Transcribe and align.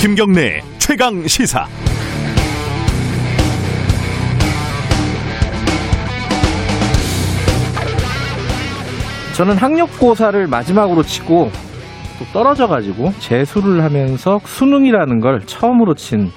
김경래 0.00 0.62
최강 0.78 1.26
시사. 1.26 1.66
저는 9.36 9.56
학력고사를 9.56 10.46
마지막으로 10.46 11.02
치고 11.02 11.50
또 12.18 12.24
떨어져가지고 12.32 13.14
재수를 13.18 13.82
하면서 13.82 14.40
수능이라는 14.44 15.20
걸 15.20 15.42
처음으로 15.46 15.94
친 15.94 16.30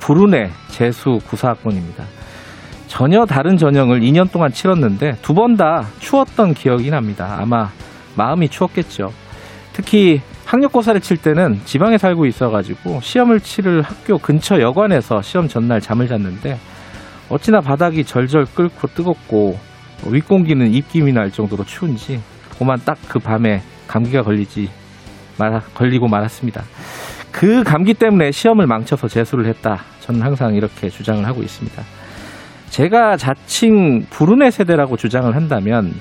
불운의 0.00 0.50
재수 0.68 1.18
구사학번입니다. 1.28 2.04
전혀 2.86 3.26
다른 3.26 3.56
전형을 3.56 4.00
2년 4.00 4.30
동안 4.30 4.52
치렀는데 4.52 5.16
두 5.22 5.34
번 5.34 5.56
다 5.56 5.86
추웠던 5.98 6.54
기억이 6.54 6.90
납니다. 6.90 7.36
아마 7.40 7.70
마음이 8.14 8.48
추웠겠죠. 8.48 9.12
특히 9.72 10.20
학력고사를 10.46 11.00
칠 11.00 11.16
때는 11.16 11.60
지방에 11.64 11.98
살고 11.98 12.24
있어가지고 12.26 13.00
시험을 13.02 13.40
치를 13.40 13.82
학교 13.82 14.16
근처 14.16 14.60
여관에서 14.60 15.20
시험 15.20 15.48
전날 15.48 15.80
잠을 15.80 16.06
잤는데 16.06 16.58
어찌나 17.28 17.60
바닥이 17.60 18.04
절절 18.04 18.46
끓고 18.54 18.88
뜨겁고 18.94 19.58
윗공기는 20.06 20.72
입김이 20.72 21.12
날 21.12 21.30
정도로 21.32 21.64
추운지 21.64 22.20
고만 22.58 22.80
딱 22.84 22.96
그 23.08 23.18
밤에 23.18 23.62
감기가 23.88 24.22
걸리지 24.22 24.70
말 25.38 25.60
걸리고 25.74 26.08
말았습니다. 26.08 26.62
그 27.32 27.62
감기 27.64 27.92
때문에 27.92 28.30
시험을 28.30 28.66
망쳐서 28.66 29.08
재수를 29.08 29.46
했다. 29.46 29.80
저는 30.00 30.22
항상 30.22 30.54
이렇게 30.54 30.88
주장을 30.88 31.24
하고 31.26 31.42
있습니다. 31.42 31.82
제가 32.70 33.16
자칭 33.16 34.06
불운의 34.10 34.52
세대라고 34.52 34.96
주장을 34.96 35.34
한다면 35.34 35.94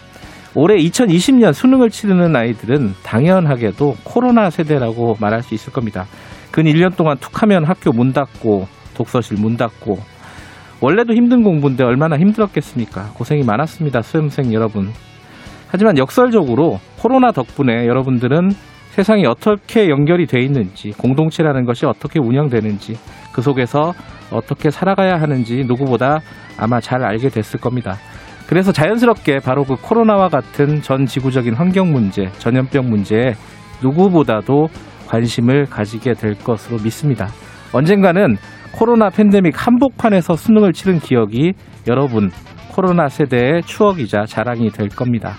올해 0.56 0.78
2020년 0.78 1.52
수능을 1.54 1.90
치르는 1.90 2.34
아이들은 2.34 2.94
당연하게도 3.04 3.98
코로나 4.04 4.50
세대라고 4.50 5.18
말할 5.20 5.44
수 5.44 5.54
있을 5.54 5.74
겁니다. 5.74 6.06
근 6.50 6.64
1년 6.64 6.96
동안 6.96 7.18
툭 7.20 7.42
하면 7.42 7.66
학교 7.66 7.92
문 7.92 8.14
닫고 8.14 8.68
독서실 8.94 9.38
문 9.38 9.58
닫고 9.58 10.00
원래도 10.80 11.14
힘든 11.14 11.44
공부인데 11.44 11.84
얼마나 11.84 12.18
힘들었겠습니까? 12.18 13.12
고생이 13.16 13.44
많았습니다. 13.44 14.02
수험생 14.02 14.54
여러분. 14.54 14.92
하지만 15.68 15.98
역설적으로 15.98 16.80
코로나 17.00 17.32
덕분에 17.32 17.88
여러분들은 17.88 18.52
세상이 18.92 19.26
어떻게 19.26 19.90
연결이 19.90 20.26
돼 20.26 20.40
있는지, 20.40 20.92
공동체라는 20.92 21.66
것이 21.66 21.86
어떻게 21.86 22.18
운영되는지, 22.18 22.98
그 23.34 23.42
속에서 23.42 23.94
어떻게 24.32 24.72
살아가야 24.72 25.20
하는지 25.20 25.66
누구보다 25.66 26.22
아마 26.58 26.80
잘 26.80 27.04
알게 27.04 27.28
됐을 27.28 27.60
겁니다. 27.60 27.98
그래서 28.48 28.72
자연스럽게 28.72 29.40
바로 29.44 29.64
그 29.64 29.76
코로나와 29.76 30.30
같은 30.30 30.82
전 30.82 31.06
지구적인 31.06 31.56
환경 31.56 31.92
문제, 31.92 32.32
전염병 32.34 32.90
문제에 32.90 33.34
누구보다도 33.82 34.68
관심을 35.08 35.66
가지게 35.66 36.14
될 36.14 36.36
것으로 36.36 36.78
믿습니다. 36.84 37.28
언젠가는 37.74 38.38
코로나 38.72 39.10
팬데믹 39.10 39.54
한복판에서 39.56 40.36
수능을 40.36 40.74
치른 40.74 41.00
기억이 41.00 41.54
여러분 41.88 42.30
코로나 42.72 43.08
세대의 43.08 43.64
추억이자 43.64 44.26
자랑이 44.26 44.70
될 44.70 44.90
겁니다. 44.90 45.34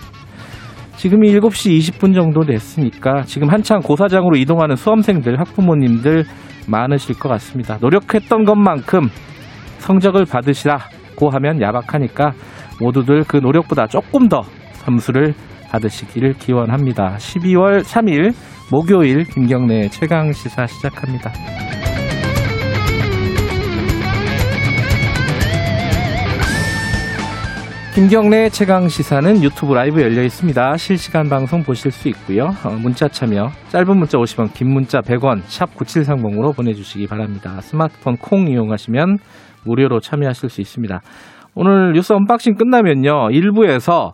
지금이 0.97 1.29
7시 1.35 1.79
20분 1.79 2.15
정도 2.15 2.41
됐으니까 2.41 3.23
지금 3.23 3.51
한창 3.51 3.81
고사장으로 3.81 4.37
이동하는 4.37 4.77
수험생들, 4.77 5.39
학부모님들 5.39 6.25
많으실 6.67 7.19
것 7.19 7.29
같습니다. 7.29 7.77
노력했던 7.81 8.45
것만큼 8.45 9.09
성적을 9.79 10.25
받으시라 10.25 10.79
고 11.17 11.31
하면 11.31 11.61
야박하니까 11.61 12.33
모두들 12.81 13.25
그 13.25 13.39
노력보다 13.39 13.87
조금 13.87 14.29
더 14.29 14.43
점수를 14.85 15.35
받으시기를 15.71 16.35
기원합니다. 16.35 17.17
12월 17.19 17.83
3일 17.83 18.33
목요일 18.71 19.25
김경래 19.25 19.89
최강 19.89 20.33
시사 20.33 20.67
시작합니다. 20.67 21.33
김경래 27.97 28.51
최강 28.51 28.89
시사는 28.89 29.43
유튜브 29.43 29.73
라이브 29.73 30.03
열려 30.03 30.23
있습니다. 30.23 30.77
실시간 30.77 31.31
방송 31.31 31.63
보실 31.63 31.91
수 31.91 32.09
있고요. 32.09 32.51
어, 32.63 32.71
문자 32.79 33.09
참여 33.09 33.49
짧은 33.69 33.97
문자 33.97 34.19
50원, 34.19 34.53
긴 34.53 34.71
문자 34.71 35.01
100원 35.01 35.41
샵 35.47 35.75
9730으로 35.75 36.55
보내주시기 36.55 37.07
바랍니다. 37.07 37.59
스마트폰 37.63 38.19
콩 38.19 38.49
이용하시면 38.49 39.17
무료로 39.65 40.01
참여하실 40.01 40.51
수 40.51 40.61
있습니다. 40.61 41.01
오늘 41.57 41.93
뉴스 41.95 42.13
unboxing 42.13 42.55
끝나면요. 42.57 43.31
일부에서 43.31 44.13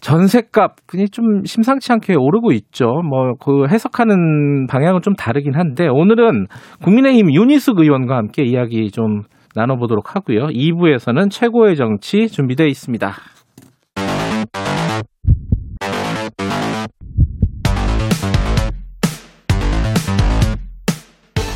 전세값이 0.00 1.08
좀 1.10 1.44
심상치 1.44 1.92
않게 1.92 2.14
오르고 2.16 2.52
있죠. 2.52 2.86
뭐 2.86 3.32
그 3.40 3.66
해석하는 3.68 4.66
방향은 4.68 5.00
좀 5.02 5.14
다르긴 5.14 5.56
한데 5.56 5.88
오늘은 5.88 6.46
국민의힘 6.84 7.34
윤희숙 7.34 7.80
의원과 7.80 8.16
함께 8.16 8.44
이야기 8.44 8.90
좀 8.92 9.22
나눠보도록 9.56 10.14
하고요. 10.14 10.46
2부에서는 10.48 11.30
최고의 11.30 11.76
정치 11.76 12.28
준비되어 12.28 12.66
있습니다. 12.66 13.12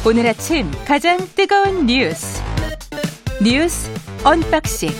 오늘 0.06 0.26
아침 0.26 0.66
가장 0.86 1.18
뜨거운 1.36 1.86
뉴스 1.86 2.42
뉴스 3.44 3.90
unboxing 4.24 4.90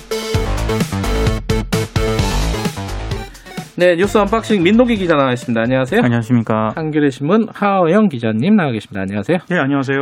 네, 3.76 3.96
뉴스 3.96 4.18
unboxing 4.18 4.62
민노기 4.62 4.96
기자 4.96 5.14
나와 5.16 5.32
있습니다. 5.32 5.58
안녕하세요. 5.60 6.02
안녕하십니까. 6.02 6.72
한겨레 6.74 7.10
신문 7.10 7.46
하어영 7.52 8.08
기자님 8.08 8.56
나와 8.56 8.72
계십니다. 8.72 9.00
안녕하세요. 9.02 9.38
네, 9.48 9.58
안녕하세요. 9.58 9.98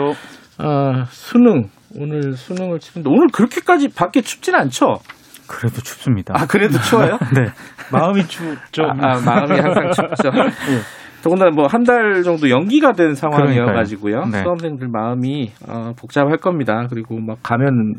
어, 0.58 1.04
수능 1.10 1.68
오늘 1.96 2.32
수능을 2.34 2.80
치는데 2.80 3.08
오늘 3.10 3.28
그렇게까지 3.32 3.88
밖에 3.94 4.20
춥진 4.20 4.54
않죠? 4.54 4.98
그래도 5.46 5.80
춥습니다. 5.80 6.34
아 6.36 6.46
그래도 6.46 6.78
추워요? 6.80 7.18
네. 7.34 7.46
마음이 7.92 8.26
춥죠. 8.26 8.82
아, 8.84 9.12
아, 9.16 9.20
마음이 9.24 9.58
항상 9.60 9.90
춥죠. 9.92 10.30
네. 10.30 10.42
더군다나 11.22 11.50
뭐 11.50 11.66
한 11.66 11.82
달 11.84 12.22
정도 12.22 12.48
연기가 12.50 12.92
된 12.92 13.14
상황이어가지고요. 13.14 14.26
네. 14.26 14.42
수험생들 14.42 14.88
마음이 14.88 15.52
어, 15.68 15.92
복잡할 15.98 16.36
겁니다. 16.38 16.86
그리고 16.90 17.18
막 17.20 17.38
가면 17.42 17.94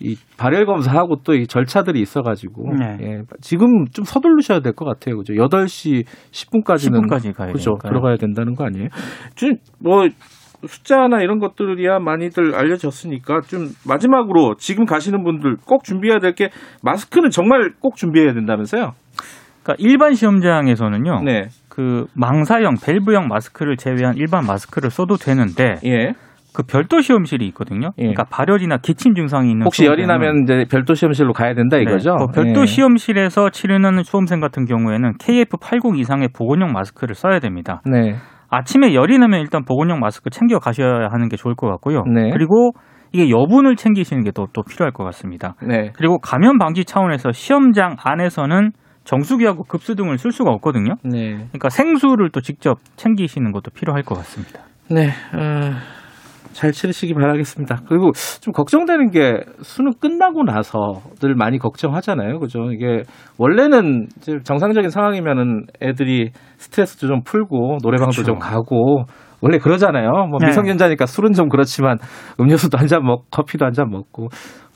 이 0.00 0.16
발열 0.38 0.66
검사하고 0.66 1.16
또 1.24 1.34
이 1.34 1.46
절차들이 1.46 2.00
있어가지고 2.00 2.74
네. 2.78 2.96
예, 3.02 3.22
지금 3.40 3.84
좀 3.92 4.04
서두르셔야 4.04 4.60
될 4.60 4.72
것 4.72 4.84
같아요. 4.86 5.16
그죠? 5.18 5.34
8시 5.34 6.04
10분까지는 6.32 7.06
10분까지 7.06 7.34
가야 7.34 7.52
그죠? 7.52 7.72
되니까요. 7.72 7.90
들어가야 7.90 8.16
된다는 8.16 8.54
거 8.54 8.64
아니에요? 8.64 8.88
좀뭐 9.34 10.08
숫자나 10.66 11.22
이런 11.22 11.38
것들이야 11.38 12.00
많이들 12.00 12.54
알려졌으니까 12.54 13.40
좀 13.42 13.68
마지막으로 13.86 14.56
지금 14.58 14.84
가시는 14.84 15.24
분들 15.24 15.56
꼭 15.66 15.84
준비해야 15.84 16.18
될 16.18 16.34
게 16.34 16.50
마스크는 16.82 17.30
정말 17.30 17.72
꼭 17.80 17.96
준비해야 17.96 18.34
된다면서요? 18.34 18.92
그러니까 19.62 19.74
일반 19.78 20.14
시험장에서는요. 20.14 21.22
네. 21.24 21.48
그 21.68 22.06
망사형 22.14 22.74
밸브형 22.84 23.28
마스크를 23.28 23.76
제외한 23.76 24.16
일반 24.16 24.44
마스크를 24.46 24.90
써도 24.90 25.16
되는데 25.16 25.76
예. 25.84 26.12
그 26.54 26.62
별도 26.62 27.00
시험실이 27.00 27.46
있거든요. 27.48 27.90
예. 27.98 28.02
그러니까 28.02 28.24
발열이나 28.24 28.78
기침 28.78 29.14
증상이 29.14 29.50
있는 29.50 29.64
혹시 29.66 29.86
열이 29.86 30.06
나면 30.06 30.42
이제 30.44 30.64
별도 30.70 30.94
시험실로 30.94 31.32
가야 31.32 31.54
된다 31.54 31.76
네, 31.76 31.82
이거죠? 31.82 32.16
그 32.16 32.26
별도 32.32 32.62
예. 32.62 32.66
시험실에서 32.66 33.50
치르는 33.50 34.02
수험생 34.02 34.40
같은 34.40 34.64
경우에는 34.64 35.14
KF80 35.18 35.98
이상의 35.98 36.28
보건용 36.36 36.72
마스크를 36.72 37.14
써야 37.14 37.38
됩니다. 37.38 37.82
네. 37.84 38.16
아침에 38.48 38.94
열이 38.94 39.18
나면 39.18 39.40
일단 39.40 39.64
보건용 39.64 40.00
마스크 40.00 40.28
챙겨 40.30 40.58
가셔야 40.58 41.08
하는 41.10 41.28
게 41.28 41.36
좋을 41.36 41.54
것 41.54 41.68
같고요. 41.68 42.02
네. 42.12 42.30
그리고 42.32 42.72
이게 43.12 43.28
여분을 43.30 43.76
챙기시는 43.76 44.22
게 44.24 44.30
또 44.32 44.46
또 44.52 44.62
필요할 44.62 44.92
것 44.92 45.04
같습니다. 45.04 45.54
네. 45.62 45.90
그리고 45.96 46.18
감염 46.18 46.58
방지 46.58 46.84
차원에서 46.84 47.32
시험장 47.32 47.96
안에서는 48.02 48.70
정수기하고 49.04 49.64
급수 49.64 49.94
등을 49.94 50.18
쓸 50.18 50.30
수가 50.30 50.50
없거든요. 50.52 50.94
네. 51.04 51.34
그러니까 51.34 51.68
생수를 51.70 52.30
또 52.30 52.40
직접 52.40 52.78
챙기시는 52.96 53.50
것도 53.52 53.70
필요할 53.74 54.02
것 54.02 54.14
같습니다. 54.16 54.60
네. 54.90 55.08
어, 55.08 55.72
잘 56.52 56.72
치르시기 56.72 57.14
바라겠습니다. 57.14 57.80
그리고 57.88 58.10
좀 58.40 58.52
걱정되는 58.52 59.10
게 59.10 59.40
수능 59.62 59.92
끝나고 60.00 60.42
나서들 60.42 61.34
많이 61.36 61.58
걱정하잖아요. 61.58 62.38
그죠? 62.40 62.70
이게 62.72 63.02
원래는 63.38 64.08
이제 64.18 64.38
정상적인 64.44 64.90
상황이면은 64.90 65.66
애들이 65.82 66.30
스트레스도 66.58 67.06
좀 67.06 67.22
풀고 67.24 67.78
노래방도 67.82 68.12
그렇죠. 68.12 68.24
좀 68.24 68.38
가고 68.38 69.04
원래 69.42 69.56
그러잖아요. 69.58 70.10
뭐 70.28 70.38
네. 70.40 70.48
미성년자니까 70.48 71.06
술은 71.06 71.32
좀 71.32 71.48
그렇지만 71.48 71.96
음료수도 72.38 72.76
한 72.76 72.86
잔 72.86 73.02
먹, 73.04 73.30
커피도 73.30 73.64
한 73.64 73.72
잔 73.72 73.88
먹고 73.88 74.28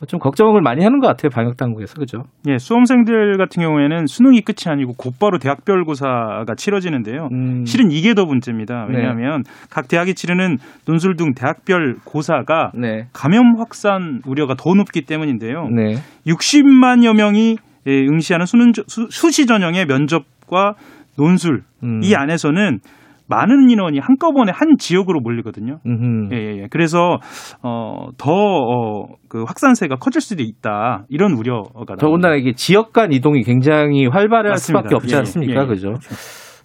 좀 0.06 0.20
걱정을 0.20 0.60
많이 0.62 0.82
하는 0.82 1.00
것 1.00 1.06
같아요. 1.06 1.30
방역 1.30 1.56
당국에서 1.56 1.94
그죠? 1.94 2.24
예, 2.48 2.58
수험생들 2.58 3.36
같은 3.36 3.62
경우에는 3.62 4.06
수능이 4.06 4.42
끝이 4.42 4.72
아니고 4.72 4.94
곧바로 4.94 5.38
대학별고사가 5.38 6.54
치러지는데요. 6.56 7.28
음. 7.32 7.64
실은 7.64 7.90
이게 7.90 8.14
더 8.14 8.24
문제입니다. 8.24 8.86
네. 8.90 8.96
왜냐하면 8.96 9.44
각 9.70 9.88
대학이 9.88 10.14
치르는 10.14 10.58
논술 10.86 11.16
등 11.16 11.34
대학별 11.34 11.96
고사가 12.04 12.72
네. 12.74 13.06
감염 13.12 13.58
확산 13.58 14.20
우려가 14.26 14.54
더 14.54 14.74
높기 14.74 15.02
때문인데요. 15.02 15.68
네. 15.68 15.96
60만여 16.26 17.14
명이 17.14 17.56
예, 17.86 18.06
응시하는 18.06 18.46
수능 18.46 18.72
수, 18.86 19.08
수시 19.10 19.46
전형의 19.46 19.86
면접과 19.86 20.74
논술 21.16 21.62
음. 21.82 22.00
이 22.02 22.14
안에서는 22.14 22.80
많은 23.28 23.70
인원이 23.70 23.98
한꺼번에 23.98 24.52
한 24.54 24.76
지역으로 24.78 25.20
몰리거든요. 25.20 25.78
음흠. 25.86 26.34
예, 26.34 26.36
예, 26.36 26.62
예. 26.62 26.66
그래서 26.70 27.18
어, 27.62 28.08
더 28.18 28.30
어, 28.32 29.06
그 29.28 29.44
확산세가 29.44 29.96
커질 29.96 30.20
수도 30.20 30.42
있다. 30.42 31.04
이런 31.08 31.32
우려가. 31.32 31.96
더군다나 31.98 32.34
이게 32.36 32.52
지역 32.52 32.92
간 32.92 33.12
이동이 33.12 33.42
굉장히 33.42 34.06
활발할 34.06 34.50
맞습니다. 34.50 34.80
수밖에 34.82 34.94
없지 34.94 35.14
예, 35.14 35.18
않습니까? 35.18 35.60
예, 35.60 35.64
예. 35.64 35.66
그죠? 35.66 35.94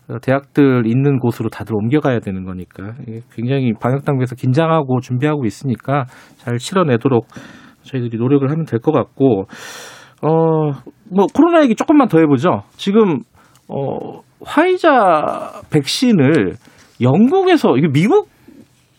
어, 0.10 0.18
대학들 0.22 0.84
있는 0.86 1.20
곳으로 1.20 1.50
다들 1.50 1.76
옮겨가야 1.76 2.20
되는 2.20 2.44
거니까 2.44 2.94
굉장히 3.34 3.74
방역 3.80 4.04
당국에서 4.06 4.36
긴장하고 4.36 5.00
준비하고 5.02 5.46
있으니까 5.46 6.06
잘 6.38 6.58
치러내도록 6.58 7.28
저희들이 7.84 8.18
노력을 8.18 8.50
하면 8.50 8.66
될 8.66 8.80
것 8.80 8.92
같고 8.92 9.46
어 10.22 10.72
뭐 11.12 11.26
코로나 11.34 11.64
얘기 11.64 11.74
조금만 11.76 12.08
더 12.08 12.20
해보죠. 12.20 12.62
지금 12.76 13.22
어 13.69 14.21
화이자 14.44 15.62
백신을 15.69 16.56
영국에서 17.01 17.77
이게 17.77 17.88
미국 17.92 18.30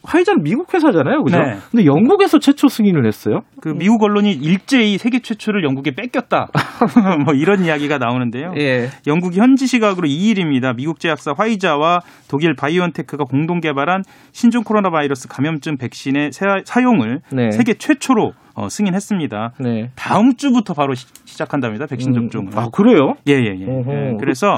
화이자는 0.02 0.42
미국 0.42 0.72
회사잖아요, 0.72 1.22
그죠? 1.22 1.38
네. 1.38 1.58
근데 1.70 1.84
영국에서 1.84 2.38
최초 2.38 2.68
승인을 2.68 3.06
했어요. 3.06 3.40
그 3.60 3.68
미국 3.68 4.02
언론이 4.02 4.32
일제히 4.32 4.96
세계 4.96 5.18
최초를 5.18 5.62
영국에 5.62 5.90
뺏겼다. 5.94 6.48
뭐 7.26 7.34
이런 7.34 7.62
이야기가 7.66 7.98
나오는데요. 7.98 8.54
예. 8.58 8.88
영국이 9.06 9.38
현지 9.38 9.66
시각으로 9.66 10.08
2일입니다. 10.08 10.74
미국 10.74 11.00
제약사 11.00 11.34
화이자와 11.36 12.00
독일 12.30 12.54
바이오엔테크가 12.54 13.24
공동 13.24 13.60
개발한 13.60 14.02
신종 14.32 14.62
코로나 14.64 14.88
바이러스 14.88 15.28
감염증 15.28 15.76
백신의 15.76 16.32
사- 16.32 16.62
사용을 16.64 17.20
네. 17.30 17.50
세계 17.50 17.74
최초로 17.74 18.32
어, 18.60 18.68
승인했습니다. 18.68 19.52
네. 19.60 19.90
다음 19.96 20.36
주부터 20.36 20.74
바로 20.74 20.94
시, 20.94 21.06
시작한답니다. 21.24 21.86
백신 21.86 22.10
음, 22.10 22.28
접종을. 22.28 22.52
아 22.58 22.68
그래요? 22.70 23.14
예, 23.26 23.32
예, 23.32 23.54
예. 23.58 23.64
어허. 23.66 23.92
예. 23.92 24.16
그래서 24.20 24.56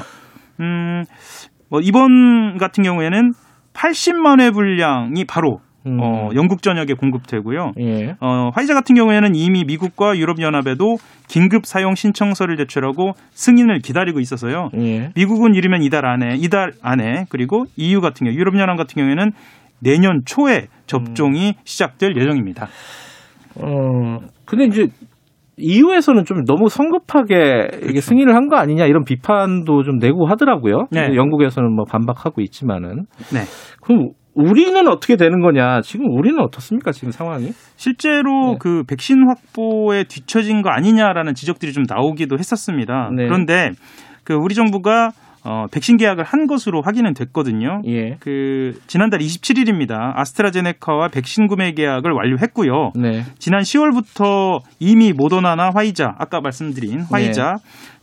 음, 0.59 1.03
뭐 1.69 1.79
이번 1.81 2.57
같은 2.57 2.83
경우에는 2.83 3.31
80만 3.73 4.41
회 4.41 4.51
분량이 4.51 5.23
바로 5.25 5.61
음. 5.85 5.99
어, 6.01 6.29
영국 6.35 6.61
전역에 6.61 6.93
공급되고요. 6.93 7.71
예. 7.79 8.15
어, 8.19 8.49
화이자 8.53 8.73
같은 8.73 8.95
경우에는 8.95 9.35
이미 9.35 9.63
미국과 9.63 10.17
유럽연합에도 10.17 10.97
긴급 11.29 11.65
사용 11.65 11.95
신청서를 11.95 12.57
제출하고 12.57 13.13
승인을 13.31 13.79
기다리고 13.79 14.19
있어서요. 14.19 14.69
예. 14.77 15.11
미국은 15.15 15.55
이르면 15.55 15.81
이달 15.81 16.05
안에 16.05 16.35
이달 16.37 16.73
안에 16.81 17.25
그리고 17.29 17.65
EU 17.77 18.01
같은 18.01 18.25
경우 18.25 18.37
유럽연합 18.37 18.77
같은 18.77 18.95
경우에는 18.95 19.31
내년 19.79 20.21
초에 20.25 20.67
접종이 20.87 21.55
시작될 21.63 22.15
예정입니다. 22.17 22.67
어, 23.61 24.17
근데 24.45 24.65
이제 24.65 24.87
EU에서는 25.57 26.25
좀 26.25 26.43
너무 26.45 26.67
성급하게 26.67 27.67
이게 27.87 28.01
승인을 28.01 28.35
한 28.35 28.47
거 28.49 28.57
아니냐 28.57 28.85
이런 28.85 29.03
비판도 29.03 29.83
좀 29.83 29.97
내고 29.99 30.25
하더라고요. 30.27 30.87
네. 30.91 31.15
영국에서는 31.15 31.71
뭐 31.75 31.85
반박하고 31.85 32.41
있지만은. 32.41 33.05
네. 33.31 33.41
그럼 33.81 34.09
우리는 34.35 34.87
어떻게 34.87 35.15
되는 35.15 35.41
거냐? 35.41 35.81
지금 35.81 36.07
우리는 36.09 36.39
어떻습니까? 36.39 36.91
지금 36.91 37.11
상황이? 37.11 37.49
실제로 37.75 38.53
네. 38.53 38.57
그 38.59 38.83
백신 38.87 39.27
확보에 39.27 40.05
뒤처진 40.05 40.63
거 40.63 40.69
아니냐라는 40.71 41.35
지적들이 41.35 41.71
좀 41.71 41.83
나오기도 41.87 42.37
했었습니다. 42.39 43.11
네. 43.15 43.25
그런데 43.27 43.69
그 44.23 44.33
우리 44.33 44.55
정부가 44.55 45.11
어, 45.45 45.65
백신 45.71 45.97
계약을 45.97 46.23
한 46.23 46.47
것으로 46.47 46.81
확인은 46.81 47.13
됐거든요. 47.13 47.81
예. 47.85 48.15
그 48.19 48.79
지난달 48.87 49.19
27일입니다. 49.19 50.13
아스트라제네카와 50.15 51.09
백신 51.09 51.47
구매 51.47 51.73
계약을 51.73 52.11
완료했고요. 52.11 52.91
네. 52.95 53.23
지난 53.39 53.61
10월부터 53.61 54.61
이미 54.79 55.11
모더나나 55.11 55.71
화이자 55.75 56.15
아까 56.17 56.39
말씀드린 56.41 57.01
화이자 57.11 57.55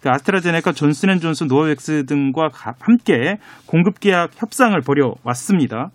그 0.02 0.10
아스트라제네카 0.10 0.72
존슨앤존슨 0.72 1.46
노바백스 1.46 2.04
등과 2.06 2.48
가- 2.48 2.74
함께 2.80 3.36
공급 3.66 4.00
계약 4.00 4.30
협상을 4.36 4.78
벌여 4.80 5.14
왔습니다. 5.24 5.88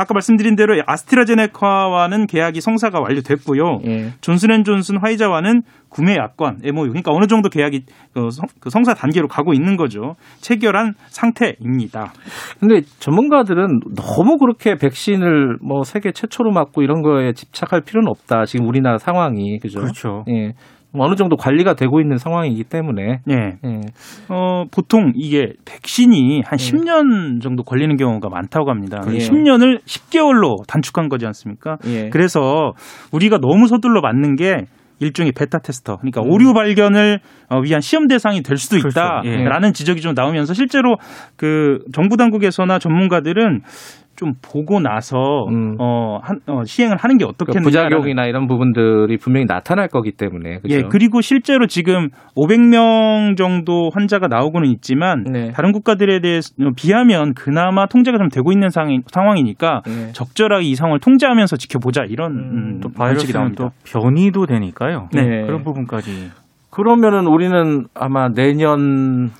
아까 0.00 0.14
말씀드린 0.14 0.54
대로 0.54 0.80
아스트라제네카와는 0.86 2.26
계약이 2.26 2.60
성사가 2.60 3.00
완료됐고요. 3.00 3.80
예. 3.86 4.12
존슨앤존슨 4.20 4.98
화이자와는 5.02 5.62
구매 5.90 6.16
약관 6.16 6.58
MOU 6.64 6.88
그러니까 6.88 7.12
어느 7.12 7.26
정도 7.26 7.48
계약이 7.48 7.82
그 8.14 8.30
성- 8.30 8.46
그 8.60 8.70
성사 8.70 8.94
단계로 8.94 9.28
가고 9.28 9.52
있는 9.54 9.76
거죠. 9.76 10.14
체결한 10.40 10.94
상태입니다. 11.06 12.12
근데 12.60 12.82
전문가들은 12.98 13.80
너무 13.96 14.38
그렇게 14.38 14.74
백신을 14.76 15.58
뭐 15.62 15.82
세계 15.84 16.12
최초로 16.12 16.52
맞고 16.52 16.82
이런 16.82 17.02
거에 17.02 17.32
집착할 17.32 17.80
필요는 17.82 18.08
없다. 18.08 18.44
지금 18.44 18.66
우리나라 18.68 18.98
상황이. 18.98 19.58
그죠? 19.58 19.80
그렇죠. 19.80 20.24
예. 20.28 20.52
뭐 20.90 21.06
어느 21.06 21.16
정도 21.16 21.36
관리가 21.36 21.74
되고 21.74 22.00
있는 22.00 22.16
상황이기 22.16 22.64
때문에. 22.64 23.20
예. 23.28 23.34
예. 23.62 23.80
어, 24.30 24.64
보통 24.70 25.12
이게 25.16 25.52
백신이 25.66 26.42
한 26.46 26.56
10년 26.58 27.42
정도 27.42 27.62
걸리는 27.62 27.94
경우가 27.96 28.30
많다고 28.30 28.70
합니다. 28.70 29.02
예. 29.12 29.18
10년을 29.18 29.80
10개월로 29.84 30.66
단축한 30.66 31.08
거지 31.10 31.26
않습니까? 31.26 31.76
예. 31.86 32.08
그래서 32.08 32.72
우리가 33.12 33.38
너무 33.38 33.66
서둘러 33.66 34.00
맞는 34.00 34.36
게 34.36 34.64
일종의 35.00 35.32
베타 35.32 35.58
테스터, 35.58 35.98
그러니까 35.98 36.22
음. 36.22 36.30
오류 36.30 36.54
발견을 36.54 37.20
어, 37.48 37.60
위한 37.60 37.80
시험 37.80 38.08
대상이 38.08 38.42
될 38.42 38.56
수도 38.56 38.78
그렇죠. 38.78 38.90
있다라는 38.90 39.72
지적이 39.72 40.00
좀 40.00 40.14
나오면서 40.14 40.54
실제로 40.54 40.96
그 41.36 41.84
정부 41.92 42.16
당국에서나 42.16 42.78
전문가들은 42.78 43.62
좀 44.18 44.34
보고 44.42 44.80
나서 44.80 45.46
음. 45.48 45.76
어, 45.78 46.18
한, 46.20 46.40
어, 46.48 46.64
시행을 46.64 46.96
하는 46.96 47.18
게그 47.18 47.30
어떻겠느냐 47.30 47.62
부작용이나 47.62 48.26
이런 48.26 48.48
부분들이 48.48 49.16
분명히 49.16 49.46
나타날 49.46 49.86
거기 49.86 50.10
때문에. 50.10 50.58
그죠? 50.58 50.74
예, 50.74 50.82
그리고 50.82 51.20
실제로 51.20 51.68
지금 51.68 52.08
500명 52.36 53.36
정도 53.36 53.90
환자가 53.94 54.26
나오고는 54.26 54.68
있지만 54.70 55.22
네. 55.22 55.52
다른 55.52 55.70
국가들에 55.70 56.20
대해 56.20 56.40
비하면 56.74 57.34
그나마 57.34 57.86
통제가 57.86 58.18
좀 58.18 58.28
되고 58.28 58.50
있는 58.50 58.70
상황, 58.70 59.02
상황이니까 59.06 59.82
예. 59.86 60.12
적절하게 60.12 60.64
이 60.64 60.74
상황을 60.74 60.98
통제하면서 60.98 61.56
지켜보자 61.56 62.02
이런 62.08 62.32
음, 62.32 62.38
음, 62.38 62.80
또 62.82 62.88
바이러스는 62.88 63.32
나옵니다. 63.32 63.64
또 63.64 63.70
변이도 63.84 64.46
되니까요. 64.46 65.10
네. 65.12 65.46
그런 65.46 65.62
부분까지 65.62 66.30
그러면은 66.70 67.28
우리는 67.28 67.86
아마 67.94 68.28
내년 68.28 69.30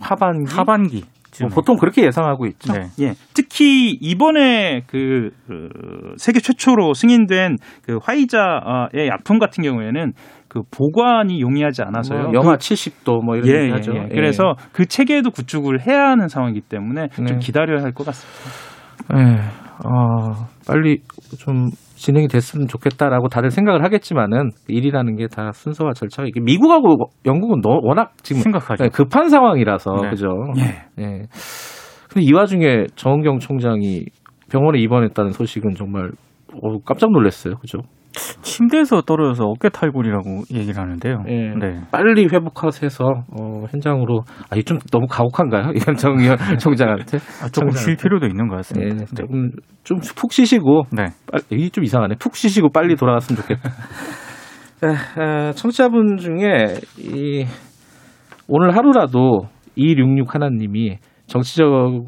하반기 0.00 0.54
하반기 0.54 1.04
뭐 1.40 1.48
보통 1.48 1.76
그렇게 1.76 2.04
예상하고 2.04 2.46
있죠. 2.46 2.72
네. 2.72 2.86
예, 3.00 3.14
특히 3.34 3.90
이번에 4.00 4.82
그, 4.86 5.30
그 5.46 5.68
세계 6.16 6.40
최초로 6.40 6.94
승인된 6.94 7.56
그 7.82 7.98
화이자의 8.02 9.08
약품 9.08 9.38
같은 9.38 9.62
경우에는 9.64 10.12
그 10.48 10.62
보관이 10.70 11.40
용이하지 11.40 11.82
않아서요. 11.82 12.22
뭐 12.24 12.32
영하 12.34 12.52
그 12.52 12.58
70도 12.58 13.24
뭐 13.24 13.36
이런 13.36 13.48
예, 13.48 13.54
얘기 13.62 13.68
예, 13.68 13.72
하죠. 13.72 13.92
예. 13.94 14.08
그래서 14.14 14.54
그 14.72 14.86
체계도 14.86 15.30
구축을 15.32 15.84
해야 15.86 16.10
하는 16.10 16.28
상황이기 16.28 16.60
때문에 16.62 17.08
네. 17.08 17.24
좀 17.26 17.38
기다려야 17.38 17.82
할 17.82 17.92
것 17.92 18.06
같습니다. 18.06 18.50
예. 19.16 19.64
어, 19.84 20.46
빨리 20.66 20.98
좀 21.38 21.70
진행이 22.04 22.28
됐으면 22.28 22.68
좋겠다라고 22.68 23.28
다들 23.28 23.50
생각을 23.50 23.82
하겠지만은 23.82 24.50
일이라는 24.68 25.16
게 25.16 25.26
다 25.26 25.52
순서와 25.52 25.94
절차가 25.94 26.28
이게 26.28 26.38
미국하고 26.40 26.96
영국은 27.24 27.60
너, 27.62 27.80
워낙 27.82 28.12
지금 28.22 28.42
심각하죠. 28.42 28.84
네, 28.84 28.90
급한 28.90 29.30
상황이라서 29.30 29.94
네. 30.02 30.10
그죠. 30.10 30.28
예. 30.58 31.02
예. 31.02 31.22
근데 32.08 32.20
이 32.20 32.32
와중에 32.32 32.84
정은경 32.94 33.38
총장이 33.38 34.04
병원에 34.50 34.78
입원했다는 34.80 35.32
소식은 35.32 35.70
정말 35.74 36.10
어, 36.62 36.78
깜짝 36.84 37.10
놀랐어요. 37.10 37.54
그죠? 37.56 37.78
침대에서 38.42 39.02
떨어져서 39.02 39.44
어깨 39.44 39.68
탈골이라고 39.68 40.44
얘기를 40.52 40.80
하는데요. 40.80 41.24
예. 41.28 41.54
네. 41.58 41.80
빨리 41.90 42.26
회복하셔서 42.32 43.04
어, 43.04 43.64
현장으로 43.70 44.22
아, 44.50 44.54
이게 44.56 44.62
좀 44.62 44.78
너무 44.90 45.06
가혹한가요? 45.08 45.72
정의원 45.98 46.36
총장한테 46.58 47.18
아, 47.42 47.48
조금. 47.48 47.70
쉴 47.70 47.96
필요도 47.96 48.26
있는 48.26 48.48
것 48.48 48.54
예, 48.54 48.56
같습니다. 48.58 48.96
네. 48.96 49.04
조금 49.14 49.50
좀푹 49.82 50.32
쉬시고 50.32 50.84
네. 50.92 51.06
이게 51.50 51.68
좀 51.68 51.84
이상하네. 51.84 52.16
푹 52.18 52.36
쉬시고 52.36 52.70
빨리 52.70 52.96
돌아갔으면 52.96 53.42
좋겠다. 53.42 53.70
자, 54.80 54.94
아, 55.16 55.52
청취자분 55.52 56.16
중에 56.18 56.74
이 56.98 57.46
오늘 58.48 58.76
하루라도 58.76 59.48
266 59.76 60.34
하나님이 60.34 60.98
정치적 61.26 62.04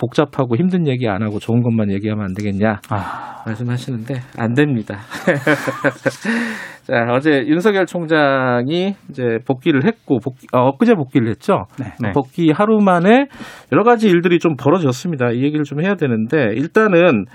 복잡하고 0.00 0.56
힘든 0.56 0.88
얘기 0.88 1.08
안 1.08 1.22
하고 1.22 1.38
좋은 1.38 1.62
것만 1.62 1.92
얘기하면 1.92 2.24
안 2.24 2.34
되겠냐 2.34 2.80
아, 2.88 3.42
말씀하시는데 3.46 4.14
안 4.38 4.54
됩니다. 4.54 4.98
자 6.82 7.06
어제 7.10 7.44
윤석열 7.46 7.86
총장이 7.86 8.94
이제 9.10 9.38
복귀를 9.46 9.84
했고 9.86 10.18
복귀, 10.18 10.46
어, 10.52 10.68
엊그제 10.68 10.94
복귀를 10.94 11.28
했죠. 11.28 11.66
네. 11.78 12.12
복귀 12.12 12.50
하루 12.50 12.80
만에 12.80 13.26
여러 13.70 13.84
가지 13.84 14.08
일들이 14.08 14.38
좀 14.38 14.56
벌어졌습니다. 14.56 15.30
이 15.32 15.42
얘기를 15.42 15.64
좀 15.64 15.82
해야 15.82 15.94
되는데 15.94 16.54
일단은 16.54 17.26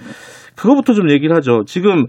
그거부터 0.55 0.93
좀 0.93 1.11
얘기를 1.11 1.35
하죠. 1.35 1.63
지금 1.65 2.05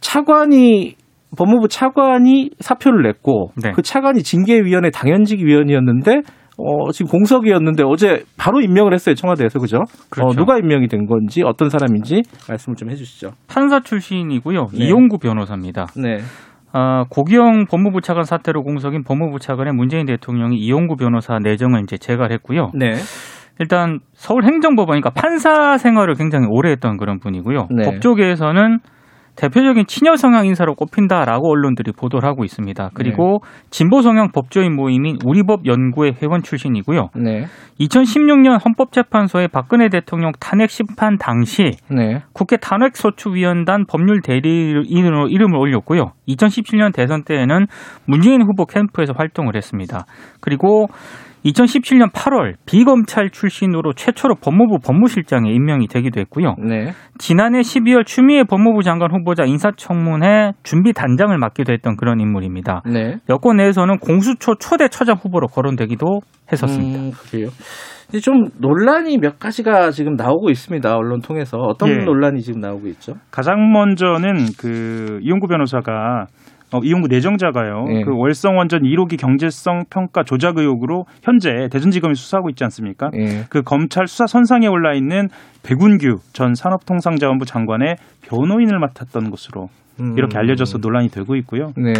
차관이 0.00 0.96
법무부 1.36 1.68
차관이 1.68 2.50
사표를 2.58 3.02
냈고 3.02 3.50
네. 3.62 3.72
그 3.72 3.82
차관이 3.82 4.22
징계위원회 4.22 4.90
당연직 4.90 5.40
위원이었는데 5.40 6.22
어, 6.60 6.90
지금 6.92 7.10
공석이었는데 7.10 7.82
어제 7.84 8.24
바로 8.36 8.60
임명을 8.60 8.92
했어요 8.92 9.14
청와대에서 9.14 9.58
그죠? 9.58 9.78
그렇죠. 10.10 10.28
어, 10.28 10.32
누가 10.34 10.58
임명이 10.58 10.88
된 10.88 11.06
건지 11.06 11.42
어떤 11.42 11.70
사람인지 11.70 12.22
말씀을 12.48 12.76
좀 12.76 12.90
해주시죠. 12.90 13.30
판사 13.48 13.80
출신이고요. 13.80 14.66
네. 14.72 14.84
이용구 14.84 15.18
변호사입니다. 15.18 15.86
네. 15.96 16.18
아, 16.72 17.04
고기영 17.10 17.66
법무부 17.68 18.00
차관 18.00 18.24
사태로 18.24 18.62
공석인 18.62 19.02
법무부 19.02 19.38
차관의 19.40 19.72
문재인 19.74 20.06
대통령이 20.06 20.56
이용구 20.56 20.96
변호사 20.96 21.38
내정을 21.38 21.82
이제 21.82 21.96
재갈했고요. 21.96 22.70
네. 22.74 22.92
일단 23.58 23.98
서울행정법원 24.14 25.00
그러니까 25.00 25.10
판사 25.10 25.76
생활을 25.76 26.14
굉장히 26.14 26.46
오래 26.48 26.70
했던 26.70 26.96
그런 26.96 27.18
분이고요. 27.18 27.68
네. 27.70 27.84
법조계에서는 27.84 28.78
대표적인 29.40 29.86
친여 29.86 30.16
성향 30.16 30.44
인사로 30.46 30.74
꼽힌다라고 30.74 31.50
언론들이 31.50 31.92
보도를 31.92 32.28
하고 32.28 32.44
있습니다. 32.44 32.90
그리고 32.92 33.40
진보 33.70 34.02
성향 34.02 34.32
법조인 34.32 34.76
모임인 34.76 35.16
우리법 35.24 35.64
연구회 35.64 36.12
회원 36.22 36.42
출신이고요. 36.42 37.08
네. 37.16 37.46
2016년 37.80 38.62
헌법재판소의 38.62 39.48
박근혜 39.48 39.88
대통령 39.88 40.32
탄핵 40.38 40.68
심판 40.68 41.16
당시 41.16 41.70
네. 41.90 42.20
국회 42.34 42.58
탄핵소추위원단 42.58 43.86
법률 43.88 44.20
대리인으로 44.20 45.28
이름을 45.28 45.56
올렸고요. 45.56 46.12
2017년 46.28 46.94
대선 46.94 47.24
때에는 47.24 47.66
문재인 48.04 48.42
후보 48.42 48.66
캠프에서 48.66 49.14
활동을 49.16 49.56
했습니다. 49.56 50.04
그리고 50.42 50.88
2017년 51.44 52.12
8월 52.12 52.54
비검찰 52.66 53.30
출신으로 53.30 53.92
최초로 53.94 54.36
법무부 54.36 54.78
법무실장에 54.84 55.50
임명이 55.50 55.88
되기도 55.88 56.20
했고요. 56.20 56.54
네. 56.58 56.92
지난해 57.18 57.60
12월 57.60 58.04
추미애 58.04 58.44
법무부 58.44 58.82
장관 58.82 59.12
후보자 59.12 59.44
인사청문회 59.44 60.52
준비 60.62 60.92
단장을 60.92 61.36
맡기도 61.38 61.72
했던 61.72 61.96
그런 61.96 62.20
인물입니다. 62.20 62.82
네. 62.86 63.16
여권 63.28 63.56
내에서는 63.56 63.98
공수처 63.98 64.54
초대 64.54 64.88
처장 64.88 65.16
후보로 65.16 65.46
거론되기도 65.48 66.20
했었습니다. 66.52 66.98
음, 66.98 67.10
그래요. 67.12 67.48
이제 68.10 68.18
좀 68.18 68.48
논란이 68.58 69.18
몇 69.18 69.38
가지가 69.38 69.92
지금 69.92 70.14
나오고 70.14 70.50
있습니다. 70.50 70.96
언론 70.96 71.20
통해서 71.20 71.58
어떤 71.58 71.90
예. 71.90 72.04
논란이 72.04 72.40
지금 72.40 72.60
나오고 72.60 72.88
있죠? 72.88 73.14
가장 73.30 73.72
먼저는 73.72 74.34
그 74.58 75.20
이용구 75.22 75.46
변호사가 75.46 76.26
어, 76.72 76.78
이용구 76.82 77.08
내정자가요. 77.08 77.84
예. 77.90 78.02
그 78.02 78.12
월성 78.14 78.56
원전 78.56 78.82
1호기 78.82 79.18
경제성 79.18 79.84
평가 79.90 80.22
조작 80.22 80.58
의혹으로 80.58 81.04
현재 81.22 81.68
대전지검이 81.70 82.14
수사하고 82.14 82.48
있지 82.50 82.64
않습니까? 82.64 83.10
예. 83.14 83.44
그 83.48 83.62
검찰 83.62 84.06
수사 84.06 84.26
선상에 84.26 84.66
올라 84.66 84.94
있는 84.94 85.28
백운규 85.62 86.18
전 86.32 86.54
산업통상자원부 86.54 87.44
장관의 87.44 87.96
변호인을 88.22 88.78
맡았던 88.78 89.30
것으로 89.30 89.68
음. 90.00 90.14
이렇게 90.16 90.38
알려져서 90.38 90.78
논란이 90.78 91.08
되고 91.08 91.36
있고요. 91.36 91.72
네. 91.76 91.92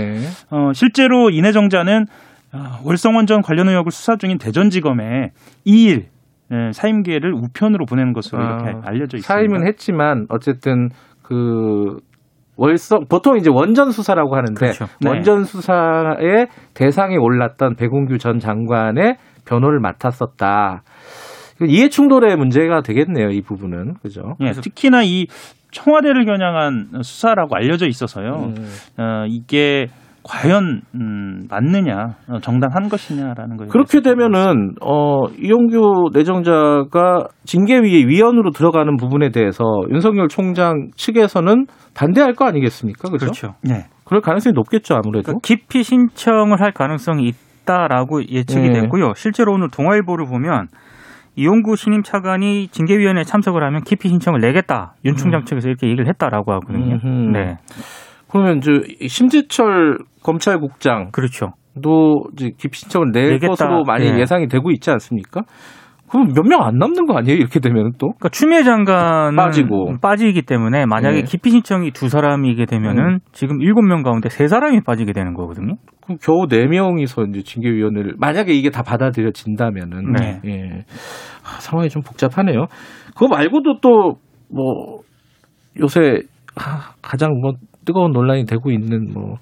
어, 0.50 0.72
실제로 0.72 1.30
이 1.30 1.40
내정자는 1.40 2.06
아, 2.52 2.80
월성 2.84 3.14
원전 3.14 3.42
관련 3.42 3.68
의혹을 3.68 3.92
수사 3.92 4.16
중인 4.16 4.38
대전지검에 4.38 5.30
2일 5.66 6.04
예, 6.52 6.72
사임 6.72 7.02
기회를 7.02 7.32
우편으로 7.32 7.86
보내는 7.86 8.12
것으로 8.12 8.42
이렇게 8.42 8.70
아, 8.70 8.80
알려져 8.84 9.18
있습니다. 9.18 9.32
사임은 9.32 9.66
했지만 9.68 10.26
어쨌든 10.30 10.88
그 11.22 11.98
월성 12.60 13.06
보통 13.08 13.38
이제 13.38 13.48
원전 13.50 13.90
수사라고 13.90 14.36
하는데 14.36 14.54
그렇죠. 14.54 14.84
네. 15.00 15.08
원전 15.08 15.44
수사의 15.44 16.48
대상에 16.74 17.16
올랐던 17.16 17.74
백운규 17.76 18.18
전 18.18 18.38
장관의 18.38 19.16
변호를 19.46 19.80
맡았었다. 19.80 20.82
이해 21.66 21.88
충돌의 21.88 22.36
문제가 22.36 22.82
되겠네요. 22.82 23.30
이 23.30 23.40
부분은 23.40 23.94
그죠? 24.02 24.34
예, 24.40 24.50
특히나 24.52 25.02
이 25.04 25.26
청와대를 25.72 26.26
겨냥한 26.26 27.02
수사라고 27.02 27.56
알려져 27.56 27.86
있어서요. 27.86 28.52
음. 28.56 28.66
어, 28.98 29.24
이게 29.26 29.86
과연 30.22 30.82
음, 30.94 31.46
맞느냐, 31.48 32.16
어, 32.28 32.38
정당한 32.40 32.88
것이냐라는 32.88 33.56
거예요. 33.56 33.70
그렇게 33.70 34.00
되면은 34.00 34.74
어 34.82 35.24
이용규 35.38 36.10
내정자가 36.12 37.28
징계위의 37.44 38.06
위원으로 38.06 38.50
들어가는 38.50 38.96
부분에 38.96 39.30
대해서 39.30 39.64
윤석열 39.90 40.28
총장 40.28 40.90
측에서는 40.94 41.66
반대할 41.94 42.34
거 42.34 42.46
아니겠습니까? 42.46 43.10
그죠? 43.10 43.26
그렇죠. 43.26 43.54
예. 43.68 43.86
그럴 44.04 44.20
가능성이 44.20 44.52
높겠죠, 44.54 44.94
아무래도. 44.94 45.26
그러니까 45.26 45.40
기피 45.42 45.82
신청을 45.82 46.60
할 46.60 46.72
가능성이 46.72 47.32
있다라고 47.62 48.22
예측이 48.24 48.68
네. 48.68 48.80
됐고요. 48.80 49.14
실제로 49.14 49.52
오늘 49.52 49.68
동아일보를 49.70 50.26
보면 50.26 50.66
이용구 51.36 51.76
신임 51.76 52.02
차관이 52.02 52.68
징계위원회에 52.68 53.24
참석을 53.24 53.62
하면 53.64 53.82
기피 53.82 54.08
신청을 54.08 54.40
내겠다. 54.40 54.94
윤 55.04 55.14
총장 55.14 55.44
측에서 55.44 55.68
이렇게 55.68 55.86
얘기를 55.86 56.08
했다라고 56.08 56.52
하거든요. 56.54 56.96
음흠. 56.96 57.30
네, 57.32 57.56
그러면 58.30 58.58
이제 58.58 58.70
심재철 59.08 59.99
검찰국장도 60.22 61.10
그렇죠. 61.12 61.52
이제 62.34 62.50
기피 62.58 62.78
신청을 62.78 63.10
낼 63.12 63.30
내겠다. 63.30 63.49
것으로 63.49 63.84
많이 63.84 64.10
네. 64.10 64.20
예상이 64.20 64.49
되고 64.49 64.70
있지 64.70 64.90
않습니까? 64.90 65.42
그럼 66.10 66.32
몇 66.34 66.42
명 66.44 66.62
안 66.62 66.76
남는 66.76 67.06
거 67.06 67.16
아니에요? 67.16 67.37
이렇게 67.38 67.60
되면 67.60 67.92
또? 67.99 68.08
그러니까 68.08 68.28
추미애 68.30 68.64
장관은 68.64 69.37
빠지고. 69.37 69.94
빠지기 70.02 70.42
때문에 70.42 70.84
만약에 70.87 71.18
네. 71.18 71.22
기피 71.22 71.50
신청이 71.50 71.92
두 71.92 72.08
사람이게 72.08 72.66
되면은 72.66 73.04
음. 73.04 73.18
지금 73.32 73.60
일곱 73.62 73.82
명 73.82 74.02
가운데 74.02 74.28
세 74.28 74.49
사람이 74.49 74.80
빠지게 74.82 75.12
되는 75.12 75.34
거거든요. 75.34 75.75
그럼 76.02 76.18
겨우 76.20 76.49
네 76.49 76.66
명이서 76.66 77.26
이제 77.30 77.42
징계위원회를 77.42 78.14
만약에 78.18 78.52
이게 78.52 78.70
다 78.70 78.82
받아들여진다면은 78.82 80.12
네. 80.14 80.40
예. 80.46 80.84
아, 81.44 81.60
상황이 81.60 81.88
좀 81.88 82.02
복잡하네요. 82.02 82.66
그거 83.14 83.28
말고도 83.28 83.78
또 83.80 84.14
뭐 84.52 84.99
요새 85.78 86.22
아, 86.56 86.90
가장 87.00 87.40
뭐 87.40 87.52
뜨거운 87.84 88.12
논란이 88.12 88.46
되고 88.46 88.70
있는 88.70 89.12
뭐 89.12 89.38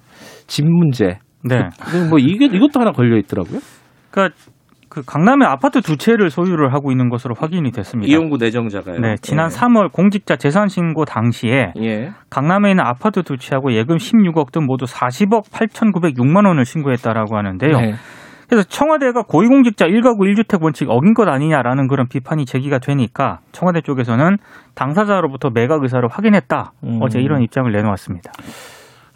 집 0.49 0.65
문제. 0.65 1.19
네. 1.43 1.69
뭐 2.09 2.19
이게 2.19 2.45
이것도 2.45 2.81
하나 2.81 2.91
걸려 2.91 3.17
있더라고요. 3.17 3.59
그러니까 4.11 4.35
그 4.89 5.03
강남에 5.05 5.45
아파트 5.45 5.81
두 5.81 5.95
채를 5.95 6.31
소유를 6.31 6.73
하고 6.73 6.91
있는 6.91 7.09
것으로 7.09 7.35
확인이 7.37 7.71
됐습니다. 7.71 8.11
이용구 8.11 8.37
내정자가요. 8.37 8.99
네, 8.99 9.15
지난 9.21 9.49
예. 9.51 9.55
3월 9.55 9.91
공직자 9.91 10.35
재산 10.35 10.67
신고 10.67 11.05
당시에 11.05 11.73
예. 11.79 12.09
강남에 12.31 12.71
있는 12.71 12.83
아파트 12.83 13.21
두 13.21 13.37
채하고 13.37 13.73
예금 13.73 13.97
16억 13.97 14.51
등 14.51 14.65
모두 14.65 14.85
40억 14.85 15.51
8,906만 15.51 16.47
원을 16.47 16.65
신고했다라고 16.65 17.37
하는데요. 17.37 17.79
네. 17.79 17.93
그래서 18.49 18.67
청와대가 18.67 19.21
고위공직자 19.23 19.85
1가구 19.85 20.21
1주택 20.21 20.61
원칙 20.63 20.89
어긴 20.89 21.13
것 21.13 21.27
아니냐라는 21.29 21.87
그런 21.87 22.07
비판이 22.07 22.45
제기가 22.45 22.79
되니까 22.79 23.39
청와대 23.51 23.81
쪽에서는 23.81 24.37
당사자로부터 24.75 25.51
매각 25.53 25.83
의사를 25.83 26.05
확인했다. 26.09 26.71
음. 26.83 26.99
어제 27.01 27.19
이런 27.19 27.41
입장을 27.43 27.71
내놓았습니다. 27.71 28.31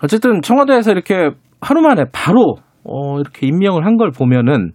어쨌든 0.03 0.41
청와대에서 0.41 0.91
이렇게 0.91 1.31
하루 1.61 1.81
만에 1.81 2.03
바로 2.13 2.57
어, 2.83 3.19
이렇게 3.19 3.47
임명을 3.47 3.85
한 3.85 3.97
걸 3.97 4.11
보면은 4.11 4.71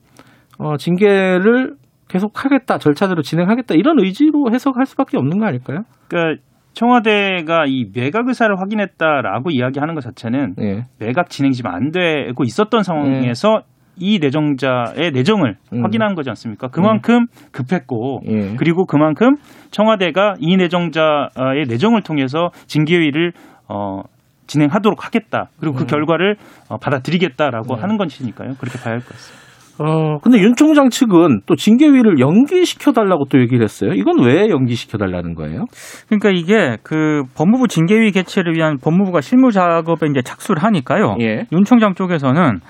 어, 0.58 0.76
징계를 0.76 1.74
계속 2.08 2.44
하겠다, 2.44 2.78
절차대로 2.78 3.22
진행하겠다 3.22 3.74
이런 3.74 4.00
의지로 4.00 4.50
해석할 4.52 4.86
수밖에 4.86 5.18
없는 5.18 5.38
거 5.38 5.46
아닐까요? 5.46 5.82
그러니까 6.08 6.42
청와대가 6.72 7.64
이 7.66 7.86
매각 7.94 8.26
의사를 8.28 8.52
확인했다라고 8.58 9.50
이야기하는 9.50 9.94
것 9.94 10.00
자체는 10.00 10.54
예. 10.60 10.86
매각 10.98 11.28
진행이 11.28 11.52
지금 11.52 11.70
안 11.70 11.90
되고 11.90 12.42
있었던 12.44 12.82
상황에서 12.82 13.62
이 13.98 14.18
내정자의 14.18 15.10
내정을 15.12 15.56
음. 15.72 15.84
확인한 15.84 16.14
거지 16.14 16.30
않습니까? 16.30 16.68
그만큼 16.68 17.26
급했고 17.52 18.20
예. 18.28 18.56
그리고 18.56 18.84
그만큼 18.86 19.36
청와대가 19.70 20.34
이 20.38 20.56
내정자의 20.56 21.66
내정을 21.68 22.02
통해서 22.02 22.50
징계위를 22.66 23.32
어, 23.68 24.02
진행하도록 24.46 25.04
하겠다. 25.04 25.50
그리고 25.60 25.76
그 25.76 25.84
결과를 25.86 26.36
어, 26.70 26.78
받아들이겠다라고 26.78 27.74
네. 27.74 27.80
하는 27.82 27.96
것이니까요. 27.98 28.54
그렇게 28.58 28.78
봐야 28.78 28.94
할 28.94 29.00
것 29.00 29.08
같습니다. 29.08 29.47
어, 29.80 30.18
근데 30.18 30.38
윤 30.38 30.54
총장 30.56 30.90
측은 30.90 31.42
또 31.46 31.54
징계위를 31.54 32.18
연기시켜 32.18 32.92
달라고 32.92 33.24
또 33.30 33.40
얘기를 33.40 33.62
했어요. 33.62 33.92
이건 33.94 34.24
왜 34.24 34.48
연기시켜 34.48 34.98
달라는 34.98 35.34
거예요? 35.34 35.64
그러니까 36.08 36.30
이게 36.30 36.76
그 36.82 37.22
법무부 37.36 37.68
징계위 37.68 38.10
개최를 38.12 38.54
위한 38.56 38.78
법무부가 38.78 39.20
실무 39.20 39.50
작업에 39.50 40.06
이제 40.10 40.20
착수를 40.22 40.62
하니까요. 40.64 41.16
예. 41.20 41.46
윤 41.52 41.64
총장 41.64 41.94
쪽에서는 41.94 42.60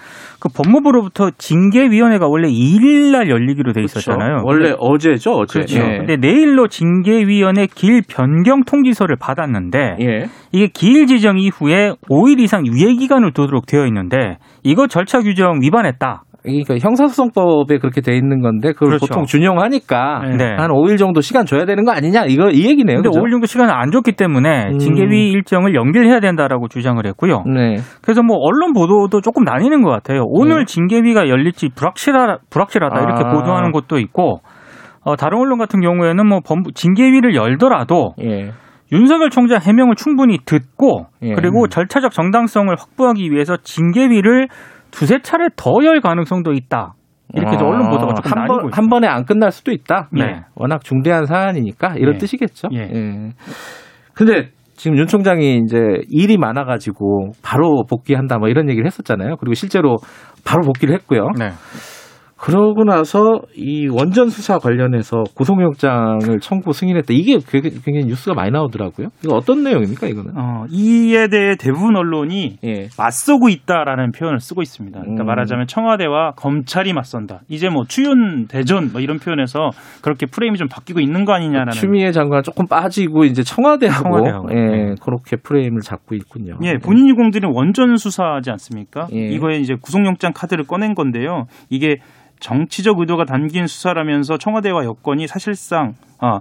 그 0.40 0.48
법무부로부터 0.54 1.30
징계위원회가 1.36 2.28
원래 2.28 2.48
2일 2.48 3.10
날 3.10 3.28
열리기로 3.28 3.72
돼 3.72 3.82
있었잖아요. 3.82 4.42
원래 4.44 4.72
어제죠, 4.78 5.32
어제. 5.32 5.60
그렇죠. 5.60 5.78
예. 5.78 5.98
근데 5.98 6.16
내일로 6.16 6.68
징계위원회 6.68 7.66
길 7.74 8.02
변경 8.08 8.62
통지서를 8.64 9.16
받았는데 9.16 9.96
예. 10.00 10.26
이게 10.52 10.68
기일 10.72 11.06
지정 11.06 11.38
이후에 11.38 11.92
5일 12.08 12.40
이상 12.40 12.66
유예 12.66 12.94
기간을 12.94 13.32
두도록 13.32 13.66
되어 13.66 13.86
있는데 13.86 14.36
이거 14.62 14.86
절차 14.86 15.20
규정 15.20 15.60
위반했다. 15.60 16.22
그러니까 16.48 16.76
형사소송법에 16.78 17.78
그렇게 17.78 18.00
돼 18.00 18.16
있는 18.16 18.40
건데 18.40 18.72
그걸 18.72 18.88
그렇죠. 18.88 19.06
보통 19.06 19.24
준용하니까 19.24 20.22
네. 20.36 20.54
한 20.56 20.70
5일 20.70 20.98
정도 20.98 21.20
시간 21.20 21.46
줘야 21.46 21.64
되는 21.64 21.84
거 21.84 21.92
아니냐 21.92 22.24
이거 22.26 22.50
이 22.50 22.66
얘기네요. 22.66 22.96
근데 22.98 23.08
그죠? 23.08 23.20
5일 23.20 23.30
정도 23.30 23.46
시간을 23.46 23.74
안 23.74 23.90
줬기 23.90 24.12
때문에 24.12 24.70
음. 24.72 24.78
징계위 24.78 25.30
일정을 25.32 25.74
연결해야 25.74 26.20
된다라고 26.20 26.68
주장을 26.68 27.04
했고요. 27.04 27.44
네. 27.46 27.76
그래서 28.02 28.22
뭐 28.22 28.36
언론 28.38 28.72
보도도 28.72 29.20
조금 29.20 29.44
나뉘는 29.44 29.82
것 29.82 29.90
같아요. 29.90 30.24
오늘 30.26 30.60
네. 30.60 30.64
징계위가 30.64 31.28
열릴지 31.28 31.70
불확실하, 31.74 32.38
불확실하다 32.50 33.00
이렇게 33.00 33.24
아. 33.24 33.30
보도하는 33.30 33.72
곳도 33.72 33.98
있고 33.98 34.40
어, 35.02 35.16
다른 35.16 35.38
언론 35.38 35.58
같은 35.58 35.80
경우에는 35.80 36.26
뭐 36.26 36.40
법무, 36.44 36.72
징계위를 36.72 37.34
열더라도 37.34 38.14
예. 38.22 38.50
윤석열 38.92 39.30
총장 39.30 39.60
해명을 39.60 39.94
충분히 39.96 40.38
듣고 40.44 41.06
예. 41.22 41.34
그리고 41.34 41.68
절차적 41.68 42.12
정당성을 42.12 42.74
확보하기 42.76 43.30
위해서 43.30 43.56
징계위를 43.56 44.48
두세 44.90 45.20
차례 45.22 45.48
더 45.56 45.84
열 45.84 46.00
가능성도 46.00 46.52
있다. 46.52 46.94
이렇게 47.34 47.56
해서 47.56 47.66
언론 47.66 47.90
보도가 47.90 48.14
조금 48.14 48.38
아. 48.38 48.40
한, 48.40 48.46
번. 48.46 48.72
한 48.72 48.88
번에 48.88 49.06
안 49.06 49.24
끝날 49.24 49.50
수도 49.50 49.70
있다. 49.70 50.08
네. 50.12 50.40
워낙 50.54 50.82
중대한 50.82 51.26
사안이니까 51.26 51.96
이런 51.96 52.14
예. 52.14 52.18
뜻이겠죠. 52.18 52.68
예. 52.72 52.78
예. 52.78 53.32
근데 54.14 54.48
지금 54.76 54.96
윤 54.96 55.06
총장이 55.06 55.58
이제 55.58 55.76
일이 56.08 56.38
많아가지고 56.38 57.32
바로 57.42 57.84
복귀한다 57.88 58.38
뭐 58.38 58.48
이런 58.48 58.70
얘기를 58.70 58.86
했었잖아요. 58.86 59.36
그리고 59.36 59.54
실제로 59.54 59.96
바로 60.44 60.62
복귀를 60.62 60.94
했고요. 60.94 61.28
네. 61.38 61.50
그러고 62.38 62.84
나서 62.84 63.40
이 63.56 63.88
원전 63.88 64.28
수사 64.28 64.58
관련해서 64.58 65.24
구속영장을 65.34 66.38
청구 66.40 66.72
승인했다. 66.72 67.08
이게 67.10 67.38
굉장히 67.50 68.06
뉴스가 68.06 68.34
많이 68.34 68.52
나오더라고요. 68.52 69.08
이거 69.24 69.34
어떤 69.34 69.64
내용입니까, 69.64 70.06
이거는? 70.06 70.32
어, 70.36 70.64
이에 70.70 71.26
대해 71.28 71.56
대부분 71.56 71.96
언론이 71.96 72.58
예. 72.62 72.88
맞서고 72.96 73.48
있다라는 73.48 74.12
표현을 74.12 74.38
쓰고 74.38 74.62
있습니다. 74.62 75.00
그러니까 75.00 75.24
음. 75.24 75.26
말하자면 75.26 75.66
청와대와 75.66 76.32
검찰이 76.36 76.92
맞선다. 76.92 77.40
이제 77.48 77.68
뭐 77.68 77.82
추윤 77.88 78.46
대전 78.46 78.92
뭐 78.92 79.00
이런 79.00 79.18
표현에서 79.18 79.70
그렇게 80.00 80.26
프레임이 80.26 80.58
좀 80.58 80.68
바뀌고 80.68 81.00
있는 81.00 81.24
거 81.24 81.32
아니냐라는. 81.32 81.72
추미애 81.72 82.12
장관 82.12 82.44
조금 82.44 82.66
빠지고 82.68 83.24
이제 83.24 83.42
청와대하고, 83.42 84.04
청와대하고. 84.04 84.48
예, 84.52 84.54
네. 84.54 84.94
그렇게 85.02 85.36
프레임을 85.36 85.80
잡고 85.80 86.14
있군요. 86.14 86.56
예, 86.62 86.78
본인이 86.78 87.12
공들인 87.14 87.50
원전 87.52 87.96
수사하지 87.96 88.50
않습니까? 88.52 89.08
예. 89.12 89.28
이거에 89.28 89.56
이제 89.56 89.74
구속영장 89.74 90.32
카드를 90.34 90.64
꺼낸 90.64 90.94
건데요. 90.94 91.46
이게 91.68 91.96
정치적 92.40 92.98
의도가 92.98 93.24
담긴 93.24 93.66
수사라면서 93.66 94.38
청와대와 94.38 94.84
여권이 94.84 95.26
사실상 95.26 95.94
아, 96.18 96.40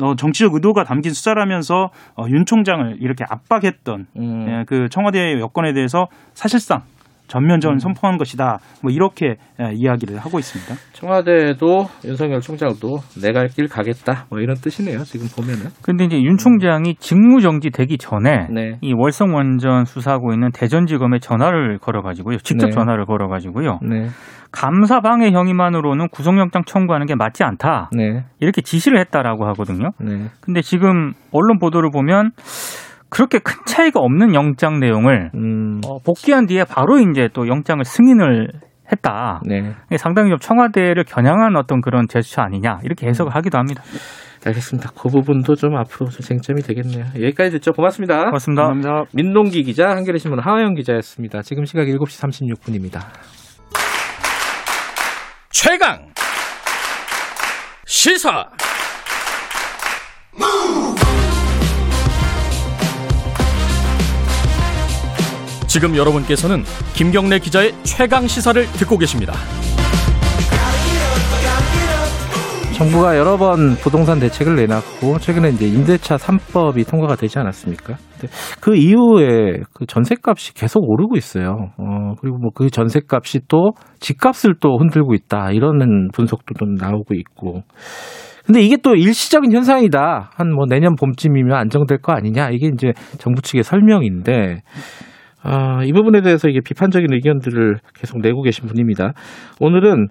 어, 0.00 0.14
정치적 0.16 0.54
의도가 0.54 0.84
담긴 0.84 1.12
수사라면서 1.12 1.90
어, 2.16 2.26
윤 2.28 2.44
총장을 2.44 2.98
이렇게 3.00 3.24
압박했던 3.28 4.06
음. 4.16 4.46
예, 4.48 4.64
그 4.66 4.88
청와대 4.88 5.38
여권에 5.40 5.72
대해서 5.72 6.08
사실상 6.34 6.82
전면전 7.26 7.78
선포한 7.78 8.16
것이다. 8.18 8.58
뭐 8.82 8.90
이렇게 8.90 9.36
예, 9.60 9.72
이야기를 9.74 10.18
하고 10.18 10.38
있습니다. 10.38 10.74
청와대도 10.92 11.88
윤석열 12.04 12.40
총장도 12.40 12.98
내가 13.22 13.40
할길 13.40 13.68
가겠다. 13.68 14.26
뭐 14.30 14.40
이런 14.40 14.56
뜻이네요. 14.56 15.02
지금 15.04 15.26
보면은. 15.34 15.70
근데 15.82 16.04
이제 16.04 16.22
윤 16.22 16.36
총장이 16.36 16.96
직무 16.96 17.40
정지되기 17.40 17.98
전에 17.98 18.48
네. 18.50 18.78
이 18.80 18.92
월성 18.94 19.34
원전 19.34 19.84
수사하고 19.84 20.32
있는 20.32 20.50
대전지검에 20.52 21.18
전화를 21.18 21.78
걸어가지고요. 21.78 22.38
직접 22.38 22.66
네. 22.66 22.72
전화를 22.72 23.06
걸어가지고요. 23.06 23.80
네. 23.82 24.08
감사 24.52 25.00
방해 25.00 25.32
혐의만으로는 25.32 26.08
구속영장 26.08 26.62
청구하는 26.64 27.06
게 27.06 27.14
맞지 27.14 27.44
않다. 27.44 27.90
네. 27.92 28.24
이렇게 28.40 28.62
지시를 28.62 28.98
했다라고 29.00 29.46
하거든요. 29.48 29.90
네. 30.00 30.28
근데 30.40 30.62
지금 30.62 31.12
언론 31.32 31.58
보도를 31.58 31.90
보면 31.90 32.30
그렇게 33.08 33.38
큰 33.38 33.54
차이가 33.66 34.00
없는 34.00 34.34
영장 34.34 34.80
내용을 34.80 35.30
음. 35.34 35.65
어, 35.86 35.98
복귀한 36.04 36.46
뒤에 36.46 36.64
바로 36.64 36.98
이제 36.98 37.28
또 37.32 37.48
영장을 37.48 37.84
승인을 37.84 38.48
했다. 38.90 39.40
네. 39.46 39.72
이게 39.88 39.96
상당히 39.96 40.30
좀 40.30 40.38
청와대를 40.38 41.04
겨냥한 41.04 41.56
어떤 41.56 41.80
그런 41.80 42.06
제스처 42.08 42.42
아니냐 42.42 42.78
이렇게 42.84 43.06
해석을 43.06 43.34
하기도 43.34 43.58
합니다. 43.58 43.82
알겠습니다. 44.46 44.90
그 44.96 45.08
부분도 45.08 45.56
좀 45.56 45.76
앞으로 45.76 46.08
좀 46.08 46.20
쟁점이 46.20 46.62
되겠네요. 46.62 47.04
여기까지 47.16 47.50
듣죠. 47.52 47.72
고맙습니다. 47.72 48.26
고맙습니다. 48.26 48.62
감사합니다. 48.62 49.10
민동기 49.12 49.64
기자, 49.64 49.88
한겨레 49.88 50.18
신문 50.18 50.38
하화영 50.38 50.74
기자였습니다. 50.74 51.42
지금 51.42 51.64
시각 51.64 51.86
7시 51.86 52.54
36분입니다. 52.54 53.00
최강 55.50 56.12
시사 57.86 58.50
지금 65.66 65.96
여러분께서는 65.96 66.62
김경래 66.94 67.38
기자의 67.38 67.72
최강 67.82 68.26
시사를 68.26 68.64
듣고 68.72 68.98
계십니다. 68.98 69.34
정부가 72.74 73.16
여러 73.16 73.38
번 73.38 73.74
부동산 73.76 74.20
대책을 74.20 74.54
내놨고 74.56 75.18
최근에 75.18 75.48
이제 75.48 75.66
임대차 75.66 76.16
3법이 76.16 76.86
통과가 76.86 77.16
되지 77.16 77.38
않았습니까? 77.38 77.94
그 78.60 78.76
이후에 78.76 79.60
그 79.72 79.86
전셋값이 79.86 80.52
계속 80.52 80.84
오르고 80.86 81.16
있어요. 81.16 81.70
어, 81.78 82.12
그리고 82.20 82.36
뭐 82.36 82.50
그 82.54 82.68
전셋값이 82.68 83.40
또 83.48 83.70
집값을 84.00 84.56
또 84.60 84.76
흔들고 84.78 85.14
있다. 85.14 85.52
이런 85.52 86.08
분석도 86.12 86.52
좀 86.58 86.74
나오고 86.74 87.14
있고. 87.14 87.62
근데 88.44 88.60
이게 88.60 88.76
또 88.76 88.94
일시적인 88.94 89.52
현상이다. 89.52 90.30
한 90.34 90.50
뭐 90.50 90.66
내년 90.68 90.96
봄쯤이면 90.96 91.56
안정될 91.56 91.98
거 92.02 92.12
아니냐. 92.12 92.50
이게 92.50 92.68
이제 92.72 92.92
정부 93.18 93.40
측의 93.40 93.62
설명인데 93.64 94.60
아, 95.48 95.84
이 95.84 95.92
부분에 95.92 96.22
대해서 96.22 96.48
이게 96.48 96.58
비판적인 96.64 97.12
의견들을 97.12 97.76
계속 97.94 98.20
내고 98.20 98.42
계신 98.42 98.66
분입니다. 98.66 99.12
오늘은 99.60 100.08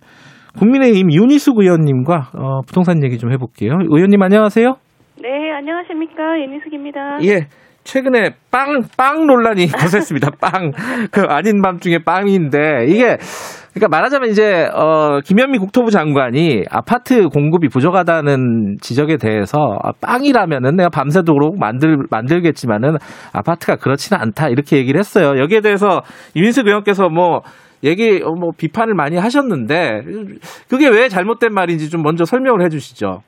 국민의힘 0.57 1.11
윤희숙 1.11 1.59
의원님과 1.59 2.31
어, 2.33 2.61
부동산 2.65 3.03
얘기 3.03 3.17
좀 3.17 3.33
해볼게요. 3.33 3.71
의원님 3.89 4.21
안녕하세요. 4.21 4.75
네, 5.21 5.51
안녕하십니까. 5.57 6.39
윤희숙입니다. 6.39 7.17
예. 7.23 7.47
최근에 7.83 8.31
빵, 8.49 8.81
빵 8.97 9.27
논란이 9.27 9.67
거셌습니다. 9.77 10.31
빵. 10.41 10.71
그 11.11 11.21
아닌 11.27 11.61
밤 11.61 11.77
중에 11.79 11.99
빵인데, 12.03 12.85
이게, 12.87 13.17
그러니까 13.75 13.89
말하자면 13.89 14.29
이제, 14.29 14.69
어, 14.73 15.19
김현미 15.19 15.57
국토부 15.57 15.91
장관이 15.91 16.63
아파트 16.71 17.27
공급이 17.27 17.67
부족하다는 17.67 18.77
지적에 18.79 19.17
대해서 19.17 19.57
아, 19.83 19.91
빵이라면은 19.99 20.77
내가 20.77 20.87
밤새도록 20.87 21.59
만들, 21.59 21.97
만들겠지만은 22.09 22.95
아파트가 23.33 23.75
그렇지는 23.75 24.21
않다. 24.21 24.47
이렇게 24.47 24.77
얘기를 24.77 24.97
했어요. 24.97 25.37
여기에 25.41 25.59
대해서 25.59 26.03
이민석 26.35 26.67
의원께서 26.67 27.09
뭐, 27.09 27.41
얘기, 27.83 28.21
어, 28.23 28.31
뭐, 28.31 28.51
비판을 28.57 28.93
많이 28.93 29.17
하셨는데, 29.17 30.03
그게 30.69 30.87
왜 30.87 31.09
잘못된 31.09 31.53
말인지 31.53 31.89
좀 31.89 32.01
먼저 32.01 32.23
설명을 32.23 32.63
해 32.63 32.69
주시죠. 32.69 33.23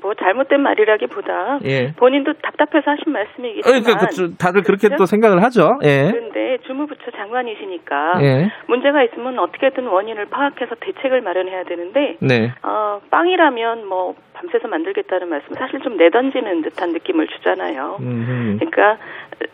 뭐 0.00 0.14
잘못된 0.14 0.60
말이라기보다 0.60 1.60
예. 1.64 1.92
본인도 1.96 2.34
답답해서 2.42 2.90
하신 2.90 3.12
말씀이겠지만 3.12 3.82
그러니까 3.82 4.06
그, 4.06 4.36
다들 4.36 4.62
그렇게 4.62 4.88
그렇죠? 4.88 5.02
또 5.02 5.06
생각을 5.06 5.42
하죠. 5.44 5.78
예. 5.84 6.10
그런데 6.10 6.58
주무부처 6.66 7.10
장관이시니까 7.16 8.22
예. 8.22 8.50
문제가 8.66 9.02
있으면 9.04 9.38
어떻게든 9.38 9.86
원인을 9.86 10.26
파악해서 10.26 10.74
대책을 10.80 11.20
마련해야 11.20 11.64
되는데 11.64 12.16
네. 12.20 12.52
어, 12.62 13.00
빵이라면 13.10 13.86
뭐 13.86 14.14
밤새서 14.34 14.68
만들겠다는 14.68 15.28
말씀 15.28 15.50
은 15.50 15.54
사실 15.58 15.80
좀 15.80 15.96
내던지는 15.96 16.62
듯한 16.62 16.92
느낌을 16.92 17.26
주잖아요. 17.26 17.96
음, 18.00 18.56
그러니까 18.58 19.02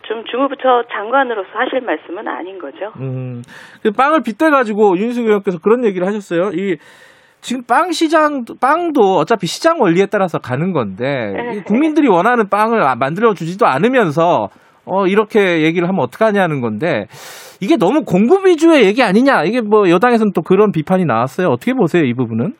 좀 0.03 0.23
주무부처 0.25 0.83
장관으로서 0.91 1.49
하실 1.53 1.81
말씀은 1.81 2.27
아닌 2.27 2.59
거죠. 2.59 2.91
음. 2.99 3.41
그 3.81 3.91
빵을 3.91 4.21
빗대 4.23 4.49
가지고 4.49 4.97
윤희숙 4.97 5.25
의원께서 5.25 5.59
그런 5.59 5.83
얘기를 5.85 6.05
하셨어요. 6.05 6.51
이 6.53 6.77
지금 7.45 7.61
빵 7.67 7.91
시장, 7.91 8.43
빵도 8.59 9.17
어차피 9.17 9.45
시장 9.45 9.79
원리에 9.79 10.07
따라서 10.07 10.39
가는 10.39 10.73
건데, 10.73 11.31
이 11.53 11.61
국민들이 11.61 12.07
원하는 12.07 12.49
빵을 12.49 12.81
아- 12.81 12.95
만들어 12.95 13.35
주지도 13.35 13.67
않으면서, 13.67 14.49
어, 14.85 15.05
이렇게 15.05 15.61
얘기를 15.61 15.87
하면 15.87 16.01
어떡하냐는 16.01 16.59
건데, 16.59 17.05
이게 17.61 17.77
너무 17.77 18.03
공급 18.03 18.47
위주의 18.47 18.83
얘기 18.85 19.03
아니냐. 19.03 19.43
이게 19.43 19.61
뭐 19.61 19.91
여당에서는 19.91 20.33
또 20.33 20.41
그런 20.41 20.71
비판이 20.71 21.05
나왔어요. 21.05 21.49
어떻게 21.49 21.73
보세요, 21.73 22.03
이 22.03 22.15
부분은? 22.15 22.53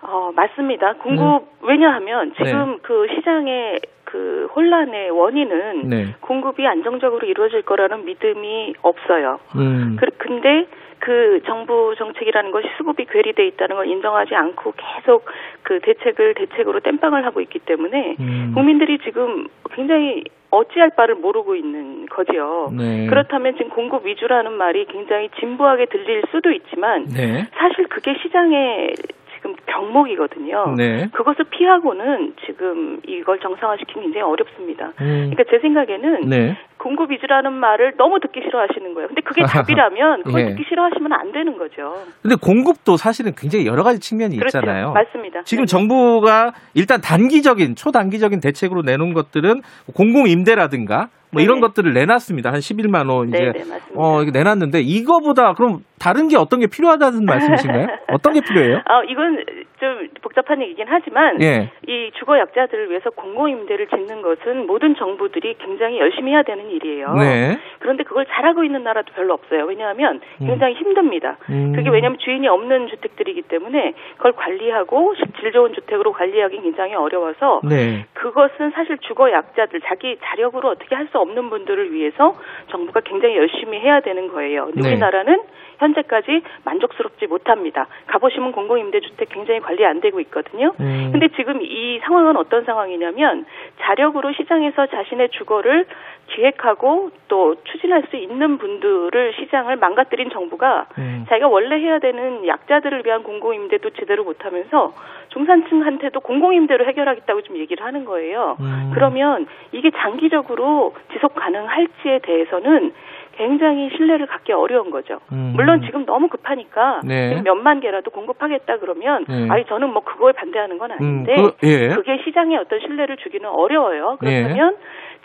어, 0.00 0.30
맞습니다. 0.34 0.94
공급 0.94 1.42
왜냐하면 1.60 2.32
네. 2.38 2.44
지금 2.44 2.78
그 2.80 3.06
시장의 3.14 3.80
그 4.04 4.48
혼란의 4.56 5.10
원인은 5.10 5.88
네. 5.90 6.14
공급이 6.20 6.66
안정적으로 6.66 7.26
이루어질 7.26 7.62
거라는 7.62 8.06
믿음이 8.06 8.74
없어요. 8.80 9.40
음. 9.56 9.96
그, 10.00 10.06
근데 10.18 10.66
그 11.04 11.40
정부 11.44 11.94
정책이라는 11.98 12.50
것이 12.50 12.66
수급이 12.78 13.04
괴리돼 13.04 13.46
있다는 13.48 13.76
걸 13.76 13.86
인정하지 13.88 14.34
않고 14.34 14.72
계속 14.74 15.26
그 15.62 15.78
대책을 15.80 16.32
대책으로 16.32 16.80
땜빵을 16.80 17.26
하고 17.26 17.42
있기 17.42 17.58
때문에 17.58 18.16
음. 18.18 18.52
국민들이 18.54 18.98
지금 19.04 19.46
굉장히 19.74 20.24
어찌할 20.50 20.92
바를 20.96 21.16
모르고 21.16 21.56
있는 21.56 22.06
거지요. 22.06 22.72
네. 22.72 23.06
그렇다면 23.08 23.54
지금 23.58 23.68
공급 23.70 24.06
위주라는 24.06 24.52
말이 24.52 24.86
굉장히 24.86 25.28
진부하게 25.38 25.86
들릴 25.86 26.22
수도 26.30 26.50
있지만 26.52 27.04
네. 27.08 27.48
사실 27.52 27.86
그게 27.88 28.14
시장의 28.22 28.94
지금 29.34 29.56
병목이거든요. 29.66 30.74
네. 30.78 31.08
그것을 31.12 31.44
피하고는 31.50 32.32
지금 32.46 33.00
이걸 33.06 33.40
정상화시키기 33.40 34.00
굉장히 34.00 34.22
어렵습니다. 34.22 34.92
음. 35.02 35.30
그러니까 35.30 35.44
제 35.50 35.58
생각에는 35.58 36.20
네. 36.30 36.56
공급 36.84 37.10
위주라는 37.10 37.50
말을 37.54 37.94
너무 37.96 38.20
듣기 38.20 38.40
싫어하시는 38.44 38.92
거예요. 38.92 39.08
근데 39.08 39.22
그게 39.22 39.42
답이라면 39.42 40.22
그걸 40.24 40.40
예. 40.42 40.46
듣기 40.50 40.64
싫어하시면 40.68 41.12
안 41.14 41.32
되는 41.32 41.56
거죠. 41.56 41.94
근데 42.20 42.36
공급도 42.36 42.98
사실은 42.98 43.32
굉장히 43.34 43.66
여러 43.66 43.82
가지 43.82 43.98
측면이 43.98 44.36
그렇죠. 44.36 44.58
있잖아요. 44.58 44.92
맞습니다. 44.92 45.42
지금 45.44 45.64
네. 45.64 45.66
정부가 45.66 46.52
일단 46.74 47.00
단기적인 47.00 47.74
초단기적인 47.74 48.40
대책으로 48.40 48.82
내놓은 48.82 49.14
것들은 49.14 49.62
공공 49.94 50.28
임대라든가 50.28 51.08
뭐 51.30 51.42
이런 51.42 51.56
네네. 51.56 51.66
것들을 51.68 51.92
내놨습니다. 51.94 52.52
한 52.52 52.60
11만 52.60 53.10
원 53.10 53.28
이제 53.28 53.38
네네. 53.38 53.80
어 53.96 54.22
내놨는데 54.22 54.80
이거보다 54.82 55.54
그럼 55.54 55.80
다른 55.98 56.28
게 56.28 56.36
어떤 56.36 56.60
게 56.60 56.66
필요하다는 56.66 57.24
말씀이신가요? 57.24 57.86
어떤 58.12 58.34
게 58.34 58.40
필요해요? 58.40 58.76
아, 58.84 59.02
이건 59.08 59.42
좀 59.84 60.08
복잡한 60.22 60.62
얘기긴 60.62 60.86
하지만 60.88 61.40
예. 61.42 61.70
이 61.86 62.10
주거 62.18 62.38
약자들을 62.38 62.90
위해서 62.90 63.10
공공 63.10 63.50
임대를 63.50 63.86
짓는 63.88 64.22
것은 64.22 64.66
모든 64.66 64.96
정부들이 64.96 65.56
굉장히 65.58 65.98
열심히 65.98 66.32
해야 66.32 66.42
되는 66.42 66.70
일이에요. 66.70 67.14
네. 67.14 67.58
그런데 67.78 68.02
그걸 68.02 68.26
잘하고 68.26 68.64
있는 68.64 68.82
나라도 68.82 69.12
별로 69.14 69.34
없어요. 69.34 69.64
왜냐하면 69.66 70.20
굉장히 70.38 70.74
힘듭니다. 70.74 71.36
음. 71.50 71.72
그게 71.74 71.90
왜냐하면 71.90 72.18
주인이 72.18 72.46
없는 72.48 72.88
주택들이기 72.88 73.42
때문에 73.42 73.92
그걸 74.16 74.32
관리하고 74.32 75.14
질 75.40 75.52
좋은 75.52 75.74
주택으로 75.74 76.12
관리하기 76.12 76.60
굉장히 76.62 76.94
어려워서 76.94 77.60
네. 77.64 78.06
그것은 78.14 78.70
사실 78.70 78.98
주거 78.98 79.30
약자들 79.30 79.82
자기 79.82 80.16
자력으로 80.24 80.70
어떻게 80.70 80.94
할 80.94 81.04
수 81.14 81.18
없는 81.18 81.50
분들을 81.50 81.92
위해서 81.92 82.34
정부가 82.70 83.00
굉장히 83.00 83.36
열심히 83.36 83.78
해야 83.78 84.00
되는 84.00 84.28
거예요. 84.28 84.66
근데 84.66 84.80
네. 84.80 84.88
우리나라는 84.88 85.42
현재까지 85.78 86.42
만족스럽지 86.64 87.26
못합니다. 87.26 87.86
가보시면 88.06 88.52
공공임대주택 88.52 89.28
굉장히 89.30 89.60
관리 89.60 89.84
안 89.84 90.00
되고 90.00 90.20
있거든요. 90.20 90.72
음. 90.80 91.10
근데 91.12 91.28
지금 91.36 91.60
이 91.62 92.00
상황은 92.02 92.36
어떤 92.36 92.64
상황이냐면 92.64 93.44
자력으로 93.80 94.32
시장에서 94.32 94.86
자신의 94.86 95.30
주거를 95.30 95.86
기획하고 96.28 97.10
또 97.28 97.56
추진할 97.64 98.04
수 98.10 98.16
있는 98.16 98.58
분들을 98.58 99.34
시장을 99.38 99.76
망가뜨린 99.76 100.30
정부가 100.30 100.86
음. 100.98 101.26
자기가 101.28 101.48
원래 101.48 101.76
해야 101.76 101.98
되는 101.98 102.46
약자들을 102.46 103.04
위한 103.04 103.22
공공임대도 103.22 103.90
제대로 103.90 104.24
못하면서 104.24 104.94
중산층한테도 105.30 106.20
공공임대로 106.20 106.86
해결하겠다고 106.86 107.42
좀 107.42 107.56
얘기를 107.58 107.84
하는 107.84 108.04
거예요. 108.04 108.56
음. 108.60 108.90
그러면 108.94 109.46
이게 109.72 109.90
장기적으로 109.90 110.94
지속 111.12 111.34
가능할지에 111.34 112.20
대해서는 112.20 112.92
굉장히 113.36 113.90
신뢰를 113.96 114.26
갖기 114.26 114.52
어려운 114.52 114.90
거죠. 114.90 115.20
음. 115.32 115.52
물론 115.54 115.82
지금 115.84 116.04
너무 116.06 116.28
급하니까 116.28 117.00
네. 117.04 117.40
몇만 117.42 117.80
개라도 117.80 118.10
공급하겠다 118.10 118.78
그러면 118.78 119.24
네. 119.28 119.48
아니 119.50 119.64
저는 119.66 119.92
뭐 119.92 120.02
그거에 120.02 120.32
반대하는 120.32 120.78
건 120.78 120.90
음, 120.92 120.96
아닌데 120.96 121.34
그, 121.36 121.66
예. 121.66 121.88
그게 121.88 122.20
시장에 122.24 122.56
어떤 122.56 122.80
신뢰를 122.80 123.16
주기는 123.18 123.48
어려워요. 123.48 124.16
그렇다면 124.18 124.76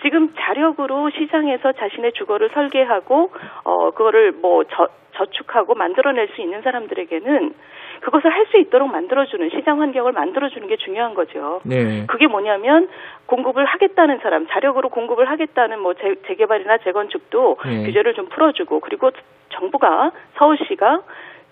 지금 0.02 0.34
자력으로 0.38 1.10
시장에서 1.12 1.74
자신의 1.74 2.14
주거를 2.14 2.50
설계하고 2.54 3.32
어 3.64 3.92
그거를 3.92 4.32
뭐 4.32 4.64
저, 4.66 4.88
저축하고 5.14 5.76
만들어낼 5.76 6.30
수 6.30 6.42
있는 6.42 6.62
사람들에게는 6.62 7.54
그것을 8.02 8.32
할 8.32 8.50
수 8.50 8.58
있도록 8.58 8.90
만들어주는 8.92 9.50
시장 9.52 9.82
환경을 9.82 10.12
만들어주는 10.12 10.68
게 10.68 10.78
중요한 10.78 11.14
거죠. 11.14 11.62
네. 11.64 12.06
그게 12.08 12.28
뭐냐면 12.28 12.90
공급을 13.28 13.66
하겠다는 13.66 14.20
사람, 14.20 14.48
자력으로 14.48 14.90
공급을 14.90 15.30
하겠다는 15.30 15.80
뭐 15.80 15.94
재, 15.94 16.16
재개발이나 16.28 16.80
재건축도 16.80 17.58
네. 17.66 17.86
규제를 17.86 18.16
좀 18.16 18.28
풀어주고 18.28 18.80
그리고 18.80 19.12
정부가 19.50 20.12
서울시가 20.38 21.02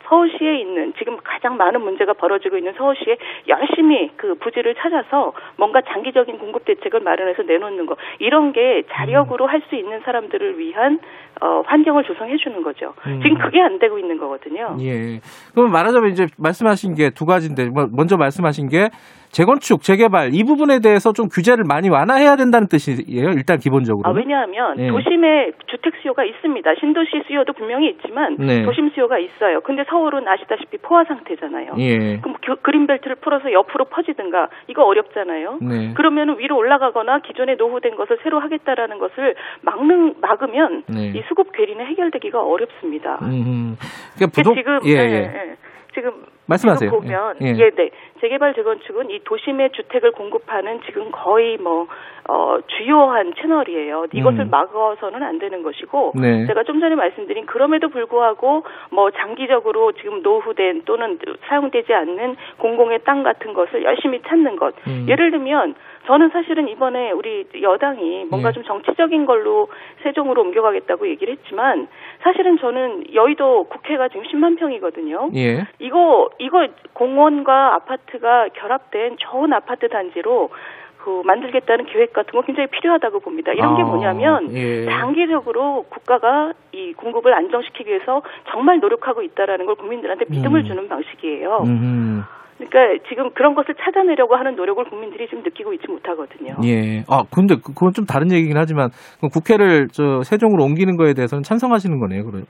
서울시에 0.08 0.60
있는 0.60 0.94
지금 0.98 1.18
가장 1.24 1.58
많은 1.58 1.82
문제가 1.82 2.14
벌어지고 2.14 2.58
있는 2.58 2.74
서울시에 2.78 3.18
열심히 3.48 4.12
그 4.16 4.36
부지를 4.36 4.76
찾아서 4.76 5.34
뭔가 5.58 5.82
장기적인 5.82 6.38
공급 6.40 6.66
대책을 6.66 7.02
마련해서 7.02 7.44
내놓는 7.44 7.86
거 7.86 7.96
이런 8.20 8.54
게 8.54 8.84
자력으로 8.92 9.48
할 9.48 9.58
수 9.68 9.76
있는 9.76 10.00
사람들을 10.02 10.60
위한 10.60 11.00
어, 11.42 11.62
환경을 11.66 12.04
조성해 12.06 12.38
주는 12.38 12.62
거죠. 12.64 12.94
음. 13.08 13.20
지금 13.22 13.38
그게 13.38 13.60
안 13.60 13.80
되고 13.80 13.98
있는 14.00 14.18
거거든요. 14.18 14.78
예. 14.82 15.20
그럼 15.54 15.72
말하자면 15.72 16.12
이제 16.12 16.28
말씀하신 16.38 16.96
게 16.96 17.10
두 17.10 17.26
가지인데 17.26 17.66
뭐 17.70 17.88
먼저 17.92 18.16
말씀하신 18.18 18.70
게 18.70 18.90
재건축, 19.38 19.84
재개발 19.84 20.34
이 20.34 20.44
부분에 20.44 20.80
대해서 20.80 21.14
좀 21.14 21.28
규제를 21.30 21.64
많이 21.64 21.90
완화해야 21.90 22.38
된다는 22.38 22.68
뜻이에요. 22.68 23.30
일단 23.38 23.60
기본적으로. 23.60 24.10
아, 24.10 24.12
왜냐하면 24.12 24.80
예. 24.80 24.88
도심에 24.88 25.52
주택 25.68 25.94
수요가 26.02 26.24
있습니다. 26.24 26.68
신도시 26.80 27.22
수요도 27.28 27.54
분명히 27.54 27.90
있지만 27.92 28.36
네. 28.40 28.64
도심 28.64 28.90
수요가 28.96 29.20
있어요. 29.20 29.62
근데 29.62 29.84
서울은 29.88 30.28
아시다시피 30.28 30.80
포화 30.80 31.04
상태잖아요. 31.04 31.76
예. 31.78 32.18
그럼 32.18 32.36
그, 32.44 32.56
그린벨트를 32.64 33.18
풀어서 33.18 33.54
옆으로 33.54 33.86
퍼지든가 33.86 34.50
이거 34.70 34.84
어렵잖아요. 34.86 35.60
네. 35.62 35.94
그러면 35.96 36.40
위로 36.40 36.58
올라가거나 36.58 37.20
기존에 37.20 37.54
노후된 37.60 37.96
것을 37.96 38.18
새로 38.24 38.40
하겠다라는 38.40 38.98
것을 38.98 39.36
막는 39.62 40.16
막으면 40.20 40.84
네. 40.88 41.14
이 41.16 41.22
수급 41.28 41.52
괴리는 41.52 41.86
해결되기가 41.86 42.42
어렵습니다. 42.42 43.20
음. 43.22 43.78
그러니까 44.16 44.34
부동 44.34 44.56
지금 44.56 44.80
예, 44.86 44.94
예, 44.94 44.98
예. 44.98 45.52
예. 45.52 45.56
지금 45.94 46.26
말씀하세요. 46.48 46.90
보면 46.90 47.36
예, 47.42 47.48
예. 47.48 47.56
예, 47.58 47.70
네. 47.72 47.90
재개발 48.22 48.56
재건축은 48.56 49.10
이 49.10 49.20
도심의 49.24 49.72
주택을 49.74 50.12
공급하는 50.12 50.82
지금 50.86 51.12
거의 51.12 51.58
뭐 51.58 51.88
어, 52.30 52.58
주요한 52.78 53.34
채널이에요. 53.36 54.08
이것을 54.12 54.42
음. 54.42 54.50
막아서는 54.50 55.24
안 55.24 55.40
되는 55.40 55.64
것이고 55.64 56.14
네. 56.16 56.46
제가 56.48 56.64
좀 56.64 56.80
전에 56.80 56.96
말씀드린 56.96 57.46
그럼에도 57.46 57.90
불구하고 57.90 58.64
뭐 58.92 59.12
장기적으로 59.12 59.92
지금 59.94 60.22
노후된 60.24 60.84
또는 60.86 61.20
사용되지 61.48 61.94
않는 61.94 62.36
공공의 62.58 63.00
땅 63.06 63.24
같은 63.24 63.54
것을 63.54 63.84
열심히 63.84 64.22
찾는 64.24 64.56
것. 64.56 64.74
음. 64.88 65.06
예를 65.08 65.32
들면 65.32 65.76
저는 66.08 66.30
사실은 66.30 66.70
이번에 66.70 67.12
우리 67.12 67.46
여당이 67.62 68.26
뭔가 68.30 68.50
예. 68.50 68.54
좀 68.54 68.64
정치적인 68.64 69.26
걸로 69.26 69.68
세종으로 70.04 70.42
옮겨가겠다고 70.42 71.08
얘기를 71.10 71.34
했지만 71.34 71.88
사실은 72.22 72.58
저는 72.58 73.14
여의도 73.14 73.66
국회가 73.66 74.08
지금 74.08 74.24
10만 74.24 74.58
평이거든요. 74.58 75.30
예. 75.36 75.68
이거 75.80 76.30
이거 76.40 76.66
공원과 76.94 77.76
아파트가 77.76 78.48
결합된 78.54 79.18
좋은 79.18 79.52
아파트 79.52 79.90
단지로 79.90 80.50
그 80.98 81.22
만들겠다는 81.26 81.86
계획 81.86 82.14
같은 82.14 82.32
거 82.32 82.42
굉장히 82.42 82.68
필요하다고 82.68 83.20
봅니다. 83.20 83.52
이런 83.52 83.76
게 83.76 83.84
아, 83.84 83.86
뭐냐면 83.86 84.54
예. 84.54 84.86
장기적으로 84.86 85.86
국가가 85.90 86.54
이 86.72 86.94
공급을 86.94 87.34
안정시키기 87.34 87.90
위해서 87.90 88.22
정말 88.50 88.80
노력하고 88.80 89.22
있다라는 89.22 89.66
걸 89.66 89.76
국민들한테 89.76 90.26
믿음을 90.30 90.62
음. 90.62 90.66
주는 90.66 90.88
방식이에요. 90.88 91.64
음. 91.66 92.24
그러니까 92.58 93.04
지금 93.08 93.30
그런 93.34 93.54
것을 93.56 93.76
찾아내려고 93.76 94.36
하는 94.36 94.56
노력을 94.56 94.84
국민들이 94.86 95.28
지금 95.28 95.44
느끼고 95.44 95.74
있지 95.74 95.88
못하거든요. 95.88 96.56
예. 96.64 97.04
아, 97.08 97.24
근데 97.32 97.56
그- 97.56 97.74
그건 97.74 97.94
좀 97.94 98.06
다른 98.06 98.32
얘기긴 98.32 98.58
하지만 98.58 98.90
국회를 99.32 99.90
저 99.92 100.24
세종으로 100.24 100.64
옮기는 100.64 100.98
거에 100.98 101.14
대해서는 101.14 101.44
찬성하시는 101.44 102.00
거네요, 102.00 102.26
그럼. 102.26 102.46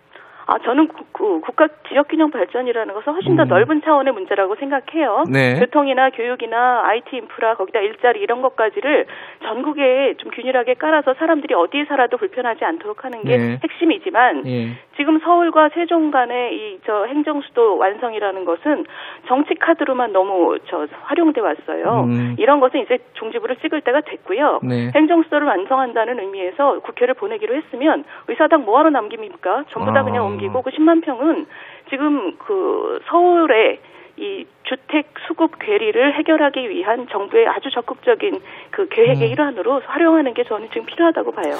아, 0.49 0.57
저는 0.59 0.87
구- 0.87 1.03
그 1.11 1.39
국가 1.41 1.67
지역균형 1.89 2.31
발전이라는 2.31 2.93
것은 2.93 3.13
훨씬 3.13 3.35
더 3.35 3.43
음. 3.43 3.47
넓은 3.49 3.81
차원의 3.81 4.13
문제라고 4.13 4.55
생각해요. 4.55 5.25
네. 5.29 5.59
교통이나 5.59 6.09
교육이나 6.11 6.83
IT 6.85 7.17
인프라 7.17 7.55
거기다 7.55 7.79
일자리 7.81 8.21
이런 8.21 8.41
것까지를 8.41 9.05
전국에 9.43 10.15
좀 10.17 10.31
균일하게 10.31 10.75
깔아서 10.75 11.15
사람들이 11.15 11.53
어디에 11.53 11.85
살아도 11.85 12.15
불편하지 12.17 12.63
않도록 12.63 13.03
하는 13.03 13.23
게 13.23 13.37
네. 13.37 13.59
핵심이지만 13.63 14.47
예. 14.47 14.67
지금 14.95 15.19
서울과 15.19 15.69
세종 15.69 16.11
간의 16.11 16.55
이 16.55 16.77
저 16.87 17.03
행정수도 17.05 17.75
완성이라는 17.77 18.45
것은 18.45 18.85
정치 19.27 19.55
카드로만 19.55 20.13
너무 20.13 20.57
저 20.69 20.87
활용돼 21.01 21.41
왔어요. 21.41 22.05
음. 22.07 22.35
이런 22.39 22.61
것은 22.61 22.79
이제 22.81 22.99
종지부를 23.13 23.57
찍을 23.57 23.81
때가 23.81 24.01
됐고요. 24.01 24.61
네. 24.63 24.91
행정수도를 24.95 25.45
완성한다는 25.47 26.17
의미에서 26.19 26.79
국회를 26.79 27.15
보내기로 27.15 27.55
했으면 27.55 28.05
의사당 28.29 28.63
뭐하러 28.63 28.89
남깁니까? 28.91 29.65
전부 29.71 29.91
다 29.91 29.99
아. 29.99 30.03
그냥 30.03 30.23
옮기고 30.37 30.61
그 30.61 30.69
10만 30.71 31.03
평은 31.03 31.45
지금 31.89 32.37
그 32.37 32.99
서울에 33.09 33.79
이 34.17 34.45
주택 34.63 35.13
수급 35.27 35.59
괴리를 35.59 36.13
해결하기 36.17 36.69
위한 36.69 37.07
정부의 37.11 37.47
아주 37.47 37.69
적극적인 37.69 38.39
그 38.71 38.87
계획의 38.89 39.27
음. 39.27 39.31
일환으로 39.31 39.81
활용하는 39.85 40.33
게 40.33 40.43
저는 40.43 40.69
지금 40.69 40.85
필요하다고 40.85 41.31
봐요. 41.33 41.53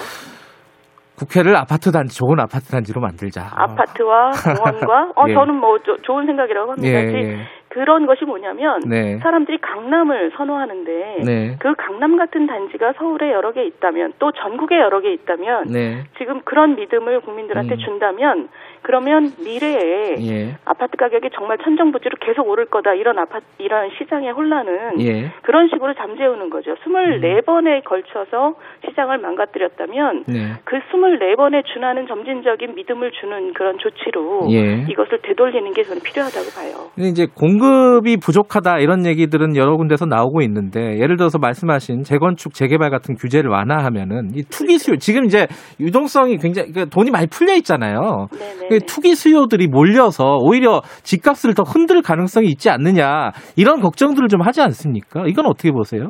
국회를 1.20 1.56
아파트 1.56 1.92
단지, 1.92 2.16
좋은 2.18 2.40
아파트 2.40 2.70
단지로 2.70 3.02
만들자. 3.02 3.50
아파트와 3.52 4.32
공원과 4.62 5.14
어 5.16 5.26
예. 5.30 5.34
저는 5.34 5.56
뭐 5.56 5.80
조- 5.80 5.98
좋은 5.98 6.26
생각이라고 6.28 6.72
합니다. 6.74 6.88
예, 6.88 7.08
지- 7.08 7.16
예. 7.16 7.38
그런 7.70 8.06
것이 8.06 8.24
뭐냐면 8.26 8.80
네. 8.88 9.18
사람들이 9.20 9.58
강남을 9.60 10.32
선호하는데 10.38 11.22
네. 11.26 11.56
그 11.60 11.74
강남 11.76 12.18
같은 12.18 12.48
단지가 12.48 12.94
서울에 12.98 13.32
여러 13.32 13.52
개 13.52 13.64
있다면 13.66 14.14
또 14.20 14.32
전국에 14.32 14.80
여러 14.80 15.00
개 15.02 15.12
있다면 15.12 15.66
네. 15.66 16.04
지금 16.18 16.42
그런 16.44 16.76
믿음을 16.76 17.20
국민들한테 17.22 17.76
음. 17.76 17.78
준다면 17.78 18.50
그러면 18.82 19.32
미래에 19.44 20.16
예. 20.22 20.56
아파트 20.66 20.98
가격이 20.98 21.30
정말 21.36 21.58
천정부지로 21.58 22.18
계속 22.22 22.48
오를 22.48 22.66
거다 22.66 22.94
이런 22.94 23.18
아파트 23.20 23.46
이런 23.60 23.90
시장의 23.98 24.32
혼란은 24.32 25.02
예. 25.02 25.32
그런 25.44 25.68
식으로 25.68 25.94
잠재우는 25.94 26.50
거죠. 26.50 26.76
24번에 26.76 27.84
걸쳐서 27.84 28.56
시장을 28.88 29.18
망가뜨렸다면 29.20 30.24
네. 30.28 30.54
그 30.64 30.78
24번에 30.78 31.64
준하는 31.66 32.08
점진적인 32.08 32.76
믿음을 32.76 33.12
주는 33.12 33.54
그런 33.54 33.78
조치로 33.78 34.48
예. 34.52 34.86
이것을 34.90 35.20
되돌리는 35.22 35.74
게 35.74 35.84
저는 35.84 36.02
필요하다고 36.04 36.46
봐요. 36.56 36.90
근데 36.96 37.10
이제 37.10 37.28
공급이 37.34 38.18
부족하다 38.18 38.80
이런 38.80 39.06
얘기들은 39.06 39.56
여러 39.56 39.76
군데서 39.78 40.06
나오고 40.06 40.42
있는데 40.42 41.00
예를 41.00 41.18
들어서 41.18 41.38
말씀하신 41.40 42.04
재건축 42.04 42.54
재개발 42.54 42.90
같은 42.90 43.16
규제를 43.16 43.50
완화하면은 43.50 44.32
이 44.36 44.44
투기 44.44 44.78
수요 44.78 44.98
지금 44.98 45.26
이제 45.26 45.48
유동성이 45.80 46.38
굉장히 46.38 46.72
그 46.72 46.90
돈이 46.90 47.12
많이 47.12 47.28
풀려 47.28 47.54
있잖아요. 47.56 48.28
네네. 48.32 48.67
그 48.70 48.80
투기 48.80 49.16
수요들이 49.16 49.68
몰려서 49.68 50.38
오히려 50.42 50.82
집값을 51.04 51.54
더 51.54 51.64
흔들 51.64 52.02
가능성이 52.02 52.48
있지 52.48 52.70
않느냐 52.70 53.32
이런 53.56 53.82
걱정들을 53.82 54.28
좀 54.28 54.42
하지 54.42 54.62
않습니까? 54.62 55.24
이건 55.28 55.46
어떻게 55.46 55.72
보세요? 55.72 56.10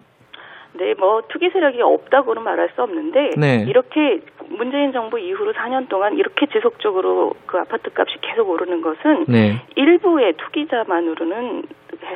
네, 0.77 0.93
뭐 0.99 1.21
투기 1.27 1.49
세력이 1.49 1.81
없다고는 1.81 2.43
말할 2.43 2.69
수 2.75 2.83
없는데 2.83 3.31
네. 3.37 3.65
이렇게 3.67 4.19
문재인 4.49 4.91
정부 4.93 5.19
이후로 5.19 5.53
4년 5.53 5.89
동안 5.89 6.15
이렇게 6.15 6.45
지속적으로 6.47 7.33
그 7.47 7.57
아파트 7.57 7.89
값이 7.95 8.17
계속 8.21 8.49
오르는 8.49 8.81
것은 8.81 9.25
네. 9.27 9.61
일부의 9.75 10.33
투기자만으로는 10.37 11.63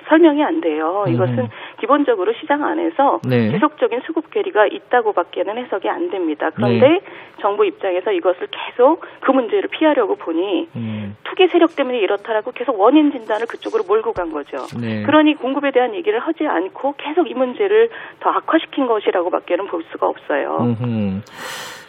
설명이 0.07 0.43
안 0.43 0.61
돼요. 0.61 1.05
음. 1.07 1.13
이것은 1.13 1.49
기본적으로 1.79 2.33
시장 2.39 2.63
안에서 2.63 3.19
네. 3.23 3.51
지속적인 3.51 4.01
수급 4.05 4.29
괴리가 4.31 4.67
있다고밖에는 4.67 5.57
해석이 5.57 5.89
안 5.89 6.09
됩니다. 6.09 6.49
그런데 6.53 6.87
네. 6.87 7.01
정부 7.39 7.65
입장에서 7.65 8.11
이것을 8.11 8.47
계속 8.51 9.01
그 9.19 9.31
문제를 9.31 9.69
피하려고 9.69 10.15
보니 10.15 10.69
음, 10.75 11.15
투기 11.23 11.47
세력 11.47 11.75
때문에 11.75 11.99
이렇다라고 11.99 12.51
계속 12.51 12.79
원인 12.79 13.11
진단을 13.11 13.47
그쪽으로 13.47 13.83
몰고 13.87 14.13
간 14.13 14.31
거죠. 14.31 14.57
네. 14.79 15.03
그러니 15.03 15.35
공급에 15.35 15.71
대한 15.71 15.95
얘기를 15.95 16.19
하지 16.19 16.45
않고 16.45 16.95
계속 16.97 17.29
이 17.29 17.33
문제를 17.33 17.89
더 18.19 18.29
악화시킨 18.29 18.87
것이라고밖에는 18.87 19.67
볼 19.67 19.83
수가 19.91 20.07
없어요. 20.07 20.57
음흠. 20.61 21.21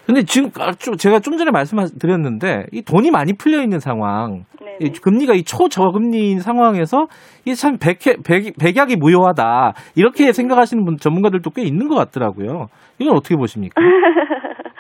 근데 0.07 0.23
지금 0.25 0.51
아, 0.59 0.73
좀 0.73 0.97
제가 0.97 1.21
좀 1.21 1.37
전에 1.37 1.51
말씀드렸는데 1.51 2.67
이 2.73 2.83
돈이 2.83 3.11
많이 3.11 3.33
풀려 3.35 3.63
있는 3.63 3.79
상황. 3.79 4.45
이 4.81 4.91
금리가 4.91 5.35
이 5.35 5.45
초저금리인 5.45 6.41
상황에서 6.41 7.07
이게 7.45 7.55
참 7.55 7.77
백, 7.79 7.99
백, 8.25 8.57
백약이 8.59 8.97
무효하다 8.97 9.75
이렇게 9.95 10.33
생각하시는 10.33 10.85
분 10.85 10.97
전문가들도 10.97 11.51
꽤 11.51 11.63
있는 11.63 11.89
것 11.89 11.95
같더라고요. 11.95 12.69
이건 12.99 13.17
어떻게 13.17 13.37
보십니까? 13.37 13.81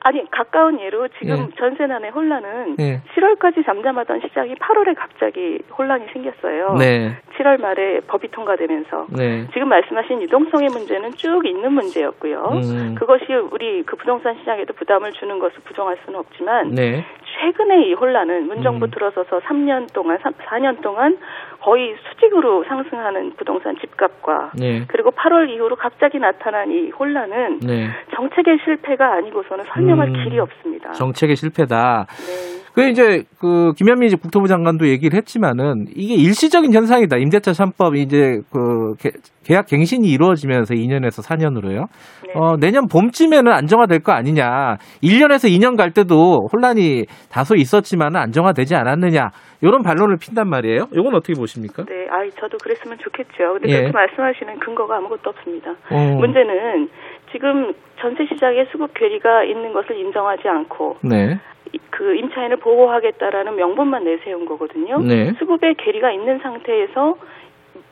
아니 0.00 0.28
가까운 0.30 0.80
예로 0.80 1.08
지금 1.18 1.48
예. 1.50 1.56
전세 1.56 1.86
난의 1.86 2.10
혼란은 2.10 2.76
예. 2.78 3.00
7월까지 3.14 3.64
잠잠하던 3.64 4.20
시장이 4.20 4.54
8월에 4.54 4.94
갑자기 4.96 5.58
혼란이 5.76 6.06
생겼어요. 6.12 6.74
네, 6.74 7.16
7월 7.36 7.60
말에 7.60 8.00
법이 8.00 8.30
통과되면서 8.30 9.06
네, 9.10 9.46
지금 9.52 9.68
말씀하신 9.68 10.22
유동성의 10.22 10.68
문제는 10.70 11.12
쭉 11.12 11.44
있는 11.46 11.72
문제였고요. 11.72 12.50
음. 12.52 12.94
그것이 12.96 13.34
우리 13.50 13.82
그 13.82 13.96
부동산 13.96 14.36
시장에도 14.38 14.72
부담을 14.74 15.12
주는 15.12 15.38
것을 15.38 15.58
부정할 15.64 15.98
수는 16.04 16.18
없지만 16.18 16.74
네, 16.74 17.04
최근에 17.40 17.88
이 17.88 17.94
혼란은 17.94 18.46
문정부 18.46 18.86
음. 18.86 18.90
들어서서 18.90 19.40
3년 19.40 19.92
동안 19.92 20.18
3, 20.22 20.32
4년 20.32 20.80
동안 20.80 21.18
거의 21.66 21.96
수직으로 22.08 22.62
상승하는 22.68 23.32
부동산 23.36 23.74
집값과 23.80 24.52
네, 24.56 24.84
그리고 24.86 25.10
8월 25.10 25.50
이후로 25.50 25.74
갑자기 25.74 26.20
나타난 26.20 26.70
이 26.70 26.90
혼란은 26.96 27.58
네. 27.58 27.88
정책의 28.14 28.58
실패가 28.64 29.14
아니고서는 29.14 29.64
설명할 29.74 30.10
음. 30.10 30.24
길이 30.24 30.38
없습니다. 30.38 30.92
정책의 30.92 31.34
실패다. 31.34 32.06
네. 32.08 32.56
그 32.72 32.88
이제 32.88 33.24
그 33.40 33.72
김현미 33.72 34.06
이제 34.06 34.16
국토부 34.20 34.46
장관도 34.48 34.86
얘기를 34.86 35.16
했지만은 35.16 35.86
이게 35.96 36.14
일시적인 36.14 36.72
현상이다. 36.74 37.16
임대차 37.16 37.52
3법 37.52 37.96
이제 37.96 38.40
그 38.52 38.94
개- 39.00 39.16
계약 39.44 39.66
갱신이 39.66 40.06
이루어지면서 40.06 40.74
2년에서 40.74 41.26
4년으로요. 41.26 41.86
네. 42.26 42.32
어, 42.34 42.56
내년 42.60 42.86
봄쯤에는 42.86 43.50
안정화될 43.50 44.00
거 44.00 44.12
아니냐. 44.12 44.76
1년에서 45.02 45.48
2년 45.50 45.76
갈 45.78 45.92
때도 45.92 46.48
혼란이 46.52 47.06
다소 47.30 47.54
있었지만은 47.56 48.20
안정화되지 48.20 48.74
않았느냐. 48.76 49.30
이런 49.60 49.82
반론을 49.82 50.18
핀단 50.18 50.48
말이에요. 50.48 50.88
이건 50.92 51.14
어떻게 51.14 51.34
보십니까? 51.34 51.84
네, 51.86 52.06
아이 52.10 52.30
저도 52.32 52.58
그랬으면 52.58 52.98
좋겠죠. 52.98 53.54
근데 53.54 53.68
예. 53.70 53.76
그렇게 53.78 53.92
말씀하시는 53.92 54.58
근거가 54.58 54.96
아무것도 54.96 55.30
없습니다. 55.30 55.70
어, 55.90 55.94
문제는 56.18 56.88
지금 57.32 57.72
전세 58.00 58.26
시장에 58.26 58.66
수급 58.70 58.92
괴리가 58.94 59.44
있는 59.44 59.72
것을 59.72 59.96
인정하지 59.96 60.46
않고 60.48 60.98
네. 61.02 61.38
이- 61.72 61.78
그 61.90 62.14
임차인을 62.14 62.58
보호하겠다라는 62.58 63.56
명분만 63.56 64.04
내세운 64.04 64.44
거거든요. 64.46 64.98
네. 65.00 65.32
수급의 65.38 65.74
괴리가 65.76 66.10
있는 66.12 66.38
상태에서 66.40 67.16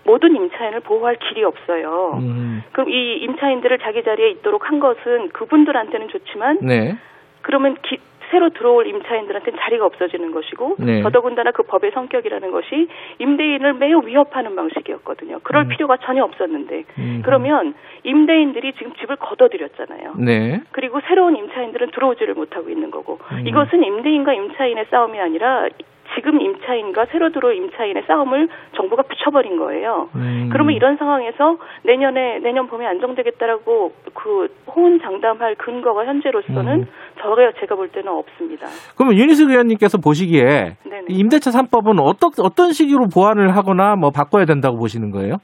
모든 0.05 0.37
임차인을 0.37 0.81
보호할 0.81 1.17
길이 1.17 1.43
없어요. 1.45 2.19
음, 2.21 2.63
그럼 2.73 2.91
이 2.91 3.15
임차인들을 3.23 3.79
자기 3.79 4.05
자리에 4.05 4.31
있도록 4.33 4.69
한 4.69 4.79
것은 4.79 5.31
그분들한테는 5.31 6.09
좋지만 6.09 6.59
네. 6.61 6.97
그러면 7.41 7.77
기- 7.83 8.01
새로 8.35 8.51
들어올 8.51 8.89
임차인들한테는 8.89 9.61
자리가 9.61 9.87
없어지는 9.87 10.33
것이고 10.33 10.75
네. 10.81 11.03
더더군다나 11.03 11.53
그 11.53 11.63
법의 11.63 11.93
성격이라는 11.93 12.51
것이 12.51 12.89
임대인을 13.21 13.75
매우 13.75 14.05
위협하는 14.05 14.57
방식이었거든요. 14.57 15.39
그럴 15.45 15.63
음. 15.63 15.69
필요가 15.69 15.97
전혀 15.99 16.25
없었는데 16.25 16.85
음. 16.99 17.23
그러면 17.25 17.75
임대인들이 18.03 18.73
지금 18.73 18.93
집을 18.95 19.15
걷어들였잖아요. 19.17 20.15
네. 20.19 20.61
그리고 20.73 21.01
새로운 21.07 21.37
임차인들은 21.37 21.93
들어오지를 21.93 22.35
못하고 22.35 22.71
있는 22.71 22.91
거고 22.91 23.21
음. 23.31 23.47
이것은 23.47 23.85
임대인과 23.85 24.35
임차인의 24.35 24.87
싸움이 24.91 25.21
아니라 25.21 25.69
지금 26.15 26.41
임차인과 26.41 27.07
새로 27.07 27.31
들어올 27.31 27.57
임차인의 27.57 28.05
싸움을 28.07 28.49
정부가 28.77 29.03
붙여버린 29.03 29.57
거예요. 29.57 30.09
음. 30.15 30.49
그러면 30.53 30.75
이런 30.75 30.97
상황에서 30.97 31.59
내년에 31.83 32.39
내년 32.41 32.67
봄에 32.67 32.87
안정되겠다라고 32.87 33.93
그 34.13 34.49
호언장담할 34.75 35.57
근거가 35.57 36.05
현재로서는 36.05 36.81
음. 36.81 36.87
저가 37.25 37.53
제가 37.59 37.75
볼 37.75 37.89
때는 37.89 38.13
없습니다. 38.13 38.67
그러면 38.97 39.17
윤희숙 39.17 39.51
의원님께서 39.51 39.99
보시기에 39.99 40.77
네네. 40.85 41.07
이 41.09 41.19
임대차 41.19 41.51
3법은 41.51 41.99
어떤 42.01 42.31
어떤 42.39 42.73
식으로 42.73 43.09
보완을 43.09 43.57
하거나 43.57 43.97
뭐 43.97 44.11
바꿔야 44.11 44.45
된다고 44.45 44.77
보시는 44.77 45.11
거예요? 45.11 45.39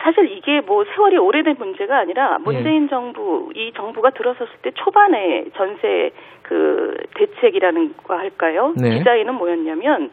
사실 0.00 0.30
이게 0.36 0.60
뭐 0.60 0.84
세월이 0.84 1.16
오래된 1.16 1.56
문제가 1.58 1.98
아니라 1.98 2.36
예. 2.38 2.42
문재인 2.42 2.88
정부 2.88 3.50
이 3.54 3.72
정부가 3.76 4.10
들어섰을 4.10 4.48
때 4.62 4.70
초반에 4.74 5.44
전세 5.56 6.10
그 6.42 6.96
대책이라는 7.14 7.94
거 8.04 8.14
할까요? 8.14 8.74
네. 8.76 8.98
디자인은 8.98 9.34
뭐였냐면 9.34 10.10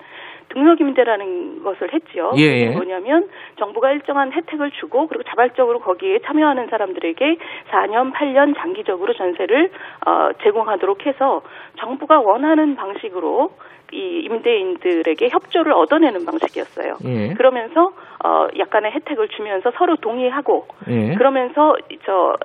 등록 0.50 0.82
임대라는 0.82 1.64
것을 1.64 1.94
했죠. 1.94 2.32
예, 2.38 2.44
예. 2.44 2.70
뭐냐면 2.70 3.28
정부가 3.58 3.92
일정한 3.92 4.32
혜택을 4.32 4.72
주고 4.72 5.08
그리고 5.08 5.24
자발적으로 5.24 5.80
거기에 5.80 6.20
참여하는 6.26 6.68
사람들에게 6.68 7.38
4년, 7.72 8.14
8년 8.14 8.56
장기적으로 8.58 9.14
전세를 9.14 9.72
어, 10.06 10.30
제공하도록 10.44 11.06
해서 11.06 11.42
정부가 11.80 12.20
원하는 12.20 12.76
방식으로 12.76 13.52
이 13.92 14.22
임대인들에게 14.26 15.30
협조를 15.30 15.74
얻어내는 15.74 16.26
방식이었어요. 16.26 16.98
예. 17.06 17.34
그러면서 17.34 17.92
어 18.24 18.48
약간의 18.58 18.92
혜택을 18.92 19.30
주면서 19.30 19.72
서로 19.78 19.96
동의하고 19.96 20.68
예. 20.90 21.16
그러면서 21.16 21.76
저 22.06 22.36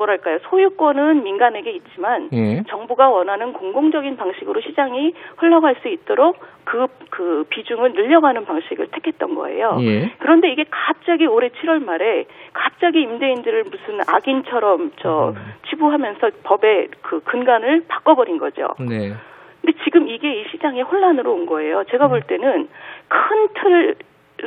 뭐랄까요 0.00 0.38
소유권은 0.48 1.22
민간에게 1.22 1.70
있지만 1.72 2.30
예. 2.32 2.62
정부가 2.68 3.10
원하는 3.10 3.52
공공적인 3.52 4.16
방식으로 4.16 4.60
시장이 4.62 5.12
흘러갈 5.36 5.76
수 5.82 5.88
있도록 5.88 6.38
그, 6.64 6.86
그 7.10 7.44
비중을 7.50 7.92
늘려가는 7.92 8.44
방식을 8.46 8.88
택했던 8.92 9.34
거예요. 9.34 9.78
예. 9.80 10.12
그런데 10.18 10.50
이게 10.50 10.64
갑자기 10.70 11.26
올해 11.26 11.48
7월 11.48 11.84
말에 11.84 12.24
갑자기 12.52 13.02
임대인들을 13.02 13.64
무슨 13.64 14.00
악인처럼 14.06 14.92
저 15.00 15.34
음. 15.36 15.54
치부하면서 15.68 16.30
법의 16.44 16.88
그 17.02 17.20
근간을 17.20 17.84
바꿔버린 17.88 18.38
거죠. 18.38 18.68
네. 18.78 19.12
근데 19.60 19.78
지금 19.84 20.08
이게 20.08 20.40
이 20.40 20.44
시장의 20.50 20.82
혼란으로 20.82 21.32
온 21.34 21.44
거예요. 21.44 21.84
제가 21.90 22.08
볼 22.08 22.22
때는 22.22 22.68
큰 23.08 23.40
틀 23.54 23.94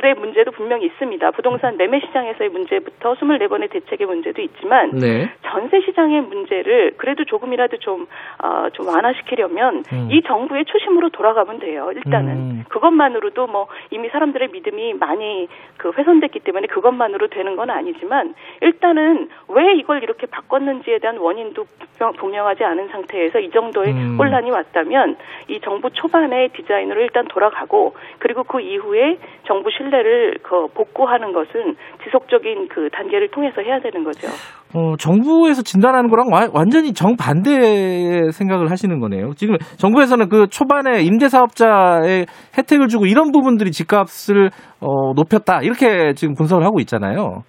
의 0.02 0.14
문제도 0.14 0.50
분명히 0.50 0.86
있습니다. 0.86 1.30
부동산 1.30 1.76
매매 1.76 2.00
시장에서의 2.00 2.50
문제부터 2.50 3.14
24번의 3.14 3.70
대책의 3.70 4.06
문제도 4.06 4.42
있지만 4.42 4.90
네. 4.90 5.30
전세 5.46 5.80
시장의 5.82 6.22
문제를 6.22 6.94
그래도 6.96 7.24
조금이라도 7.24 7.76
좀, 7.78 8.06
어, 8.42 8.68
좀 8.72 8.88
완화시키려면 8.88 9.84
음. 9.92 10.08
이 10.10 10.22
정부의 10.22 10.64
초심으로 10.64 11.10
돌아가면 11.10 11.60
돼요. 11.60 11.90
일단은. 11.94 12.32
음. 12.32 12.64
그것만으로도 12.68 13.46
뭐 13.46 13.68
이미 13.90 14.08
사람들의 14.08 14.48
믿음이 14.48 14.94
많이 14.94 15.48
그 15.76 15.92
훼손됐기 15.96 16.40
때문에 16.40 16.66
그것만으로 16.66 17.28
되는 17.28 17.54
건 17.56 17.70
아니지만 17.70 18.34
일단은 18.62 19.28
왜 19.48 19.74
이걸 19.76 20.02
이렇게 20.02 20.26
바꿨는지에 20.26 20.98
대한 20.98 21.18
원인도 21.18 21.64
분명- 21.98 22.12
분명하지 22.14 22.64
않은 22.64 22.88
상태에서 22.88 23.38
이 23.38 23.50
정도의 23.50 23.92
음. 23.92 24.16
혼란이 24.18 24.50
왔다면 24.50 25.16
이 25.48 25.60
정부 25.60 25.90
초반의 25.90 26.48
디자인으로 26.50 27.00
일단 27.00 27.26
돌아가고 27.28 27.94
그리고 28.18 28.42
그 28.42 28.60
이후에 28.60 29.18
정부 29.46 29.70
신뢰를 29.94 30.38
그 30.42 30.66
복구하는 30.74 31.32
것은 31.32 31.76
지속적인 32.04 32.68
그 32.68 32.88
단계를 32.90 33.30
통해서 33.30 33.60
해야 33.62 33.78
되는 33.80 34.04
거죠. 34.04 34.28
어, 34.74 34.96
정부에서 34.96 35.62
진단하는 35.62 36.08
거랑 36.10 36.26
와- 36.32 36.48
완전히 36.52 36.92
정반대의 36.92 38.32
생각을 38.32 38.70
하시는 38.70 38.98
거네요. 38.98 39.32
지금 39.36 39.56
정부에서는 39.76 40.28
그 40.28 40.48
초반에 40.48 41.02
임대사업자의 41.02 42.26
혜택을 42.58 42.88
주고 42.88 43.06
이런 43.06 43.30
부분들이 43.30 43.70
집값을 43.70 44.50
어, 44.80 45.12
높였다. 45.14 45.60
이렇게 45.62 46.14
지금 46.14 46.34
분석을 46.34 46.64
하고 46.64 46.80
있잖아요. 46.80 47.42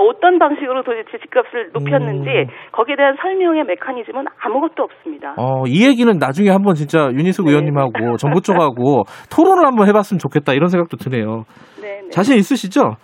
어떤 0.00 0.38
방식으로 0.38 0.82
도대체 0.82 1.18
집값을 1.18 1.70
높였는지 1.72 2.28
음. 2.28 2.46
거기에 2.72 2.96
대한 2.96 3.16
설명의 3.20 3.64
메커니즘은 3.64 4.24
아무것도 4.40 4.82
없습니다. 4.82 5.34
어, 5.36 5.64
이 5.66 5.86
얘기는 5.86 6.10
나중에 6.18 6.50
한번 6.50 6.74
진짜 6.74 7.08
윤희숙 7.12 7.46
네. 7.46 7.52
의원님하고 7.52 8.16
정부 8.16 8.40
쪽하고 8.40 9.04
토론을 9.34 9.66
한번 9.66 9.88
해봤으면 9.88 10.18
좋겠다. 10.18 10.52
이런 10.54 10.68
생각도 10.68 10.96
드네요. 10.96 11.44
네, 11.80 12.00
네. 12.02 12.08
자신 12.10 12.36
있으시죠? 12.36 12.96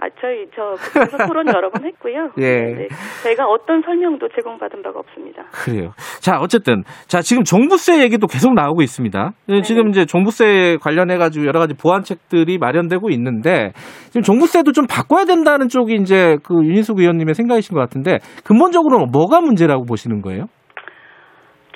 아, 0.00 0.08
저희 0.18 0.46
저 0.56 0.74
그래서 0.92 1.18
토론 1.28 1.46
여러 1.48 1.68
번 1.68 1.84
했고요. 1.84 2.30
예. 2.38 2.42
네, 2.42 2.74
네. 2.74 2.88
저희가 3.22 3.44
어떤 3.44 3.82
설명도 3.82 4.28
제공받은 4.34 4.82
바가 4.82 4.98
없습니다. 5.00 5.44
그래요. 5.52 5.90
자, 6.20 6.40
어쨌든. 6.40 6.84
자, 7.06 7.20
지금 7.20 7.44
종부세 7.44 8.02
얘기도 8.02 8.26
계속 8.26 8.54
나오고 8.54 8.80
있습니다. 8.80 9.32
예, 9.50 9.60
지금 9.60 9.90
이제 9.90 10.06
종부세 10.06 10.78
관련해 10.80 11.18
가지고 11.18 11.46
여러 11.46 11.60
가지 11.60 11.74
보완책들이 11.76 12.56
마련되고 12.56 13.10
있는데, 13.10 13.72
지금 14.08 14.22
종부세도 14.22 14.72
좀 14.72 14.86
바꿔야 14.86 15.26
된다는 15.26 15.68
쪽이 15.68 15.96
이제 15.96 16.38
그 16.42 16.54
윤희숙 16.64 16.98
의원님의 16.98 17.34
생각이신 17.34 17.74
것 17.74 17.80
같은데, 17.80 18.18
근본적으로 18.44 19.04
뭐가 19.04 19.42
문제라고 19.42 19.84
보시는 19.84 20.22
거예요? 20.22 20.46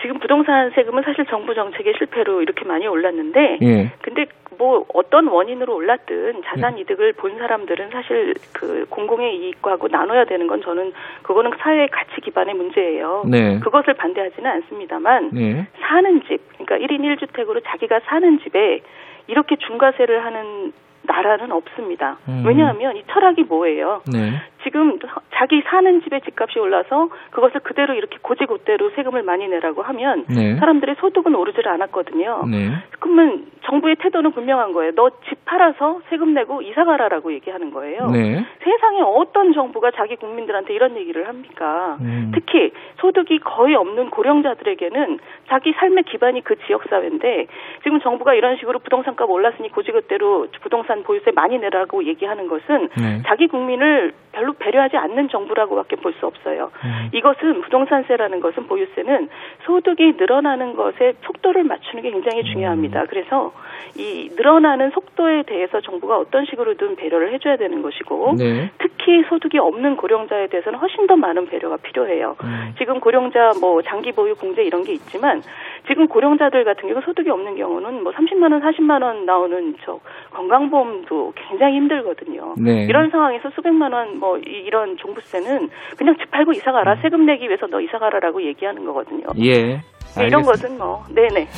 지금 0.05 0.19
부동산 0.19 0.71
세금은 0.75 1.03
사실 1.03 1.25
정부 1.31 1.55
정책의 1.55 1.95
실패로 1.97 2.43
이렇게 2.43 2.67
많이 2.67 2.87
올랐는데 2.87 3.59
예. 3.63 3.93
근데 4.03 4.27
뭐 4.59 4.85
어떤 4.95 5.27
원인으로 5.29 5.75
올랐든 5.75 6.35
예. 6.37 6.41
자산 6.47 6.79
이득을 6.79 7.15
본 7.15 7.39
사람들은 7.39 7.91
사실 7.91 8.35
그 8.53 8.87
공공의 8.89 9.39
이익과하고 9.39 9.89
나눠야 9.89 10.25
되는 10.25 10.47
건 10.47 10.63
저는 10.63 10.93
그거는 11.23 11.53
사회의 11.59 11.89
가치 11.89 12.21
기반의 12.21 12.55
문제예요. 12.55 13.25
네. 13.27 13.59
그것을 13.61 13.95
반대하지는 13.95 14.51
않습니다만 14.51 15.31
네. 15.33 15.67
사는 15.81 16.23
집, 16.29 16.41
그러니까 16.59 16.77
1인 16.77 17.01
1주택으로 17.01 17.63
자기가 17.65 18.01
사는 18.07 18.39
집에 18.41 18.81
이렇게 19.27 19.57
중과세를 19.57 20.25
하는 20.25 20.73
나라는 21.07 21.53
없습니다. 21.53 22.19
음. 22.29 22.45
왜냐하면 22.47 22.97
이 22.97 23.05
철학이 23.11 23.45
뭐예요? 23.45 24.03
네. 24.11 24.41
지금 24.65 24.99
자기 25.35 25.63
사는 25.67 26.03
집의 26.03 26.23
집값이 26.23 26.59
올라서 26.59 27.09
그것을 27.31 27.61
그대로 27.61 27.95
이렇게 27.95 28.19
고지고대로 28.21 28.91
세금을 28.97 29.23
많이 29.23 29.47
내라고 29.47 29.83
하면 29.83 30.25
네. 30.29 30.57
사람들의 30.57 30.97
소득은 30.99 31.35
오르질 31.35 31.69
않았거든요. 31.69 32.45
네. 32.51 32.71
그러면 32.99 33.47
정부의 33.65 33.97
태도는 33.97 34.33
분명한 34.33 34.73
거예요. 34.73 34.93
너 34.95 35.11
집 35.29 35.45
팔아서 35.45 36.01
세금 36.09 36.35
내고 36.35 36.63
이사 36.63 36.85
가라라고 36.85 37.33
얘기하는 37.35 37.71
거예요. 37.71 38.11
네. 38.11 38.45
세상에 38.63 39.01
어떤 39.03 39.53
정부가 39.53 39.91
자기 39.93 40.17
국민들한테 40.17 40.75
이런 40.75 40.97
얘기를 40.97 41.29
합니까? 41.29 41.97
음. 42.01 42.33
특히 42.35 42.73
소득이 43.01 43.39
거의 43.41 43.75
없는 43.75 44.11
고령자들에게는 44.11 45.19
자기 45.49 45.73
삶의 45.75 46.05
기반이 46.05 46.43
그 46.43 46.57
지역 46.67 46.85
사회인데 46.89 47.47
지금 47.83 48.01
정부가 48.01 48.35
이런 48.35 48.57
식으로 48.57 48.79
부동산 48.81 49.17
값 49.17 49.31
올랐으니 49.31 49.71
고지그대로 49.71 50.49
부동산 50.63 51.03
보유세 51.03 51.31
많이 51.33 51.59
내라고 51.59 52.05
얘기하는 52.05 52.49
것은 52.49 52.89
네. 52.99 53.23
자기 53.27 53.47
국민을 53.47 54.13
별로 54.33 54.54
배려하지 54.59 54.97
않는 54.97 55.29
정부라고밖에 55.29 55.97
볼 55.97 56.15
수 56.15 56.27
없어요. 56.27 56.71
음. 56.85 57.09
이것은 57.13 57.61
부동산세라는 57.63 58.39
것은 58.41 58.69
보유세는 58.69 59.29
소득이 59.67 60.15
늘어나는 60.17 60.77
것에 60.77 61.15
속도를 61.25 61.65
맞추는 61.65 62.03
게 62.03 62.11
굉장히 62.13 62.43
음. 62.43 62.45
중요합니다. 62.45 63.07
그래서 63.07 63.53
이 63.97 64.31
늘어나는 64.37 64.91
속도에 64.91 65.43
대해서 65.43 65.81
정부가 65.81 66.19
어떤 66.19 66.45
식으로든 66.47 66.95
배려를 66.97 67.33
해줘야 67.33 67.57
되는 67.57 67.83
것이고 67.83 68.35
네. 68.39 68.71
특히 68.79 69.25
소득이 69.29 69.59
없는 69.59 69.97
고령자에 69.97 70.47
대해서는 70.49 70.79
훨씬 70.79 71.07
더 71.09 71.17
많은 71.17 71.47
배려가 71.47 71.77
필요해요. 71.79 72.37
음. 72.45 72.75
지금 72.79 73.01
고령자 73.01 73.53
뭐 73.61 73.83
장기 73.83 74.13
보유 74.13 74.37
공제 74.37 74.63
이런 74.63 74.85
게 74.85 74.93
있지만 74.93 75.43
지금 75.89 76.07
고령자들 76.07 76.65
같은 76.65 76.89
경우 76.89 77.03
소득이 77.03 77.29
없는 77.29 77.57
경우는 77.57 78.03
뭐 78.05 78.13
30만 78.13 78.53
원, 78.53 78.61
40만 78.63 79.03
원 79.03 79.27
나오는 79.27 79.75
저 79.85 79.99
건강보험도 80.31 81.33
굉장히 81.37 81.77
힘들거든요. 81.77 82.55
네. 82.59 82.85
이런 82.89 83.11
상황에서 83.11 83.51
수백만 83.55 83.93
원 83.93 84.15
뭐 84.15 84.39
이런 84.47 84.97
종부세는 84.97 85.69
그냥 85.97 86.17
집 86.19 86.31
팔고 86.31 86.53
이사 86.53 86.73
가라 86.73 86.97
세금 87.03 87.27
내기 87.27 87.47
위해서 87.47 87.67
너 87.67 87.81
이사 87.81 87.99
가라라고 87.99 88.43
얘기하는 88.47 88.85
거거든요. 88.85 89.27
예. 89.39 89.81
네, 90.17 90.27
이런 90.27 90.43
알겠습니다. 90.45 90.53
것은 90.53 90.79
뭐 90.79 91.03
네네 91.11 91.49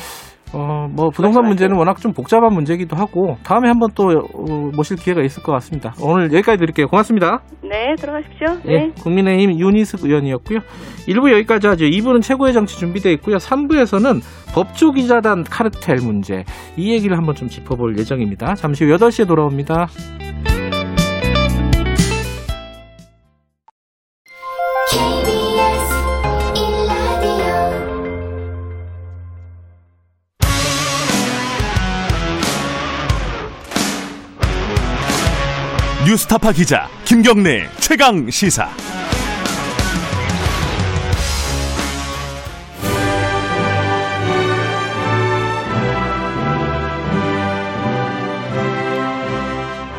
어, 0.53 0.87
뭐 0.89 1.09
부동산 1.09 1.45
문제는 1.45 1.75
워낙 1.75 1.97
좀 1.99 2.13
복잡한 2.13 2.53
문제이기도 2.53 2.95
하고 2.95 3.37
다음에 3.43 3.67
한번 3.67 3.89
또 3.95 4.07
어, 4.07 4.71
모실 4.75 4.95
기회가 4.97 5.21
있을 5.21 5.43
것 5.43 5.51
같습니다. 5.53 5.93
오늘 6.01 6.31
여기까지 6.31 6.57
드릴게요. 6.57 6.87
고맙습니다. 6.87 7.41
네 7.63 7.95
들어가십시오. 7.97 8.47
예, 8.67 8.77
네. 8.77 8.91
국민의힘 9.03 9.59
윤희숙 9.59 10.05
의원이었고요. 10.05 10.59
1부 11.07 11.31
여기까지 11.33 11.67
하죠. 11.67 11.85
2부는 11.85 12.21
최고의 12.21 12.53
정치 12.53 12.79
준비되어 12.79 13.11
있고요. 13.13 13.37
3부에서는 13.37 14.21
법조 14.53 14.91
기자단 14.93 15.43
카르텔 15.43 15.97
문제 15.97 16.43
이 16.77 16.93
얘기를 16.93 17.17
한번 17.17 17.35
좀 17.35 17.49
짚어볼 17.49 17.97
예정입니다. 17.97 18.55
잠시 18.55 18.85
후 18.85 18.95
8시에 18.95 19.27
돌아옵니다. 19.27 19.87
뉴스타파 36.17 36.51
기자 36.51 36.89
김경래 37.05 37.69
최강 37.79 38.27
시사. 38.31 38.67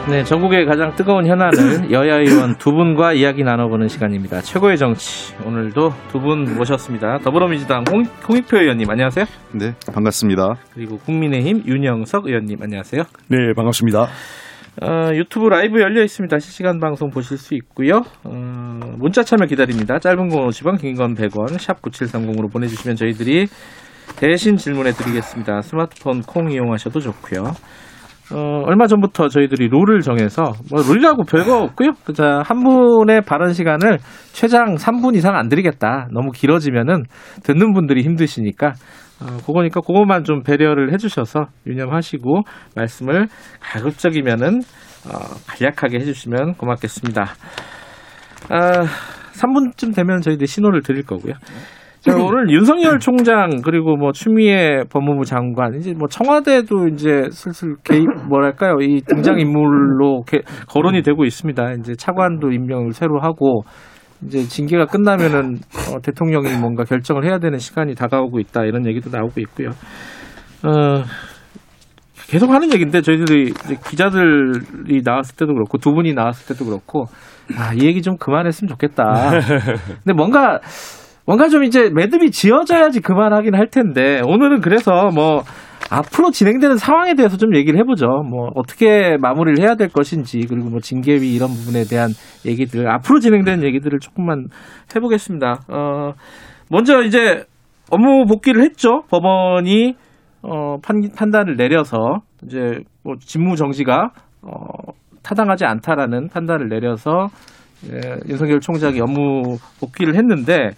네, 0.09 0.25
전국의 0.25 0.65
가장 0.65 0.97
뜨거운 0.97 1.27
현안을 1.27 1.91
여야 1.93 2.19
의원 2.21 2.57
두 2.57 2.73
분과 2.73 3.13
이야기 3.13 3.45
나눠보는 3.45 3.89
시간입니다. 3.89 4.41
최고의 4.41 4.79
정치 4.79 5.35
오늘도 5.45 5.93
두 6.11 6.19
분 6.21 6.57
모셨습니다. 6.57 7.19
더불어민주당 7.19 7.85
홍, 7.91 8.05
홍익표 8.27 8.57
의원님 8.59 8.89
안녕하세요. 8.89 9.27
네, 9.53 9.75
반갑습니다. 9.93 10.57
그리고 10.75 10.99
국민의힘 10.99 11.63
윤영석 11.67 12.27
의원님 12.27 12.59
안녕하세요. 12.63 13.03
네, 13.29 13.37
반갑습니다. 13.55 14.09
어, 14.81 15.11
유튜브 15.15 15.49
라이브 15.49 15.81
열려 15.81 16.03
있습니다. 16.05 16.39
실시간 16.39 16.79
방송 16.79 17.11
보실 17.11 17.37
수 17.37 17.55
있고요. 17.57 18.03
어, 18.25 18.31
문자 18.99 19.25
참여 19.25 19.47
기다립니다. 19.47 19.99
짧은 19.99 20.29
건 20.29 20.49
50원, 20.49 20.81
긴 20.81 20.95
건 20.95 21.15
100원, 21.15 21.59
샵 21.59 21.83
9730으로 21.83 22.53
보내주시면 22.53 22.97
저희들이 22.97 23.47
대신 24.17 24.57
질문해 24.57 24.93
드리겠습니다. 24.93 25.63
스마트폰 25.63 26.23
콩 26.23 26.51
이용하셔도 26.51 27.01
좋고요. 27.01 27.53
어, 28.33 28.63
얼마 28.67 28.87
전부터 28.87 29.29
저희들이 29.29 29.69
룰을 29.69 30.01
정해서 30.01 30.53
뭐 30.71 30.83
룰이라고 30.83 31.25
별거 31.25 31.63
없고요. 31.63 31.93
자, 32.15 32.43
한 32.45 32.63
분의 32.63 33.23
발언 33.23 33.55
시간을 33.55 33.99
최장 34.33 34.75
3분 34.77 35.17
이상 35.17 35.35
안 35.35 35.49
드리겠다. 35.49 36.09
너무 36.13 36.31
길어지면은 36.31 37.05
듣는 37.43 37.73
분들이 37.73 38.03
힘드시니까 38.03 38.75
어, 39.21 39.37
그거니까 39.47 39.81
그것만 39.81 40.25
좀 40.25 40.43
배려를 40.43 40.93
해주셔서 40.93 41.47
유념하시고 41.67 42.43
말씀을 42.77 43.29
가급적이면은 43.61 44.61
어, 45.07 45.19
간략하게 45.47 45.99
해주시면 46.01 46.55
고맙겠습니다. 46.55 47.23
아, 48.51 48.85
3분쯤 49.33 49.95
되면 49.95 50.21
저희들 50.21 50.47
신호를 50.47 50.83
드릴 50.83 51.05
거고요. 51.05 51.35
자, 52.09 52.17
오늘 52.17 52.51
윤석열 52.51 52.99
총장 52.99 53.61
그리고 53.65 53.97
뭐 53.97 54.13
추미애 54.13 54.83
법무부 54.91 55.25
장관 55.25 55.75
이제 55.77 55.93
뭐 55.97 56.09
청와대도 56.09 56.89
이제 56.89 57.29
슬슬 57.31 57.77
개입 57.85 58.07
뭐랄까요 58.29 58.77
이 58.81 59.01
등장 59.07 59.39
인물로 59.39 60.23
개- 60.27 60.43
거론이 60.69 61.03
되고 61.03 61.25
있습니다. 61.25 61.73
이제 61.81 61.95
차관도 61.97 62.51
임명을 62.53 62.93
새로 62.93 63.21
하고 63.21 63.63
이제 64.27 64.41
징계가 64.43 64.87
끝나면은 64.87 65.57
어, 65.95 66.01
대통령이 66.03 66.59
뭔가 66.61 66.85
결정을 66.85 67.25
해야 67.25 67.39
되는 67.39 67.59
시간이 67.59 67.95
다가오고 67.95 68.41
있다 68.41 68.65
이런 68.65 68.87
얘기도 68.87 69.11
나오고 69.11 69.41
있고요. 69.43 69.69
어, 70.65 71.05
계속 72.29 72.51
하는 72.51 72.73
얘기인데 72.73 73.01
저희들이 73.01 73.53
기자들이 73.89 75.03
나왔을 75.05 75.37
때도 75.37 75.55
그렇고 75.55 75.79
두 75.79 75.93
분이 75.93 76.13
나왔을 76.15 76.53
때도 76.55 76.69
그렇고 76.69 77.05
아, 77.57 77.73
이 77.75 77.87
얘기 77.87 78.03
좀 78.03 78.17
그만했으면 78.19 78.69
좋겠다. 78.69 79.31
근데 80.05 80.13
뭔가 80.15 80.59
뭔가 81.29 81.49
좀 81.49 81.63
이제 81.63 81.91
매듭이 81.91 82.31
지어져야지 82.31 83.01
그만하긴 83.01 83.55
할 83.55 83.67
텐데 83.69 84.23
오늘은 84.25 84.63
그래서 84.63 85.11
뭐 85.15 85.43
앞으로 85.91 86.31
진행되는 86.31 86.79
상황에 86.79 87.15
대해서 87.17 87.37
좀 87.37 87.55
얘기를 87.55 87.79
해보죠. 87.81 88.07
뭐 88.07 88.49
어떻게 88.55 89.19
마무리를 89.21 89.63
해야 89.63 89.75
될 89.75 89.89
것인지 89.89 90.47
그리고 90.49 90.71
뭐 90.71 90.81
징계위 90.81 91.35
이런 91.35 91.51
부분에 91.51 91.85
대한 91.85 92.09
얘기들 92.47 92.89
앞으로 92.89 93.21
진행되는 93.21 93.63
얘기들을 93.63 93.99
조금만 93.99 94.47
해보겠습니다. 94.97 95.65
어 95.69 96.13
먼저 96.71 97.03
이제 97.03 97.45
업무 97.91 98.25
복귀를 98.25 98.63
했죠. 98.63 99.03
법원이 99.11 99.97
어 100.41 100.79
판, 100.83 101.03
판단을 101.15 101.57
내려서 101.57 102.21
이제 102.43 102.81
뭐 103.05 103.17
직무 103.21 103.55
정지가 103.55 104.13
어 104.41 104.93
타당하지 105.23 105.67
않다라는 105.67 106.29
판단을 106.29 106.71
내려서 106.71 107.27
예, 107.93 108.17
윤석열 108.31 108.61
총장이 108.61 108.99
업무 109.01 109.59
복귀를 109.79 110.17
했는데 110.17 110.71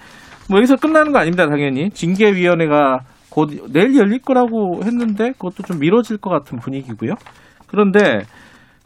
뭐 0.51 0.59
여기서 0.59 0.77
끝나는 0.77 1.13
거 1.13 1.21
아닙니다 1.21 1.47
당연히 1.47 1.91
징계위원회가 1.91 2.99
곧 3.31 3.51
내일 3.73 3.97
열릴 3.97 4.19
거라고 4.19 4.81
했는데 4.83 5.31
그것도 5.31 5.63
좀 5.63 5.79
미뤄질 5.79 6.19
것 6.19 6.31
같은 6.31 6.59
분위기고요. 6.59 7.15
그런데 7.69 8.23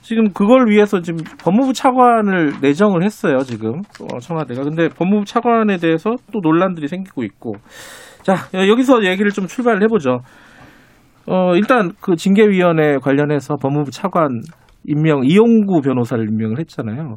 지금 0.03 0.35
그걸 0.35 0.69
위해서 0.69 1.01
지금 1.01 1.21
법무부 1.43 1.73
차관을 1.73 2.61
내정을 2.61 3.03
했어요 3.03 3.39
지금 3.39 3.81
어, 4.03 4.19
청와대가. 4.21 4.63
근데 4.63 4.89
법무부 4.91 5.25
차관에 5.25 5.79
대해서 5.79 6.11
또 6.31 6.41
논란들이 6.43 6.89
생기고 6.89 7.25
있고 7.25 7.55
자 8.23 8.35
여기서 8.53 9.05
얘기를 9.07 9.31
좀 9.31 9.47
출발을 9.47 9.83
해보죠. 9.85 10.19
어 11.27 11.57
일단 11.57 11.93
그 12.03 12.17
징계위원회 12.17 12.99
관련해서 12.99 13.57
법무부 13.57 13.91
차관 13.91 14.43
임명 14.87 15.23
이용구 15.25 15.81
변호사를 15.81 16.23
임명을 16.29 16.59
했잖아요. 16.59 17.17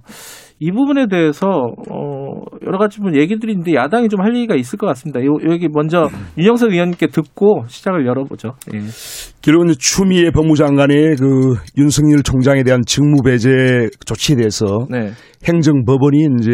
이 0.59 0.71
부분에 0.71 1.07
대해서 1.07 1.47
어 1.91 2.41
여러 2.65 2.77
가지 2.79 2.99
분 2.99 3.15
얘기들이 3.15 3.51
있는데 3.51 3.73
야당이 3.75 4.09
좀 4.09 4.21
할 4.21 4.35
얘기가 4.35 4.55
있을 4.55 4.77
것 4.79 4.87
같습니다. 4.87 5.23
요, 5.23 5.35
여기 5.49 5.67
먼저 5.71 6.09
윤영석 6.37 6.71
의원님께 6.71 7.07
듣고 7.07 7.65
시작을 7.67 8.05
열어보죠. 8.07 8.53
예. 8.73 8.79
결국은 9.41 9.73
추미애 9.77 10.31
법무장관의 10.31 11.15
그 11.19 11.55
윤석열 11.77 12.23
총장에 12.23 12.63
대한 12.63 12.81
직무 12.85 13.21
배제 13.23 13.89
조치에 14.05 14.35
대해서 14.35 14.87
네. 14.89 15.11
행정법원이 15.45 16.27
이제 16.39 16.51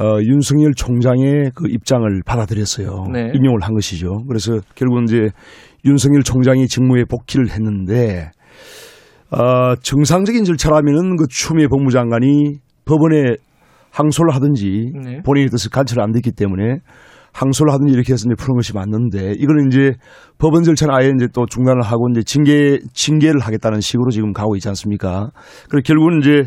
어, 0.00 0.18
윤석열 0.22 0.72
총장의 0.74 1.52
그 1.54 1.68
입장을 1.68 2.08
받아들였어요. 2.26 3.06
네. 3.12 3.30
임용을 3.34 3.60
한 3.62 3.74
것이죠. 3.74 4.24
그래서 4.26 4.58
결국은 4.74 5.04
이제 5.04 5.28
윤석열 5.84 6.22
총장이 6.22 6.66
직무에 6.66 7.04
복귀를 7.04 7.50
했는데 7.50 8.30
어, 9.30 9.76
정상적인 9.76 10.44
절차라면은 10.44 11.16
그 11.16 11.26
추미애 11.28 11.68
법무장관이 11.68 12.58
법원에 12.84 13.36
항소를 13.90 14.34
하든지 14.34 14.92
네. 15.04 15.22
본인의 15.22 15.50
뜻을 15.50 15.70
관철 15.70 16.00
안 16.00 16.12
됐기 16.12 16.32
때문에 16.32 16.78
항소를 17.32 17.72
하든지 17.72 17.92
이렇게 17.92 18.12
해서 18.12 18.26
이제 18.26 18.34
푸는 18.36 18.56
것이 18.56 18.72
맞는데 18.74 19.32
이거는 19.38 19.68
이제 19.68 19.92
법원 20.38 20.62
절차는 20.62 20.94
아예 20.94 21.10
이제 21.14 21.26
또 21.32 21.46
중단을 21.46 21.82
하고 21.82 22.08
이제 22.10 22.22
징계 22.22 22.78
징계를 22.92 23.40
하겠다는 23.40 23.80
식으로 23.80 24.10
지금 24.10 24.32
가고 24.32 24.54
있지 24.56 24.68
않습니까? 24.68 25.30
그래서 25.68 25.82
결국은 25.84 26.20
이제 26.20 26.44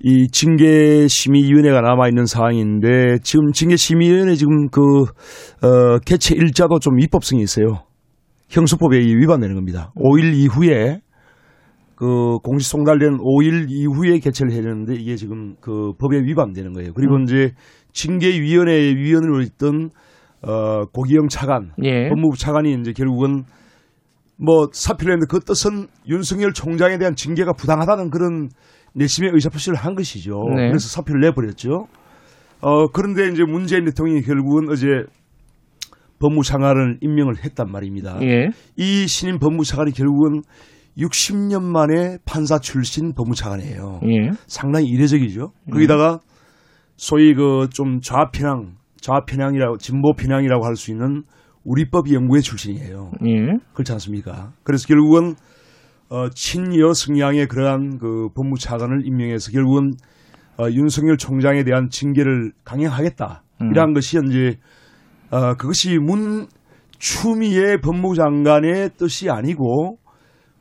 이 0.00 0.28
징계심의위원회가 0.28 1.80
남아 1.80 2.08
있는 2.08 2.26
상황인데 2.26 3.18
지금 3.22 3.52
징계심의위원회 3.52 4.34
지금 4.36 4.68
그 4.68 5.04
어, 5.62 5.98
개최 6.04 6.34
일자도 6.36 6.78
좀 6.78 6.96
위법성이 6.96 7.42
있어요. 7.42 7.82
형수법에 8.50 8.98
위반되는 8.98 9.54
겁니다. 9.54 9.92
5일 9.96 10.34
이후에 10.34 11.00
그 12.04 12.36
공식 12.42 12.68
송달된 12.68 13.16
5일 13.16 13.70
이후에 13.70 14.18
개최를 14.18 14.52
해야 14.52 14.60
되는데 14.60 14.94
이게 14.94 15.16
지금 15.16 15.54
그 15.62 15.94
법에 15.98 16.18
위반되는 16.18 16.74
거예요. 16.74 16.92
그리고 16.92 17.16
이제 17.20 17.52
징계위원회 17.94 18.94
위원으로 18.94 19.40
있던 19.40 19.88
어 20.42 20.84
고기영 20.92 21.28
차관, 21.28 21.72
예. 21.82 22.10
법무부 22.10 22.36
차관이 22.36 22.76
이제 22.78 22.92
결국은 22.92 23.44
뭐 24.36 24.68
사표를 24.70 25.14
했는데 25.14 25.26
그 25.30 25.40
뜻은 25.40 25.86
윤석열 26.06 26.52
총장에 26.52 26.98
대한 26.98 27.14
징계가 27.14 27.54
부당하다는 27.54 28.10
그런 28.10 28.50
내심의 28.94 29.30
의사표시를 29.32 29.78
한 29.78 29.94
것이죠. 29.94 30.42
네. 30.54 30.68
그래서 30.68 30.88
사표를 30.88 31.22
내버렸죠. 31.22 31.86
어 32.60 32.86
그런데 32.88 33.28
이제 33.28 33.44
문재인 33.44 33.86
대통령이 33.86 34.20
결국은 34.20 34.68
어제 34.70 34.88
법무장관을 36.18 36.98
임명을 37.00 37.42
했단 37.42 37.72
말입니다. 37.72 38.18
예. 38.20 38.50
이 38.76 39.06
신임 39.06 39.38
법무차관이 39.38 39.92
결국은 39.92 40.42
60년 40.96 41.62
만에 41.62 42.18
판사 42.24 42.58
출신 42.58 43.14
법무차관이에요. 43.14 44.00
예. 44.04 44.30
상당히 44.46 44.86
이례적이죠. 44.86 45.52
거기다가 45.72 46.20
소위 46.96 47.34
그 47.34 47.66
좀 47.72 48.00
좌편향, 48.00 48.74
좌편향이라고 49.00 49.78
진보 49.78 50.14
편향이라고 50.14 50.64
할 50.64 50.76
수 50.76 50.90
있는 50.92 51.22
우리법 51.64 52.12
연구회 52.12 52.40
출신이에요. 52.40 53.10
예. 53.26 53.58
그렇지 53.72 53.92
않습니까? 53.92 54.52
그래서 54.62 54.86
결국은 54.86 55.34
어, 56.10 56.28
친여 56.30 56.92
성향의 56.92 57.48
그러한 57.48 57.98
그 57.98 58.28
법무차관을 58.36 59.06
임명해서 59.06 59.50
결국은 59.50 59.92
어, 60.58 60.70
윤석열 60.70 61.16
총장에 61.16 61.64
대한 61.64 61.88
징계를 61.90 62.52
강행하겠다. 62.64 63.42
음. 63.62 63.70
이러한 63.72 63.94
것이 63.94 64.18
이제 64.28 64.58
어, 65.30 65.54
그것이 65.54 65.98
문 65.98 66.46
추미애 66.98 67.78
법무장관의 67.82 68.90
뜻이 68.96 69.30
아니고 69.30 69.98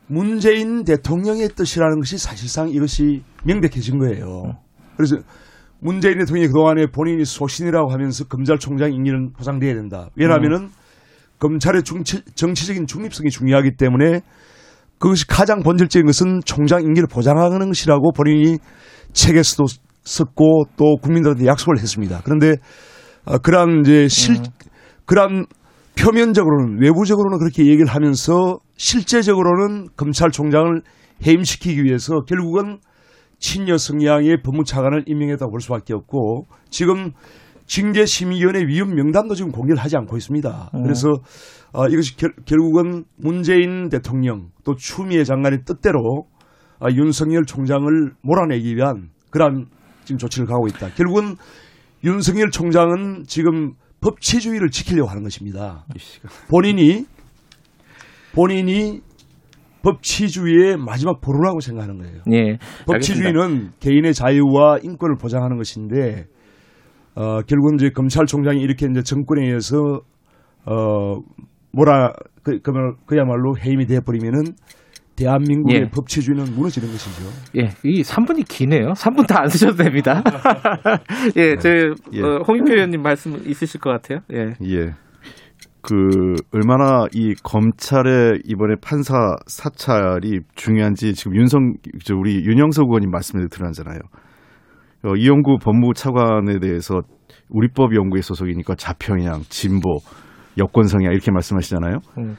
문재인 0.07 0.83
대통령의 0.83 1.49
뜻이라는 1.49 1.99
것이 1.99 2.17
사실상 2.17 2.69
이것이 2.69 3.23
명백해진 3.45 3.99
거예요. 3.99 4.57
그래서 4.97 5.17
문재인 5.79 6.19
대통령이 6.19 6.47
그동안에 6.47 6.87
본인이 6.87 7.25
소신이라고 7.25 7.91
하면서 7.91 8.25
검찰총장 8.25 8.93
임기는 8.93 9.33
보장돼야 9.33 9.73
된다. 9.73 10.09
왜냐하면은 10.15 10.69
검찰의 11.39 11.83
중치, 11.83 12.21
정치적인 12.35 12.87
중립성이 12.87 13.29
중요하기 13.29 13.75
때문에 13.77 14.21
그것이 14.97 15.27
가장 15.27 15.61
본질적인 15.61 16.05
것은 16.05 16.39
총장 16.45 16.81
임기를 16.83 17.07
보장하는 17.07 17.67
것이라고 17.67 18.13
본인이 18.13 18.57
책에서도 19.11 19.65
썼고 20.03 20.65
또 20.77 20.95
국민들한테 21.01 21.45
약속을 21.45 21.79
했습니다. 21.79 22.21
그런데 22.23 22.55
어, 23.25 23.37
그러한 23.37 23.81
이제 23.81 24.07
실 24.07 24.37
그러한 25.05 25.45
표면적으로는 25.99 26.81
외부적으로는 26.81 27.39
그렇게 27.39 27.65
얘기를 27.65 27.87
하면서 27.87 28.59
실제적으로는 28.75 29.89
검찰총장을 29.95 30.81
해임시키기 31.25 31.83
위해서 31.83 32.21
결국은 32.21 32.79
친여 33.39 33.77
성향의 33.77 34.41
법무차관을 34.43 35.03
임명했다고 35.07 35.51
볼 35.51 35.61
수밖에 35.61 35.93
없고 35.93 36.45
지금 36.69 37.11
징계심의위원회 37.65 38.67
위원 38.67 38.95
명단도 38.95 39.35
지금 39.35 39.51
공개를 39.51 39.81
하지 39.81 39.97
않고 39.97 40.17
있습니다. 40.17 40.71
그래서 40.83 41.09
어, 41.71 41.87
이것이 41.87 42.15
결, 42.17 42.33
결국은 42.45 43.05
문재인 43.17 43.89
대통령 43.89 44.51
또 44.63 44.75
추미애 44.75 45.23
장관의 45.23 45.63
뜻대로 45.65 46.27
아, 46.79 46.89
윤석열 46.91 47.45
총장을 47.45 47.87
몰아내기 48.21 48.75
위한 48.75 49.09
그러한 49.29 49.67
지금 50.03 50.17
조치를 50.17 50.45
가고 50.45 50.67
있다. 50.67 50.89
결국은 50.95 51.35
윤석열 52.03 52.51
총장은 52.51 53.23
지금 53.27 53.71
법치주의를 54.01 54.69
지키려고 54.69 55.09
하는 55.09 55.23
것입니다. 55.23 55.85
본인이 56.49 57.05
본인이 58.33 59.01
법치주의의 59.83 60.77
마지막 60.77 61.19
보루라고 61.21 61.59
생각하는 61.59 61.97
거예요. 61.97 62.21
예. 62.31 62.57
법치주의는 62.87 63.71
개인의 63.79 64.13
자유와 64.13 64.79
인권을 64.81 65.17
보장하는 65.19 65.57
것인데 65.57 66.25
어, 67.15 67.41
결국은 67.41 67.75
이제 67.75 67.89
검찰총장이 67.89 68.61
이렇게 68.61 68.87
이제 68.89 69.01
정권에 69.03 69.45
의해서 69.45 70.01
어 70.65 71.19
뭐라 71.73 72.13
그, 72.43 72.59
그야말로, 73.05 73.57
해임이 73.57 73.85
돼버리면은 73.87 74.43
대한민국의 75.15 75.75
예. 75.75 75.89
법치주의는 75.89 76.55
무너지는 76.55 76.87
것이죠. 76.89 77.29
예, 77.57 77.69
이 77.83 78.01
3분이 78.01 78.47
기네요. 78.47 78.93
3분 78.93 79.27
다 79.27 79.41
안 79.41 79.47
쓰셔도 79.47 79.75
됩니다. 79.75 80.23
예, 81.37 81.55
저 81.57 81.69
예. 82.13 82.21
어, 82.21 82.39
홍익표 82.47 82.73
의원님 82.73 83.01
말씀 83.01 83.35
있으실 83.45 83.79
것 83.79 83.91
같아요. 83.91 84.19
예. 84.33 84.55
예. 84.65 84.93
그 85.83 86.35
얼마나 86.53 87.05
이 87.13 87.35
검찰의 87.43 88.43
이번에 88.45 88.75
판사 88.81 89.35
사찰이 89.47 90.39
중요한지 90.55 91.13
지금 91.13 91.35
윤성 91.35 91.73
저 92.05 92.15
우리 92.15 92.43
윤영석 92.45 92.87
의원님 92.87 93.11
말씀을 93.11 93.49
들었잖아요. 93.49 93.99
어, 95.03 95.15
이영구 95.17 95.57
법무부 95.61 95.93
차관에 95.93 96.59
대해서 96.59 97.01
우리법 97.49 97.93
연구회 97.95 98.21
소속이니까 98.21 98.75
좌편향, 98.75 99.41
진보, 99.49 99.97
여권 100.57 100.85
성향 100.85 101.11
이렇게 101.11 101.31
말씀하시잖아요. 101.31 101.97
음. 102.17 102.37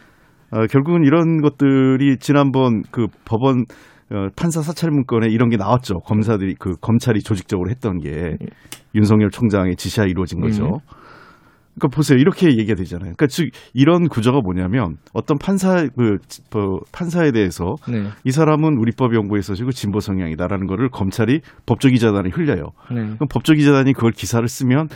어, 0.51 0.66
결국은 0.66 1.05
이런 1.05 1.42
것들이 1.42 2.16
지난번 2.18 2.82
그 2.90 3.09
법원 3.26 3.66
어, 4.11 4.28
판사 4.36 4.62
사찰 4.62 4.90
문건에 4.90 5.28
이런 5.28 5.51
게 5.51 5.59
나왔죠. 5.59 5.99
검사들이 6.01 6.55
그 6.59 6.76
검찰이 6.80 7.20
조직적으로 7.20 7.68
했던 7.68 7.99
게 7.99 8.38
윤석열 8.95 9.28
총장의 9.28 9.76
지시하 9.76 10.07
이루어진 10.07 10.40
거죠. 10.40 10.64
음. 10.64 11.03
그러니까 11.75 11.97
보세요. 11.97 12.18
이렇게 12.18 12.47
얘기가 12.47 12.75
되잖아요. 12.75 13.14
그러니까 13.16 13.27
즉 13.27 13.51
이런 13.72 14.09
구조가 14.09 14.41
뭐냐면 14.41 14.97
어떤 15.12 15.39
판사 15.39 15.87
그 15.97 16.18
어, 16.55 16.79
판사에 16.93 17.33
대해서 17.33 17.75
네. 17.89 18.05
이 18.25 18.31
사람은 18.31 18.79
우리법 18.79 19.14
연구에 19.14 19.41
서 19.41 19.55
지고 19.55 19.72
진보 19.72 20.01
성향이다라는 20.01 20.66
거를 20.66 20.89
검찰이 20.89 21.41
법조기자단에 21.66 22.31
흘려요. 22.33 22.66
네. 22.91 23.03
그럼 23.03 23.29
법조기자단이 23.31 23.93
그걸 23.93 24.12
기사를 24.12 24.47
쓰면 24.47 24.89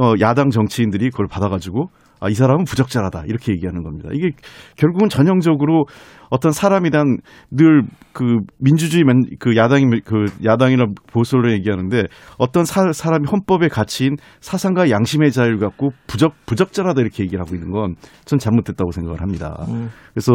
어, 0.00 0.14
야당 0.20 0.50
정치인들이 0.50 1.10
그걸 1.10 1.26
받아가지고 1.26 1.90
아, 2.20 2.28
이 2.28 2.34
사람은 2.34 2.64
부적절하다 2.64 3.24
이렇게 3.26 3.52
얘기하는 3.52 3.82
겁니다. 3.82 4.08
이게 4.12 4.30
결국은 4.76 5.08
전형적으로 5.08 5.84
어떤 6.30 6.50
사람이란 6.52 7.18
늘 7.50 7.82
그 8.12 8.38
민주주의 8.58 9.04
맨- 9.04 9.26
그 9.38 9.56
야당이 9.56 9.84
그 10.06 10.24
야당이나 10.42 10.86
보수를 11.12 11.52
얘기하는데 11.52 12.04
어떤 12.38 12.64
사, 12.64 12.90
사람이 12.90 13.26
헌법의 13.30 13.68
가치인 13.68 14.16
사상과 14.40 14.88
양심의 14.88 15.30
자유를 15.32 15.58
갖고 15.58 15.90
부적 16.06 16.32
부적절하다 16.46 17.02
이렇게 17.02 17.24
얘기를 17.24 17.44
하고 17.44 17.54
있는 17.54 17.70
건 17.72 17.94
전 18.24 18.38
잘못됐다고 18.38 18.90
생각을 18.92 19.20
합니다. 19.20 19.66
음. 19.68 19.90
그래서 20.14 20.32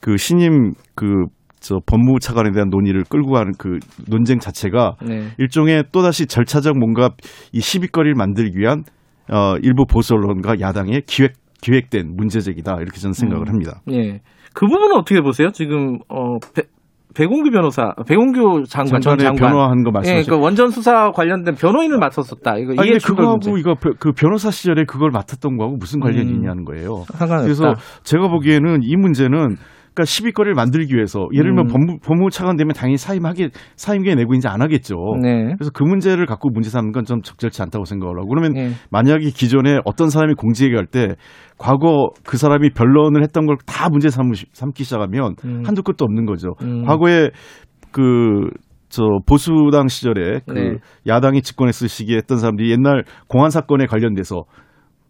그 0.00 0.16
신임 0.16 0.72
그저 0.94 1.78
법무부 1.84 2.20
차관에 2.20 2.52
대한 2.52 2.70
논의를 2.70 3.04
끌고 3.04 3.32
가는 3.32 3.52
그 3.58 3.78
논쟁 4.08 4.38
자체가 4.38 4.96
네. 5.06 5.28
일종의 5.38 5.84
또다시 5.92 6.24
절차적 6.26 6.78
뭔가 6.78 7.10
이 7.52 7.60
시비거리를 7.60 8.14
만들기 8.14 8.58
위한 8.58 8.82
어, 9.32 9.56
일부 9.62 9.84
보수 9.86 10.14
언론과 10.14 10.60
야당의 10.60 11.02
기획 11.06 11.32
기획된 11.62 12.14
문제제기다 12.16 12.76
이렇게 12.80 12.98
저는 12.98 13.12
생각을 13.12 13.46
음. 13.46 13.52
합니다. 13.52 13.80
예. 13.92 14.20
그 14.54 14.66
부분은 14.66 14.96
어떻게 14.96 15.20
보세요? 15.20 15.50
지금 15.52 15.98
어 16.08 16.38
배, 16.54 16.62
백운규 17.14 17.50
변호사, 17.50 17.92
백운규 18.06 18.64
장관 18.68 19.00
전 19.00 19.18
장관. 19.18 19.36
변호한 19.50 19.82
거 19.82 19.90
예, 19.90 19.92
말씀하시죠? 19.92 20.36
그 20.36 20.42
원전 20.42 20.70
수사 20.70 21.10
관련된 21.10 21.54
변호인을 21.56 21.98
맡았었다. 21.98 22.56
이거 22.58 22.72
이해 22.84 22.98
그거하고 23.04 23.38
문제. 23.42 23.60
이거 23.60 23.74
벼- 23.74 23.92
그 23.98 24.12
변호사 24.12 24.50
시절에 24.50 24.84
그걸 24.84 25.10
맡았던 25.10 25.56
거하고 25.56 25.76
무슨 25.76 26.00
관련이 26.00 26.30
음. 26.30 26.36
있냐는 26.36 26.64
거예요. 26.64 27.04
상관없다. 27.08 27.42
그래서 27.44 27.74
제가 28.04 28.28
보기에는 28.28 28.78
이 28.82 28.96
문제는 28.96 29.56
그러니까 29.92 30.04
시비거리를 30.04 30.54
만들기 30.54 30.94
위해서 30.94 31.26
예를 31.32 31.50
들면 31.50 31.66
음. 31.66 31.72
법무, 31.72 31.98
법무부 31.98 32.30
차관 32.30 32.56
되면 32.56 32.72
당연히 32.72 32.96
사임하게 32.96 33.50
사임계 33.76 34.14
내고 34.14 34.34
이제 34.34 34.48
안 34.48 34.62
하겠죠. 34.62 34.94
네. 35.20 35.54
그래서 35.56 35.70
그 35.74 35.82
문제를 35.82 36.26
갖고 36.26 36.48
문제 36.50 36.70
삼는 36.70 36.92
건 36.92 37.04
좀 37.04 37.22
적절치 37.22 37.60
않다고 37.62 37.84
생각을 37.86 38.18
하고 38.18 38.28
그러면 38.28 38.56
예. 38.56 38.70
만약에 38.90 39.30
기존에 39.30 39.80
어떤 39.84 40.10
사람이 40.10 40.34
공직에 40.34 40.72
갈 40.74 40.86
때 40.86 41.16
과거 41.58 42.10
그 42.24 42.36
사람이 42.36 42.70
변론을 42.70 43.22
했던 43.22 43.46
걸 43.46 43.56
다 43.66 43.88
문제 43.88 44.10
삼, 44.10 44.30
삼기 44.52 44.84
시작하면 44.84 45.34
음. 45.44 45.62
한두 45.66 45.82
끝도 45.82 46.04
없는 46.04 46.24
거죠. 46.26 46.54
음. 46.62 46.84
과거에 46.84 47.30
그저 47.90 49.02
보수당 49.26 49.88
시절에 49.88 50.40
그 50.46 50.52
네. 50.52 50.76
야당이 51.06 51.42
집권했을 51.42 51.88
시기에 51.88 52.16
했던 52.16 52.38
사람들이 52.38 52.70
옛날 52.70 53.04
공안 53.28 53.50
사건에 53.50 53.86
관련돼서 53.86 54.44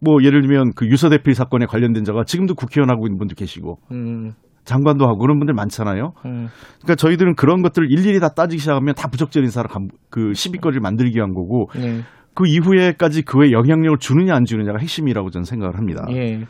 뭐 0.00 0.22
예를 0.22 0.40
들면 0.42 0.72
그 0.74 0.86
유서 0.86 1.10
대필 1.10 1.34
사건에 1.34 1.66
관련된 1.66 2.04
자가 2.04 2.24
지금도 2.24 2.54
국회의원 2.54 2.90
하고 2.90 3.06
있는 3.06 3.18
분도 3.18 3.34
계시고 3.34 3.78
음. 3.92 4.32
장관도 4.70 5.04
하고 5.06 5.18
그런 5.18 5.38
분들 5.38 5.52
많잖아요. 5.54 6.12
음. 6.24 6.48
그러니까 6.80 6.94
저희들은 6.96 7.34
그런 7.34 7.62
것들을 7.62 7.90
일일이 7.90 8.20
다 8.20 8.28
따지기 8.28 8.60
시작하면 8.60 8.94
다 8.94 9.08
부적절한 9.08 9.50
사람 9.50 9.68
감- 9.68 9.88
그 10.10 10.32
시비거리를 10.32 10.80
만들기 10.80 11.16
위한 11.16 11.34
거고 11.34 11.68
예. 11.78 12.02
그 12.34 12.46
이후에까지 12.46 13.22
그에 13.22 13.50
영향력을 13.50 13.98
주느냐 13.98 14.34
안 14.34 14.44
주느냐가 14.44 14.78
핵심이라고 14.78 15.30
저는 15.30 15.44
생각을 15.44 15.76
합니다. 15.76 16.06
예. 16.12 16.44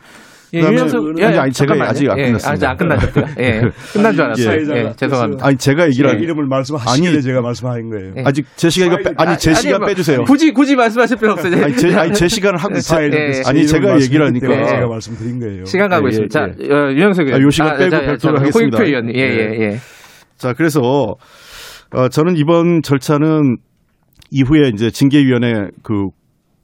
예, 0.53 0.59
그다음에 0.59 0.77
유현석, 0.77 1.05
아니, 1.07 1.23
아니, 1.23 1.51
제가 1.51 1.51
잠깐만요. 1.53 1.89
아직 1.89 2.09
안 2.09 2.17
예, 2.19 2.23
끝났습니다. 2.25 2.51
아직 2.51 2.65
안 2.65 2.77
끝났고요. 2.77 3.25
예, 3.39 3.61
끝난 3.93 4.13
줄 4.13 4.21
알았어요. 4.23 4.75
예, 4.75 4.93
죄송합니다. 4.97 5.45
아니 5.47 5.55
제가 5.57 5.85
얘기를 5.87 6.09
제 6.09 6.15
할- 6.15 6.21
이름을 6.23 6.45
말씀하시길래 6.47 7.09
아니, 7.13 7.21
제가 7.21 7.41
말씀하는 7.41 7.89
거예요. 7.89 8.13
예. 8.17 8.23
아직 8.25 8.45
제 8.57 8.69
시간 8.69 8.87
이거 8.91 8.97
빼- 8.97 9.13
아니 9.17 9.37
제 9.37 9.53
시간 9.53 9.79
뭐, 9.79 9.87
빼주세요. 9.87 10.23
굳이 10.23 10.51
굳이 10.51 10.75
말씀하실 10.75 11.17
필요 11.17 11.31
없어요. 11.31 11.63
아니 11.63 11.75
제, 11.75 11.93
아니 11.95 12.13
제 12.13 12.27
시간을 12.27 12.57
하고 12.59 12.75
있어요. 12.77 13.09
예, 13.13 13.41
아니 13.45 13.65
제가 13.65 13.95
얘기를 14.01 14.25
하니까 14.25 14.47
제가 14.67 14.87
말씀드린 14.87 15.39
거예요. 15.39 15.63
시간 15.65 15.89
가고 15.89 16.07
예, 16.07 16.09
있습니다. 16.09 16.39
자, 16.39 16.53
예. 16.59 16.73
어, 16.73 16.91
유영석 16.91 17.27
의원. 17.27 17.41
아, 17.41 17.43
요 17.45 17.49
시간 17.49 17.77
빼고 17.77 17.89
자, 17.89 17.99
별도로 18.01 18.17
자, 18.35 18.41
하겠습니다. 18.41 18.77
호익표 18.77 18.83
의원. 18.89 19.15
예, 19.15 19.21
예, 19.21 19.63
예. 19.71 19.77
자, 20.37 20.53
그래서 20.53 20.81
어, 21.93 22.09
저는 22.09 22.35
이번 22.35 22.81
절차는 22.81 23.57
이후에 24.31 24.69
이제 24.73 24.89
징계위원회 24.91 25.69
그 25.83 26.07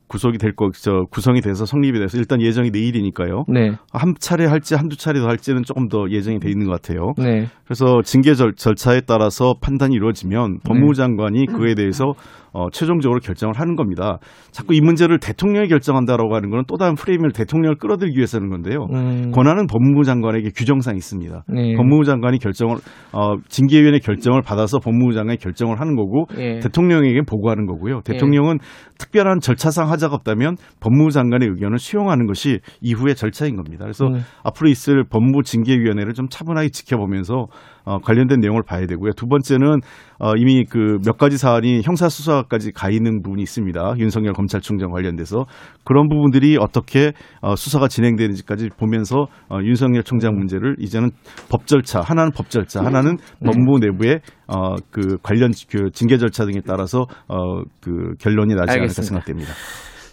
구속이 0.08 0.38
될 0.38 0.54
거, 0.56 0.70
저 0.74 1.04
구성이 1.12 1.42
돼서 1.42 1.66
성립이 1.66 2.00
돼서 2.00 2.18
일단 2.18 2.42
예정이 2.42 2.72
내일이니까요. 2.72 3.44
네. 3.48 3.72
한 3.92 4.14
차례 4.20 4.46
할지 4.46 4.76
한두 4.76 4.98
차례 4.98 5.20
더 5.20 5.28
할지는 5.28 5.64
조금 5.64 5.88
더 5.90 6.10
예정이 6.10 6.40
돼 6.40 6.50
있는 6.50 6.66
것 6.68 6.82
같아요. 6.82 7.14
네. 7.18 7.48
그래서 7.66 8.02
징계 8.04 8.34
절, 8.34 8.54
절차에 8.56 9.02
따라서 9.02 9.56
판단이 9.62 9.94
이루어지면 9.96 10.60
법무부 10.64 10.94
장관이 10.94 11.48
그에 11.48 11.76
대해서 11.76 12.14
어, 12.54 12.70
최종적으로 12.72 13.20
결정을 13.20 13.60
하는 13.60 13.76
겁니다. 13.76 14.18
자꾸 14.52 14.74
이 14.74 14.82
문제를 14.82 15.20
대통령이 15.20 15.68
결정한다라고 15.68 16.34
하는 16.34 16.50
것은 16.50 16.64
또 16.68 16.78
다른 16.78 16.96
프레임을 16.96 17.32
대통령을 17.32 17.76
끌어들기 17.76 18.18
위해서 18.18 18.38
하는 18.38 18.50
건데요. 18.50 18.88
음. 18.94 19.32
권한은 19.32 19.68
법무부 19.68 20.06
장관에게 20.06 20.50
규정상이 20.56 20.98
있습니다. 20.98 21.44
네. 21.50 21.76
법무부 21.76 22.06
장관이 22.06 22.40
결정을 22.40 22.78
어, 23.12 23.36
징계위원회 23.50 24.00
결정을 24.00 24.42
받아서 24.42 24.80
법무부 24.80 25.14
장관이 25.14 25.38
결정을 25.38 25.80
하는 25.80 25.96
거고 25.96 26.26
예. 26.40 26.60
대통령에게 26.60 27.22
보고하는 27.28 27.66
거고요. 27.68 28.02
대통령은 28.06 28.58
특별한 28.98 29.40
절차상 29.40 29.92
하 29.92 29.97
자가 29.98 30.16
없다면 30.16 30.58
법무부 30.80 31.12
장관의 31.12 31.50
의견을 31.50 31.80
수용하는 31.80 32.28
것이 32.28 32.60
이후의 32.82 33.16
절차인 33.16 33.56
겁니다. 33.56 33.86
그래서 33.86 34.08
음. 34.08 34.24
앞으로 34.44 34.70
있을 34.70 35.04
법무부 35.04 35.44
징계위원회를 35.44 36.14
좀 36.14 36.28
차분하게 36.30 36.70
지켜보면서 36.70 37.48
어, 37.88 38.00
관련된 38.00 38.40
내용을 38.42 38.64
봐야 38.68 38.86
되고요. 38.86 39.14
두 39.14 39.28
번째는 39.28 39.80
어, 40.20 40.34
이미 40.36 40.66
그 40.66 40.98
몇 41.06 41.18
가지 41.18 41.38
사안이 41.38 41.84
형사 41.84 42.10
수사까지 42.10 42.74
가 42.74 42.90
있는 42.90 43.22
부분이 43.22 43.42
있습니다. 43.42 43.94
윤석열 43.98 44.34
검찰총장 44.34 44.92
관련돼서 44.92 45.46
그런 45.86 46.10
부분들이 46.10 46.58
어떻게 46.60 47.14
어, 47.42 47.56
수사가 47.56 47.88
진행되는지까지 47.88 48.72
보면서 48.78 49.28
어, 49.50 49.60
윤석열 49.64 50.04
총장 50.04 50.36
문제를 50.36 50.76
이제는 50.80 51.12
법 51.50 51.66
절차 51.66 52.02
하나는 52.02 52.32
법 52.32 52.50
절차 52.50 52.84
하나는 52.84 53.18
법무부 53.46 53.80
내부의 53.80 54.20
어, 54.48 54.76
그 54.92 55.18
관련 55.24 55.52
그 55.70 55.90
징계 55.94 56.18
절차 56.18 56.44
등에 56.46 56.62
따라서 56.68 57.06
어, 57.30 57.62
그 57.82 58.16
결론이 58.20 58.54
나지 58.56 58.72
않을까 58.72 58.82
알겠습니다. 58.82 59.04
생각됩니다. 59.04 59.52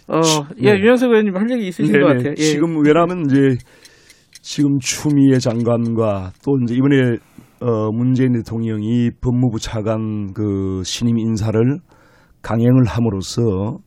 어, 0.07 0.21
예, 0.63 0.79
유영석 0.79 1.09
의원님 1.09 1.35
할 1.35 1.49
얘기 1.51 1.67
있으신 1.67 1.91
것 1.91 1.97
네네. 1.99 2.13
같아요. 2.13 2.29
예. 2.31 2.35
지금 2.35 2.77
왜냐하면 2.85 3.25
이제 3.25 3.57
지금 4.41 4.77
추미애 4.79 5.39
장관과 5.39 6.31
또 6.45 6.51
이제 6.63 6.75
이번에 6.75 7.17
어 7.61 7.91
문재인 7.91 8.33
대통령이 8.33 9.11
법무부 9.21 9.59
차관 9.59 10.33
그 10.33 10.81
신임 10.83 11.17
인사를 11.17 11.79
강행을 12.41 12.85
함으로써 12.85 13.79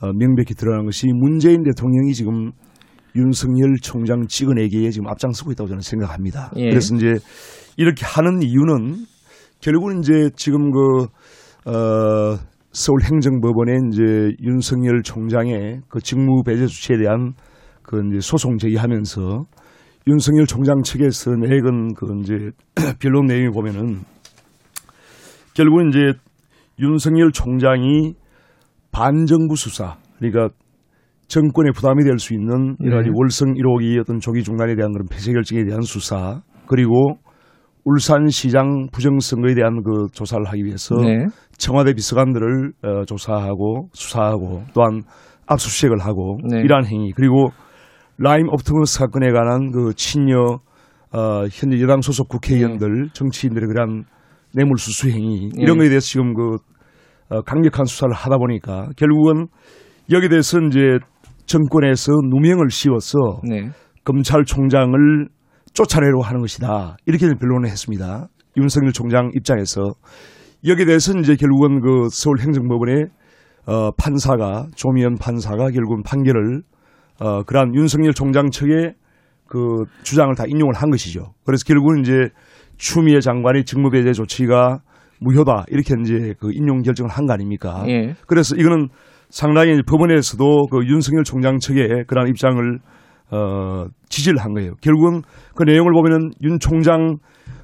어 0.00 0.12
명백히 0.12 0.54
드러난 0.54 0.84
것이 0.84 1.08
문재인 1.12 1.62
대통령이 1.62 2.14
지금 2.14 2.52
윤석열 3.16 3.76
총장 3.82 4.26
찍어내기에 4.26 4.90
지금 4.90 5.08
앞장서고 5.08 5.52
있다고 5.52 5.68
저는 5.68 5.80
생각합니다. 5.80 6.52
예. 6.56 6.70
그래서 6.70 6.94
이제 6.94 7.14
이렇게 7.76 8.04
하는 8.04 8.42
이유는 8.42 9.04
결국은 9.60 10.00
이제 10.00 10.30
지금 10.36 10.70
그, 10.70 11.04
어, 11.70 12.38
서울행정법원에 12.72 13.72
이제 13.90 14.02
윤석열 14.42 15.02
총장의 15.02 15.80
그 15.88 16.00
직무 16.00 16.42
배제 16.44 16.66
조치에 16.66 16.98
대한 16.98 17.34
그 17.82 18.00
이제 18.06 18.20
소송 18.20 18.58
제기하면서 18.58 19.44
윤석열 20.06 20.46
총장 20.46 20.82
측에서 20.82 21.36
내건 21.36 21.94
그 21.94 22.06
이제 22.20 22.50
변론 23.00 23.26
내용을 23.26 23.50
보면은 23.52 24.00
결국은 25.54 25.90
이제 25.90 26.12
윤석열 26.78 27.32
총장이 27.32 28.14
반정부 28.92 29.56
수사 29.56 29.96
그러니까 30.18 30.48
정권에 31.28 31.70
부담이 31.70 32.02
될 32.02 32.18
수 32.18 32.34
있는 32.34 32.76
여러 32.84 32.96
가지 32.96 33.08
네. 33.08 33.14
월성 33.14 33.54
1호기 33.54 34.00
어떤 34.00 34.18
조기 34.18 34.42
중단에 34.42 34.74
대한 34.74 34.92
그런 34.92 35.06
폐쇄 35.08 35.32
결정에 35.32 35.64
대한 35.64 35.82
수사 35.82 36.40
그리고 36.66 37.18
울산시장 37.84 38.88
부정선거에 38.92 39.54
대한 39.54 39.82
그 39.82 40.06
조사를 40.12 40.44
하기 40.44 40.64
위해서 40.64 40.96
네. 40.96 41.26
청와대 41.56 41.92
비서관들을 41.94 42.72
어, 42.82 43.04
조사하고 43.04 43.88
수사하고 43.92 44.64
또한 44.74 45.02
압수수색을 45.46 46.00
하고 46.00 46.38
네. 46.48 46.60
이러한 46.62 46.86
행위 46.86 47.12
그리고 47.12 47.50
라임 48.22 48.48
옵티머스 48.50 48.98
사건에 48.98 49.32
관한 49.32 49.72
그 49.72 49.94
친여 49.94 50.60
어, 51.12 51.44
현재 51.50 51.80
여당 51.80 52.02
소속 52.02 52.28
국회의원들 52.28 53.08
정치인들의 53.14 53.66
그런 53.66 54.04
뇌물 54.54 54.76
수수 54.76 55.08
행위 55.08 55.48
이런 55.56 55.78
네. 55.78 55.84
거에 55.84 55.88
대해서 55.88 56.06
지금 56.06 56.34
그 56.34 56.58
어, 57.30 57.40
강력한 57.40 57.86
수사를 57.86 58.12
하다 58.12 58.36
보니까 58.36 58.88
결국은 58.96 59.46
여기에 60.10 60.28
대해서 60.28 60.58
이제 60.60 60.98
정권에서 61.46 62.12
누명을 62.28 62.68
씌워서 62.68 63.40
네. 63.48 63.70
검찰총장을 64.04 65.28
쫓아내려고 65.72 66.22
하는 66.22 66.40
것이다. 66.40 66.98
이렇게 67.06 67.26
변론을 67.26 67.70
했습니다. 67.70 68.28
윤석열 68.58 68.92
총장 68.92 69.30
입장에서 69.34 69.94
여기에 70.66 70.84
대해서 70.84 71.18
이제 71.18 71.36
결국은 71.36 71.80
그 71.80 72.08
서울행정법원의 72.10 73.06
어, 73.66 73.90
판사가 73.92 74.66
조미연 74.74 75.14
판사가 75.14 75.70
결국은 75.70 76.02
판결을 76.02 76.62
어, 77.20 77.42
그러한 77.44 77.74
윤석열 77.74 78.12
총장 78.12 78.50
측의 78.50 78.94
그 79.46 79.84
주장을 80.02 80.34
다 80.34 80.44
인용을 80.46 80.74
한 80.74 80.90
것이죠. 80.90 81.32
그래서 81.44 81.64
결국은 81.66 82.00
이제 82.00 82.30
추미애 82.78 83.20
장관의 83.20 83.64
직무배제 83.64 84.12
조치가 84.12 84.80
무효다 85.20 85.64
이렇게 85.68 85.94
이제 86.02 86.34
그 86.40 86.50
인용 86.52 86.82
결정을 86.82 87.10
한 87.10 87.26
거 87.26 87.34
아닙니까? 87.34 87.84
예. 87.88 88.14
그래서 88.26 88.56
이거는 88.56 88.88
상당히 89.28 89.82
법원에서도 89.86 90.66
그 90.70 90.86
윤석열 90.86 91.24
총장 91.24 91.58
측의 91.58 92.04
그런 92.06 92.28
입장을 92.28 92.78
어, 93.32 93.84
지지를 94.08 94.38
한 94.38 94.54
거예요. 94.54 94.74
결국은 94.80 95.22
그 95.54 95.62
내용을 95.64 95.92
보면은 95.92 96.30
윤 96.42 96.58
총장 96.58 97.18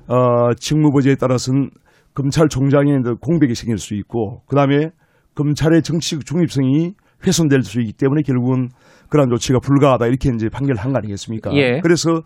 어, 0.06 0.52
직무부재에 0.54 1.16
따라서는 1.16 1.70
검찰총장의 2.14 3.02
공백이 3.20 3.54
생길 3.54 3.78
수 3.78 3.94
있고 3.94 4.42
그다음에 4.48 4.90
검찰의 5.34 5.82
정치적 5.82 6.24
중립성이 6.24 6.94
훼손될 7.26 7.62
수 7.62 7.80
있기 7.80 7.92
때문에 7.94 8.22
결국은 8.22 8.68
그러한 9.08 9.30
조치가 9.30 9.60
불가하다 9.60 10.06
이렇게 10.06 10.30
이제 10.34 10.48
판결한 10.48 10.92
거 10.92 10.98
아니겠습니까? 10.98 11.52
예. 11.54 11.80
그래서 11.82 12.22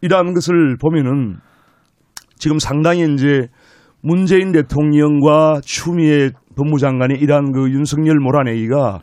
이러한 0.00 0.32
것을 0.34 0.76
보면은 0.80 1.36
지금 2.36 2.58
상당히 2.58 3.06
이제 3.12 3.48
문재인 4.02 4.52
대통령과 4.52 5.60
추미애 5.62 6.30
법무장관의 6.56 7.18
이러한 7.18 7.52
그 7.52 7.70
윤석열 7.70 8.16
몰아내기가 8.16 9.00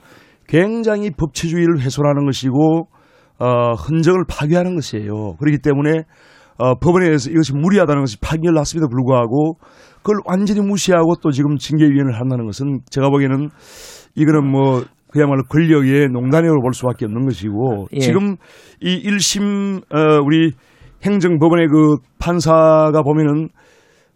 굉장히 0.48 1.12
법치주의를 1.12 1.80
훼손하는 1.82 2.26
것이고 2.26 2.88
어, 3.40 3.74
흔적을 3.74 4.24
파괴하는 4.28 4.76
것이에요. 4.76 5.36
그렇기 5.36 5.60
때문에 5.60 6.04
어, 6.58 6.76
법원에 6.76 7.16
서 7.18 7.30
이것이 7.30 7.54
무리하다는 7.54 8.02
것이 8.02 8.18
판결 8.20 8.54
났음에도 8.56 8.88
불구하고 8.90 9.58
그걸 9.98 10.16
완전히 10.26 10.62
무시하고 10.62 11.16
또 11.22 11.30
지금 11.32 11.58
징계위원회를 11.58 12.20
한다는 12.20 12.46
것은 12.46 12.80
제가 12.90 13.10
보기에는 13.10 13.50
이거는 14.16 14.50
뭐 14.50 14.84
그야말로 15.12 15.44
권력의 15.44 16.10
농단이라고 16.10 16.62
볼 16.62 16.74
수밖에 16.74 17.06
없는 17.06 17.26
것이고 17.26 17.88
예. 17.94 18.00
지금 18.00 18.36
이 18.82 19.02
1심 19.10 19.82
어, 19.94 20.22
우리 20.26 20.52
행정법원의 21.04 21.68
그 21.68 21.98
판사가 22.20 23.02
보면은 23.04 23.50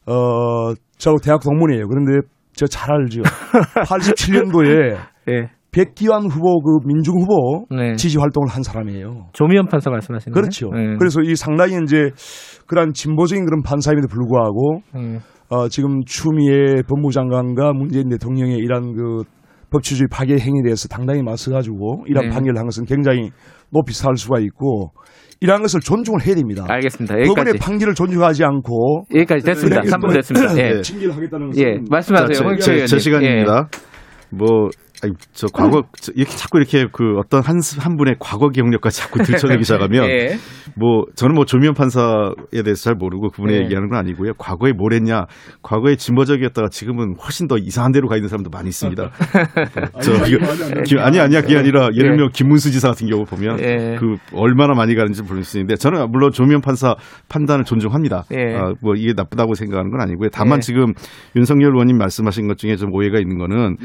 어, 0.05 0.73
저 0.97 1.15
대학 1.23 1.41
동문이에요. 1.41 1.87
그런데 1.87 2.27
저 2.53 2.67
잘 2.67 2.91
알죠. 2.93 3.21
87년도에 3.87 4.97
예. 5.29 5.49
백기환 5.71 6.25
후보 6.25 6.61
그 6.61 6.85
민중 6.85 7.15
후보 7.21 7.65
네. 7.73 7.95
지지 7.95 8.17
활동을 8.17 8.49
한 8.49 8.61
사람이에요. 8.61 9.27
조미연 9.33 9.67
판사 9.67 9.89
말씀하시는? 9.89 10.33
그렇죠. 10.33 10.69
네. 10.69 10.97
그래서 10.99 11.21
이 11.21 11.35
상당히 11.35 11.77
이제 11.83 12.09
그러한 12.67 12.91
진보적인 12.93 13.45
그런 13.45 13.61
판사임에도 13.63 14.07
불구하고 14.09 14.81
음. 14.95 15.19
어, 15.49 15.69
지금 15.69 16.01
추미애 16.05 16.81
법무장관과 16.87 17.73
문재인 17.73 18.09
대통령의 18.09 18.57
이러한 18.57 18.93
그 18.95 19.23
법치주의 19.71 20.07
파괴 20.11 20.37
행위에 20.37 20.61
대해서 20.63 20.87
당당히 20.87 21.23
맞서가지고 21.23 22.05
이러한 22.07 22.29
네. 22.29 22.35
판결을 22.35 22.59
한 22.59 22.65
것은 22.65 22.85
굉장히 22.85 23.31
높이 23.71 23.93
살 23.93 24.15
수가 24.15 24.39
있고 24.39 24.91
이러한 25.39 25.61
것을 25.63 25.79
존중을 25.79 26.25
해야 26.25 26.35
됩니다. 26.35 26.65
알겠습니다. 26.67 27.15
법원의 27.15 27.29
여기까지. 27.53 27.57
판결을 27.57 27.95
존중하지 27.95 28.43
않고 28.43 29.05
여기까지 29.15 29.43
됐습니다. 29.45 29.81
그냥 29.81 29.99
3분 29.99 30.13
됐습니다. 30.13 30.57
예. 30.57 30.81
징계를 30.81 31.15
하겠다는 31.15 31.47
것은 31.47 31.63
예. 31.63 31.77
말씀하세요. 31.89 32.37
자, 32.37 32.55
제, 32.59 32.77
제. 32.81 32.85
제 32.85 32.99
시간입니다. 32.99 33.69
뭐 34.29 34.69
아니, 35.03 35.13
저 35.33 35.47
과거 35.51 35.83
저 35.99 36.11
이렇게 36.15 36.35
자꾸 36.35 36.59
이렇게 36.59 36.85
그 36.91 37.17
어떤 37.17 37.41
한, 37.41 37.59
한 37.79 37.97
분의 37.97 38.17
과거 38.19 38.49
기억력까지 38.49 38.99
자꾸 39.01 39.23
들춰내기 39.23 39.63
시작하면 39.65 40.05
예. 40.09 40.37
뭐 40.75 41.05
저는 41.15 41.33
뭐 41.35 41.45
조미연 41.45 41.73
판사에 41.73 42.61
대해서 42.63 42.83
잘 42.83 42.95
모르고 42.95 43.29
그분의 43.31 43.57
예. 43.57 43.63
얘기하는 43.63 43.89
건 43.89 43.97
아니고요. 43.99 44.33
과거에 44.37 44.73
뭘 44.73 44.93
했냐? 44.93 45.25
과거에 45.63 45.95
진보적이었다가 45.95 46.69
지금은 46.69 47.15
훨씬 47.23 47.47
더 47.47 47.57
이상한 47.57 47.91
데로 47.91 48.07
가 48.07 48.15
있는 48.15 48.29
사람도 48.29 48.49
많이 48.51 48.69
있습니다. 48.69 49.09
저 50.01 50.13
아니, 50.15 50.31
이거 50.33 50.45
아니, 50.51 50.63
아니, 50.63 50.83
기- 50.83 50.99
아니 50.99 51.19
아니야 51.19 51.41
그게 51.41 51.57
아니라 51.57 51.89
예를 51.93 52.11
예. 52.11 52.15
들면 52.15 52.29
김문수 52.31 52.71
지사 52.71 52.89
같은 52.89 53.07
경우 53.09 53.25
보면 53.25 53.59
예. 53.59 53.95
그 53.99 54.17
얼마나 54.33 54.73
많이 54.75 54.93
가는지 54.95 55.23
모를 55.23 55.43
수 55.43 55.57
있는데 55.57 55.75
저는 55.75 56.11
물론 56.11 56.31
조미연 56.31 56.61
판사 56.61 56.95
판단을 57.29 57.63
존중합니다. 57.65 58.25
예. 58.37 58.55
아, 58.55 58.73
뭐 58.81 58.93
이게 58.95 59.13
나쁘다고 59.15 59.55
생각하는 59.55 59.89
건 59.91 60.01
아니고요. 60.01 60.29
다만 60.31 60.57
예. 60.57 60.61
지금 60.61 60.93
윤석열 61.35 61.71
의원님 61.71 61.97
말씀하신 61.97 62.47
것 62.47 62.57
중에 62.57 62.75
좀 62.75 62.93
오해가 62.93 63.19
있는 63.19 63.37
거는 63.37 63.77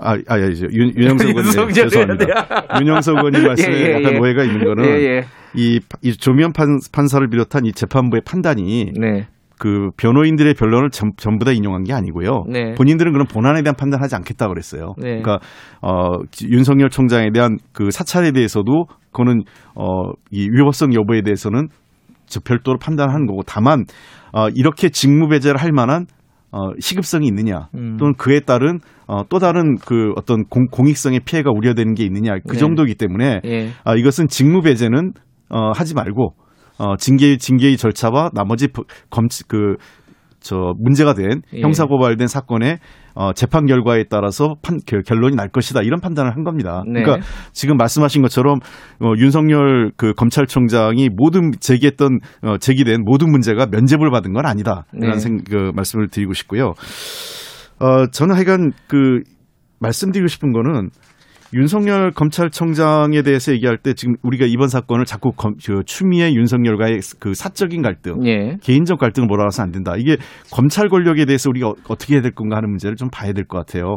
아, 0.00 0.16
아, 0.28 0.38
예, 0.40 0.57
이제 0.58 0.66
윤, 0.72 0.92
윤영석 0.96 1.28
의원님 1.36 1.72
죄송합니다. 1.72 2.26
윤영석 2.80 3.16
의원님 3.16 3.42
말씀에 3.44 3.74
예, 3.74 3.80
예, 3.80 3.92
약간 3.94 4.14
예. 4.14 4.18
오해가 4.18 4.44
있는 4.44 4.64
거는 4.64 4.84
예, 4.84 4.90
예. 4.90 5.24
이, 5.54 5.80
이 6.02 6.12
조미연 6.12 6.52
판, 6.52 6.78
판사를 6.92 7.26
비롯한 7.28 7.64
이 7.64 7.72
재판부의 7.72 8.22
판단이 8.24 8.92
네. 8.98 9.26
그 9.58 9.88
변호인들의 9.96 10.54
변론을 10.54 10.90
전, 10.90 11.10
전부 11.16 11.44
다 11.44 11.52
인용한 11.52 11.82
게 11.82 11.92
아니고요. 11.92 12.44
네. 12.48 12.74
본인들은 12.74 13.12
그런 13.12 13.26
본안에 13.26 13.62
대한 13.62 13.74
판단하지 13.74 14.14
않겠다 14.16 14.48
그랬어요. 14.48 14.94
네. 14.98 15.20
그러니까 15.20 15.40
어 15.82 16.18
윤석열 16.44 16.90
총장에 16.90 17.30
대한 17.32 17.58
그 17.72 17.90
사찰에 17.90 18.30
대해서도 18.32 18.86
그거는 19.10 19.42
어이 19.74 20.48
위법성 20.50 20.94
여부에 20.94 21.22
대해서는 21.22 21.68
저 22.26 22.40
별도로 22.40 22.78
판단하는 22.78 23.26
거고 23.26 23.42
다만 23.46 23.84
어 24.32 24.48
이렇게 24.54 24.90
직무 24.90 25.28
배제를 25.28 25.60
할 25.60 25.72
만한 25.72 26.06
어 26.52 26.70
시급성이 26.78 27.26
있느냐 27.26 27.68
음. 27.74 27.96
또는 27.98 28.14
그에 28.14 28.40
따른 28.40 28.78
어, 29.08 29.22
또 29.28 29.38
다른 29.38 29.76
그 29.76 30.12
어떤 30.16 30.44
공, 30.44 30.66
공익성의 30.70 31.20
피해가 31.24 31.50
우려되는 31.50 31.94
게 31.94 32.04
있느냐 32.04 32.34
그 32.46 32.52
네. 32.52 32.58
정도이기 32.58 32.94
때문에 32.94 33.40
예. 33.44 33.70
아, 33.84 33.96
이것은 33.96 34.28
직무 34.28 34.62
배제는 34.62 35.12
어, 35.48 35.72
하지 35.74 35.94
말고 35.94 36.34
어, 36.78 36.96
징계 36.96 37.36
징계의 37.36 37.76
절차와 37.76 38.30
나머지 38.34 38.68
검치 39.10 39.42
그 39.48 39.76
저 40.40 40.74
문제가 40.78 41.14
된 41.14 41.42
예. 41.54 41.60
형사 41.60 41.84
고발된 41.84 42.26
사건의 42.26 42.78
어, 43.14 43.32
재판 43.32 43.66
결과에 43.66 44.04
따라서 44.08 44.54
판, 44.62 44.78
그 44.86 45.02
결론이 45.02 45.34
날 45.34 45.48
것이다 45.48 45.82
이런 45.82 46.00
판단을 46.00 46.34
한 46.34 46.44
겁니다. 46.44 46.84
네. 46.86 47.02
그러니까 47.02 47.26
지금 47.52 47.76
말씀하신 47.76 48.22
것처럼 48.22 48.60
어, 49.00 49.12
윤석열 49.16 49.90
그 49.96 50.12
검찰총장이 50.14 51.08
모든 51.16 51.50
제기했던 51.58 52.20
어, 52.42 52.58
제기된 52.58 53.02
모든 53.04 53.30
문제가 53.30 53.66
면죄부를 53.66 54.12
받은 54.12 54.32
건 54.32 54.46
아니다. 54.46 54.84
이런 54.94 55.14
네. 55.14 55.18
생, 55.18 55.38
그 55.38 55.72
말씀을 55.74 56.08
드리고 56.08 56.32
싶고요. 56.34 56.74
어, 57.80 58.06
저는 58.10 58.34
하여간 58.34 58.72
그 58.88 59.20
말씀드리고 59.80 60.26
싶은 60.28 60.52
거는 60.52 60.90
윤석열 61.54 62.10
검찰청장에 62.10 63.22
대해서 63.22 63.52
얘기할 63.52 63.78
때 63.78 63.94
지금 63.94 64.16
우리가 64.22 64.44
이번 64.46 64.68
사건을 64.68 65.06
자꾸 65.06 65.32
검, 65.32 65.54
그 65.64 65.82
추미애 65.86 66.32
윤석열과의 66.34 67.00
그 67.20 67.32
사적인 67.32 67.80
갈등, 67.80 68.26
예. 68.26 68.56
개인적 68.60 68.98
갈등을 68.98 69.26
몰아가서 69.28 69.62
안 69.62 69.70
된다. 69.70 69.94
이게 69.96 70.18
검찰 70.52 70.88
권력에 70.90 71.24
대해서 71.24 71.48
우리가 71.48 71.68
어- 71.68 71.74
어떻게 71.88 72.14
해야 72.14 72.22
될 72.22 72.32
건가 72.34 72.56
하는 72.56 72.68
문제를 72.68 72.96
좀 72.96 73.08
봐야 73.10 73.32
될 73.32 73.44
것 73.46 73.56
같아요. 73.58 73.96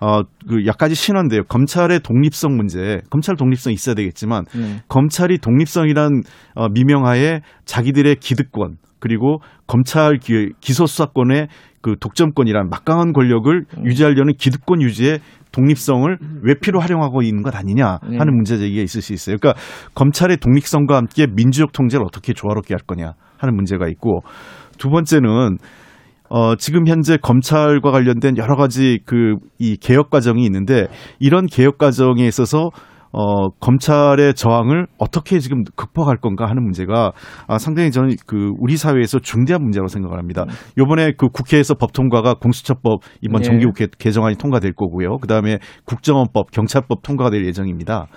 어, 0.00 0.22
그 0.48 0.66
약까지 0.66 0.94
신화인데요. 0.94 1.44
검찰의 1.48 2.00
독립성 2.00 2.56
문제, 2.56 3.00
검찰 3.10 3.34
독립성 3.36 3.72
있어야 3.72 3.94
되겠지만 3.96 4.44
네. 4.54 4.82
검찰이 4.88 5.38
독립성이란 5.38 6.22
어, 6.54 6.68
미명하에 6.68 7.40
자기들의 7.64 8.16
기득권 8.16 8.76
그리고 9.00 9.38
검찰 9.66 10.18
기, 10.18 10.50
기소 10.60 10.86
수사권의 10.86 11.48
그 11.84 11.96
독점권이란 12.00 12.70
막강한 12.70 13.12
권력을 13.12 13.66
유지하려는 13.84 14.32
기득권 14.38 14.80
유지의 14.80 15.18
독립성을 15.52 16.16
외피로 16.42 16.80
활용하고 16.80 17.20
있는 17.20 17.42
것 17.42 17.54
아니냐 17.54 17.98
네. 18.08 18.16
하는 18.16 18.34
문제 18.34 18.56
제기가 18.56 18.82
있을 18.82 19.02
수 19.02 19.12
있어요. 19.12 19.36
그러니까 19.38 19.60
검찰의 19.94 20.38
독립성과 20.38 20.96
함께 20.96 21.26
민주적 21.26 21.72
통제를 21.72 22.02
어떻게 22.06 22.32
조화롭게 22.32 22.72
할 22.72 22.80
거냐 22.86 23.12
하는 23.36 23.54
문제가 23.54 23.86
있고 23.88 24.22
두 24.78 24.88
번째는 24.88 25.58
어, 26.30 26.56
지금 26.56 26.86
현재 26.88 27.18
검찰과 27.18 27.90
관련된 27.90 28.38
여러 28.38 28.56
가지 28.56 29.00
그 29.04 29.36
이 29.58 29.76
개혁 29.76 30.10
과정이 30.10 30.44
있는데 30.44 30.88
이런 31.18 31.46
개혁 31.46 31.78
과정에 31.78 32.26
있어서 32.26 32.70
어, 33.16 33.48
검찰의 33.60 34.34
저항을 34.34 34.86
어떻게 34.98 35.38
지금 35.38 35.62
극복할 35.76 36.16
건가 36.16 36.46
하는 36.46 36.64
문제가 36.64 37.12
아, 37.46 37.58
상당히 37.58 37.92
저는 37.92 38.16
그 38.26 38.50
우리 38.58 38.76
사회에서 38.76 39.20
중대한 39.20 39.62
문제라고 39.62 39.86
생각을 39.86 40.18
합니다. 40.18 40.44
요번에 40.76 41.12
그 41.16 41.28
국회에서 41.28 41.74
법 41.74 41.92
통과가 41.92 42.34
공수처법 42.34 43.00
이번 43.20 43.40
예. 43.40 43.44
정기국회 43.44 43.86
개정안이 43.98 44.36
통과될 44.36 44.72
거고요. 44.72 45.18
그 45.18 45.28
다음에 45.28 45.58
국정원법, 45.84 46.50
경찰법 46.50 47.02
통과가 47.02 47.30
될 47.30 47.46
예정입니다. 47.46 48.08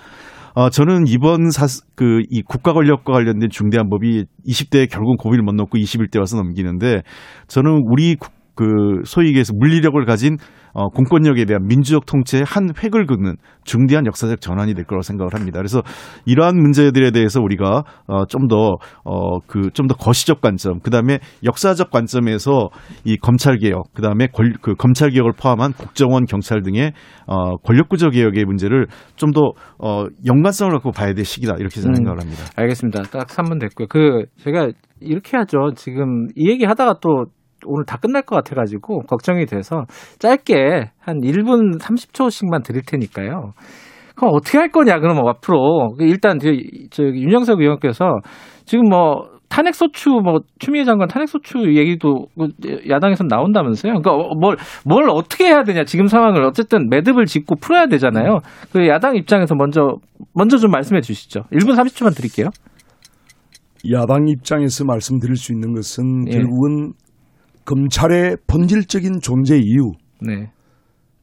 어, 0.55 0.71
저는 0.71 1.05
이번 1.05 1.51
사, 1.51 1.67
그, 1.95 2.21
이 2.31 2.41
국가 2.41 2.73
권력과 2.73 3.13
관련된 3.13 3.49
중대한 3.51 3.89
법이 3.91 4.25
20대에 4.47 4.89
결국은 4.89 5.17
고비를 5.17 5.43
못 5.43 5.53
넘고 5.53 5.77
21대 5.77 6.17
와서 6.17 6.37
넘기는데 6.37 7.03
저는 7.47 7.83
우리 7.85 8.15
국- 8.15 8.31
그 8.55 8.65
소위 9.05 9.27
얘기해서 9.27 9.53
물리력을 9.55 10.03
가진 10.05 10.37
어, 10.77 10.89
공권력에 10.89 11.45
대한 11.45 11.65
민주적 11.65 12.05
통치의 12.05 12.43
한 12.45 12.69
획을 12.83 13.07
긋는 13.07 13.35
중대한 13.63 14.05
역사적 14.05 14.41
전환이 14.41 14.75
될 14.75 14.85
거라고 14.85 15.01
생각을 15.01 15.33
합니다. 15.33 15.57
그래서 15.57 15.81
이러한 16.25 16.55
문제들에 16.55 17.09
대해서 17.09 17.41
우리가 17.41 17.83
어, 18.05 18.25
좀 18.27 18.47
더 18.47 18.75
어, 19.03 19.39
그 19.47 19.71
좀 19.73 19.87
더 19.87 19.95
거시적 19.95 20.39
관점, 20.39 20.79
그 20.81 20.91
다음에 20.91 21.17
역사적 21.43 21.89
관점에서 21.89 22.69
이 23.05 23.17
검찰 23.17 23.57
개혁, 23.57 23.85
그 23.95 24.03
다음에 24.03 24.27
그 24.61 24.75
검찰 24.75 25.09
개혁을 25.09 25.31
포함한 25.33 25.73
국정원, 25.73 26.25
경찰 26.25 26.61
등의 26.61 26.93
어, 27.25 27.57
권력 27.57 27.89
구조 27.89 28.09
개혁의 28.11 28.45
문제를 28.45 28.85
좀 29.15 29.31
더 29.31 29.51
어, 29.79 30.05
연관성을 30.25 30.71
갖고 30.73 30.91
봐야 30.91 31.13
될 31.13 31.25
시기다 31.25 31.55
이렇게 31.59 31.81
저는 31.81 31.93
음. 31.93 31.95
생각을 31.95 32.21
합니다. 32.21 32.43
알겠습니다. 32.55 33.01
딱 33.11 33.27
3분 33.27 33.59
됐고요. 33.59 33.87
그 33.89 34.25
제가 34.43 34.69
이렇게 35.01 35.37
하죠. 35.37 35.71
지금 35.75 36.27
이 36.35 36.49
얘기 36.49 36.65
하다가 36.65 36.99
또 37.01 37.25
오늘 37.65 37.85
다 37.85 37.97
끝날 37.97 38.21
것 38.21 38.35
같아가지고 38.35 39.01
걱정이 39.03 39.45
돼서 39.45 39.83
짧게 40.19 40.91
한 40.99 41.19
1분 41.21 41.79
30초씩만 41.79 42.63
드릴 42.63 42.81
테니까요. 42.85 43.53
그럼 44.15 44.33
어떻게 44.33 44.57
할 44.57 44.69
거냐? 44.69 44.99
그러면 44.99 45.27
앞으로 45.27 45.95
일단 45.99 46.39
저, 46.39 46.49
저 46.89 47.03
윤영석 47.03 47.61
의원께서 47.61 48.19
지금 48.65 48.89
뭐 48.89 49.37
탄핵 49.49 49.75
소추 49.75 50.09
뭐 50.09 50.39
추미애 50.59 50.83
장관 50.83 51.07
탄핵 51.07 51.27
소추 51.29 51.75
얘기도 51.75 52.27
그 52.37 52.49
야당에서 52.89 53.23
나온다면서요. 53.23 53.93
그러니까 53.93 54.11
어, 54.11 54.35
뭘, 54.35 54.57
뭘 54.85 55.09
어떻게 55.09 55.45
해야 55.45 55.63
되냐? 55.63 55.85
지금 55.85 56.07
상황을 56.07 56.43
어쨌든 56.43 56.89
매듭을 56.89 57.25
짓고 57.25 57.55
풀어야 57.55 57.87
되잖아요. 57.87 58.39
그 58.71 58.87
야당 58.87 59.15
입장에서 59.15 59.55
먼저 59.55 59.95
먼저 60.33 60.57
좀 60.57 60.71
말씀해 60.71 61.01
주시죠. 61.01 61.43
1분 61.51 61.75
30초만 61.75 62.15
드릴게요. 62.15 62.49
야당 63.91 64.27
입장에서 64.27 64.83
말씀드릴 64.85 65.35
수 65.35 65.53
있는 65.53 65.73
것은 65.73 66.27
예. 66.27 66.31
결국은 66.33 66.93
검찰의 67.67 68.37
본질적인 68.47 69.19
존재 69.21 69.57
이유, 69.57 69.91
네. 70.21 70.49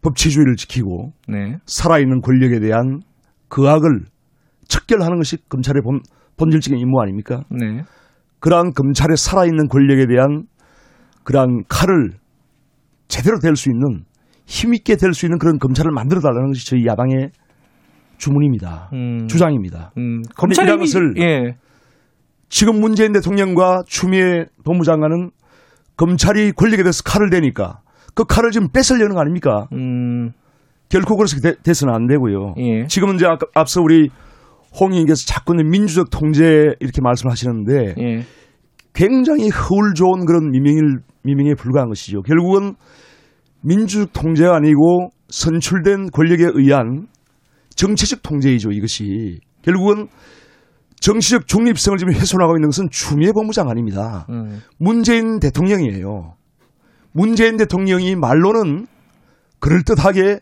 법치주의를 0.02 0.56
지키고 0.56 1.12
네. 1.26 1.56
살아있는 1.64 2.20
권력에 2.20 2.60
대한 2.60 3.00
그 3.48 3.66
악을 3.66 4.04
척결하는 4.68 5.16
것이 5.16 5.38
검찰의 5.48 5.80
본, 5.82 6.00
본질적인 6.36 6.78
임무 6.78 7.00
아닙니까? 7.00 7.44
네. 7.50 7.82
그러한 8.40 8.72
검찰의 8.74 9.16
살아있는 9.16 9.68
권력에 9.68 10.06
대한 10.06 10.44
그러한 11.22 11.64
칼을 11.68 12.10
제대로 13.08 13.38
될수 13.38 13.70
있는 13.70 14.04
힘있게 14.44 14.96
될 14.96 15.14
수 15.14 15.24
있는 15.24 15.38
그런 15.38 15.58
검찰을 15.58 15.90
만들어 15.92 16.20
달라는 16.20 16.48
것이 16.48 16.66
저희 16.66 16.84
야당의 16.84 17.30
주문입니다. 18.18 18.90
음. 18.92 19.26
주장입니다. 19.28 19.92
음, 19.96 20.20
검찰이 20.36 20.66
이런 20.66 20.78
것을 20.78 21.14
예. 21.18 21.56
지금 22.50 22.80
문재인 22.80 23.12
대통령과 23.12 23.84
추미애 23.86 24.44
법무장관은 24.64 25.30
검찰이 25.96 26.52
권력에 26.52 26.82
대해서 26.82 27.02
칼을 27.04 27.30
대니까 27.30 27.80
그 28.14 28.24
칼을 28.24 28.50
지금 28.50 28.68
뺏으려는 28.72 29.14
거 29.14 29.20
아닙니까? 29.20 29.66
음, 29.72 30.30
결코 30.88 31.16
그렇게 31.16 31.40
돼, 31.40 31.54
돼서는 31.62 31.92
안 31.94 32.06
되고요. 32.06 32.54
예. 32.58 32.86
지금은 32.86 33.16
이제 33.16 33.26
앞서 33.54 33.80
우리 33.80 34.08
홍 34.80 34.92
의원께서 34.92 35.24
자꾸는 35.26 35.68
민주적 35.70 36.10
통제 36.10 36.74
이렇게 36.80 37.00
말씀하시는데 37.00 37.94
예. 37.98 38.22
굉장히 38.92 39.50
허울 39.50 39.94
좋은 39.94 40.24
그런 40.24 40.50
미명일 40.50 40.98
미명에 41.24 41.54
불과한 41.54 41.88
것이죠. 41.88 42.22
결국은 42.22 42.74
민주적 43.62 44.12
통제가 44.12 44.54
아니고 44.56 45.10
선출된 45.28 46.10
권력에 46.10 46.44
의한 46.54 47.06
정치적 47.74 48.22
통제이죠. 48.22 48.70
이것이 48.70 49.40
결국은 49.62 50.06
정치적 51.04 51.46
중립성을 51.46 51.98
지금 51.98 52.14
훼손하고 52.14 52.56
있는 52.56 52.68
것은 52.70 52.88
추미애 52.90 53.30
법무장관입니다. 53.32 54.24
음, 54.30 54.60
문재인 54.78 55.38
대통령이에요. 55.38 56.32
문재인 57.12 57.58
대통령이 57.58 58.16
말로는 58.16 58.86
그럴듯하게 59.60 60.40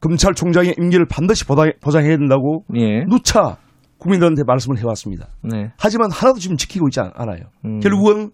검찰총장의 0.00 0.76
임기를 0.78 1.04
반드시 1.10 1.44
보장- 1.44 1.74
보장해야 1.82 2.16
된다고 2.16 2.64
예. 2.74 3.04
누차 3.04 3.58
국민들한테 3.98 4.44
말씀을 4.46 4.78
해왔습니다. 4.78 5.28
네. 5.42 5.72
하지만 5.78 6.10
하나도 6.10 6.38
지금 6.38 6.56
지키고 6.56 6.88
있지 6.88 7.00
않- 7.00 7.12
않아요. 7.14 7.42
음. 7.66 7.80
결국은 7.80 8.30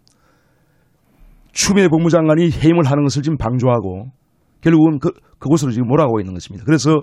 추미애 1.50 1.88
법무장관이 1.88 2.52
해임을 2.52 2.84
하는 2.86 3.02
것을 3.02 3.22
지금 3.22 3.36
방조하고 3.36 4.12
결국은 4.60 5.00
그, 5.00 5.10
그곳으로 5.40 5.72
지금 5.72 5.88
몰아가고 5.88 6.20
있는 6.20 6.34
것입니다. 6.34 6.64
그래서 6.64 7.00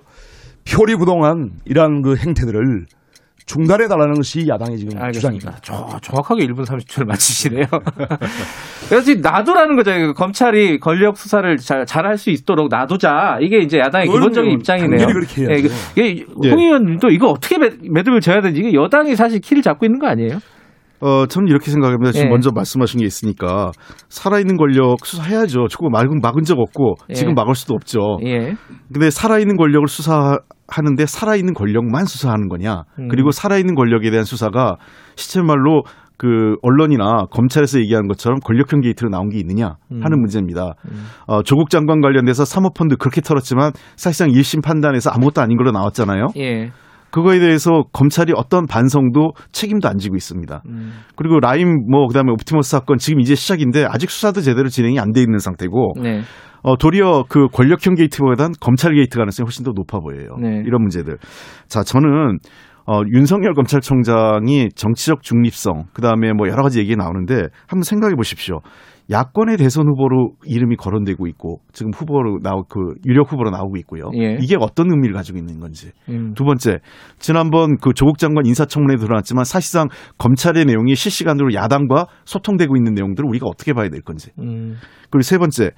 표리 0.63 0.95
부동한 0.95 1.59
이러한 1.65 2.01
그 2.01 2.15
행태들을 2.15 2.85
중단해 3.45 3.87
달라는 3.87 4.15
것이 4.15 4.47
야당의 4.47 4.77
지금 4.79 4.91
주장입니다. 4.91 5.05
알겠습니다. 5.05 5.57
저, 5.61 5.99
정확하게 6.01 6.47
1분 6.47 6.65
30초를 6.65 7.05
맞추시네요. 7.05 7.65
그래서 8.89 9.05
지금 9.05 9.21
놔두라는 9.21 9.75
거죠. 9.75 9.91
그 9.91 10.13
검찰이 10.13 10.79
권력 10.79 11.17
수사를 11.17 11.57
잘할 11.57 12.17
수 12.17 12.31
있도록 12.31 12.69
놔두자. 12.69 13.37
이게 13.41 13.59
이제 13.59 13.77
야당의. 13.79 14.07
기본적인 14.07 14.51
입장이네요. 14.51 15.07
그렇게 15.07 15.41
해야죠. 15.41 15.53
예, 15.53 15.57
이게, 15.59 15.69
이게 15.95 16.25
예. 16.43 16.49
홍 16.49 16.59
의원님도 16.59 17.09
이거 17.09 17.29
어떻게 17.29 17.57
매, 17.57 17.69
매듭을 17.81 18.21
져야 18.21 18.41
되는지 18.41 18.61
이게 18.61 18.73
여당이 18.73 19.15
사실 19.15 19.39
키를 19.39 19.61
잡고 19.61 19.85
있는 19.85 19.99
거 19.99 20.07
아니에요? 20.07 20.39
어, 21.01 21.25
저는 21.27 21.47
이렇게 21.47 21.71
생각합니다. 21.71 22.11
지금 22.11 22.27
예. 22.27 22.29
먼저 22.29 22.51
말씀하신 22.53 22.99
게 22.99 23.05
있으니까 23.05 23.71
살아있는 24.09 24.57
권력 24.57 25.05
수사해야죠. 25.05 25.67
조금 25.67 25.91
막은, 25.91 26.19
막은 26.21 26.43
적 26.43 26.59
없고 26.59 26.95
예. 27.09 27.13
지금 27.13 27.33
막을 27.33 27.55
수도 27.55 27.73
없죠. 27.75 28.19
예. 28.23 28.55
근데 28.91 29.09
살아있는 29.09 29.57
권력을 29.57 29.87
수사하는데 29.87 31.05
살아있는 31.05 31.53
권력만 31.53 32.05
수사하는 32.05 32.47
거냐. 32.47 32.83
음. 32.99 33.07
그리고 33.09 33.31
살아있는 33.31 33.75
권력에 33.75 34.09
대한 34.09 34.25
수사가 34.25 34.77
시체 35.15 35.41
말로 35.41 35.83
그 36.17 36.55
언론이나 36.61 37.25
검찰에서 37.29 37.79
얘기하는 37.79 38.07
것처럼 38.07 38.39
권력형 38.39 38.79
게이트로 38.79 39.09
나온 39.09 39.27
게 39.29 39.37
있느냐 39.37 39.75
하는 39.89 40.13
음. 40.13 40.21
문제입니다. 40.21 40.75
어, 41.27 41.43
조국 41.43 41.69
장관 41.69 41.99
관련돼서 41.99 42.45
사모펀드 42.45 42.95
그렇게 42.95 43.19
털었지만 43.19 43.73
사실상 43.97 44.29
1심 44.29 44.63
판단에서 44.63 45.09
아무것도 45.09 45.41
아닌 45.41 45.57
걸로 45.57 45.71
나왔잖아요. 45.71 46.27
예. 46.37 46.71
그거에 47.11 47.39
대해서 47.39 47.83
검찰이 47.93 48.33
어떤 48.35 48.65
반성도 48.67 49.31
책임도 49.51 49.87
안 49.87 49.97
지고 49.97 50.15
있습니다. 50.15 50.63
음. 50.67 50.91
그리고 51.15 51.39
라임 51.39 51.69
뭐 51.89 52.07
그다음에 52.07 52.31
옵티머스 52.31 52.69
사건 52.69 52.97
지금 52.97 53.21
이제 53.21 53.35
시작인데 53.35 53.85
아직 53.87 54.09
수사도 54.11 54.41
제대로 54.41 54.67
진행이 54.67 54.99
안 54.99 55.13
돼 55.13 55.21
있는 55.21 55.39
상태고 55.39 55.93
네. 56.03 56.21
어, 56.61 56.75
도리어 56.77 57.25
그 57.29 57.47
권력형 57.53 57.95
게이트보다는 57.95 58.55
검찰 58.59 58.93
게이트 58.93 59.17
가능성이 59.17 59.45
훨씬 59.45 59.63
더 59.63 59.71
높아 59.71 59.99
보여요. 59.99 60.35
네. 60.41 60.63
이런 60.65 60.81
문제들. 60.81 61.17
자, 61.67 61.83
저는 61.83 62.39
어, 62.87 63.01
윤석열 63.13 63.53
검찰총장이 63.53 64.69
정치적 64.75 65.23
중립성, 65.23 65.85
그 65.93 66.01
다음에 66.01 66.33
뭐 66.33 66.47
여러 66.49 66.63
가지 66.63 66.79
얘기 66.79 66.95
나오는데 66.95 67.47
한번 67.67 67.83
생각해 67.83 68.15
보십시오. 68.15 68.59
야권의 69.11 69.57
대선 69.57 69.87
후보로 69.87 70.33
이름이 70.45 70.77
거론되고 70.77 71.27
있고 71.27 71.59
지금 71.73 71.91
후보로 71.93 72.39
나오 72.41 72.63
그 72.63 72.95
유력 73.05 73.31
후보로 73.31 73.51
나오고 73.51 73.77
있고요. 73.77 74.09
예. 74.15 74.37
이게 74.41 74.55
어떤 74.59 74.89
의미를 74.89 75.13
가지고 75.13 75.37
있는 75.37 75.59
건지. 75.59 75.91
음. 76.09 76.33
두 76.33 76.43
번째, 76.43 76.79
지난번 77.19 77.77
그 77.77 77.93
조국 77.93 78.17
장관 78.17 78.45
인사청문회에 78.45 78.97
드러났지만 78.97 79.43
사실상 79.45 79.89
검찰의 80.17 80.65
내용이 80.65 80.95
실시간으로 80.95 81.53
야당과 81.53 82.07
소통되고 82.25 82.75
있는 82.75 82.93
내용들을 82.93 83.27
우리가 83.29 83.45
어떻게 83.47 83.73
봐야 83.73 83.89
될 83.89 84.01
건지. 84.01 84.31
음. 84.39 84.75
그리고 85.11 85.21
세 85.21 85.37
번째, 85.37 85.71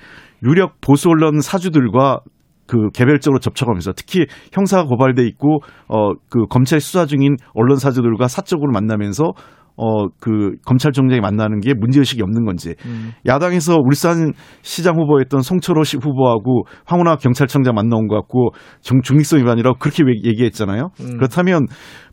유력 0.44 0.80
보수 0.80 1.10
언론 1.10 1.42
사주들과 1.42 2.22
그 2.68 2.90
개별적으로 2.94 3.40
접촉하면서 3.40 3.94
특히 3.94 4.26
형사가 4.52 4.84
고발돼 4.84 5.26
있고 5.26 5.60
어 5.88 6.14
그 6.30 6.46
검찰 6.50 6.80
수사 6.82 7.06
중인 7.06 7.38
언론 7.54 7.78
사주들과 7.78 8.28
사적으로 8.28 8.72
만나면서 8.74 9.32
어 9.78 10.08
그 10.20 10.56
검찰총장이 10.66 11.22
만나는 11.22 11.60
게 11.60 11.74
문제의식이 11.74 12.22
없는 12.24 12.46
건지 12.46 12.74
음. 12.86 13.12
야당에서 13.26 13.78
울산 13.84 14.34
시장 14.64 14.96
후보였던 15.00 15.42
송철호 15.42 15.84
씨 15.84 15.98
후보하고 15.98 16.64
황운하 16.86 17.16
경찰청장 17.18 17.76
만나온 17.76 18.08
것 18.08 18.16
같고 18.16 18.50
중, 18.82 19.02
중립성 19.02 19.40
위반이라고 19.40 19.78
그렇게 19.80 20.04
왜- 20.04 20.14
얘기했잖아요. 20.24 20.90
음. 21.00 21.18
그렇다면 21.18 21.68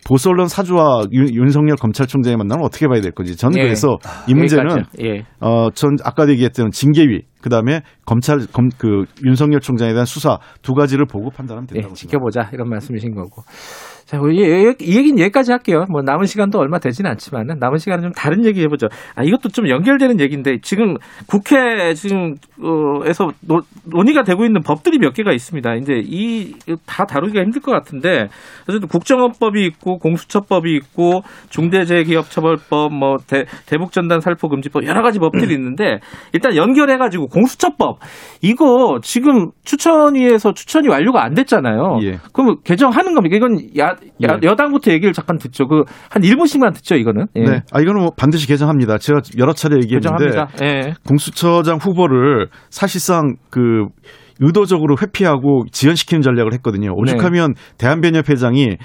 보수 0.06 0.28
언론 0.28 0.48
사주와 0.48 1.04
윤, 1.12 1.32
윤석열 1.34 1.76
검찰총장의 1.76 2.36
만남을 2.36 2.62
어떻게 2.62 2.86
봐야 2.86 3.00
될 3.00 3.12
건지 3.12 3.36
저는 3.36 3.56
예. 3.58 3.62
그래서 3.62 3.96
이 4.28 4.34
문제는. 4.34 4.84
예. 5.02 5.24
어, 5.40 5.70
전 5.74 5.96
아까 6.04 6.28
얘기했던 6.28 6.70
징계위, 6.70 7.22
그 7.44 7.50
다음에 7.50 7.82
검찰, 8.06 8.38
검, 8.54 8.70
그, 8.78 9.04
윤석열 9.22 9.60
총장에 9.60 9.90
대한 9.92 10.06
수사 10.06 10.38
두 10.62 10.72
가지를 10.72 11.04
보고 11.04 11.28
판단하면 11.28 11.66
예, 11.72 11.74
된다고 11.74 11.94
생각합니다. 11.94 12.40
지켜보자 12.40 12.50
이런 12.54 12.70
말씀이신 12.70 13.14
거고. 13.14 13.42
자, 14.06 14.18
우리 14.20 14.36
이, 14.36 14.74
이 14.80 14.96
얘기는 14.96 15.18
여기까지 15.18 15.50
할게요. 15.52 15.84
뭐 15.90 16.00
남은 16.02 16.24
시간도 16.26 16.58
얼마 16.58 16.78
되지는 16.78 17.10
않지만은 17.12 17.56
남은 17.58 17.78
시간은 17.78 18.02
좀 18.04 18.12
다른 18.12 18.44
얘기 18.46 18.60
해보죠. 18.62 18.88
아 19.14 19.22
이것도 19.24 19.48
좀 19.50 19.68
연결되는 19.68 20.20
얘기인데 20.20 20.58
지금 20.62 20.96
국회 21.26 21.92
지금 21.94 22.34
어에서 22.62 23.28
노- 23.46 23.62
논의가 23.90 24.22
되고 24.22 24.44
있는 24.44 24.62
법들이 24.62 24.98
몇 24.98 25.12
개가 25.14 25.32
있습니다. 25.32 25.74
이제 25.76 26.00
이 26.04 26.54
다 26.86 27.04
다루기가 27.04 27.42
힘들 27.42 27.60
것 27.60 27.72
같은데 27.72 28.28
어쨌든 28.68 28.88
국정원법이 28.88 29.64
있고 29.66 29.98
공수처법이 29.98 30.74
있고 30.76 31.22
중대재해기업처벌법, 31.50 32.92
뭐 32.92 33.16
대, 33.26 33.44
대북전단 33.66 34.20
살포금지법 34.20 34.86
여러 34.86 35.02
가지 35.02 35.18
법들이 35.18 35.54
있는데 35.54 35.98
일단 36.32 36.56
연결해가지고 36.56 37.28
공수처법 37.34 37.98
이거 38.40 39.00
지금 39.02 39.50
추천위에서 39.64 40.54
추천이 40.54 40.88
완료가 40.88 41.24
안 41.24 41.34
됐잖아요. 41.34 41.98
예. 42.04 42.18
그럼 42.32 42.56
개정하는 42.64 43.14
겁니까? 43.14 43.36
이건 43.36 43.58
야, 43.78 43.96
야 44.22 44.38
예. 44.42 44.46
여당부터 44.46 44.92
얘기를 44.92 45.12
잠깐 45.12 45.38
듣죠. 45.38 45.66
그 45.66 45.84
한 46.10 46.22
1분씩만 46.22 46.74
듣죠, 46.74 46.94
이거는. 46.94 47.26
예. 47.36 47.42
네. 47.42 47.62
아, 47.72 47.80
이거는 47.80 48.02
뭐 48.02 48.10
반드시 48.16 48.46
개정합니다. 48.46 48.98
제가 48.98 49.20
여러 49.38 49.52
차례 49.52 49.76
얘기했는데. 49.76 50.26
예. 50.62 50.94
공수처장 51.06 51.78
후보를 51.78 52.48
사실상 52.70 53.36
그 53.50 53.86
의도적으로 54.40 54.96
회피하고 55.00 55.64
지연시키는 55.70 56.22
전략을 56.22 56.52
했거든요. 56.54 56.92
오죽하면 56.96 57.54
대한변협 57.78 58.28
회장이 58.28 58.76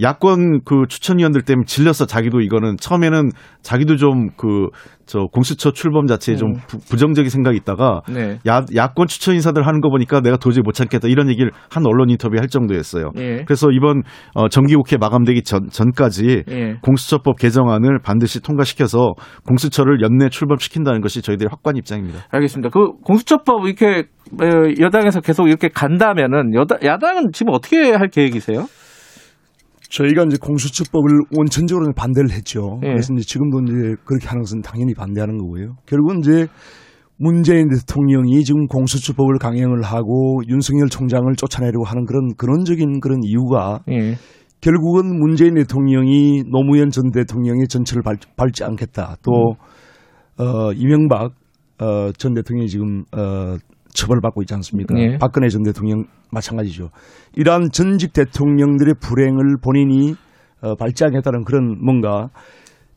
야권 0.00 0.60
그 0.64 0.84
추천위원들 0.88 1.42
때문에 1.42 1.64
질려서 1.66 2.06
자기도 2.06 2.40
이거는 2.40 2.76
처음에는 2.78 3.30
자기도 3.62 3.96
좀 3.96 4.30
그 4.36 4.68
저 5.06 5.26
공수처 5.32 5.70
출범 5.70 6.06
자체에 6.06 6.34
좀 6.34 6.54
부, 6.66 6.78
부정적인 6.78 7.30
생각이 7.30 7.56
있다가 7.56 8.02
네. 8.12 8.38
야, 8.48 8.62
야권 8.74 9.06
추천 9.06 9.34
인사들 9.36 9.64
하는 9.64 9.80
거 9.80 9.88
보니까 9.88 10.20
내가 10.20 10.36
도저히 10.36 10.62
못 10.62 10.72
참겠다 10.72 11.06
이런 11.06 11.30
얘기를 11.30 11.52
한 11.70 11.86
언론 11.86 12.10
인터뷰에 12.10 12.40
할 12.40 12.48
정도였어요. 12.48 13.12
예. 13.16 13.44
그래서 13.44 13.70
이번 13.70 14.02
어, 14.34 14.48
정기국회 14.48 14.96
마감되기 14.96 15.44
전, 15.44 15.68
전까지 15.70 16.42
예. 16.50 16.74
공수처법 16.82 17.38
개정안을 17.38 18.00
반드시 18.02 18.42
통과시켜서 18.42 19.14
공수처를 19.46 20.02
연내 20.02 20.28
출범시킨다는 20.28 21.00
것이 21.00 21.22
저희들의 21.22 21.50
확고한 21.52 21.76
입장입니다. 21.76 22.24
알겠습니다. 22.30 22.70
그 22.70 22.94
공수처법 23.04 23.66
이렇게 23.66 24.08
어, 24.42 24.46
여당에서 24.80 25.20
계속 25.20 25.46
이렇게 25.46 25.68
간다면은 25.68 26.52
여당 26.54 26.80
야당은 26.82 27.30
지금 27.32 27.52
어떻게 27.54 27.92
할 27.92 28.08
계획이세요? 28.08 28.66
저희가 29.88 30.24
이제 30.24 30.36
공수처법을 30.40 31.10
원천적으로 31.36 31.92
반대를 31.94 32.30
했죠. 32.32 32.80
예. 32.82 32.88
그래서 32.88 33.14
이제 33.14 33.24
지금도 33.24 33.60
이제 33.62 33.96
그렇게 34.04 34.26
하는 34.26 34.42
것은 34.42 34.62
당연히 34.62 34.94
반대하는 34.94 35.38
거고요. 35.38 35.76
결국은 35.86 36.20
이제 36.20 36.46
문재인 37.18 37.68
대통령이 37.68 38.44
지금 38.44 38.66
공수처법을 38.66 39.38
강행을 39.38 39.82
하고 39.82 40.42
윤석열 40.48 40.88
총장을 40.88 41.34
쫓아내려고 41.36 41.84
하는 41.84 42.04
그런 42.04 42.34
근원적인 42.36 43.00
그런 43.00 43.20
이유가 43.22 43.80
예. 43.90 44.16
결국은 44.60 45.18
문재인 45.18 45.54
대통령이 45.54 46.42
노무현 46.50 46.90
전 46.90 47.10
대통령의 47.12 47.68
전철을 47.68 48.02
밟, 48.02 48.18
밟지 48.36 48.64
않겠다. 48.64 49.16
또 49.22 49.56
어, 50.38 50.72
이명박 50.72 51.32
어, 51.78 52.10
전 52.12 52.34
대통령이 52.34 52.68
지금 52.68 53.04
어, 53.12 53.56
처벌받고 53.96 54.42
있지 54.42 54.54
않습니까? 54.54 54.96
예. 54.98 55.18
박근혜 55.18 55.48
전 55.48 55.62
대통령 55.62 56.04
마찬가지죠. 56.30 56.90
이러한 57.34 57.70
전직 57.72 58.12
대통령들의 58.12 58.94
불행을 59.00 59.56
본인이 59.62 60.14
어, 60.62 60.74
않겠다는 60.80 61.44
그런 61.44 61.76
뭔가 61.84 62.28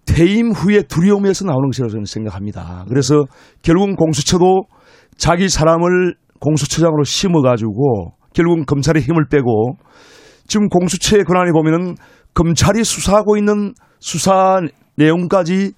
퇴임 0.05 0.51
후에 0.51 0.83
두려움에서 0.83 1.45
나오는 1.45 1.69
것이라고 1.69 1.91
저는 1.91 2.05
생각합니다. 2.05 2.85
그래서 2.87 3.25
결국은 3.61 3.95
공수처도 3.95 4.63
자기 5.17 5.49
사람을 5.49 6.15
공수처장으로 6.39 7.03
심어가지고 7.03 8.13
결국은 8.33 8.65
검찰의 8.65 9.03
힘을 9.03 9.25
빼고 9.29 9.73
지금 10.47 10.67
공수처의 10.69 11.25
권한에 11.25 11.51
보면은 11.51 11.95
검찰이 12.33 12.83
수사하고 12.83 13.37
있는 13.37 13.73
수사 13.99 14.59
내용까지 14.95 15.73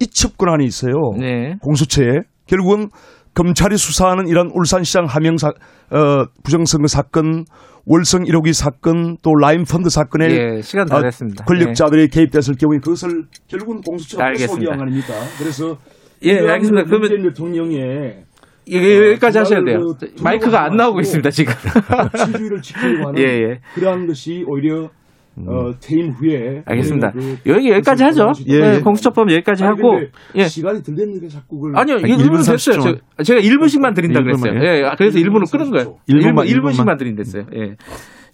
이첩 0.00 0.36
권한이 0.36 0.64
있어요. 0.64 0.92
네. 1.18 1.54
공수처에 1.60 2.20
결국은 2.46 2.88
검찰이 3.34 3.76
수사하는 3.76 4.28
이런 4.28 4.50
울산시장 4.52 5.06
하명 5.06 5.36
사, 5.38 5.48
어, 5.48 6.26
부정선거 6.42 6.86
사건, 6.88 7.44
월성 7.86 8.24
1호기 8.24 8.52
사건, 8.52 9.16
또 9.22 9.34
라임 9.34 9.64
펀드 9.64 9.88
사건에 9.90 10.30
예, 10.56 10.62
시간 10.62 10.86
다 10.86 10.98
어, 10.98 11.02
됐습니다. 11.02 11.44
권력자들이 11.44 12.08
개입됐을 12.08 12.54
경우에 12.56 12.78
그것을 12.78 13.24
결국은 13.48 13.80
공수처가. 13.80 14.34
소기한 14.36 14.80
아닙니까? 14.80 15.14
그래서 15.38 15.78
예, 16.22 16.38
알겠습니다. 16.38 16.84
그 16.84 16.90
그러면- 16.98 17.22
대통령의 17.30 18.24
예, 18.70 19.08
여기까지 19.10 19.38
하셔야 19.38 19.64
돼요. 19.64 19.80
그 19.98 20.12
마이크가 20.22 20.62
안 20.64 20.76
나오고 20.76 21.00
있습니다, 21.00 21.30
지금. 21.30 21.52
지주의를 22.26 22.62
지키려고 22.62 23.08
하는 23.08 23.20
예, 23.20 23.24
예. 23.24 23.60
그러한 23.74 24.06
것이 24.06 24.44
오히려 24.46 24.90
어, 25.36 25.72
퇴임 25.80 26.10
후에 26.10 26.62
알겠습니다. 26.66 27.12
그 27.12 27.38
여기 27.46 27.70
여기까지 27.70 28.04
하죠. 28.04 28.32
예, 28.48 28.60
네, 28.60 28.74
예. 28.76 28.80
공수처법 28.80 29.30
여기까지 29.32 29.64
아니, 29.64 29.70
하고. 29.74 30.00
예. 30.34 30.46
시간이 30.46 30.82
들 30.82 30.94
됐는데 30.94 31.28
자꾸 31.28 31.58
그걸 31.58 31.78
아니요, 31.78 31.96
아니, 31.96 32.12
1분 32.12 32.26
1분 32.26 32.36
됐어요. 32.46 32.56
30초. 32.56 33.00
저, 33.16 33.22
제가 33.22 33.40
1분씩만 33.40 33.94
드린다 33.94 34.20
네, 34.20 34.24
그랬어요. 34.24 34.52
1분만요. 34.52 34.64
예, 34.64 34.84
아, 34.84 34.94
그래서 34.96 35.18
1분을 35.18 35.50
끊은 35.50 35.70
거예요. 35.70 35.96
1분만, 36.08 36.46
1분, 36.46 36.62
1분 36.62 36.72
씩만 36.74 36.98
드린댔어요. 36.98 37.46
예. 37.56 37.76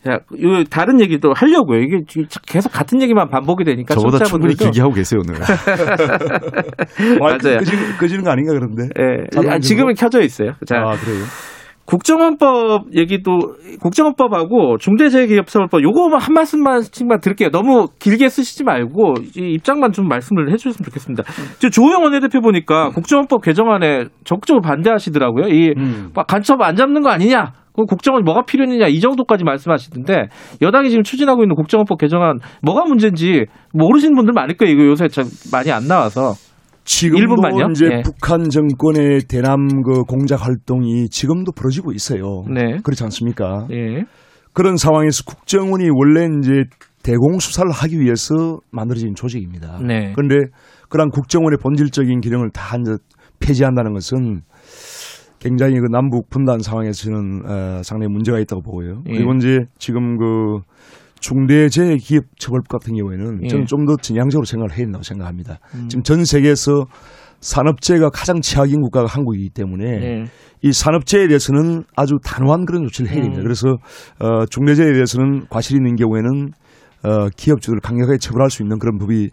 자, 0.05 0.13
요 0.13 0.65
다른 0.71 1.01
얘기도 1.01 1.33
하려고요. 1.35 1.81
이게 1.81 2.03
계속 2.47 2.71
같은 2.71 3.03
얘기만 3.03 3.29
반복이 3.29 3.65
되니까 3.65 3.95
저보다 3.95 4.25
충분히 4.25 4.55
길게 4.55 4.81
하고 4.81 4.93
계세요 4.93 5.21
오늘. 5.27 5.41
맞아요. 7.19 7.59
꺼지는, 7.59 7.97
꺼지는 7.99 8.25
거 8.25 8.31
아닌가 8.31 8.53
그런데. 8.53 8.89
예. 8.99 9.51
아, 9.51 9.59
지금은 9.59 9.95
켜져 9.95 10.23
있어요. 10.23 10.53
자, 10.67 10.79
아 10.79 10.97
그래요. 10.97 11.25
국정원법 11.89 12.95
얘기도 12.95 13.55
국정원법하고 13.81 14.77
중대재해기업처벌법 14.77 15.83
요거만 15.83 16.21
한 16.21 16.35
말씀만씩만 16.35 17.21
드릴게요. 17.21 17.49
너무 17.49 17.87
길게 17.99 18.29
쓰시지 18.29 18.63
말고 18.63 19.15
이 19.39 19.55
입장만 19.55 19.93
좀 19.93 20.07
말씀을 20.07 20.53
해주셨으면 20.53 20.85
좋겠습니다. 20.85 21.25
지금 21.55 21.71
조호영 21.71 22.03
원내대표 22.03 22.43
보니까 22.43 22.91
국정원법 22.91 23.41
개정안에 23.43 24.05
적극적으로 24.25 24.61
반대하시더라고요. 24.61 25.49
이막 25.49 26.27
간첩 26.27 26.61
안 26.61 26.77
잡는 26.77 27.01
거 27.01 27.09
아니냐? 27.09 27.55
그 27.75 27.85
국정원이 27.85 28.23
뭐가 28.23 28.43
필요했느냐 28.43 28.89
이 28.89 29.01
정도까지 29.01 29.45
말씀하시던데 29.45 30.29
여당이 30.61 30.91
지금 30.91 31.05
추진하고 31.05 31.43
있는 31.43 31.55
국정원법 31.55 31.99
개정안 31.99 32.39
뭐가 32.61 32.85
문제인지 32.85 33.47
모르시는 33.73 34.15
분들 34.15 34.35
많을 34.35 34.59
거예요. 34.59 34.75
이거 34.75 34.85
요새 34.85 35.09
참 35.09 35.25
많이 35.51 35.73
안 35.73 35.89
나와서 35.89 36.35
지금도 36.89 37.35
1분만요? 37.35 37.71
이제 37.73 37.87
예. 37.87 38.03
북한 38.03 38.49
정권의 38.49 39.25
대남 39.29 39.83
그 39.83 40.05
공작 40.05 40.47
활동이 40.47 41.11
지금도 41.11 41.53
벌어지고 41.53 41.93
있어요. 41.93 42.45
네. 42.53 42.79
그렇지 42.83 43.05
않습니까? 43.05 43.69
예. 43.71 44.05
그런 44.55 44.79
상황에서 44.79 45.23
국정원이 45.25 45.91
원래 45.95 46.27
이제 46.39 46.65
대공 47.03 47.39
수사를 47.41 47.71
하기 47.71 48.01
위해서 48.01 48.59
만들어진 48.73 49.15
조직입니다. 49.15 49.81
네. 49.87 50.13
그런데 50.17 50.51
그런 50.89 51.11
국정원의 51.11 51.59
본질적인 51.63 52.21
기능을 52.21 52.51
다 52.53 52.77
이제 52.81 52.97
폐지한다는 53.39 53.93
것은 53.93 54.41
굉장히 55.39 55.75
그 55.75 55.89
남북 55.91 56.31
분단 56.31 56.61
상황에서는 56.61 57.43
어, 57.45 57.83
상당히 57.85 58.11
문제가 58.11 58.39
있다고 58.41 58.63
보고요. 58.63 59.03
예. 59.09 59.13
그리고 59.13 59.35
이제 59.35 59.59
지금 59.79 60.17
그 60.17 60.61
중대재해기업처벌법 61.21 62.69
같은 62.69 62.95
경우에는 62.95 63.45
예. 63.45 63.49
저는 63.49 63.67
좀더 63.67 63.97
전향적으로 63.97 64.45
생각을 64.45 64.71
해야 64.73 64.85
된다고 64.85 65.03
생각합니다. 65.03 65.59
음. 65.75 65.89
지금 65.89 66.03
전 66.03 66.25
세계에서 66.25 66.85
산업재해가 67.41 68.11
가장 68.11 68.41
최악인 68.41 68.81
국가가 68.81 69.07
한국이기 69.07 69.51
때문에 69.51 69.85
예. 69.85 70.25
이 70.63 70.73
산업재해에 70.73 71.29
대해서는 71.29 71.85
아주 71.95 72.17
단호한 72.25 72.65
그런 72.67 72.83
조치를 72.85 73.11
해야 73.11 73.23
됩니다. 73.23 73.43
음. 73.43 73.45
그래서 73.45 73.69
어, 74.19 74.47
중대재해에 74.47 74.93
대해서는 74.93 75.47
과실이 75.49 75.77
있는 75.77 75.95
경우에는 75.97 76.51
어, 77.05 77.29
기업주들을 77.37 77.81
강력하게 77.81 78.19
처벌할 78.19 78.51
수 78.51 78.63
있는 78.63 78.79
그런 78.79 78.99
법이 78.99 79.31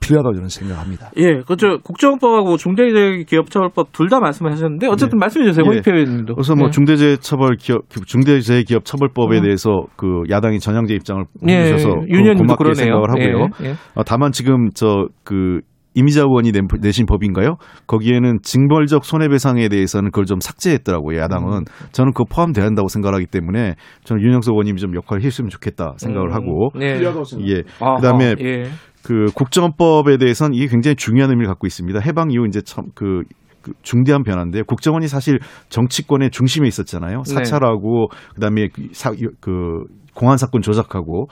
필요하다고 0.00 0.34
저는 0.36 0.48
생각합니다. 0.48 1.10
예, 1.18 1.42
그죠. 1.46 1.78
국정원법하고 1.82 2.56
중대재해기업처벌법 2.56 3.92
둘 3.92 4.08
다 4.08 4.20
말씀하셨는데 4.20 4.86
어쨌든 4.88 5.18
말씀해 5.18 5.44
주세요. 5.46 5.64
예. 5.64 5.68
홍익표 5.68 5.90
의원님도. 5.92 6.34
그래서 6.34 6.54
뭐 6.54 6.66
예. 6.68 6.70
중대재해처벌 6.70 7.56
기업 7.56 7.82
중대재해기업 8.06 8.84
처벌법에 8.84 9.38
음. 9.38 9.42
대해서 9.42 9.70
그 9.96 10.22
야당이 10.30 10.60
전향제 10.60 10.94
입장을 10.94 11.24
예, 11.48 11.56
보여주셔서 11.64 11.88
윤 12.08 12.20
의원님도 12.22 12.42
고맙게 12.56 12.64
그러네요. 12.64 12.74
생각을 12.84 13.10
하고요. 13.10 13.48
예, 13.62 13.66
예. 13.70 13.74
어, 13.94 14.02
다만 14.04 14.32
지금 14.32 14.70
저그 14.74 15.60
이미자 15.96 16.22
의원이 16.22 16.50
낸- 16.50 16.66
내신 16.80 17.06
법인가요? 17.06 17.54
거기에는 17.86 18.38
징벌적 18.42 19.04
손해배상에 19.04 19.68
대해서는 19.68 20.10
그걸 20.10 20.24
좀 20.24 20.40
삭제했더라고요. 20.40 21.18
야당은 21.20 21.58
음. 21.58 21.64
저는 21.92 22.12
그거 22.12 22.24
포함돼야 22.28 22.64
한다고 22.66 22.88
생각하기 22.88 23.26
때문에 23.26 23.74
저는 24.02 24.20
윤영석 24.22 24.54
의원님이 24.54 24.80
좀 24.80 24.94
역할을 24.96 25.22
했으면 25.22 25.50
좋겠다 25.50 25.94
생각을 25.98 26.30
음. 26.30 26.34
하고 26.34 26.70
네. 26.76 27.00
예. 27.46 27.62
아하, 27.80 27.96
그다음에 27.96 28.34
예. 28.40 28.64
그 29.04 29.26
국정원법에 29.34 30.16
대해서는 30.16 30.54
이게 30.54 30.66
굉장히 30.66 30.96
중요한 30.96 31.30
의미를 31.30 31.48
갖고 31.48 31.66
있습니다. 31.66 32.00
해방 32.00 32.30
이후 32.30 32.46
이제 32.46 32.60
참그 32.62 33.22
그 33.62 33.72
중대한 33.82 34.22
변화인데 34.22 34.62
국정원이 34.62 35.08
사실 35.08 35.38
정치권의 35.68 36.30
중심에 36.30 36.66
있었잖아요. 36.68 37.22
네. 37.22 37.34
사찰하고 37.34 38.08
그다음에 38.34 38.68
그 38.68 38.88
사, 38.92 39.10
그 39.40 39.84
공안 40.14 40.36
사건 40.36 40.62
조작하고 40.62 41.28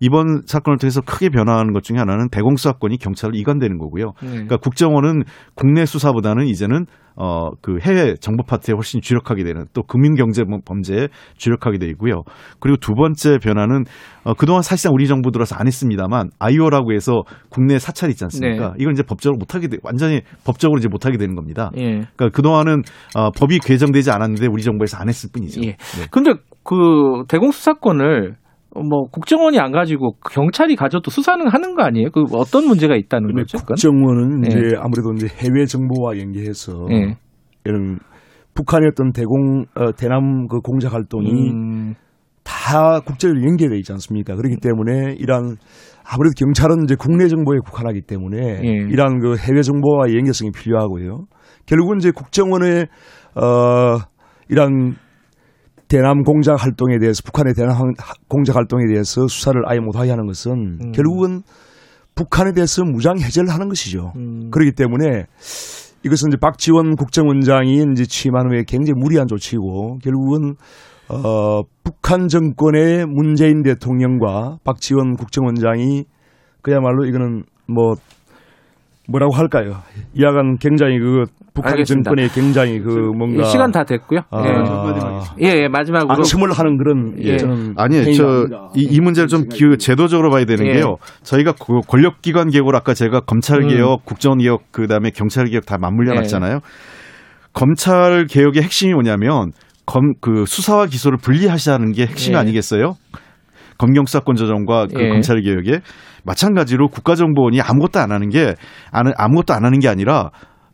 이번 0.00 0.42
사건을 0.46 0.78
통해서 0.78 1.00
크게 1.00 1.30
변화하는 1.30 1.72
것 1.72 1.82
중에 1.82 1.98
하나는 1.98 2.28
대공 2.30 2.56
수사권이 2.56 2.98
경찰로 2.98 3.34
이관되는 3.34 3.78
거고요. 3.78 4.12
네. 4.22 4.30
그러니까 4.30 4.56
국정원은 4.58 5.22
국내 5.54 5.86
수사보다는 5.86 6.46
이제는 6.46 6.86
어 7.20 7.50
그 7.60 7.78
해외 7.80 8.14
정보 8.14 8.42
파트에 8.44 8.74
훨씬 8.74 9.00
주력하게 9.00 9.44
되는 9.44 9.66
또 9.72 9.82
금융 9.82 10.14
경제 10.14 10.44
범죄에 10.64 11.08
주력하게 11.36 11.78
되고요. 11.78 12.22
그리고 12.60 12.76
두 12.76 12.94
번째 12.94 13.38
변화는 13.38 13.84
어 14.24 14.34
그동안 14.34 14.62
사실상 14.62 14.92
우리 14.94 15.06
정부 15.06 15.30
들어서 15.30 15.56
안 15.56 15.66
했습니다만 15.66 16.30
아이오라고 16.38 16.92
해서 16.92 17.22
국내 17.50 17.78
사찰 17.78 18.10
있지 18.10 18.24
않습니까? 18.24 18.68
네. 18.68 18.74
이걸 18.78 18.92
이제 18.92 19.02
법적으로 19.02 19.38
못 19.38 19.54
하게 19.54 19.68
돼 19.68 19.78
완전히 19.82 20.20
법적으로 20.44 20.78
이제 20.78 20.88
못 20.88 21.06
하게 21.06 21.18
되는 21.18 21.34
겁니다. 21.34 21.70
예. 21.76 21.82
그러니까 22.16 22.28
그동안은 22.30 22.82
어 23.16 23.30
법이 23.30 23.58
개정되지 23.60 24.10
않았는데 24.10 24.46
우리 24.50 24.62
정부에서 24.62 24.96
안 24.98 25.08
했을 25.08 25.30
뿐이죠. 25.32 25.60
예. 25.62 25.72
네. 25.72 26.06
근데 26.10 26.34
그 26.62 27.24
대공수사권을 27.28 28.36
뭐 28.74 29.08
국정원이 29.10 29.58
안 29.58 29.72
가지고 29.72 30.16
경찰이 30.30 30.76
가져도 30.76 31.10
수사는 31.10 31.46
하는 31.48 31.74
거 31.74 31.82
아니에요? 31.82 32.10
그 32.10 32.24
어떤 32.32 32.66
문제가 32.66 32.96
있다는 32.96 33.34
거죠? 33.34 33.58
국정원은 33.58 34.44
예. 34.44 34.48
이제 34.48 34.76
아무래도 34.78 35.12
이제 35.14 35.26
해외 35.26 35.64
정보와 35.64 36.18
연계해서 36.18 36.86
예. 36.90 37.16
이런 37.64 37.98
북한의 38.54 38.90
어떤 38.92 39.12
대공 39.12 39.64
어, 39.74 39.92
대남 39.92 40.46
그 40.48 40.60
공작 40.60 40.92
활동이 40.92 41.50
음, 41.50 41.94
다 42.44 43.00
국제적으로 43.00 43.42
연계되어 43.42 43.76
있지 43.78 43.92
않습니까? 43.92 44.36
그렇기 44.36 44.56
때문에 44.60 45.14
이런 45.18 45.56
아무래도 46.04 46.34
경찰은 46.36 46.84
이제 46.84 46.94
국내 46.98 47.28
정보에 47.28 47.58
국한하기 47.64 48.02
때문에 48.02 48.60
예. 48.64 48.70
이러한 48.90 49.20
그 49.20 49.36
해외 49.36 49.62
정보와 49.62 50.12
연계성이 50.12 50.50
필요하고요. 50.52 51.26
결국은 51.66 51.98
이제 51.98 52.10
국정원의 52.10 52.86
어 53.34 53.98
이런 54.48 54.96
대남 55.88 56.22
공작 56.22 56.62
활동에 56.62 56.98
대해서 56.98 57.22
북한의 57.24 57.54
대남 57.54 57.72
항- 57.72 57.94
공작 58.28 58.56
활동에 58.56 58.84
대해서 58.86 59.26
수사를 59.26 59.60
아예 59.66 59.78
못하게 59.80 60.10
하는 60.10 60.26
것은 60.26 60.52
음. 60.82 60.92
결국은 60.92 61.42
북한에 62.14 62.52
대해서 62.52 62.84
무장 62.84 63.18
해제를 63.18 63.48
하는 63.48 63.68
것이죠. 63.68 64.12
음. 64.16 64.50
그렇기 64.50 64.72
때문에 64.72 65.24
이것은 66.04 66.28
이제 66.28 66.36
박지원 66.40 66.96
국정원장이 66.96 67.84
이제 67.92 68.04
취임한 68.04 68.50
후에 68.50 68.64
굉장히 68.66 69.00
무리한 69.00 69.26
조치이고 69.26 69.98
결국은 70.02 70.54
어 71.08 71.62
북한 71.84 72.28
정권의 72.28 73.06
문재인 73.06 73.62
대통령과 73.62 74.58
박지원 74.64 75.16
국정원장이 75.16 76.04
그야말로 76.62 77.06
이거는 77.06 77.44
뭐 77.66 77.94
뭐라고 79.10 79.34
할까요? 79.34 79.78
이하간 80.14 80.58
굉장히 80.58 80.98
그 80.98 81.24
북한 81.54 81.72
알겠습니다. 81.72 82.10
정권의 82.10 82.28
굉장히 82.28 82.78
그 82.78 82.90
뭔가 83.16 83.40
예, 83.40 83.44
시간 83.44 83.72
다 83.72 83.82
됐고요. 83.84 84.20
아, 84.30 84.44
예. 85.40 85.46
예, 85.46 85.62
예, 85.62 85.68
마지막으로 85.68 86.12
안심을 86.14 86.52
하는 86.52 86.76
그런 86.76 87.14
예. 87.18 87.38
저는 87.38 87.74
아니에요. 87.78 88.02
행위가 88.04 88.22
저, 88.22 88.28
아닌가. 88.28 88.68
이, 88.76 88.82
이 88.82 89.00
문제를 89.00 89.26
좀 89.28 89.48
기- 89.48 89.78
제도적으로 89.78 90.30
봐야 90.30 90.44
되는 90.44 90.66
예. 90.66 90.74
게요. 90.74 90.96
저희가 91.22 91.52
그 91.52 91.80
권력기관 91.88 92.50
개혁을 92.50 92.76
아까 92.76 92.92
제가 92.92 93.20
검찰 93.20 93.62
음. 93.62 93.68
개혁, 93.68 94.04
국정 94.04 94.36
개혁, 94.38 94.64
그 94.72 94.86
다음에 94.86 95.10
경찰 95.10 95.46
개혁 95.46 95.64
다 95.64 95.78
맞물려 95.80 96.12
예. 96.12 96.16
놨잖아요. 96.16 96.60
검찰 97.54 98.26
개혁의 98.26 98.62
핵심이 98.62 98.92
뭐냐면 98.92 99.52
검, 99.86 100.12
그 100.20 100.44
수사와 100.46 100.84
기소를 100.86 101.16
분리하시는 101.22 101.92
게 101.92 102.02
핵심이 102.06 102.36
예. 102.36 102.40
아니겠어요? 102.40 102.92
검경 103.78 104.04
수사권 104.04 104.36
조정과 104.36 104.88
그 104.94 105.02
예. 105.02 105.08
검찰 105.08 105.40
개혁에 105.40 105.80
마찬가지로 106.24 106.88
국가정보원이 106.88 107.60
아무것도 107.60 108.00
안 108.00 108.12
하는 108.12 108.28
게 108.28 108.54
안- 108.92 109.12
아무것도 109.16 109.54
안 109.54 109.64
하는 109.64 109.78
게 109.78 109.88
아니라 109.88 110.30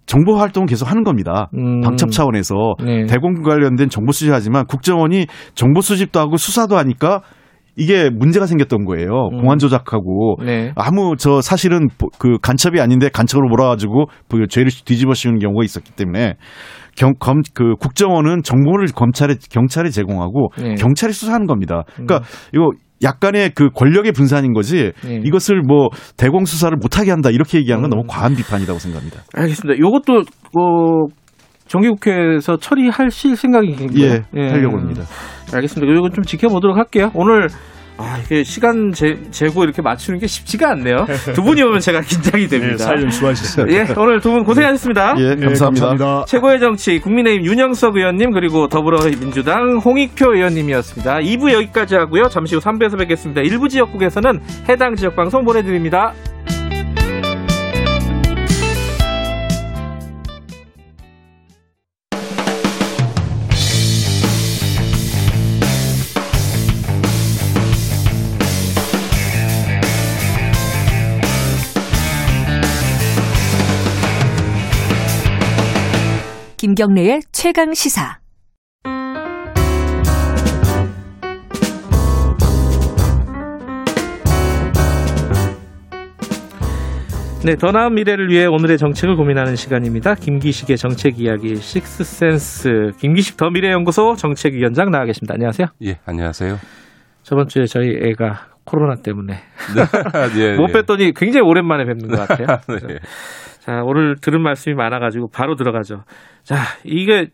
정보 0.06 0.36
활동을 0.36 0.66
계속 0.66 0.90
하는 0.90 1.02
겁니다. 1.02 1.48
음. 1.56 1.80
방첩 1.80 2.10
차원에서 2.10 2.54
네. 2.84 3.06
대공 3.06 3.42
관련된 3.42 3.88
정보 3.88 4.12
수집하지만 4.12 4.66
국정원이 4.66 5.26
정보 5.54 5.80
수집도 5.80 6.20
하고 6.20 6.36
수사도 6.36 6.76
하니까 6.76 7.22
이게 7.76 8.08
문제가 8.10 8.46
생겼던 8.46 8.84
거예요. 8.84 9.08
음. 9.32 9.40
공안 9.40 9.58
조작하고 9.58 10.36
네. 10.44 10.72
아무 10.76 11.16
저 11.18 11.40
사실은 11.40 11.88
보- 11.98 12.08
그 12.18 12.36
간첩이 12.40 12.80
아닌데 12.80 13.08
간첩으로 13.08 13.48
몰아가지고 13.48 14.06
그 14.28 14.46
죄를 14.48 14.70
뒤집어 14.84 15.14
씌우는 15.14 15.38
경우가 15.40 15.64
있었기 15.64 15.92
때문에 15.92 16.34
경, 16.96 17.14
검, 17.18 17.40
그 17.54 17.74
국정원은 17.80 18.42
정보를 18.44 18.86
검찰에 18.94 19.34
경찰에 19.50 19.88
제공하고 19.90 20.50
네. 20.58 20.74
경찰이 20.74 21.12
수사하는 21.12 21.46
겁니다. 21.46 21.82
그러니까 21.94 22.18
음. 22.18 22.22
이거 22.54 22.70
약간의 23.02 23.50
그 23.54 23.70
권력의 23.70 24.12
분산인 24.12 24.52
거지 24.52 24.92
네. 25.04 25.20
이것을 25.24 25.62
뭐 25.62 25.88
대공 26.16 26.44
수사를 26.44 26.76
못하게 26.76 27.10
한다 27.10 27.30
이렇게 27.30 27.58
얘기하는 27.58 27.82
건 27.82 27.90
음. 27.90 27.96
너무 27.96 28.02
과한 28.08 28.34
비판이라고 28.34 28.78
생각합니다. 28.78 29.22
알겠습니다. 29.34 29.78
요것도 29.78 30.22
어, 30.56 31.06
정기국회에서 31.66 32.56
처리하실 32.56 33.36
생각이신가요? 33.36 34.22
예, 34.36 34.48
하려고 34.48 34.78
합니다. 34.78 35.02
알겠습니다. 35.52 35.92
이건 35.92 36.12
좀 36.12 36.24
지켜보도록 36.24 36.76
할게요. 36.76 37.10
오늘 37.14 37.48
아, 37.96 38.18
이게 38.24 38.42
시간 38.42 38.92
재, 38.92 39.16
재고 39.30 39.62
이렇게 39.62 39.80
맞추는 39.80 40.18
게 40.18 40.26
쉽지가 40.26 40.70
않네요. 40.72 41.06
두 41.32 41.42
분이 41.44 41.62
오면 41.62 41.78
제가 41.78 42.00
긴장이 42.00 42.48
됩니다. 42.48 42.76
네, 42.76 42.84
사연 42.84 43.10
수고하셨어요. 43.10 43.66
예, 43.72 43.86
오늘 43.96 44.20
두 44.20 44.32
분 44.32 44.42
고생하셨습니다. 44.42 45.14
예, 45.18 45.34
네, 45.36 45.46
감사합니다. 45.46 45.86
감사합니다. 45.88 46.24
최고의 46.26 46.58
정치 46.58 46.98
국민의힘 46.98 47.44
윤영석 47.46 47.96
의원님 47.96 48.32
그리고 48.32 48.66
더불어민주당 48.66 49.76
홍익표 49.78 50.34
의원님이었습니다. 50.34 51.18
2부 51.18 51.52
여기까지 51.52 51.94
하고요. 51.94 52.28
잠시 52.30 52.56
후 52.56 52.60
3부에서 52.60 52.98
뵙겠습니다. 52.98 53.42
일부 53.42 53.68
지역국에서는 53.68 54.40
해당 54.68 54.96
지역 54.96 55.14
방송 55.14 55.44
보내드립니다. 55.44 56.12
김경래의 76.64 77.20
최강 77.30 77.74
시사. 77.74 78.20
네, 87.44 87.56
더 87.56 87.70
나은 87.70 87.94
미래를 87.96 88.30
위해 88.30 88.46
오늘의 88.46 88.78
정책을 88.78 89.16
고민하는 89.16 89.56
시간입니다. 89.56 90.14
김기식의 90.14 90.78
정책 90.78 91.20
이야기 91.20 91.56
식스센스. 91.56 92.92
김기식 92.98 93.36
더 93.36 93.50
미래연구소 93.50 94.16
정책위원장 94.16 94.90
나와 94.90 95.04
계십니다. 95.04 95.34
안녕하세요. 95.34 95.66
예, 95.82 95.98
안녕하세요. 96.06 96.58
저번 97.24 97.48
주에 97.48 97.66
저희 97.66 97.90
애가 97.94 98.54
코로나 98.64 98.94
때문에 98.94 99.34
네, 99.34 99.82
아, 99.82 100.30
예, 100.38 100.56
못 100.56 100.70
예. 100.70 100.72
뵀더니 100.72 101.14
굉장히 101.14 101.46
오랜만에 101.46 101.84
뵙는 101.84 102.08
것 102.08 102.26
같아요. 102.26 102.58
네. 102.88 103.00
자, 103.64 103.82
오늘 103.82 104.16
들은 104.20 104.42
말씀이 104.42 104.74
많아가지고 104.74 105.28
바로 105.32 105.54
들어가죠. 105.56 106.02
자, 106.42 106.56
이게 106.84 107.28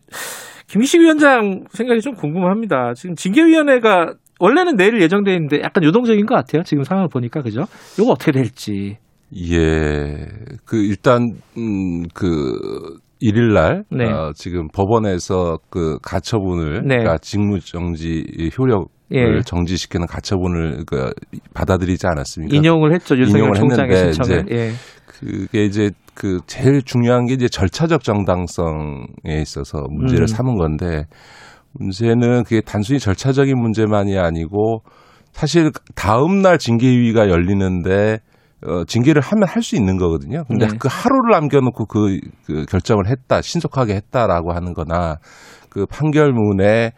김기식 0.67 1.01
위원장 1.01 1.65
생각이 1.71 1.99
좀 1.99 2.15
궁금합니다. 2.15 2.93
지금 2.93 3.15
징계위원회가 3.15 4.13
원래는 4.39 4.77
내일 4.77 5.01
예정돼 5.01 5.33
있는데 5.33 5.59
약간 5.61 5.83
유동적인 5.83 6.25
것 6.25 6.35
같아요. 6.35 6.63
지금 6.63 6.83
상황을 6.83 7.09
보니까 7.11 7.41
그죠? 7.41 7.65
이거 7.99 8.11
어떻게 8.11 8.31
될지. 8.31 8.97
예. 9.35 10.25
그 10.65 10.77
일단 10.77 11.33
음그 11.57 12.99
일일 13.19 13.53
날 13.53 13.83
네. 13.91 14.05
어, 14.05 14.31
지금 14.33 14.69
법원에서 14.73 15.57
그 15.69 15.97
가처분을 16.01 16.83
네. 16.87 16.99
그러니까 16.99 17.17
직무 17.17 17.59
정지 17.59 18.23
효력 18.57 18.87
을 19.13 19.39
예. 19.39 19.41
정지시키는 19.41 20.07
가처분을 20.07 20.85
그 20.87 21.11
받아들이지 21.53 22.07
않았습니까? 22.07 22.55
인용을 22.55 22.93
했죠. 22.93 23.17
윤석열 23.17 23.39
인용을 23.39 23.53
총장의 23.55 24.13
신청을. 24.13 24.45
이제 24.45 24.55
예. 24.55 24.71
그게 25.21 25.65
이제 25.65 25.91
그 26.13 26.39
제일 26.47 26.81
중요한 26.81 27.25
게 27.25 27.33
이제 27.33 27.47
절차적 27.47 28.03
정당성에 28.03 29.39
있어서 29.41 29.85
문제를 29.89 30.23
음. 30.23 30.27
삼은 30.27 30.57
건데 30.57 31.05
문제는 31.73 32.43
그게 32.43 32.61
단순히 32.61 32.99
절차적인 32.99 33.57
문제만이 33.57 34.17
아니고 34.17 34.81
사실 35.31 35.71
다음 35.95 36.41
날 36.41 36.57
징계위가 36.57 37.29
열리는데 37.29 38.19
어, 38.67 38.83
징계를 38.85 39.21
하면 39.21 39.47
할 39.47 39.63
수 39.63 39.75
있는 39.75 39.97
거거든요. 39.97 40.43
근데 40.47 40.67
네. 40.67 40.77
그 40.77 40.87
하루를 40.91 41.31
남겨놓고 41.31 41.85
그, 41.85 42.19
그 42.45 42.65
결정을 42.65 43.07
했다, 43.09 43.41
신속하게 43.41 43.95
했다라고 43.95 44.53
하는 44.53 44.73
거나 44.73 45.17
그 45.69 45.85
판결문에 45.85 46.91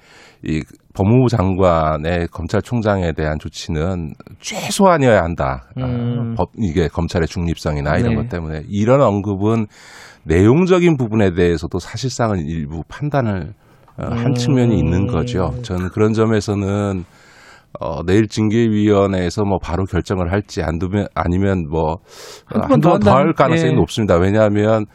이 0.43 0.63
법무부 0.93 1.27
장관의 1.27 2.27
검찰총장에 2.31 3.13
대한 3.13 3.39
조치는 3.39 4.13
최소한이어야 4.39 5.23
한다. 5.23 5.63
아, 5.75 5.85
음. 5.85 6.35
법, 6.35 6.49
이게 6.57 6.87
검찰의 6.87 7.27
중립성이나 7.27 7.97
이런 7.97 8.11
네. 8.11 8.15
것 8.15 8.29
때문에 8.29 8.61
이런 8.69 9.01
언급은 9.01 9.65
내용적인 10.25 10.97
부분에 10.97 11.33
대해서도 11.33 11.79
사실상은 11.79 12.39
일부 12.45 12.83
판단을 12.87 13.53
어, 13.97 14.05
한 14.05 14.27
음. 14.27 14.33
측면이 14.33 14.77
있는 14.77 15.07
거죠. 15.07 15.53
저는 15.63 15.89
그런 15.89 16.13
점에서는 16.13 17.03
어, 17.79 18.03
내일 18.05 18.27
징계위원회에서 18.27 19.45
뭐 19.45 19.57
바로 19.59 19.85
결정을 19.85 20.31
할지 20.31 20.61
안 20.61 20.77
두면 20.77 21.07
아니면 21.15 21.67
뭐 21.69 21.97
한두 22.45 22.81
더번더 22.81 23.11
할 23.11 23.33
가능성이 23.33 23.71
예. 23.71 23.75
높습니다. 23.75 24.17
왜냐하면 24.17 24.85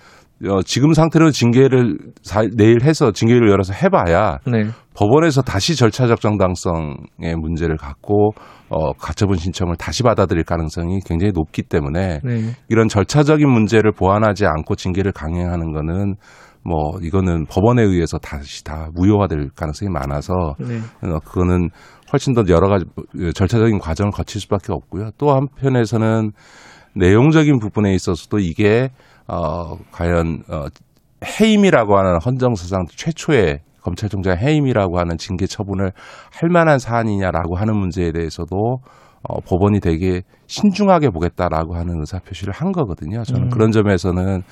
어, 0.47 0.62
지금 0.62 0.93
상태로 0.93 1.30
징계를 1.32 1.99
사- 2.22 2.47
내일 2.57 2.82
해서 2.84 3.11
징계를 3.11 3.51
열어서 3.51 3.72
해봐야 3.72 4.39
네. 4.47 4.66
법원에서 4.95 5.43
다시 5.43 5.74
절차 5.74 6.07
적 6.07 6.20
정당성의 6.20 7.34
문제를 7.41 7.76
갖고 7.76 8.30
어, 8.68 8.93
가처분 8.93 9.36
신청을 9.36 9.76
다시 9.76 10.03
받아들일 10.03 10.45
가능성이 10.45 11.01
굉장히 11.05 11.32
높기 11.32 11.62
때문에 11.62 12.20
네. 12.22 12.53
이런 12.68 12.89
절차적인 12.89 13.49
문제를 13.49 13.93
보완하지 13.93 14.47
않고 14.47 14.76
징계를 14.76 15.11
강행하는 15.12 15.72
거는 15.72 16.14
뭐 16.64 16.99
이거는 17.03 17.47
법원에 17.47 17.82
의해서 17.82 18.18
다시 18.18 18.62
다 18.62 18.89
무효화될 18.95 19.51
가능성이 19.57 19.91
많아서 19.91 20.34
네. 20.61 20.78
어, 21.03 21.18
그거는 21.20 21.70
훨씬 22.12 22.32
더 22.34 22.43
여러 22.49 22.68
가지 22.68 22.84
절차적인 23.34 23.78
과정을 23.78 24.12
거칠 24.12 24.41
수밖에 24.41 24.72
없고요. 24.72 25.11
또 25.18 25.32
한편에서는 25.34 26.30
내용적인 26.95 27.59
부분에 27.59 27.93
있어서도 27.95 28.39
이게 28.39 28.91
어 29.29 29.76
과연 29.93 30.43
어 30.49 30.64
해임이라고 31.24 31.97
하는 31.99 32.18
헌정사상 32.24 32.87
최초의 32.91 33.61
검찰총장 33.83 34.37
해임이라고 34.39 34.99
하는 34.99 35.16
징계 35.16 35.47
처분을 35.47 35.93
할 36.41 36.51
만한 36.51 36.79
사안이냐라고 36.79 37.57
하는 37.57 37.76
문제에 37.76 38.12
대해서도 38.12 38.79
어, 39.22 39.41
법원이 39.41 39.81
되게 39.81 40.22
신중하게 40.47 41.11
보겠다라고 41.11 41.74
하는 41.74 41.99
의사 42.01 42.18
표시를 42.20 42.53
한 42.55 42.70
거거든요. 42.72 43.22
저는 43.24 43.45
음. 43.45 43.49
그런 43.51 43.72
점에서는 43.72 44.43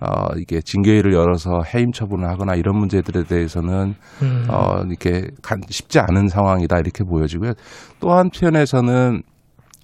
어, 0.00 0.26
이게 0.38 0.60
징계위를 0.60 1.12
열어서 1.12 1.62
해임 1.74 1.90
처분을 1.92 2.28
하거나 2.28 2.54
이런 2.54 2.78
문제들에 2.78 3.24
대해서는 3.24 3.94
음. 4.22 4.46
어, 4.50 4.82
이렇게 4.86 5.28
간- 5.42 5.60
쉽지 5.68 5.98
않은 6.00 6.28
상황이다 6.28 6.78
이렇게 6.78 7.04
보여지고요. 7.04 7.52
또 8.00 8.12
한편에서는 8.12 9.22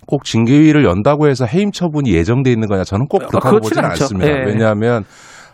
꼭 0.07 0.25
징계위를 0.25 0.85
연다고 0.85 1.29
해서 1.29 1.45
해임 1.47 1.71
처분이 1.71 2.13
예정돼 2.13 2.51
있는 2.51 2.69
거냐 2.69 2.85
저는 2.85 3.07
꼭 3.07 3.19
그렇다고 3.19 3.41
그렇진 3.57 3.61
보지는 3.69 3.85
않죠. 3.91 4.05
않습니다. 4.05 4.31
예. 4.31 4.45
왜냐하면 4.47 5.05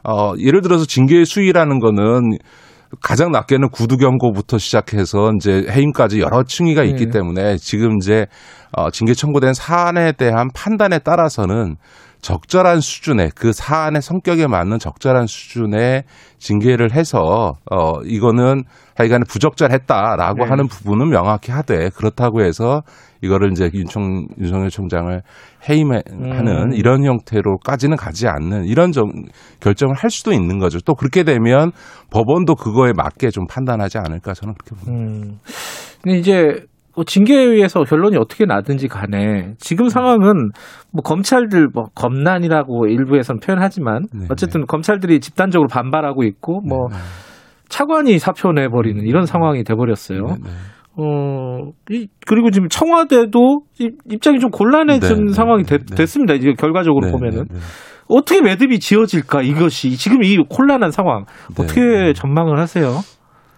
어, 0.05 0.33
예를 0.39 0.63
들어서 0.63 0.87
징계 0.87 1.25
수위라는 1.25 1.81
거는 1.81 2.39
가장 3.03 3.31
낮게는 3.31 3.69
구두 3.71 3.99
경고부터 3.99 4.57
시작해서 4.59 5.33
이제 5.37 5.67
해임까지 5.71 6.21
여러 6.21 6.43
층위가 6.43 6.85
있기 6.85 7.05
예. 7.05 7.11
때문에 7.11 7.57
지금 7.59 7.99
이제 7.99 8.27
어, 8.73 8.91
징계 8.91 9.13
청구된 9.15 9.53
사안에 9.53 10.13
대한 10.13 10.49
판단에 10.55 10.99
따라서는 10.99 11.77
적절한 12.21 12.81
수준의 12.81 13.31
그 13.35 13.53
사안의 13.53 14.03
성격에 14.03 14.47
맞는 14.47 14.79
적절한 14.79 15.27
수준의 15.27 16.05
징계를 16.39 16.93
해서 16.93 17.55
어 17.71 18.01
이거는 18.05 18.65
하여간에 18.97 19.25
부적절했다라고 19.29 20.45
네. 20.45 20.49
하는 20.49 20.67
부분은 20.67 21.09
명확히 21.11 21.53
하되 21.53 21.91
그렇다고 21.91 22.43
해서 22.43 22.83
이거를 23.21 23.51
이제 23.53 23.71
윤총 23.73 24.27
윤석열 24.41 24.71
총장을 24.71 25.23
해임하는 25.69 26.03
음. 26.11 26.73
이런 26.73 27.05
형태로까지는 27.05 27.97
가지 27.97 28.29
않는 28.29 28.65
이런 28.65 28.93
점, 28.93 29.11
결정을 29.61 29.95
할 29.97 30.11
수도 30.11 30.33
있는 30.33 30.59
거죠. 30.59 30.79
또 30.81 30.95
그렇게 30.95 31.25
되면 31.25 31.73
법원도 32.11 32.55
그거에 32.55 32.93
맞게 32.97 33.31
좀 33.31 33.47
판단하지 33.47 33.99
않을까 33.99 34.35
저는 34.35 34.55
그렇게 34.55 34.85
봅니다. 34.85 35.05
음. 35.05 35.39
근데 36.03 36.19
이제 36.19 36.65
뭐 36.99 37.05
징계에 37.05 37.41
의해서 37.45 37.85
결론이 37.85 38.17
어떻게 38.17 38.45
나든지 38.45 38.89
간에 38.89 39.55
지금 39.61 39.89
상황은 39.89 40.51
뭐 40.93 41.01
검찰들 41.05 41.69
뭐 41.73 41.85
검난이라고 41.95 42.89
일부에서는 42.89 43.39
표현하지만 43.39 44.07
네, 44.13 44.27
어쨌든 44.29 44.67
검찰들이 44.67 45.21
집단적으로 45.21 45.69
반발하고 45.69 46.25
있고 46.25 46.61
뭐 46.63 46.89
네. 46.91 46.97
차관이 47.69 48.19
사표 48.19 48.51
내버리는 48.51 49.01
이런 49.07 49.27
상황이 49.27 49.63
돼버렸어요. 49.63 50.23
네, 50.27 50.35
네. 50.43 50.51
어, 50.97 51.71
이, 51.91 52.09
그리고 52.27 52.51
지금 52.51 52.69
청와대도 52.69 53.61
이- 53.79 53.91
입장이 54.11 54.41
좀 54.41 54.51
곤란해진 54.51 55.09
네, 55.17 55.25
네, 55.27 55.33
상황이 55.33 55.63
네, 55.63 55.79
됐, 55.79 55.87
네. 55.87 56.05
습니다 56.05 56.35
이제 56.35 56.53
결과적으로 56.59 57.07
네, 57.07 57.13
보면은. 57.13 57.45
네, 57.49 57.55
네. 57.55 57.61
어떻게 58.09 58.41
매듭이 58.41 58.81
지어질까 58.81 59.43
이것이 59.43 59.97
지금 59.97 60.25
이 60.25 60.37
곤란한 60.49 60.91
상황 60.91 61.27
네, 61.55 61.63
어떻게 61.63 61.81
네. 61.81 62.13
전망을 62.13 62.59
하세요? 62.59 62.99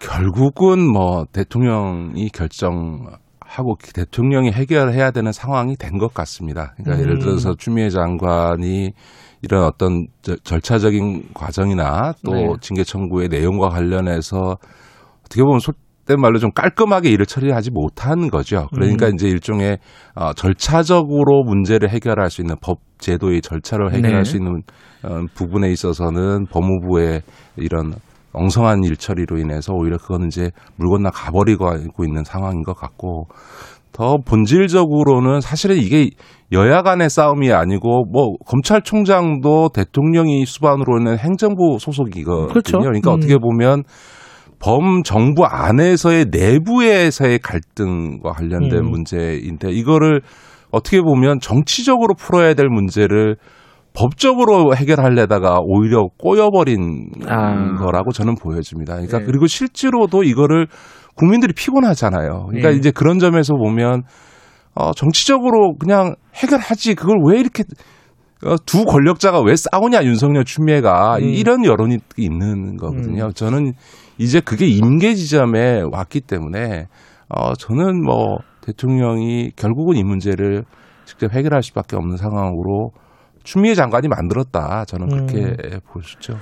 결국은 0.00 0.80
뭐 0.90 1.24
대통령이 1.32 2.28
결정 2.30 3.06
하고 3.50 3.74
대통령이 3.94 4.52
해결해야 4.52 5.10
되는 5.10 5.32
상황이 5.32 5.74
된 5.76 5.98
것 5.98 6.14
같습니다. 6.14 6.72
그러니까 6.76 6.96
음. 6.96 7.00
예를 7.00 7.18
들어서 7.18 7.54
추미애 7.56 7.90
장관이 7.90 8.92
이런 9.42 9.64
어떤 9.64 10.06
저- 10.22 10.36
절차적인 10.36 11.30
과정이나 11.34 12.12
또 12.24 12.32
네. 12.32 12.46
징계 12.60 12.84
청구의 12.84 13.28
내용과 13.28 13.68
관련해서 13.70 14.56
어떻게 15.24 15.42
보면 15.42 15.58
속된 15.58 16.20
말로 16.20 16.38
좀 16.38 16.50
깔끔하게 16.52 17.10
일을 17.10 17.26
처리하지 17.26 17.70
못한 17.72 18.28
거죠. 18.30 18.68
그러니까 18.72 19.06
음. 19.08 19.14
이제 19.14 19.28
일종의 19.28 19.78
어, 20.14 20.32
절차적으로 20.32 21.42
문제를 21.44 21.90
해결할 21.90 22.30
수 22.30 22.40
있는 22.42 22.54
법 22.62 22.78
제도의 22.98 23.40
절차를 23.42 23.92
해결할 23.92 24.22
네. 24.22 24.30
수 24.30 24.36
있는 24.36 24.62
어, 25.02 25.24
부분에 25.34 25.70
있어서는 25.72 26.46
법무부의 26.46 27.22
이런 27.56 27.94
엉성한 28.32 28.84
일 28.84 28.96
처리로 28.96 29.38
인해서 29.38 29.72
오히려 29.74 29.96
그거는 29.98 30.28
이제 30.28 30.50
물 30.76 30.88
건너 30.88 31.10
가버리고 31.10 31.68
있는 32.04 32.24
상황인 32.24 32.62
것 32.62 32.74
같고 32.76 33.26
더 33.92 34.18
본질적으로는 34.24 35.40
사실은 35.40 35.76
이게 35.76 36.10
여야 36.52 36.82
간의 36.82 37.10
싸움이 37.10 37.52
아니고 37.52 38.04
뭐 38.12 38.36
검찰총장도 38.46 39.70
대통령이 39.74 40.46
수반으로 40.46 40.98
있는 40.98 41.18
행정부 41.18 41.78
소속이거든요. 41.78 42.48
그렇죠. 42.48 42.78
그러니까 42.78 43.12
음. 43.12 43.16
어떻게 43.16 43.36
보면 43.36 43.82
범 44.60 45.02
정부 45.02 45.44
안에서의 45.44 46.26
내부에서의 46.30 47.40
갈등과 47.40 48.32
관련된 48.32 48.78
음. 48.78 48.90
문제인데 48.90 49.70
이거를 49.70 50.20
어떻게 50.70 51.00
보면 51.00 51.40
정치적으로 51.40 52.14
풀어야 52.14 52.54
될 52.54 52.68
문제를 52.68 53.36
법적으로 53.94 54.74
해결하려다가 54.74 55.58
오히려 55.62 56.06
꼬여버린 56.18 57.10
아. 57.26 57.74
거라고 57.76 58.12
저는 58.12 58.36
보여집니다. 58.36 58.94
그러니까 58.94 59.18
네. 59.18 59.24
그리고 59.24 59.46
실제로도 59.46 60.22
이거를 60.22 60.66
국민들이 61.16 61.52
피곤하잖아요. 61.52 62.46
그러니까 62.48 62.70
네. 62.70 62.76
이제 62.76 62.90
그런 62.90 63.18
점에서 63.18 63.54
보면 63.54 64.02
어, 64.74 64.92
정치적으로 64.92 65.74
그냥 65.78 66.14
해결하지 66.34 66.94
그걸 66.94 67.18
왜 67.24 67.40
이렇게 67.40 67.64
어, 68.44 68.56
두 68.64 68.84
권력자가 68.84 69.40
왜 69.42 69.54
싸우냐 69.56 70.04
윤석열 70.04 70.44
추미애가 70.44 71.16
음. 71.16 71.24
이런 71.24 71.64
여론이 71.64 71.98
있는 72.16 72.76
거거든요. 72.76 73.26
음. 73.26 73.32
저는 73.32 73.72
이제 74.18 74.40
그게 74.40 74.66
임계 74.66 75.14
지점에 75.14 75.82
왔기 75.90 76.20
때문에 76.22 76.86
어, 77.28 77.54
저는 77.54 78.02
뭐 78.04 78.38
대통령이 78.62 79.50
결국은 79.56 79.96
이 79.96 80.04
문제를 80.04 80.64
직접 81.04 81.32
해결할 81.32 81.62
수밖에 81.62 81.96
없는 81.96 82.16
상황으로 82.16 82.92
추미애 83.42 83.74
장관이 83.74 84.08
만들었다. 84.08 84.84
저는 84.84 85.08
그렇게 85.08 85.44
음. 85.44 85.80
보시죠. 85.92 86.38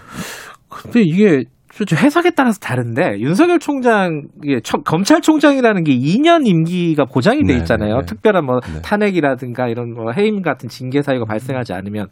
근데 0.68 1.00
이게 1.02 1.44
좀 1.86 1.98
해석에 1.98 2.30
따라서 2.30 2.58
다른데 2.60 3.20
윤석열 3.20 3.58
총장 3.58 4.22
이게 4.44 4.60
청- 4.62 4.82
검찰총장이라는 4.84 5.84
게 5.84 5.92
2년 5.96 6.46
임기가 6.46 7.04
보장이 7.04 7.42
돼 7.44 7.54
네, 7.54 7.58
있잖아요. 7.58 7.94
네, 7.96 8.00
네. 8.00 8.06
특별한 8.06 8.44
뭐 8.44 8.60
탄핵이라든가 8.82 9.68
이런 9.68 9.92
뭐 9.94 10.10
해임 10.12 10.42
같은 10.42 10.68
징계 10.68 11.02
사유가 11.02 11.24
발생하지 11.26 11.72
않으면 11.72 12.08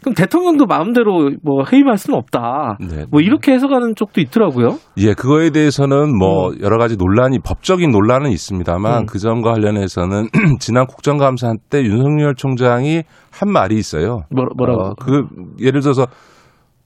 그럼 0.00 0.14
대통령도 0.14 0.66
마음대로 0.66 1.30
뭐 1.42 1.64
해임할 1.70 1.96
수는 1.96 2.18
없다. 2.18 2.76
네, 2.80 3.06
뭐 3.10 3.20
이렇게 3.20 3.52
해석하는 3.52 3.94
쪽도 3.94 4.20
있더라고요. 4.20 4.78
예, 4.98 5.14
그거에 5.14 5.50
대해서는 5.50 6.16
뭐 6.18 6.52
여러 6.60 6.76
가지 6.78 6.96
논란이 6.96 7.38
법적인 7.44 7.90
논란은 7.90 8.30
있습니다만 8.30 9.02
음. 9.02 9.06
그 9.06 9.18
점과 9.18 9.52
관련해서는 9.52 10.28
지난 10.60 10.86
국정감사 10.86 11.54
때 11.70 11.82
윤석열 11.82 12.34
총장이 12.34 13.02
한 13.32 13.50
말이 13.52 13.76
있어요. 13.76 14.22
뭐, 14.30 14.44
뭐라고? 14.56 14.82
어, 14.82 14.94
그 15.00 15.24
예를 15.60 15.80
들어서 15.80 16.06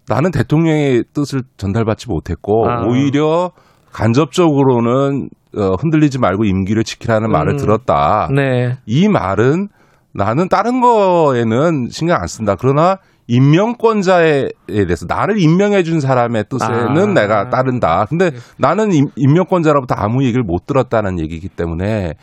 나는 0.08 0.30
대통령의 0.30 1.04
뜻을 1.12 1.42
전달받지 1.56 2.08
못했고 2.08 2.68
아. 2.68 2.84
오히려 2.86 3.50
간접적으로는 3.92 5.28
어, 5.56 5.74
흔들리지 5.80 6.18
말고 6.18 6.44
임기를 6.44 6.84
지키라는 6.84 7.30
말을 7.30 7.54
음. 7.54 7.56
들었다. 7.56 8.28
네. 8.34 8.76
이 8.86 9.08
말은 9.08 9.68
나는 10.12 10.48
다른 10.48 10.80
거에는 10.80 11.88
신경 11.90 12.16
안 12.20 12.26
쓴다. 12.26 12.54
그러나 12.58 12.98
임명권자에 13.28 14.48
대해서 14.68 15.06
나를 15.06 15.38
임명해 15.38 15.82
준 15.82 16.00
사람의 16.00 16.44
뜻에는 16.48 17.10
아. 17.10 17.20
내가 17.20 17.50
따른다. 17.50 18.06
근데 18.08 18.30
나는 18.56 18.92
임, 18.92 19.06
임명권자로부터 19.16 19.94
아무 19.96 20.24
얘기를 20.24 20.42
못 20.42 20.66
들었다는 20.66 21.20
얘기이기 21.20 21.48
때문에 21.48 22.14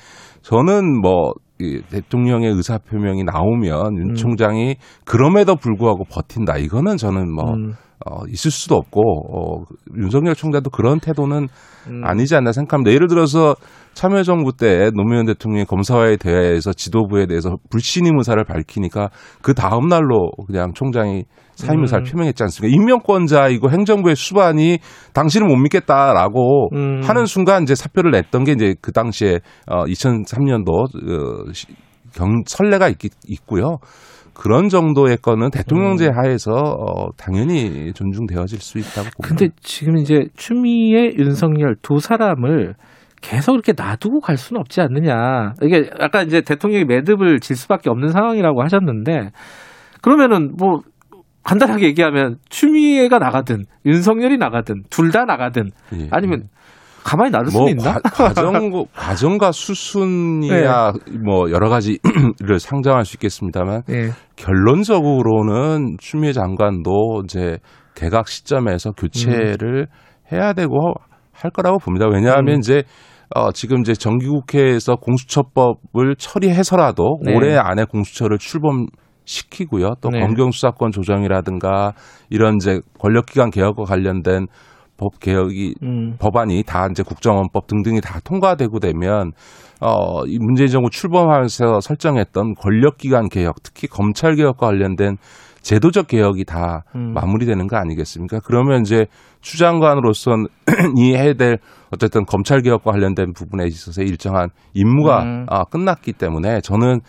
저는 0.42 1.02
뭐이 1.02 1.34
대통령의 1.90 2.52
의사 2.52 2.78
표명이 2.78 3.24
나오면 3.24 3.98
윤 3.98 4.10
음. 4.10 4.16
총장이 4.16 4.76
그럼에도 5.06 5.56
불구하고 5.56 6.04
버틴다. 6.06 6.58
이거는 6.58 6.98
저는 6.98 7.34
뭐 7.34 7.54
음. 7.54 7.74
어, 8.06 8.26
있을 8.28 8.52
수도 8.52 8.76
없고 8.76 9.02
어, 9.02 9.64
윤석열 9.98 10.36
총장도 10.36 10.70
그런 10.70 11.00
태도는 11.00 11.48
음. 11.88 12.02
아니지 12.04 12.36
않나 12.36 12.52
생각합니다. 12.52 12.92
예를 12.92 13.08
들어서 13.08 13.56
참여정부 13.94 14.58
때 14.58 14.90
노무현 14.94 15.26
대통령이 15.26 15.66
검사와의 15.66 16.18
대화에서 16.18 16.74
지도부에 16.74 17.28
대해서 17.28 17.56
불신임 17.70 18.18
의사를 18.18 18.44
밝히니까 18.44 19.10
그 19.42 19.54
다음 19.54 19.88
날로 19.88 20.32
그냥 20.48 20.74
총장이 20.74 21.24
사임 21.56 21.82
의사를 21.82 22.04
음. 22.04 22.12
표명했지 22.12 22.44
않습니까? 22.44 22.76
임명권자이고 22.76 23.72
행정부의 23.72 24.18
수반이 24.18 24.80
당신을 25.14 25.48
못 25.48 25.56
믿겠다라고 25.56 26.70
음. 26.76 27.02
하는 27.02 27.26
순간 27.26 27.64
이제 27.64 27.76
사표를 27.76 28.12
냈던 28.12 28.44
게 28.44 28.52
이제 28.52 28.76
그 28.82 28.92
당시에 28.92 29.40
어, 29.68 29.86
2003년도 29.86 30.70
어, 30.70 31.52
시- 31.54 31.68
경 32.14 32.44
선례가 32.46 32.90
있, 32.90 32.98
있고요. 33.28 33.78
그런 34.36 34.70
정도의 34.70 35.18
건은 35.18 35.50
대통령제 35.50 36.10
하에서 36.10 36.52
어, 36.52 37.08
당연히 37.18 37.94
존중되어질 37.94 38.60
수 38.60 38.78
있다고 38.78 39.10
봅니다. 39.16 39.28
근데 39.28 39.50
지금 39.62 39.98
이제 39.98 40.26
추미애, 40.36 41.14
윤석열 41.18 41.76
두 41.82 42.00
사람을 42.00 42.76
계속 43.22 43.54
이렇게 43.54 43.74
놔두고 43.76 44.20
갈 44.20 44.38
수는 44.38 44.60
없지 44.60 44.82
않느냐. 44.82 45.54
이게 45.64 45.90
아까 46.00 46.22
이제 46.22 46.42
대통령이 46.42 46.86
매듭을 46.86 47.40
질 47.40 47.56
수밖에 47.56 47.90
없는 47.90 48.10
상황이라고 48.10 48.62
하셨는데 48.62 49.32
그러면은 50.02 50.54
뭐 50.58 50.82
간단하게 51.44 51.86
얘기하면 51.88 52.38
추미애가 52.50 53.18
나가든 53.20 53.66
윤석열이 53.86 54.38
나가든 54.38 54.84
둘 54.90 55.12
다 55.12 55.26
나가든 55.26 55.70
예. 55.94 56.08
아니면 56.12 56.50
가만히 57.06 57.30
놔둘 57.30 57.54
뭐 57.54 57.68
수는 57.68 57.80
있나? 57.80 58.00
과, 58.00 58.34
정 58.34 58.84
과정과 58.96 59.52
수순이야 59.52 60.94
뭐 61.24 61.52
여러 61.52 61.70
가지를 61.70 62.00
상정할 62.60 63.06
수 63.06 63.16
있겠습니다만 63.18 63.84
예. 63.92 64.10
결론적으로는 64.36 65.98
추미애 66.00 66.34
장관도 66.34 67.22
이제 67.24 67.60
개각 67.94 68.28
시점에서 68.28 68.92
교체를 68.92 69.88
해야 70.32 70.54
되고 70.54 70.96
할 71.32 71.52
거라고 71.52 71.78
봅니다. 71.78 72.08
왜냐하면 72.12 72.56
음. 72.56 72.60
이제 72.60 72.82
어, 73.36 73.52
지금 73.52 73.82
이제 73.82 73.94
정기국회에서 73.94 74.96
공수처법을 74.96 76.16
처리해서라도 76.18 77.20
네. 77.24 77.36
올해 77.36 77.56
안에 77.56 77.84
공수처를 77.86 78.40
출범 78.40 78.88
시키고요. 79.26 79.94
또 80.02 80.10
네. 80.10 80.22
검경 80.22 80.52
수사권 80.52 80.92
조정이라든가 80.92 81.94
이런 82.30 82.56
이제 82.56 82.80
권력기관 83.00 83.52
개혁과 83.52 83.84
관련된 83.84 84.48
법 84.98 85.20
개혁이 85.20 85.76
음. 85.84 86.16
법안이 86.20 86.64
다 86.64 86.88
이제 86.90 87.04
국정원법 87.04 87.68
등등이 87.68 88.02
다 88.02 88.20
통과되고 88.24 88.80
되면 88.80 89.32
어, 89.82 90.26
이 90.26 90.38
문재인 90.40 90.70
정부 90.70 90.90
출범하면서 90.90 91.82
설정했던 91.82 92.56
권력기관 92.56 93.30
개혁, 93.30 93.62
특히 93.62 93.88
검찰 93.88 94.36
개혁과 94.36 94.68
관련된 94.68 95.18
제도적 95.62 96.08
개혁이 96.08 96.46
다 96.46 96.84
음. 96.96 97.14
마무리되는 97.14 97.68
거 97.68 97.76
아니겠습니까? 97.78 98.40
그러면 98.46 98.82
이제 98.82 99.08
추 99.42 99.58
장관으로서는 99.58 100.46
이 100.98 101.14
해야 101.16 101.34
될 101.34 101.58
어쨌든 101.92 102.24
검찰 102.26 102.62
개혁과 102.62 102.92
관련된 102.92 103.34
부분에 103.34 103.66
있어서 103.66 104.02
일정한 104.02 104.50
임무가 104.74 105.24
음. 105.24 105.46
아, 105.50 105.64
끝났기 105.64 106.14
때문에 106.14 106.62
저는 106.62 107.02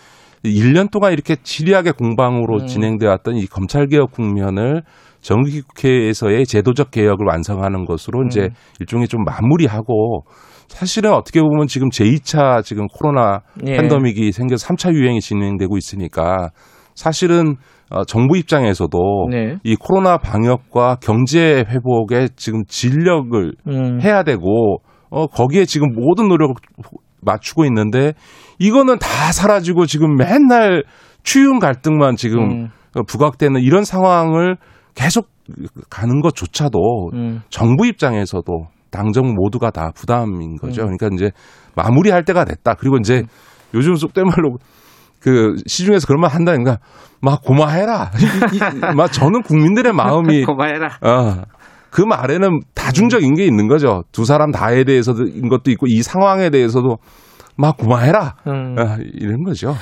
1년 0.50 0.90
동안 0.90 1.12
이렇게 1.12 1.36
지리하게 1.36 1.92
공방으로 1.92 2.60
음. 2.60 2.66
진행되어 2.66 3.08
왔던 3.08 3.36
이 3.36 3.46
검찰 3.46 3.86
개혁 3.86 4.12
국면을 4.12 4.82
정기국회에서의 5.20 6.46
제도적 6.46 6.90
개혁을 6.90 7.26
완성하는 7.26 7.84
것으로 7.84 8.24
이제 8.26 8.42
음. 8.42 8.48
일종의 8.80 9.08
좀 9.08 9.24
마무리하고 9.24 10.22
사실은 10.68 11.12
어떻게 11.12 11.40
보면 11.40 11.66
지금 11.66 11.88
제2차 11.88 12.64
지금 12.64 12.86
코로나 12.88 13.40
예. 13.66 13.76
팬데믹이 13.76 14.32
생겨서 14.32 14.66
3차 14.66 14.94
유행이 14.94 15.20
진행되고 15.20 15.76
있으니까 15.76 16.50
사실은 16.94 17.56
어, 17.88 18.04
정부 18.04 18.36
입장에서도 18.36 19.28
네. 19.30 19.56
이 19.62 19.76
코로나 19.76 20.18
방역과 20.18 20.96
경제 21.00 21.64
회복에 21.68 22.28
지금 22.34 22.64
진력을 22.66 23.52
음. 23.68 24.00
해야 24.02 24.24
되고 24.24 24.78
어 25.08 25.26
거기에 25.28 25.66
지금 25.66 25.94
모든 25.94 26.28
노력을 26.28 26.54
맞추고 27.22 27.64
있는데 27.66 28.12
이거는 28.58 28.98
다 28.98 29.32
사라지고 29.32 29.86
지금 29.86 30.16
맨날 30.16 30.84
추윤 31.22 31.58
갈등만 31.58 32.16
지금 32.16 32.40
음. 32.40 32.68
어, 32.94 33.02
부각되는 33.02 33.60
이런 33.60 33.84
상황을 33.84 34.56
계속 34.94 35.28
가는 35.90 36.20
것조차도 36.20 37.10
음. 37.14 37.42
정부 37.50 37.86
입장에서도 37.86 38.68
당정 38.90 39.34
모두가 39.34 39.70
다 39.70 39.90
부담인 39.94 40.56
거죠. 40.56 40.82
음. 40.82 40.96
그러니까 40.96 41.08
이제 41.12 41.30
마무리할 41.74 42.24
때가 42.24 42.44
됐다. 42.44 42.74
그리고 42.74 42.96
이제 42.96 43.22
요즘 43.74 43.94
속된 43.96 44.24
말로 44.24 44.56
그 45.20 45.56
시중에서 45.66 46.06
그런 46.06 46.20
말 46.20 46.30
한다니까 46.30 46.78
막 47.20 47.42
고마해라. 47.42 48.10
막 48.96 49.12
저는 49.12 49.42
국민들의 49.42 49.92
마음이 49.92 50.44
고마해라. 50.46 50.86
어, 51.02 51.42
그 51.96 52.02
말에는 52.02 52.60
다중적인 52.74 53.36
게 53.36 53.46
있는 53.46 53.68
거죠. 53.68 54.04
두 54.12 54.26
사람 54.26 54.50
다에 54.50 54.84
대해서인 54.84 55.48
것도 55.48 55.70
있고 55.70 55.86
이 55.88 56.02
상황에 56.02 56.50
대해서도 56.50 56.98
막 57.56 57.78
고마해라. 57.78 58.34
음. 58.48 58.76
어, 58.78 58.98
이런 59.14 59.44
거죠. 59.44 59.74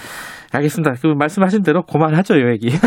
알겠습니다. 0.58 0.94
그 1.02 1.08
말씀하신 1.08 1.62
대로 1.62 1.82
그만하죠, 1.82 2.34
요 2.40 2.50
얘기. 2.52 2.68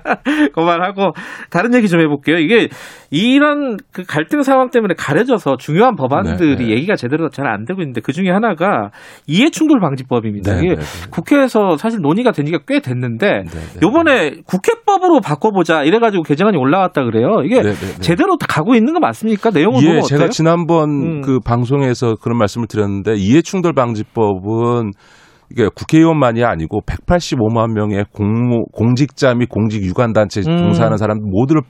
그만하고 0.54 1.12
다른 1.50 1.74
얘기 1.74 1.88
좀 1.88 2.00
해볼게요. 2.00 2.38
이게 2.38 2.68
이런 3.10 3.76
그 3.92 4.04
갈등 4.04 4.42
상황 4.42 4.70
때문에 4.70 4.94
가려져서 4.96 5.58
중요한 5.58 5.94
법안들이 5.94 6.56
네, 6.56 6.64
네. 6.64 6.70
얘기가 6.70 6.96
제대로 6.96 7.28
잘 7.28 7.50
안 7.50 7.64
되고 7.64 7.80
있는데 7.82 8.00
그 8.00 8.12
중에 8.12 8.30
하나가 8.30 8.90
이해충돌 9.26 9.80
방지법입니다. 9.80 10.54
네, 10.54 10.58
이게 10.58 10.68
네, 10.74 10.76
네. 10.76 11.10
국회에서 11.10 11.76
사실 11.76 12.00
논의가 12.00 12.32
된 12.32 12.46
지가 12.46 12.60
꽤 12.66 12.80
됐는데 12.80 13.26
네, 13.26 13.44
네. 13.44 13.80
요번에 13.82 14.36
국회법으로 14.46 15.20
바꿔보자 15.20 15.82
이래가지고 15.82 16.22
개정안이 16.22 16.56
올라왔다 16.56 17.04
그래요. 17.04 17.42
이게 17.44 17.56
네, 17.62 17.72
네, 17.72 17.74
네. 17.74 18.00
제대로 18.00 18.36
다 18.36 18.46
가고 18.48 18.74
있는 18.74 18.92
거 18.92 19.00
맞습니까? 19.00 19.50
내용을 19.50 19.82
예, 19.82 19.86
보면 19.88 20.02
제가 20.02 20.24
어때요? 20.24 20.30
지난번 20.30 20.90
음. 20.90 21.20
그 21.22 21.40
방송에서 21.40 22.14
그런 22.22 22.38
말씀을 22.38 22.66
드렸는데 22.68 23.14
이해충돌 23.16 23.72
방지법은 23.72 24.92
이게 25.50 25.68
국회의원만이 25.74 26.44
아니고 26.44 26.80
185만 26.86 27.72
명의 27.72 28.04
공무 28.12 28.64
공직자 28.72 29.34
및 29.34 29.48
공직 29.48 29.82
유관 29.82 30.12
단체 30.12 30.40
음. 30.40 30.56
종사하는 30.56 30.96
사람 30.96 31.18
모두를 31.22 31.62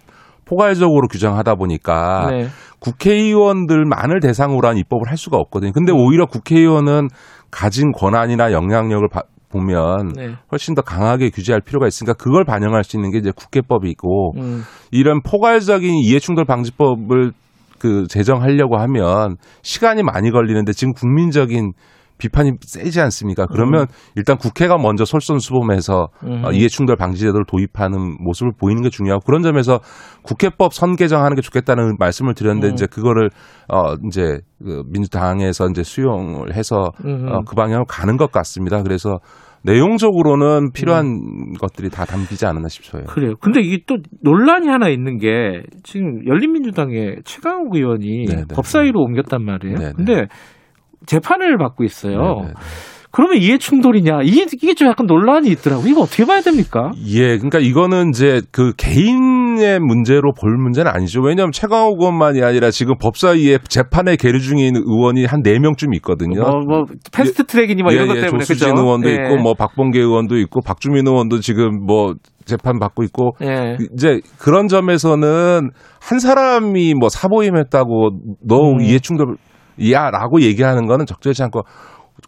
포괄적으로 0.45 1.07
규정하다 1.09 1.55
보니까 1.55 2.29
네. 2.31 2.47
국회의원들만을 2.81 4.21
대상으로 4.21 4.69
한 4.69 4.77
입법을 4.77 5.09
할 5.09 5.17
수가 5.17 5.37
없거든요. 5.37 5.71
음. 5.71 5.73
근데 5.73 5.93
오히려 5.93 6.27
국회의원은 6.27 7.09
가진 7.51 7.93
권한이나 7.93 8.53
영향력을 8.53 9.09
바- 9.09 9.23
보면 9.51 10.13
네. 10.15 10.29
훨씬 10.53 10.75
더 10.75 10.83
강하게 10.83 11.31
규제할 11.31 11.61
필요가 11.61 11.89
있으니까 11.89 12.15
그걸 12.15 12.45
반영할 12.45 12.85
수 12.85 12.97
있는 12.97 13.11
게 13.11 13.19
이제 13.19 13.33
국회법이고 13.35 14.35
음. 14.37 14.63
이런 14.93 15.23
포괄적인 15.23 15.93
이해충돌 16.05 16.45
방지법을 16.45 17.33
그 17.81 18.07
제정하려고 18.09 18.77
하면 18.79 19.37
시간이 19.63 20.03
많이 20.05 20.31
걸리는데 20.31 20.73
지금 20.73 20.93
국민적인 20.93 21.73
비판이 22.21 22.53
세지 22.61 23.01
않습니까? 23.01 23.47
그러면 23.47 23.87
일단 24.15 24.37
국회가 24.37 24.77
먼저 24.79 25.05
솔선수범해서 25.05 26.09
음. 26.25 26.45
어, 26.45 26.53
이해충돌 26.53 26.97
방지제도를 26.97 27.45
도입하는 27.47 28.17
모습을 28.21 28.53
보이는 28.59 28.83
게 28.83 28.91
중요하고 28.91 29.25
그런 29.25 29.43
점에서 29.43 29.81
국회법 30.23 30.75
선 30.75 30.97
개정하는 30.97 31.35
게 31.35 31.43
좋겠다는 31.43 31.97
말씀을 31.99 32.35
드렸는데 32.35 32.69
음. 32.69 32.73
이제 32.75 32.87
그거를 32.87 33.31
어 33.69 33.95
이제 34.07 34.39
그 34.63 34.83
민주당에서 34.91 35.67
이제 35.71 35.83
수용을 35.83 36.55
해서 36.55 36.91
음. 37.05 37.27
어, 37.29 37.41
그 37.47 37.57
방향으로 37.57 37.87
가는 37.87 38.17
것 38.17 38.31
같습니다. 38.31 38.83
그래서 38.83 39.19
내용적으로는 39.63 40.73
필요한 40.73 41.53
것들이 41.61 41.91
다 41.91 42.05
담기지 42.05 42.47
않았나 42.47 42.69
싶어요. 42.69 43.05
그래요. 43.05 43.35
근데 43.41 43.61
이게 43.61 43.83
또 43.87 43.97
논란이 44.23 44.69
하나 44.69 44.89
있는 44.89 45.19
게 45.19 45.63
지금 45.83 46.27
열린민주당의 46.27 47.19
최강욱 47.25 47.75
의원이 47.75 48.25
네네. 48.27 48.45
법사위로 48.55 49.01
옮겼단 49.01 49.45
말이에요. 49.45 49.77
네네. 49.77 49.93
근데 49.97 50.27
재판을 51.07 51.59
받고 51.59 51.85
있어요. 51.85 52.41
네네. 52.43 52.53
그러면 53.13 53.39
이해 53.39 53.59
충돌이냐? 53.59 54.21
이게, 54.23 54.47
이게 54.55 54.73
좀 54.75 54.87
약간 54.87 55.07
논란이 55.07 55.49
있더라고. 55.51 55.83
이거 55.85 56.03
어떻게 56.03 56.25
봐야 56.25 56.41
됩니까? 56.43 56.93
예, 57.09 57.39
그러니까 57.39 57.59
이거는 57.59 58.11
이제 58.11 58.41
그 58.53 58.73
개인의 58.77 59.81
문제로 59.81 60.33
볼 60.33 60.57
문제는 60.57 60.89
아니죠. 60.93 61.21
왜냐하면 61.21 61.51
최강욱 61.51 62.01
의원만이 62.01 62.41
아니라 62.45 62.71
지금 62.71 62.95
법사위에 62.99 63.59
재판에 63.69 64.15
계류 64.15 64.39
중에 64.39 64.65
있는 64.65 64.83
의원이 64.87 65.25
한 65.25 65.43
네 65.43 65.59
명쯤 65.59 65.93
있거든요. 65.95 66.41
뭐, 66.43 66.61
뭐 66.69 66.85
패스트 67.13 67.47
트랙이니 67.47 67.83
뭐 67.83 67.91
예, 67.91 67.97
이런 67.97 68.07
것 68.09 68.17
예, 68.19 68.21
때문에 68.21 68.45
조수진 68.45 68.69
그죠? 68.69 68.81
의원도 68.81 69.11
예. 69.11 69.15
있고 69.15 69.37
뭐 69.43 69.55
박봉계 69.55 69.99
의원도 69.99 70.39
있고 70.39 70.61
박주민 70.61 71.05
의원도 71.09 71.41
지금 71.41 71.85
뭐 71.85 72.15
재판 72.45 72.79
받고 72.79 73.03
있고 73.03 73.33
예. 73.43 73.77
이제 73.93 74.21
그런 74.39 74.69
점에서는 74.69 75.71
한 76.01 76.19
사람이 76.21 76.95
뭐 76.95 77.09
사보임했다고 77.09 78.11
너 78.47 78.71
음. 78.71 78.81
이해충돌 78.83 79.35
이야라고 79.77 80.41
얘기하는 80.41 80.87
거는 80.87 81.07
적절치 81.07 81.43
않고 81.45 81.63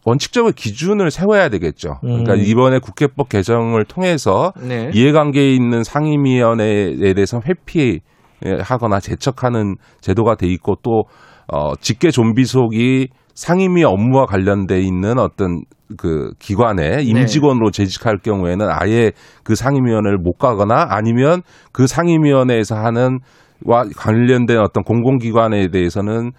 원칙적으로 0.04 0.52
기준을 0.56 1.10
세워야 1.10 1.48
되겠죠. 1.48 1.98
그러니까 2.00 2.34
음. 2.34 2.40
이번에 2.40 2.78
국회법 2.78 3.28
개정을 3.28 3.84
통해서 3.84 4.52
네. 4.60 4.90
이해관계에 4.92 5.52
있는 5.52 5.84
상임위원회에 5.84 7.14
대해서 7.14 7.40
회피하거나 7.46 9.00
제척하는 9.00 9.76
제도가 10.00 10.36
돼 10.36 10.46
있고 10.48 10.76
또 10.82 11.04
어, 11.52 11.74
직계 11.76 12.10
좀비속이 12.10 13.08
상임위 13.34 13.84
업무와 13.84 14.26
관련돼 14.26 14.80
있는 14.80 15.18
어떤 15.18 15.62
그 15.96 16.32
기관에 16.38 17.02
임직원으로 17.02 17.70
재직할 17.70 18.18
경우에는 18.18 18.66
아예 18.70 19.12
그 19.42 19.54
상임위원회를 19.54 20.18
못 20.18 20.38
가거나 20.38 20.86
아니면 20.90 21.42
그 21.72 21.86
상임위원회에서 21.86 22.76
하는 22.76 23.18
와 23.64 23.84
관련된 23.96 24.58
어떤 24.58 24.82
공공기관에 24.82 25.68
대해서는 25.68 26.32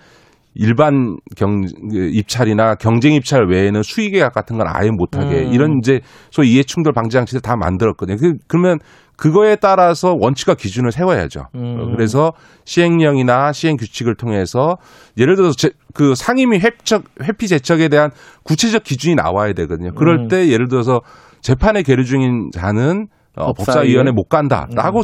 일반 0.56 1.18
경그 1.36 2.12
입찰이나 2.14 2.76
경쟁 2.76 3.14
입찰 3.14 3.46
외에는 3.48 3.82
수의계약 3.82 4.34
같은 4.34 4.58
건 4.58 4.68
아예 4.70 4.90
못하게 4.92 5.46
음. 5.46 5.54
이런 5.54 5.80
이제 5.80 6.02
소위 6.32 6.54
이해 6.54 6.64
충돌 6.64 6.94
방지 6.94 7.16
장치를 7.16 7.42
다 7.42 7.56
만들었거든요. 7.56 8.18
그, 8.18 8.34
그러면 8.48 8.80
그거에 9.16 9.56
따라서 9.56 10.16
원칙과 10.20 10.56
기준을 10.56 10.92
세워야죠. 10.92 11.48
음. 11.56 11.78
어, 11.80 11.86
그래서 11.96 12.34
시행령이나 12.66 13.52
시행 13.52 13.78
규칙을 13.78 14.16
통해서 14.16 14.78
예를 15.18 15.36
들어서 15.36 15.56
제, 15.56 15.70
그 15.94 16.16
상임위 16.16 16.60
회척 16.60 17.04
회피 17.22 17.48
제척에 17.48 17.90
대한 17.90 18.12
구체적 18.44 18.84
기준이 18.84 19.16
나와야 19.16 19.54
되거든요. 19.54 19.94
그럴 19.94 20.24
음. 20.24 20.28
때 20.28 20.50
예를 20.50 20.68
들어서 20.68 21.02
재판에 21.42 21.84
계류 21.84 22.06
중인 22.06 22.50
자는 22.52 23.08
어? 23.36 23.54
법사위원회 23.54 24.12
못 24.12 24.30
간다라고 24.30 25.02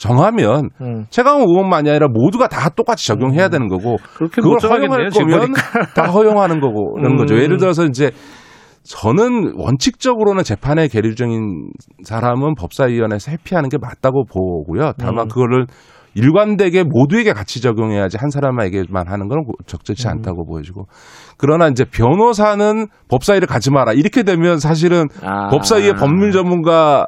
정하면 0.00 0.70
음. 0.80 1.04
최강욱 1.10 1.50
의원만이 1.50 1.90
아니라 1.90 2.08
모두가 2.08 2.48
다 2.48 2.70
똑같이 2.70 3.06
적용해야 3.06 3.50
되는 3.50 3.68
거고 3.68 3.98
그걸 4.32 4.58
허용할 4.58 5.10
거면. 5.10 5.52
다 5.94 6.04
허용하는 6.06 6.60
거고 6.60 6.94
그런 6.94 7.12
음. 7.12 7.16
거죠. 7.18 7.36
예를 7.36 7.58
들어서 7.58 7.84
이제 7.84 8.10
저는 8.82 9.52
원칙적으로는 9.56 10.42
재판에 10.42 10.88
계류 10.88 11.14
중인 11.14 11.70
사람은 12.02 12.54
법사위원회에서 12.54 13.30
회피하는 13.32 13.68
게 13.68 13.76
맞다고 13.78 14.24
보고요. 14.24 14.92
다만 14.98 15.26
음. 15.26 15.28
그거를 15.28 15.66
일관되게 16.14 16.82
모두에게 16.82 17.34
같이 17.34 17.60
적용해야지 17.60 18.16
한 18.18 18.30
사람에게만 18.30 19.06
하는 19.06 19.28
건 19.28 19.44
적절치 19.66 20.08
음. 20.08 20.12
않다고 20.12 20.46
보여지고 20.46 20.86
그러나 21.36 21.68
이제 21.68 21.84
변호사는 21.84 22.86
법사위를 23.08 23.46
가지 23.46 23.70
마라 23.70 23.92
이렇게 23.92 24.22
되면 24.22 24.58
사실은 24.58 25.08
아. 25.22 25.50
법사위의 25.50 25.94
법률 25.94 26.32
전문가는 26.32 27.04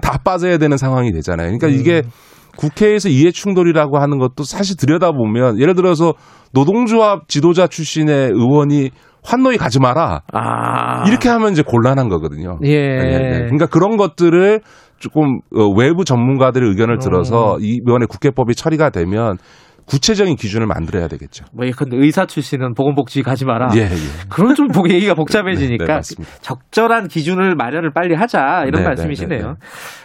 다 0.00 0.18
빠져야 0.22 0.58
되는 0.58 0.76
상황이 0.76 1.12
되잖아요. 1.12 1.56
그러니까 1.56 1.68
이게 1.68 2.02
음. 2.04 2.10
국회에서 2.56 3.08
이해 3.08 3.30
충돌이라고 3.30 3.98
하는 3.98 4.18
것도 4.18 4.44
사실 4.44 4.76
들여다보면 4.76 5.60
예를 5.60 5.74
들어서 5.74 6.14
노동조합 6.52 7.28
지도자 7.28 7.66
출신의 7.66 8.30
의원이 8.32 8.90
환노위 9.24 9.56
가지 9.56 9.80
마라. 9.80 10.20
아. 10.32 11.08
이렇게 11.08 11.28
하면 11.28 11.52
이제 11.52 11.62
곤란한 11.62 12.08
거거든요. 12.08 12.58
예. 12.62 12.98
그러니까 13.46 13.66
그런 13.66 13.96
것들을 13.96 14.60
조금 14.98 15.40
어, 15.54 15.66
외부 15.76 16.04
전문가들의 16.04 16.68
의견을 16.68 16.98
들어서 16.98 17.58
이번에 17.60 18.06
국회법이 18.06 18.54
처리가 18.54 18.90
되면 18.90 19.38
구체적인 19.86 20.36
기준을 20.36 20.66
만들어야 20.66 21.08
되겠죠. 21.08 21.44
뭐 21.52 21.66
예컨대 21.66 21.96
의사 21.96 22.26
출신은 22.26 22.74
보건복지 22.74 23.22
가지 23.22 23.44
마라. 23.44 23.68
예, 23.76 23.82
예. 23.82 23.88
그런 24.30 24.54
좀 24.54 24.68
보기 24.68 24.94
얘기가 24.94 25.14
복잡해지니까 25.14 25.84
네, 26.00 26.14
네. 26.16 26.24
적절한 26.40 27.08
기준을 27.08 27.54
마련을 27.54 27.92
빨리 27.92 28.14
하자 28.14 28.64
이런 28.66 28.82
네, 28.82 28.88
말씀이시네요. 28.88 29.40
네, 29.40 29.46
네, 29.46 29.54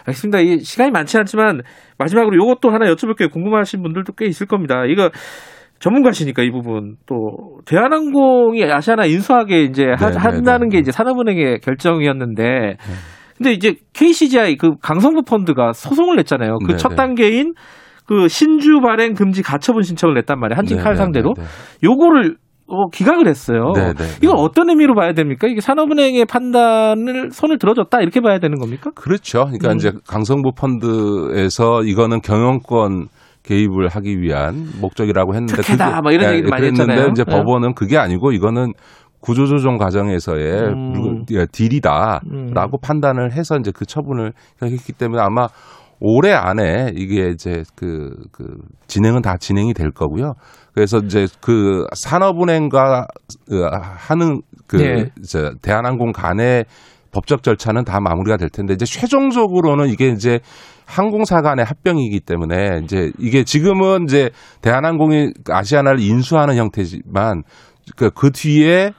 알겠습니다. 0.06 0.40
이 0.40 0.58
시간이 0.60 0.90
많지 0.90 1.16
않지만 1.18 1.62
마지막으로 1.98 2.34
이것도 2.36 2.70
하나 2.70 2.86
여쭤볼 2.92 3.16
게 3.16 3.26
궁금하신 3.28 3.82
분들도 3.82 4.12
꽤 4.14 4.26
있을 4.26 4.46
겁니다. 4.46 4.84
이거 4.86 5.10
전문가시니까 5.78 6.42
이 6.42 6.50
부분 6.50 6.96
또 7.06 7.60
대한항공이 7.64 8.62
아시아나 8.64 9.06
인수하게 9.06 9.62
이제 9.62 9.84
하- 9.96 10.10
네, 10.10 10.12
네, 10.12 10.18
한다는 10.18 10.68
네. 10.68 10.76
게 10.76 10.80
이제 10.80 10.92
산업은행의 10.92 11.60
결정이었는데 11.60 12.76
근데 13.38 13.52
이제 13.52 13.76
KCGI 13.94 14.56
그 14.58 14.72
강성구 14.82 15.22
펀드가 15.22 15.72
소송을 15.72 16.16
냈잖아요. 16.16 16.58
그 16.66 16.72
네, 16.72 16.76
첫 16.76 16.90
네. 16.90 16.96
단계인 16.96 17.54
그 18.10 18.26
신주 18.26 18.80
발행 18.80 19.14
금지 19.14 19.40
가처분 19.40 19.84
신청을 19.84 20.16
냈단 20.16 20.40
말이에요. 20.40 20.56
한진칼 20.58 20.84
네, 20.84 20.90
네, 20.90 20.96
상대로. 20.96 21.32
네, 21.36 21.42
네. 21.44 21.48
요거를 21.84 22.34
어, 22.66 22.88
기각을 22.88 23.28
했어요. 23.28 23.70
네, 23.76 23.92
네, 23.92 23.94
네. 23.94 24.04
이걸 24.20 24.34
어떤 24.36 24.68
의미로 24.68 24.96
봐야 24.96 25.12
됩니까? 25.12 25.46
이게 25.46 25.60
산업은행의 25.60 26.24
판단을 26.24 27.30
손을 27.30 27.58
들어줬다 27.58 28.00
이렇게 28.00 28.20
봐야 28.20 28.40
되는 28.40 28.58
겁니까? 28.58 28.90
그렇죠. 28.96 29.44
그러니까 29.44 29.70
음. 29.70 29.76
이제 29.76 29.92
강성부 30.08 30.54
펀드에서 30.56 31.84
이거는 31.84 32.20
경영권 32.22 33.06
개입을 33.44 33.86
하기 33.88 34.20
위한 34.20 34.66
목적이라고 34.80 35.34
했는데 35.34 35.54
특혜다, 35.62 35.90
그게- 35.90 36.00
뭐 36.02 36.10
이런 36.10 36.30
예, 36.30 36.32
얘기도 36.34 36.50
많이 36.50 36.62
그랬는데 36.62 36.92
했잖아요. 36.92 37.10
이제 37.12 37.24
예. 37.28 37.30
법원은 37.32 37.74
그게 37.74 37.96
아니고 37.96 38.32
이거는 38.32 38.72
구조조정 39.20 39.78
과정에서의 39.78 40.52
음. 40.72 41.24
예, 41.30 41.46
딜이다라고 41.52 42.22
음. 42.26 42.80
판단을 42.82 43.32
해서 43.34 43.56
이제 43.56 43.70
그 43.72 43.86
처분을 43.86 44.32
했기 44.62 44.92
때문에 44.94 45.22
아마 45.22 45.46
올해 46.00 46.32
안에 46.32 46.92
이게 46.94 47.28
이제 47.28 47.62
그, 47.76 48.10
그 48.32 48.56
진행은 48.86 49.22
다 49.22 49.36
진행이 49.36 49.74
될 49.74 49.90
거고요. 49.90 50.34
그래서 50.74 50.98
이제 50.98 51.26
그 51.40 51.84
산업은행과 51.94 53.06
그 53.46 53.68
하는 53.70 54.40
그 54.66 54.76
네. 54.76 55.10
이제 55.18 55.50
대한항공 55.62 56.12
간의 56.12 56.64
법적 57.12 57.42
절차는 57.42 57.84
다 57.84 58.00
마무리가 58.00 58.36
될 58.36 58.48
텐데 58.48 58.74
이제 58.74 58.84
최종적으로는 58.84 59.88
이게 59.88 60.08
이제 60.08 60.40
항공사 60.86 61.40
간의 61.42 61.64
합병이기 61.64 62.20
때문에 62.20 62.80
이제 62.82 63.12
이게 63.18 63.44
지금은 63.44 64.04
이제 64.04 64.30
대한항공이 64.62 65.32
아시아나를 65.48 66.00
인수하는 66.00 66.56
형태지만 66.56 67.42
그, 67.96 68.10
그 68.10 68.30
뒤에 68.30 68.92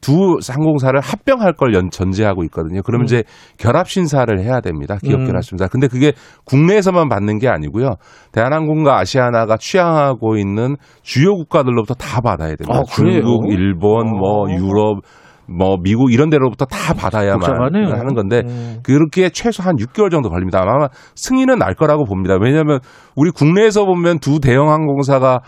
두 0.00 0.38
항공사를 0.48 0.98
합병할 1.00 1.54
걸 1.54 1.74
연- 1.74 1.90
전제하고 1.90 2.44
있거든요. 2.44 2.82
그러면 2.84 3.04
음. 3.04 3.06
이제 3.06 3.24
결합 3.58 3.88
신사를 3.88 4.38
해야 4.40 4.60
됩니다. 4.60 4.96
기업 5.02 5.20
음. 5.20 5.26
결합 5.26 5.42
신사. 5.42 5.66
근데 5.68 5.88
그게 5.88 6.12
국내에서만 6.44 7.08
받는 7.08 7.38
게 7.38 7.48
아니고요. 7.48 7.94
대한항공과 8.32 8.98
아시아나가 8.98 9.56
취향하고 9.56 10.36
있는 10.36 10.76
주요 11.02 11.34
국가들로부터 11.34 11.94
다 11.94 12.20
받아야 12.20 12.54
됩니다. 12.56 12.78
아? 12.78 12.82
중국, 12.84 13.50
일본, 13.50 14.10
뭐 14.10 14.48
아. 14.48 14.52
유럽, 14.52 15.00
뭐 15.48 15.76
미국 15.82 16.12
이런 16.12 16.28
데로부터 16.28 16.64
다 16.64 16.92
받아야만 16.94 17.38
복잡하네요. 17.38 17.88
하는 17.92 18.14
건데 18.14 18.42
음. 18.46 18.78
그렇게 18.82 19.28
최소 19.30 19.62
한 19.62 19.76
6개월 19.76 20.10
정도 20.10 20.28
걸립니다. 20.28 20.60
아마 20.60 20.88
승인은 21.14 21.58
날 21.58 21.74
거라고 21.74 22.04
봅니다. 22.04 22.36
왜냐하면 22.40 22.80
우리 23.14 23.30
국내에서 23.30 23.84
보면 23.86 24.18
두 24.18 24.40
대형 24.40 24.70
항공사가 24.70 25.40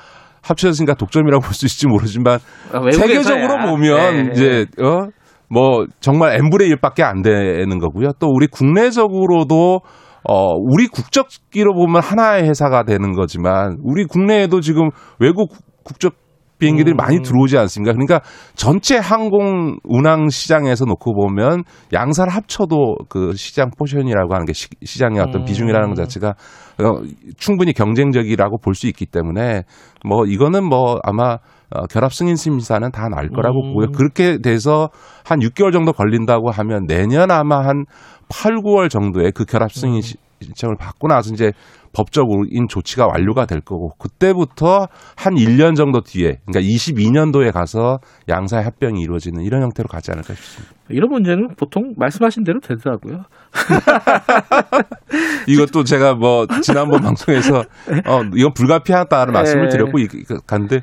합쳐졌으니까 0.49 0.95
독점이라고 0.95 1.43
볼 1.43 1.53
수 1.55 1.67
있을지 1.67 1.87
모르지만 1.87 2.39
아. 2.73 2.91
세계적으로 2.91 3.71
보면 3.71 4.27
네. 4.27 4.31
이제 4.33 4.67
어? 4.83 5.09
뭐 5.51 5.87
정말 6.01 6.35
n분의 6.37 6.71
1밖에 6.75 7.03
안 7.03 7.23
되는 7.23 7.79
거고요. 7.79 8.13
또 8.19 8.29
우리 8.29 8.47
국내적으로도 8.47 9.81
어 10.29 10.53
우리 10.55 10.89
국적기로 10.89 11.75
보면 11.75 12.03
하나의 12.03 12.45
회사가 12.49 12.83
되는 12.83 13.13
거지만 13.15 13.79
우리 13.83 14.05
국내에도 14.05 14.61
지금 14.61 14.91
외국 15.19 15.53
국적 15.85 16.15
비행기들이 16.59 16.95
음. 16.95 16.97
많이 16.97 17.21
들어오지 17.23 17.57
않습니까? 17.59 17.93
그러니까 17.93 18.21
전체 18.55 18.97
항공 18.99 19.77
운항 19.85 20.29
시장에서 20.29 20.85
놓고 20.85 21.15
보면 21.15 21.65
양사를 21.93 22.33
합쳐도 22.33 22.97
그 23.09 23.33
시장 23.37 23.71
portion이라고 23.79 24.35
하는 24.35 24.45
게 24.47 24.53
시, 24.53 24.69
장의 24.99 25.21
어떤 25.21 25.43
음. 25.43 25.45
비중이라는 25.45 25.89
것 25.89 25.95
자체가 25.97 26.29
어, 26.31 27.03
충분히 27.37 27.73
경쟁적이라고 27.73 28.59
볼 28.59 28.75
수 28.75 28.87
있기 28.87 29.07
때문에 29.07 29.63
뭐 30.05 30.25
이거는 30.27 30.65
뭐 30.65 30.99
아마 31.03 31.39
어, 31.71 31.87
결합 31.91 32.13
승인 32.15 32.37
심사는 32.37 32.91
다 32.93 33.09
날 33.09 33.29
거라고 33.29 33.61
음. 33.63 33.69
보고요. 33.73 33.87
그렇게 33.97 34.39
돼서 34.39 34.89
한 35.25 35.41
6개월 35.41 35.73
정도 35.73 35.93
걸린다고 35.93 36.51
하면 36.51 36.87
내년 36.87 37.31
아마 37.31 37.59
한 37.67 37.85
8, 38.31 38.57
9월 38.63 38.89
정도에 38.91 39.31
그 39.35 39.45
결합 39.45 39.71
승인 39.73 40.01
시- 40.01 40.17
신청을 40.41 40.77
받고 40.77 41.09
나서 41.09 41.31
이제 41.33 41.53
법적인 41.93 42.69
조치가 42.69 43.07
완료가 43.07 43.47
될 43.47 43.61
거고 43.61 43.91
그때부터 43.99 44.89
한 45.17 45.35
1년 45.35 45.75
정도 45.77 46.01
뒤에 46.01 46.39
그러니까 46.47 46.61
22년도에 46.61 47.53
가서 47.53 47.99
양사의 48.29 48.65
합병이 48.65 49.01
이루어지는 49.01 49.43
이런 49.45 49.63
형태로 49.63 49.89
가지 49.89 50.11
않을까 50.11 50.35
싶습니다. 50.35 50.75
이런 50.91 51.11
문제는 51.11 51.49
보통 51.57 51.95
말씀하신 51.97 52.45
대로 52.45 52.61
되더라고요. 52.61 53.25
이것도 55.47 55.85
제가 55.85 56.15
뭐 56.15 56.47
지난번 56.63 57.01
방송에서 57.03 57.59
어 58.07 58.23
이건 58.35 58.53
불가피하다는 58.55 59.33
말씀을 59.33 59.65
예. 59.67 59.69
드렸고 59.69 59.99
이- 59.99 60.05
이- 60.05 60.25
간데 60.47 60.81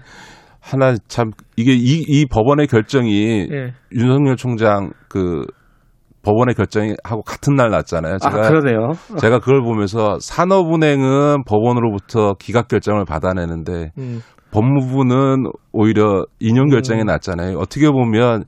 하나 0.60 0.95
참 1.07 1.32
이게 1.56 1.73
이, 1.73 2.03
이 2.07 2.26
법원의 2.26 2.68
결정이 2.68 3.48
예. 3.52 3.73
윤석열 3.94 4.36
총장 4.36 4.91
그 5.07 5.45
법원의 6.26 6.56
결정이 6.56 6.95
하고 7.03 7.22
같은 7.22 7.56
날 7.56 7.69
났잖아요. 7.69 8.18
아, 8.22 8.30
그러네요. 8.30 8.93
제가 9.19 9.39
그걸 9.39 9.61
보면서 9.61 10.18
산업은행은 10.19 11.43
법원으로부터 11.45 12.34
기각 12.39 12.68
결정을 12.68 13.06
받아내는데 13.06 13.91
음. 13.99 14.22
법무부는 14.52 15.52
오히려 15.72 16.26
인용 16.39 16.69
결정이 16.69 17.03
났잖아요. 17.03 17.57
어떻게 17.60 17.89
보면 17.91 18.45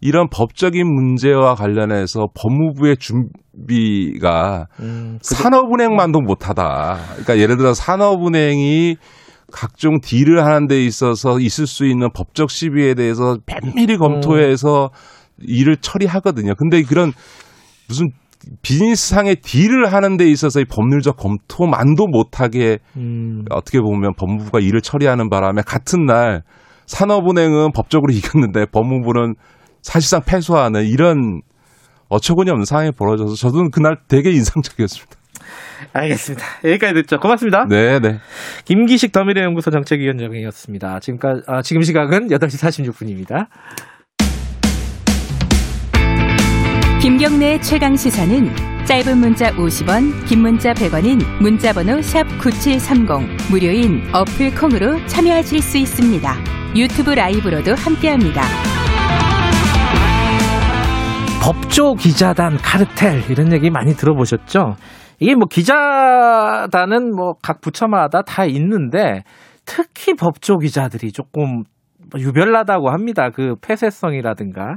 이런 0.00 0.28
법적인 0.30 0.86
문제와 0.86 1.54
관련해서 1.54 2.28
법무부의 2.34 2.96
준비가 2.96 4.66
음, 4.80 5.18
산업은행만도 5.20 6.20
못하다. 6.20 6.98
그러니까 7.10 7.38
예를 7.38 7.56
들어 7.56 7.74
산업은행이 7.74 8.96
각종 9.50 10.00
딜을 10.00 10.44
하는 10.44 10.66
데 10.66 10.84
있어서 10.84 11.40
있을 11.40 11.66
수 11.66 11.84
있는 11.84 12.10
법적 12.12 12.50
시비에 12.50 12.94
대해서 12.94 13.38
면밀히 13.46 13.96
검토해서 13.96 14.90
일을 15.40 15.76
처리하거든요. 15.76 16.54
근데 16.56 16.82
그런 16.82 17.12
무슨 17.88 18.10
비즈니스상의 18.62 19.36
딜을 19.42 19.92
하는 19.92 20.16
데 20.16 20.28
있어서 20.30 20.60
이 20.60 20.64
법률적 20.64 21.16
검토만도 21.16 22.06
못하게 22.06 22.78
음. 22.96 23.44
어떻게 23.50 23.80
보면 23.80 24.14
법무부가 24.16 24.60
일을 24.60 24.80
처리하는 24.80 25.28
바람에 25.28 25.62
같은 25.66 26.06
날 26.06 26.42
산업은행은 26.86 27.72
법적으로 27.72 28.12
이겼는데 28.14 28.66
법무부는 28.66 29.34
사실상 29.82 30.22
패소하는 30.24 30.86
이런 30.86 31.40
어처구니 32.08 32.50
없는 32.50 32.64
상황이 32.64 32.90
벌어져서 32.90 33.34
저도 33.34 33.68
그날 33.70 33.96
되게 34.08 34.30
인상적이었습니다. 34.30 35.18
알겠습니다. 35.92 36.44
여기까지 36.64 36.94
듣죠. 36.94 37.18
고맙습니다. 37.18 37.66
네, 37.68 38.00
네. 38.00 38.18
김기식 38.64 39.12
더미래 39.12 39.42
연구소 39.42 39.70
정책위원장이었습니다. 39.70 41.00
지금까지 41.00 41.42
아, 41.46 41.62
지금 41.62 41.82
시각은 41.82 42.28
8시 42.28 42.92
46분입니다. 42.92 43.46
김경래의 47.08 47.62
최강 47.62 47.96
시사는 47.96 48.54
짧은 48.84 49.16
문자 49.16 49.50
50원, 49.52 50.26
긴 50.26 50.42
문자 50.42 50.74
100원인 50.74 51.18
문자번호 51.40 52.02
샵 52.02 52.24
9730 52.38 53.50
무료인 53.50 54.02
어플 54.12 54.54
콩으로 54.54 55.02
참여하실 55.06 55.62
수 55.62 55.78
있습니다. 55.78 56.30
유튜브 56.76 57.12
라이브로도 57.12 57.74
함께합니다. 57.76 58.42
법조 61.42 61.94
기자단 61.94 62.58
카르텔 62.58 63.22
이런 63.30 63.54
얘기 63.54 63.70
많이 63.70 63.94
들어보셨죠? 63.94 64.76
이게 65.18 65.34
뭐 65.34 65.46
기자단은 65.50 67.16
뭐 67.16 67.32
각 67.42 67.62
부처마다 67.62 68.20
다 68.20 68.44
있는데 68.44 69.22
특히 69.64 70.12
법조 70.12 70.58
기자들이 70.58 71.12
조금 71.12 71.62
유별나다고 72.14 72.90
합니다. 72.90 73.30
그 73.30 73.54
폐쇄성이라든가. 73.62 74.76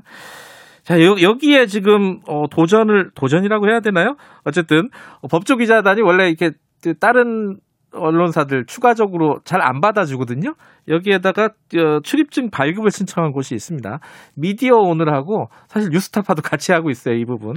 자, 0.83 0.99
여, 1.01 1.15
여기에 1.21 1.67
지금 1.67 2.19
어, 2.27 2.47
도전을 2.49 3.11
도전이라고 3.15 3.69
해야 3.69 3.79
되나요? 3.79 4.15
어쨌든 4.45 4.89
어, 5.21 5.27
법조 5.27 5.57
기자단이 5.57 6.01
원래 6.01 6.27
이렇게 6.27 6.51
그 6.83 6.95
다른 6.97 7.57
언론사들 7.93 8.65
추가적으로 8.67 9.39
잘 9.43 9.61
안 9.61 9.81
받아주거든요. 9.81 10.53
여기에다가 10.87 11.49
어, 11.77 11.99
출입증 12.03 12.49
발급을 12.49 12.89
신청한 12.89 13.31
곳이 13.31 13.53
있습니다. 13.53 13.99
미디어 14.35 14.75
오늘하고 14.77 15.47
사실 15.67 15.89
뉴스타파도 15.91 16.41
같이 16.41 16.71
하고 16.71 16.89
있어요. 16.89 17.15
이 17.15 17.25
부분. 17.25 17.55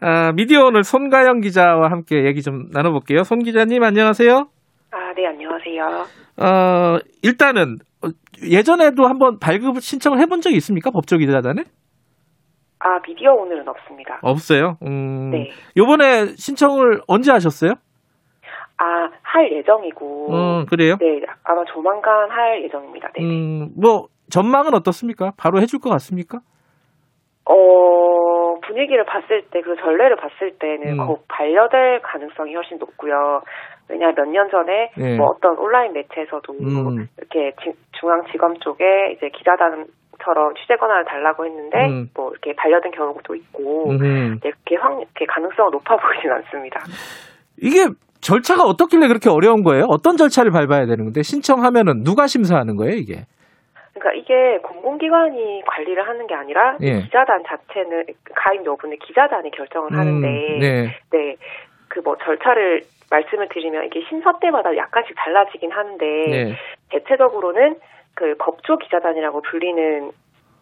아, 0.00 0.32
미디어 0.32 0.64
오늘 0.66 0.82
손가영 0.82 1.40
기자와 1.40 1.90
함께 1.90 2.26
얘기 2.26 2.42
좀 2.42 2.66
나눠볼게요. 2.72 3.22
손 3.22 3.38
기자님 3.42 3.82
안녕하세요. 3.82 4.48
아, 4.90 4.96
네, 5.16 5.26
안녕하세요. 5.26 6.06
어, 6.42 6.98
일단은 7.22 7.78
어, 8.04 8.08
예전에도 8.42 9.06
한번 9.06 9.38
발급 9.38 9.80
신청을 9.80 10.20
해본 10.20 10.40
적이 10.40 10.56
있습니까? 10.56 10.90
법조 10.90 11.18
기자단에? 11.18 11.62
아, 12.80 13.00
미디어 13.02 13.32
오늘은 13.32 13.66
없습니다. 13.68 14.18
없어요. 14.22 14.76
음, 14.86 15.30
네. 15.30 15.50
요번에 15.76 16.26
신청을 16.36 17.00
언제 17.08 17.32
하셨어요? 17.32 17.72
아, 18.78 19.10
할 19.22 19.52
예정이고. 19.52 20.32
음, 20.32 20.66
그래요? 20.66 20.96
네, 21.00 21.20
아마 21.44 21.64
조만간 21.64 22.30
할 22.30 22.62
예정입니다. 22.62 23.08
네. 23.16 23.24
음, 23.24 23.70
뭐 23.80 24.06
전망은 24.30 24.74
어떻습니까? 24.74 25.32
바로 25.36 25.60
해줄 25.60 25.80
것 25.80 25.90
같습니까? 25.90 26.38
어, 27.44 28.60
분위기를 28.66 29.04
봤을 29.06 29.42
때, 29.50 29.60
그 29.62 29.74
전례를 29.76 30.16
봤을 30.16 30.52
때는 30.58 31.00
음. 31.00 31.06
곧 31.06 31.24
반려될 31.28 32.00
가능성이 32.02 32.54
훨씬 32.54 32.78
높고요. 32.78 33.40
왜냐 33.88 34.12
몇 34.12 34.26
년 34.28 34.50
전에 34.50 34.90
네. 34.98 35.16
뭐 35.16 35.28
어떤 35.28 35.56
온라인 35.58 35.94
매체에서도 35.94 36.52
음. 36.52 37.06
이렇게 37.16 37.52
지- 37.62 37.72
중앙지검 37.98 38.58
쪽에 38.60 38.84
이제 39.16 39.30
기자단 39.30 39.86
처럼 40.22 40.54
취재 40.54 40.76
권한을 40.76 41.04
달라고 41.04 41.46
했는데 41.46 41.86
음. 41.86 42.10
뭐 42.14 42.30
이렇게 42.30 42.54
반려된 42.54 42.92
경우도 42.92 43.34
있고 43.34 43.90
음. 43.90 44.40
그게 44.40 44.76
확 44.76 44.98
이렇게 44.98 45.26
가능성은 45.26 45.70
높아 45.70 45.96
보이진 45.96 46.30
않습니다. 46.30 46.80
이게 47.60 47.86
절차가 48.20 48.64
어떻길래 48.64 49.06
그렇게 49.08 49.30
어려운 49.30 49.62
거예요? 49.62 49.84
어떤 49.88 50.16
절차를 50.16 50.50
밟아야 50.50 50.86
되는 50.86 51.04
건데 51.04 51.22
신청하면은 51.22 52.02
누가 52.02 52.26
심사하는 52.26 52.76
거예요, 52.76 52.94
이게? 52.94 53.26
그러니까 53.94 54.12
이게 54.14 54.58
공공기관이 54.62 55.62
관리를 55.66 56.06
하는 56.06 56.26
게 56.26 56.34
아니라 56.34 56.76
예. 56.82 57.00
기자단 57.02 57.42
자체는 57.46 58.04
가입 58.34 58.64
여부는 58.64 58.96
기자단이 58.98 59.50
결정을 59.50 59.92
하는데 59.92 60.28
음, 60.28 60.58
네. 60.60 60.96
네. 61.10 61.36
그 61.88 62.00
뭐 62.04 62.16
절차를 62.22 62.82
말씀을 63.10 63.48
드리면 63.48 63.86
이게 63.86 64.02
심사 64.08 64.38
때마다 64.38 64.76
약간씩 64.76 65.14
달라지긴 65.16 65.72
하는데 65.72 66.04
네. 66.06 66.54
대체적으로는 66.90 67.76
그 68.14 68.34
법조 68.38 68.76
기자단이라고 68.78 69.42
불리는 69.42 70.10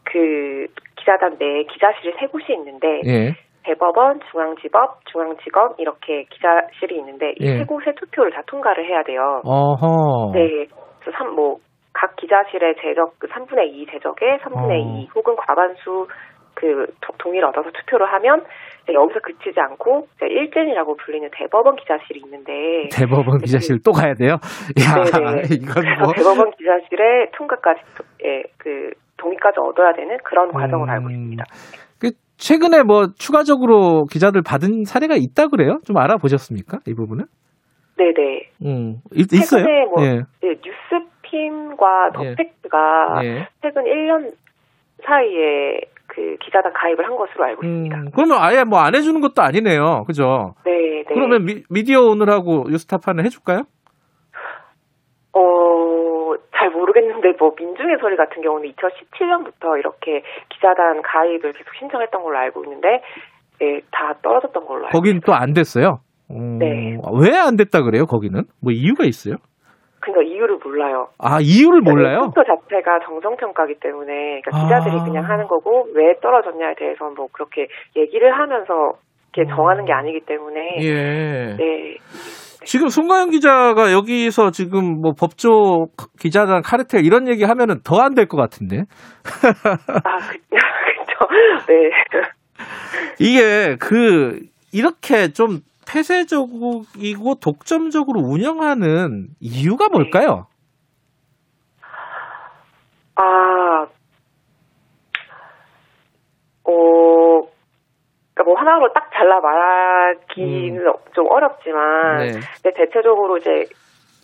그 0.04 0.66
기자단 0.96 1.36
내에 1.38 1.64
기자실이 1.64 2.14
세 2.18 2.26
곳이 2.26 2.52
있는데 2.52 3.00
예. 3.06 3.34
대법원, 3.64 4.20
중앙지법, 4.30 5.04
중앙지검 5.06 5.74
이렇게 5.78 6.24
기자실이 6.30 6.96
있는데 6.98 7.32
이 7.40 7.44
예. 7.46 7.58
세 7.58 7.64
곳의 7.64 7.94
투표를 7.96 8.30
다 8.32 8.42
통과를 8.46 8.86
해야 8.86 9.02
돼요. 9.02 9.40
어허. 9.44 10.32
네. 10.34 10.66
그래서 11.00 11.18
삼, 11.18 11.34
뭐, 11.34 11.58
각 11.92 12.14
기자실의 12.16 12.76
제적, 12.80 13.18
그 13.18 13.26
3분의 13.26 13.70
2 13.72 13.86
제적에 13.86 14.38
3분의 14.38 14.84
어. 14.84 14.98
2 15.00 15.08
혹은 15.14 15.34
과반수 15.34 16.06
그 16.54 16.86
도- 17.00 17.12
동의를 17.18 17.48
얻어서 17.48 17.70
투표를 17.70 18.06
하면 18.12 18.44
여기서 18.92 19.20
그치지 19.20 19.58
않고 19.58 20.06
일진이라고 20.20 20.96
불리는 20.96 21.28
대법원 21.32 21.76
기자실이 21.76 22.20
있는데 22.24 22.88
대법원 22.92 23.38
기자실 23.38 23.78
또 23.84 23.92
가야 23.92 24.14
돼요? 24.14 24.38
야, 24.78 25.04
네네. 25.04 25.42
이건 25.50 25.82
그래서 25.82 26.02
뭐. 26.04 26.12
대법원 26.14 26.50
기자실의 26.52 27.30
통과까지 27.36 27.80
예, 28.24 28.42
그 28.58 28.90
동의까지 29.16 29.58
얻어야 29.60 29.92
되는 29.92 30.16
그런 30.24 30.52
과정을 30.52 30.88
음. 30.88 30.90
알고 30.90 31.10
있습니다. 31.10 31.44
그 32.00 32.10
최근에 32.36 32.82
뭐 32.82 33.08
추가적으로 33.18 34.04
기자들 34.04 34.42
받은 34.42 34.84
사례가 34.84 35.14
있다 35.16 35.48
그래요? 35.48 35.78
좀 35.84 35.96
알아보셨습니까? 35.96 36.78
이 36.86 36.94
부분은? 36.94 37.24
네네. 37.96 38.50
음, 38.64 38.96
있, 39.14 39.32
있어요? 39.32 39.64
뭐 39.94 40.04
예. 40.04 40.20
예, 40.44 40.54
뉴스핌과 40.62 42.10
예. 42.20 42.34
더팩트가 42.34 43.24
예. 43.24 43.48
최근 43.62 43.84
1년 43.84 44.32
사이에 45.04 45.80
그 46.16 46.36
기자단 46.40 46.72
가입을 46.72 47.04
한 47.06 47.14
것으로 47.14 47.44
알고 47.44 47.62
있습니다. 47.62 47.94
음, 47.96 48.10
그러면 48.14 48.38
아예 48.40 48.64
뭐 48.64 48.78
안 48.80 48.94
해주는 48.94 49.20
것도 49.20 49.42
아니네요. 49.42 50.04
그죠? 50.06 50.54
네, 50.64 50.72
네. 50.72 51.04
그러면 51.12 51.44
미, 51.44 51.62
미디어 51.68 52.00
오늘하고 52.00 52.64
뉴스타파는 52.70 53.26
해줄까요? 53.26 53.64
어, 55.34 56.34
잘 56.56 56.70
모르겠는데, 56.70 57.34
뭐, 57.38 57.52
민중의 57.58 57.98
소리 58.00 58.16
같은 58.16 58.40
경우는 58.42 58.70
2017년부터 58.72 59.78
이렇게 59.78 60.22
기자단 60.48 61.02
가입을 61.02 61.52
계속 61.52 61.74
신청했던 61.78 62.22
걸로 62.22 62.38
알고 62.38 62.64
있는데, 62.64 63.02
예, 63.60 63.80
다 63.90 64.14
떨어졌던 64.22 64.64
걸로 64.64 64.86
알고 64.86 64.96
거긴 64.98 65.20
또 65.20 65.34
안 65.34 65.52
됐어요. 65.52 65.98
음, 66.30 66.58
네. 66.58 66.96
왜 67.20 67.36
안 67.38 67.56
됐다 67.56 67.82
그래요? 67.82 68.06
거기는 68.06 68.44
뭐 68.62 68.72
이유가 68.72 69.04
있어요? 69.04 69.36
그러니까 70.06 70.34
이유를 70.34 70.58
몰라요. 70.62 71.08
아 71.18 71.38
이유를 71.40 71.80
몰라요? 71.80 72.30
또 72.34 72.42
자체가 72.44 73.00
정성평가기 73.06 73.74
때문에, 73.80 74.40
그러니까 74.42 74.50
아. 74.54 74.62
기자들이 74.62 75.02
그냥 75.04 75.24
하는 75.28 75.46
거고, 75.48 75.88
왜 75.94 76.14
떨어졌냐에 76.22 76.74
대해서 76.78 77.10
뭐, 77.16 77.26
그렇게 77.32 77.66
얘기를 77.96 78.32
하면서, 78.38 78.98
이렇게 79.34 79.50
정하는 79.54 79.84
게 79.84 79.92
아니기 79.92 80.20
때문에, 80.20 80.60
음. 80.78 80.82
예. 80.82 81.56
네. 81.58 81.96
지금 82.64 82.88
송가영 82.88 83.30
기자가 83.30 83.92
여기서 83.92 84.50
지금 84.50 85.00
뭐 85.00 85.12
법조 85.18 85.86
기자단 86.18 86.62
카르텔 86.62 87.04
이런 87.04 87.28
얘기 87.28 87.44
하면은 87.44 87.80
더 87.84 88.00
안 88.00 88.14
될 88.14 88.26
것 88.26 88.36
같은데. 88.36 88.78
아, 90.04 90.18
그, 90.30 90.38
그죠. 90.38 91.66
네. 91.68 91.90
이게 93.20 93.76
그 93.78 94.40
이렇게 94.72 95.28
좀 95.32 95.60
폐쇄적이고 95.88 97.36
독점적으로 97.42 98.20
운영하는 98.20 99.28
이유가 99.40 99.88
뭘까요? 99.88 100.46
아, 103.14 103.86
어, 106.64 106.70
그러니까 108.34 108.44
뭐 108.44 108.58
하나로 108.58 108.92
딱 108.92 109.10
잘라 109.14 109.40
말하기는 109.40 110.92
좀 111.14 111.26
어렵지만, 111.30 112.18
네. 112.18 112.32
근데 112.62 112.76
대체적으로 112.76 113.38
이제 113.38 113.64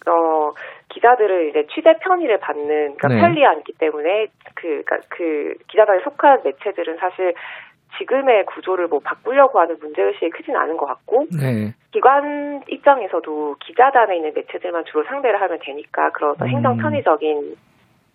어 0.07 0.53
기자들은 0.89 1.51
이제 1.51 1.67
취재 1.73 1.95
편의를 2.01 2.39
받는 2.41 2.97
그러니까 2.97 3.09
네. 3.09 3.21
편리함이기 3.21 3.75
때문에 3.79 4.27
그 4.57 4.83
그러니까 4.85 4.99
그 5.09 5.55
기자단에 5.69 6.01
속한 6.03 6.41
매체들은 6.45 6.97
사실 6.99 7.35
지금의 7.99 8.47
구조를 8.47 8.89
뭐 8.89 9.01
바꾸려고 9.05 9.61
하는 9.61 9.77
문제 9.81 10.03
의식이 10.03 10.31
크진 10.31 10.57
않은 10.57 10.77
것 10.77 10.87
같고 10.87 11.27
네. 11.31 11.75
기관 11.93 12.63
입장에서도 12.69 13.57
기자단에 13.61 14.17
있는 14.17 14.33
매체들만 14.35 14.85
주로 14.87 15.05
상대를 15.05 15.41
하면 15.41 15.59
되니까 15.63 16.11
그런 16.11 16.33
어떤 16.33 16.49
행정 16.49 16.77
편의적인 16.77 17.57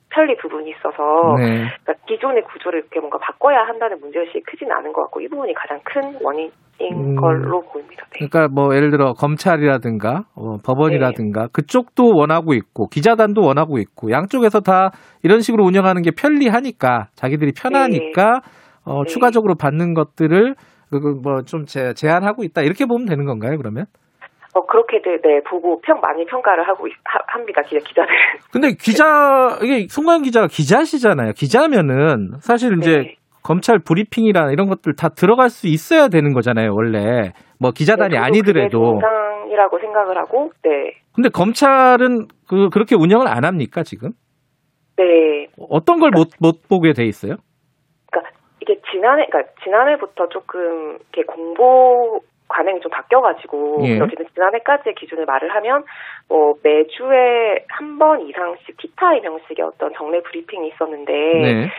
편리 0.10 0.36
부분이 0.38 0.70
있어서 0.72 1.36
네. 1.38 1.68
그러니까 1.84 1.94
기존의 2.08 2.44
구조를 2.44 2.80
이렇게 2.80 3.00
뭔가 3.00 3.18
바꿔야 3.20 3.64
한다는 3.68 4.00
문제의식이 4.00 4.42
크진 4.44 4.72
않은 4.72 4.94
것 4.94 5.02
같고 5.04 5.22
이 5.22 5.28
부분이 5.28 5.54
가장 5.54 5.80
큰 5.84 6.18
원인 6.22 6.52
인 6.80 6.94
음. 6.94 7.16
걸로 7.16 7.62
보입니다. 7.62 8.06
네. 8.12 8.28
그러니까 8.28 8.48
뭐 8.54 8.76
예를 8.76 8.92
들어 8.92 9.14
검찰이라든가 9.14 10.26
어, 10.36 10.58
법원이라든가 10.64 11.48
그쪽도 11.48 12.12
원하고 12.16 12.54
있고 12.54 12.88
기자단도 12.88 13.42
원하고 13.42 13.80
있고 13.80 14.12
양쪽에서 14.12 14.60
다 14.60 14.92
이런 15.24 15.40
식으로 15.40 15.64
운영하는 15.66 16.04
게 16.04 16.12
편리하니까 16.12 17.08
자기들이 17.16 17.54
편하니까 17.60 18.42
어, 18.88 19.04
네. 19.04 19.08
추가적으로 19.08 19.56
받는 19.56 19.94
것들을 19.94 20.56
뭐좀 21.22 21.66
제한하고 21.66 22.44
있다 22.44 22.62
이렇게 22.62 22.86
보면 22.86 23.06
되는 23.06 23.26
건가요 23.26 23.58
그러면? 23.58 23.86
어, 24.54 24.66
그렇게들, 24.66 25.22
네, 25.22 25.42
보고 25.48 25.80
평, 25.82 26.00
많이 26.02 26.26
평가를 26.26 26.68
하고 26.68 26.88
있, 26.88 26.94
하, 27.04 27.20
합니다, 27.28 27.62
기자, 27.62 27.78
기자들은. 27.80 28.18
근데 28.52 28.72
기자 28.72 29.60
이게 29.62 29.86
송관 29.88 30.24
기자가 30.24 30.48
기자시잖아요. 30.48 31.34
기자면은 31.34 32.32
사실 32.40 32.76
이제 32.80 32.98
네. 32.98 33.16
검찰 33.44 33.78
브리핑이나 33.78 34.52
이런 34.52 34.68
것들 34.68 34.96
다 34.96 35.10
들어갈 35.10 35.50
수 35.50 35.68
있어야 35.68 36.08
되는 36.08 36.34
거잖아요. 36.34 36.74
원래 36.74 37.34
뭐 37.60 37.70
기자단이 37.72 38.16
네, 38.16 38.18
아니더라도. 38.18 39.00
정상이라고 39.00 39.80
생각을 39.80 40.18
하고, 40.18 40.52
네. 40.64 40.94
근데 41.14 41.30
검찰은 41.30 42.28
그 42.48 42.70
그렇게 42.70 42.96
운영을 42.96 43.28
안 43.28 43.46
합니까 43.46 43.84
지금? 43.84 44.12
네. 44.98 45.48
어떤 45.70 46.00
걸 46.00 46.10
못못 46.10 46.68
보게 46.68 46.94
돼 46.94 47.06
있어요? 47.06 47.36
이게 48.68 48.80
지난해, 48.92 49.26
그러니까 49.30 49.54
지난해부터 49.64 50.28
조금 50.30 50.98
이렇게 51.14 51.24
공보 51.24 52.22
관행이 52.50 52.80
좀 52.82 52.92
바뀌어가지고, 52.92 53.80
예. 53.84 54.00
어쨌든 54.00 54.26
지난해까지의 54.34 54.96
기준을 54.96 55.26
말을 55.26 55.54
하면, 55.56 55.84
뭐, 56.30 56.54
매주에 56.64 57.66
한 57.70 57.98
번 57.98 58.22
이상씩 58.28 58.78
티타임 58.78 59.24
형식의 59.26 59.66
어떤 59.66 59.92
정례 59.94 60.22
브리핑이 60.22 60.68
있었는데, 60.70 61.12
네. 61.14 61.72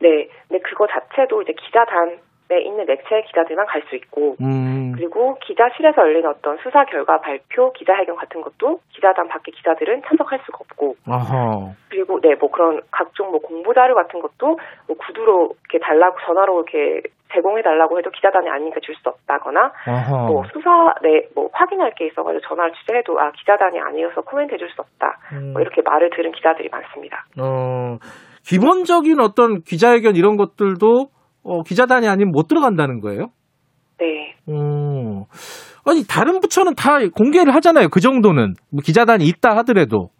네. 0.00 0.28
근데 0.48 0.60
그거 0.62 0.86
자체도 0.86 1.42
이제 1.42 1.52
기자단 1.54 2.18
에 2.48 2.60
있는 2.60 2.86
매체 2.86 3.22
기자들만 3.26 3.66
갈 3.66 3.82
수 3.88 3.96
있고, 3.96 4.36
음. 4.40 4.92
그리고 4.94 5.36
기자실에서 5.42 6.00
열리는 6.02 6.28
어떤 6.28 6.56
수사 6.58 6.84
결과 6.84 7.18
발표, 7.20 7.72
기자회견 7.72 8.14
같은 8.16 8.40
것도 8.40 8.80
기자단 8.94 9.28
밖의 9.28 9.52
기자들은 9.54 10.02
참석할 10.06 10.38
수가 10.46 10.58
없고, 10.60 10.94
어허. 11.08 11.72
그리고 11.90 12.20
네, 12.20 12.34
뭐 12.40 12.50
그런 12.50 12.80
각종 12.90 13.30
뭐 13.30 13.40
공보 13.40 13.74
자료 13.74 13.94
같은 13.94 14.20
것도 14.20 14.58
뭐 14.86 14.96
구두로 14.96 15.54
이렇게 15.70 15.78
달라고 15.84 16.16
전화로 16.24 16.62
이렇게 16.62 17.02
제공해 17.32 17.62
달라고 17.62 17.98
해도 17.98 18.10
기자단이 18.10 18.48
아니니까 18.48 18.78
줄 18.80 18.94
수 18.94 19.08
없다거나, 19.08 19.72
어허. 19.86 20.26
뭐 20.32 20.44
수사 20.52 20.70
네뭐 21.02 21.50
확인할 21.52 21.92
게 21.96 22.06
있어가지고 22.06 22.40
전화를 22.48 22.72
취재해도 22.74 23.18
아 23.20 23.30
기자단이 23.32 23.78
아니어서 23.80 24.20
코멘트 24.22 24.54
해줄 24.54 24.70
수 24.70 24.80
없다, 24.80 25.18
음. 25.32 25.52
뭐 25.52 25.60
이렇게 25.62 25.82
말을 25.82 26.10
들은 26.10 26.32
기자들이 26.32 26.68
많습니다. 26.70 27.24
어, 27.40 27.98
기본적인 28.46 29.20
어떤 29.20 29.60
기자회견 29.62 30.14
이런 30.14 30.36
것들도 30.36 31.08
어, 31.46 31.62
기자단이 31.62 32.08
아니면 32.08 32.32
못 32.32 32.48
들어간다는 32.48 33.00
거예요? 33.00 33.28
네. 33.98 34.34
음. 34.48 35.24
아니 35.86 36.02
다른 36.06 36.40
부처는 36.40 36.74
다 36.74 36.98
공개를 37.14 37.54
하잖아요. 37.54 37.88
그 37.88 38.00
정도는 38.00 38.54
뭐 38.72 38.80
기자단이 38.84 39.24
있다 39.24 39.56
하더라도. 39.58 40.10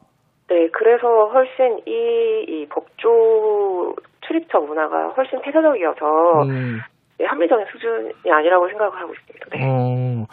네, 0.48 0.69
그래서 0.73 1.07
훨씬 1.32 1.78
이, 1.86 2.44
이 2.48 2.66
법조 2.69 3.94
출입처 4.27 4.61
문화가 4.61 5.09
훨씬 5.16 5.40
폐쇄적이어서 5.43 6.43
음. 6.48 6.78
네, 7.19 7.27
합리적인 7.27 7.66
수준이 7.73 8.12
아니라고 8.32 8.69
생각을 8.69 8.93
하고 9.01 9.12
있습니다. 9.12 9.47
네. 9.53 9.65
어, 9.65 10.27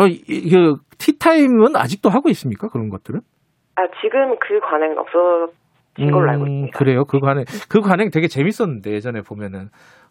어, 0.00 0.06
이- 0.06 0.50
그 0.50 0.76
티타임은 0.98 1.76
아직도 1.76 2.08
하고 2.08 2.28
있습니까? 2.30 2.68
그런 2.68 2.88
것들은? 2.88 3.20
아, 3.76 3.82
지금 4.02 4.34
그 4.40 4.58
관행은 4.60 4.96
없어진 4.98 6.10
걸로 6.10 6.30
알고 6.30 6.44
음, 6.44 6.48
있습니다. 6.48 6.78
그래요. 6.78 7.04
그 7.04 7.20
관행 7.20 7.44
그 7.68 7.80
관행 7.80 8.10
되게 8.10 8.26
재밌었는데 8.28 8.92
예전에 8.92 9.20
보면은 9.22 9.68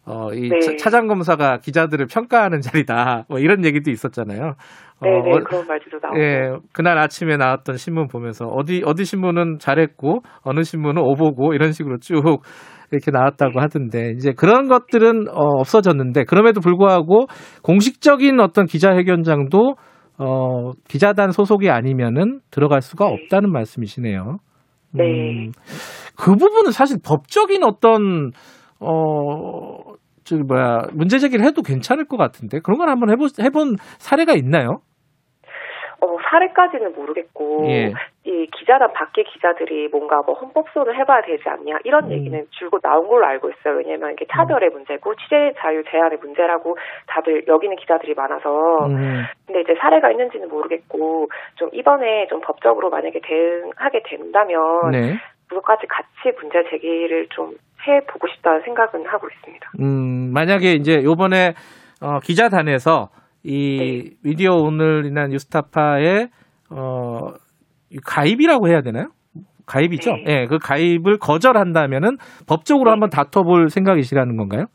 어, 0.08 0.32
이 0.32 0.48
네. 0.48 0.58
차- 0.60 0.76
차장 0.76 1.06
검사가 1.06 1.58
기자들을 1.58 2.06
평가하는 2.06 2.60
자리다. 2.60 3.24
뭐 3.28 3.38
이런 3.38 3.64
얘기도 3.64 3.90
있었잖아요. 3.90 4.54
어, 5.00 5.06
네, 5.06 5.10
네, 5.10 5.30
어, 5.36 5.40
그런 5.46 5.66
말들도 5.66 5.98
나오고. 6.02 6.18
예, 6.18 6.50
그날 6.72 6.98
아침에 6.98 7.36
나왔던 7.36 7.76
신문 7.76 8.08
보면서 8.08 8.46
어디 8.46 8.82
어디 8.84 9.04
신문은 9.04 9.58
잘했고 9.58 10.20
어느 10.42 10.62
신문은 10.62 11.02
오보고 11.02 11.52
이런 11.54 11.72
식으로 11.72 11.98
쭉 11.98 12.42
이렇게 12.90 13.10
나왔다고 13.12 13.60
하던데 13.60 14.12
이제 14.16 14.32
그런 14.34 14.66
것들은 14.66 15.28
어, 15.28 15.60
없어졌는데 15.60 16.24
그럼에도 16.24 16.60
불구하고 16.60 17.26
공식적인 17.62 18.40
어떤 18.40 18.64
기자회견장도 18.66 19.74
어, 20.20 20.70
기자단 20.88 21.30
소속이 21.30 21.70
아니면은 21.70 22.40
들어갈 22.50 22.80
수가 22.80 23.06
없다는 23.06 23.52
말씀이시네요. 23.52 24.38
네. 24.94 25.04
음, 25.04 25.52
그 26.16 26.34
부분은 26.34 26.72
사실 26.72 26.96
법적인 27.04 27.62
어떤 27.62 28.32
어, 28.80 29.94
저기 30.24 30.42
뭐야 30.42 30.88
문제 30.92 31.18
제기를 31.18 31.44
해도 31.44 31.62
괜찮을 31.62 32.06
것 32.06 32.16
같은데 32.16 32.60
그런 32.60 32.78
걸 32.78 32.88
한번 32.88 33.10
해보 33.10 33.26
해본 33.40 33.76
사례가 33.98 34.34
있나요? 34.34 34.80
어, 36.00 36.16
사례까지는 36.30 36.94
모르겠고, 36.94 37.66
예. 37.70 37.92
이 38.22 38.46
기자단 38.46 38.92
밖의 38.92 39.24
기자들이 39.24 39.88
뭔가 39.88 40.20
뭐 40.24 40.36
헌법소를 40.36 40.96
해봐야 40.96 41.22
되지 41.22 41.42
않냐, 41.48 41.78
이런 41.82 42.04
음. 42.04 42.12
얘기는 42.12 42.46
줄곧 42.50 42.80
나온 42.82 43.08
걸로 43.08 43.26
알고 43.26 43.50
있어요. 43.50 43.78
왜냐면 43.78 44.12
이게 44.12 44.24
차별의 44.30 44.70
문제고, 44.70 45.16
취재 45.16 45.52
자유 45.58 45.82
제한의 45.90 46.18
문제라고 46.20 46.76
다들 47.08 47.48
여기는 47.48 47.74
기자들이 47.76 48.14
많아서. 48.14 48.86
음. 48.86 49.24
근데 49.46 49.62
이제 49.62 49.74
사례가 49.80 50.12
있는지는 50.12 50.48
모르겠고, 50.48 51.28
좀 51.56 51.68
이번에 51.72 52.28
좀 52.28 52.40
법적으로 52.42 52.90
만약에 52.90 53.18
대응하게 53.20 54.02
된다면, 54.04 54.60
네. 54.92 55.14
그것까지 55.48 55.86
같이 55.88 56.36
문제 56.38 56.62
제기를 56.70 57.26
좀 57.30 57.54
해 57.88 58.00
보고 58.06 58.28
싶다는 58.28 58.62
생각은 58.62 59.06
하고 59.06 59.28
있습니다. 59.28 59.70
음, 59.80 60.32
만약에 60.32 60.72
이제 60.72 61.02
요번에 61.02 61.54
어, 62.00 62.20
기자단에서 62.20 63.08
이 63.44 64.10
미디어 64.22 64.52
오늘이나 64.52 65.26
뉴스타파의 65.28 66.28
어, 66.70 67.32
이 67.90 67.98
가입이라고 68.04 68.68
해야 68.68 68.82
되나요? 68.82 69.08
가입이죠. 69.66 70.10
예, 70.26 70.46
그 70.46 70.58
가입을 70.58 71.18
거절한다면은 71.18 72.16
법적으로 72.48 72.90
한번 72.90 73.10
다퉈볼 73.10 73.68
생각이시라는 73.68 74.36
건가요? 74.36 74.66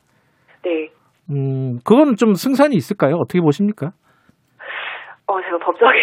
네. 0.63 0.89
음, 1.31 1.79
그건 1.85 2.15
좀 2.15 2.33
승산이 2.33 2.75
있을까요? 2.75 3.15
어떻게 3.15 3.41
보십니까? 3.41 3.91
어, 5.25 5.41
제가 5.41 5.57
법적인, 5.57 6.01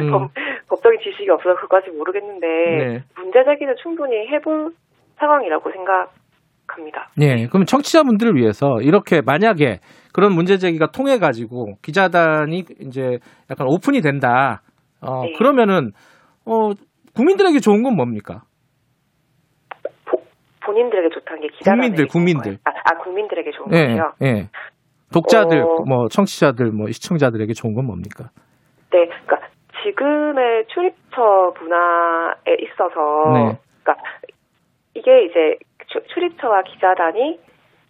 음. 0.00 0.10
법, 0.12 0.30
법적인 0.68 1.00
지식이 1.00 1.28
없어서 1.30 1.56
그것까지 1.56 1.90
모르겠는데, 1.90 2.46
네. 2.46 3.04
문제 3.16 3.44
제기는 3.44 3.74
충분히 3.82 4.28
해볼 4.28 4.72
상황이라고 5.18 5.70
생각 5.72 6.12
합니다. 6.74 7.08
예, 7.20 7.46
그럼 7.46 7.64
청취자분들을 7.64 8.34
위해서 8.36 8.76
이렇게 8.80 9.20
만약에 9.24 9.78
그런 10.12 10.34
문제 10.34 10.58
제기가 10.58 10.90
통해 10.90 11.18
가지고 11.18 11.76
기자단이 11.82 12.64
이제 12.80 13.18
약간 13.50 13.66
오픈이 13.68 14.00
된다. 14.00 14.62
어, 15.00 15.22
네. 15.24 15.32
그러면은 15.38 15.90
어, 16.46 16.70
국민들에게 17.14 17.58
좋은 17.60 17.82
건 17.82 17.94
뭡니까? 17.96 18.42
본인들에게 20.64 21.08
좋다는 21.14 21.40
게 21.42 21.48
기자단에게 21.48 22.04
국민들, 22.06 22.06
국민들. 22.06 22.58
아, 22.64 22.70
아, 22.70 23.02
국민들에게 23.02 23.50
좋은 23.50 23.72
예, 23.72 23.96
거요? 23.96 24.12
예. 24.22 24.48
독자들, 25.12 25.60
어. 25.60 25.84
뭐 25.86 26.08
청취자들, 26.08 26.70
뭐 26.70 26.86
시청자들에게 26.86 27.52
좋은 27.52 27.74
건 27.74 27.86
뭡니까? 27.86 28.30
네, 28.92 29.06
그러니까 29.06 29.48
지금의 29.82 30.64
출입처 30.68 31.52
문화에 31.60 32.54
있어서, 32.62 33.32
네. 33.34 33.58
그러니까 33.82 34.04
이게 34.94 35.24
이제 35.24 35.58
추- 35.58 35.71
출입처와 35.86 36.62
기자단이 36.62 37.40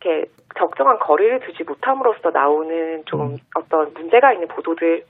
이렇게 0.00 0.30
적정한 0.58 0.98
거리를 0.98 1.40
두지 1.40 1.64
못함으로써 1.64 2.30
나오는 2.30 3.04
좀 3.06 3.20
음. 3.20 3.36
어떤 3.54 3.92
문제가 3.94 4.32
있는 4.32 4.48
보도들이 4.48 5.04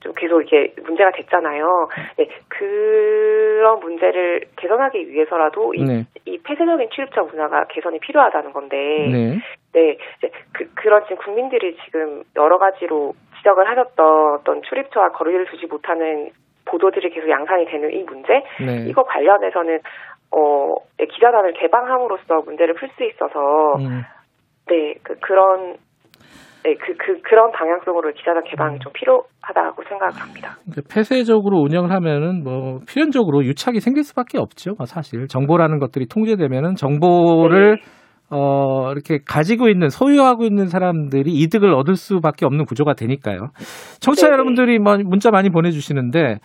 좀 0.00 0.12
계속 0.14 0.40
이렇게 0.40 0.74
문제가 0.82 1.12
됐잖아요. 1.12 1.88
네, 2.16 2.28
그런 2.48 3.80
문제를 3.80 4.42
개선하기 4.56 5.08
위해서라도 5.08 5.74
이, 5.74 5.84
네. 5.84 6.04
이 6.24 6.38
폐쇄적인 6.38 6.90
출입처 6.90 7.22
문화가 7.22 7.64
개선이 7.68 8.00
필요하다는 8.00 8.52
건데, 8.52 8.76
네. 8.76 9.38
네, 9.72 9.96
이제 10.18 10.30
그, 10.52 10.68
그런 10.74 11.02
지금 11.04 11.16
국민들이 11.18 11.76
지금 11.84 12.24
여러 12.36 12.58
가지로 12.58 13.14
지적을 13.38 13.68
하셨던 13.68 14.34
어떤 14.34 14.62
출입처와 14.62 15.10
거리를 15.12 15.46
두지 15.46 15.66
못하는 15.66 16.30
보도들이 16.64 17.10
계속 17.10 17.28
양산이 17.28 17.66
되는 17.66 17.92
이 17.92 18.02
문제 18.02 18.42
네. 18.60 18.86
이거 18.88 19.02
관련해서는 19.04 19.80
어 20.34 20.74
네, 20.98 21.06
기자단을 21.06 21.52
개방함으로써 21.54 22.42
문제를 22.44 22.74
풀 22.74 22.88
수 22.96 23.04
있어서 23.04 23.38
음. 23.78 24.02
네 24.68 24.94
그 25.02 25.14
그런 25.20 25.76
네 26.64 26.74
그 26.76 26.94
그 26.96 27.20
그런 27.22 27.50
방향성으로 27.52 28.12
기자단 28.12 28.38
음. 28.38 28.48
개방이 28.48 28.78
좀 28.78 28.92
필요하다고 28.92 29.82
생각합니다. 29.88 30.56
폐쇄적으로 30.92 31.58
운영을 31.58 31.90
하면은 31.90 32.42
뭐 32.44 32.78
필연적으로 32.88 33.44
유착이 33.44 33.80
생길 33.80 34.04
수밖에 34.04 34.38
없죠. 34.38 34.74
뭐 34.78 34.86
사실 34.86 35.26
정보라는 35.26 35.78
것들이 35.80 36.06
통제되면은 36.06 36.76
정보를 36.76 37.78
어 38.30 38.92
이렇게 38.92 39.18
가지고 39.28 39.68
있는 39.68 39.88
소유하고 39.90 40.44
있는 40.44 40.68
사람들이 40.68 41.32
이득을 41.32 41.74
얻을 41.74 41.96
수밖에 41.96 42.46
없는 42.46 42.64
구조가 42.64 42.94
되니까요. 42.94 43.48
청취자 44.00 44.28
네네. 44.28 44.34
여러분들이 44.34 44.78
뭐 44.78 44.96
문자 45.04 45.30
많이 45.30 45.50
보내주시는데 45.50 46.38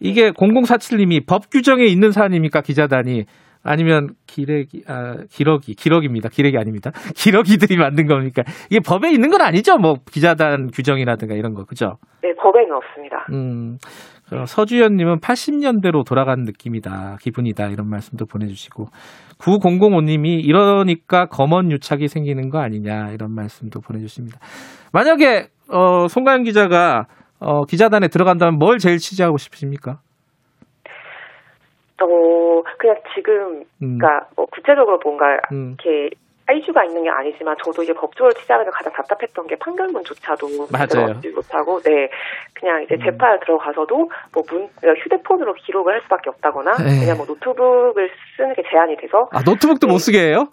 이게 0.00 0.30
0047님이 0.30 1.26
법 1.26 1.50
규정에 1.50 1.84
있는 1.84 2.12
사안입니까 2.12 2.60
기자단이? 2.60 3.24
아니면 3.62 4.10
기레기 4.26 4.84
아 4.86 5.16
기러기 5.30 5.74
기러기입니다. 5.74 6.28
기레기 6.28 6.56
아닙니다. 6.56 6.90
기러기들이 7.16 7.76
만든 7.76 8.06
겁니까? 8.06 8.42
이게 8.70 8.80
법에 8.80 9.10
있는 9.10 9.30
건 9.30 9.42
아니죠 9.42 9.76
뭐 9.78 9.96
기자단 10.10 10.68
규정이라든가 10.72 11.34
이런 11.34 11.54
거. 11.54 11.64
그죠? 11.64 11.96
네 12.22 12.32
법에는 12.34 12.72
없습니다. 12.76 13.26
음, 13.32 13.78
어, 14.32 14.44
서주연님은 14.44 15.20
80년대로 15.20 16.06
돌아간 16.06 16.42
느낌이다, 16.42 17.16
기분이다, 17.20 17.68
이런 17.68 17.88
말씀도 17.88 18.26
보내주시고, 18.26 18.86
9005님이 19.38 20.44
이러니까 20.44 21.26
검언 21.26 21.70
유착이 21.70 22.08
생기는 22.08 22.50
거 22.50 22.58
아니냐, 22.58 23.10
이런 23.12 23.34
말씀도 23.34 23.80
보내주십니다. 23.80 24.38
만약에, 24.92 25.48
어, 25.70 26.08
송가연 26.08 26.42
기자가, 26.44 27.06
어, 27.40 27.64
기자단에 27.64 28.08
들어간다면 28.08 28.58
뭘 28.58 28.78
제일 28.78 28.98
취재하고 28.98 29.36
싶으십니까? 29.38 29.98
어 32.00 32.62
그냥 32.78 32.96
지금 33.14 33.64
음. 33.82 33.98
그러니까 33.98 34.28
뭐 34.36 34.46
구체적으로 34.46 35.00
뭔가 35.02 35.24
음. 35.52 35.76
이렇게 35.82 36.10
이슈가 36.50 36.84
있는 36.84 37.02
게 37.02 37.10
아니지만 37.10 37.56
저도 37.62 37.82
이제 37.82 37.92
법조를 37.92 38.32
취재하면서 38.34 38.70
가장 38.70 38.92
답답했던 38.94 39.46
게 39.48 39.56
판결문조차도 39.56 40.46
맞아요. 40.72 41.10
얻지 41.10 41.28
못하고 41.28 41.80
네 41.80 42.08
그냥 42.54 42.82
이제 42.84 42.96
재판에 43.04 43.38
들어가서도 43.40 43.96
뭐 44.32 44.42
문, 44.48 44.68
그러니까 44.80 45.04
휴대폰으로 45.04 45.52
기록을 45.54 45.92
할 45.92 46.00
수밖에 46.02 46.30
없다거나 46.30 46.76
에이. 46.80 47.00
그냥 47.00 47.16
뭐 47.18 47.26
노트북을 47.26 48.10
쓰는 48.36 48.54
게 48.54 48.62
제한이 48.70 48.96
돼서 48.96 49.28
아, 49.32 49.42
노트북도 49.44 49.88
못 49.88 49.98
쓰게 49.98 50.18
해요? 50.20 50.46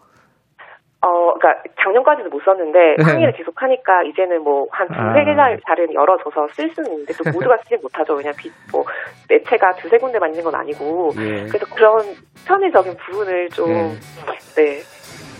어 1.05 1.33
그러니까 1.37 1.61
작년까지도 1.83 2.29
못 2.29 2.41
썼는데 2.43 2.79
네. 2.97 3.03
항의를 3.03 3.33
계속 3.33 3.53
하니까 3.61 4.01
이제는 4.03 4.41
뭐한 4.43 4.87
아. 4.89 5.13
두세 5.13 5.25
개나 5.25 5.55
다른 5.63 5.93
열어줘서 5.93 6.47
쓸 6.53 6.67
수는 6.73 6.91
있는데 6.91 7.13
또 7.13 7.29
모두가 7.31 7.57
쓰지 7.63 7.77
못하죠. 7.81 8.15
왜냐 8.15 8.31
비, 8.35 8.49
뭐 8.71 8.83
매체가 9.29 9.73
두세 9.73 9.97
군데만 9.97 10.31
있는 10.31 10.43
건 10.43 10.55
아니고 10.55 11.11
예. 11.19 11.45
그래서 11.45 11.65
그런 11.75 12.01
편의적인 12.47 12.97
부분을 12.97 13.49
좀 13.49 13.67
네. 14.55 14.81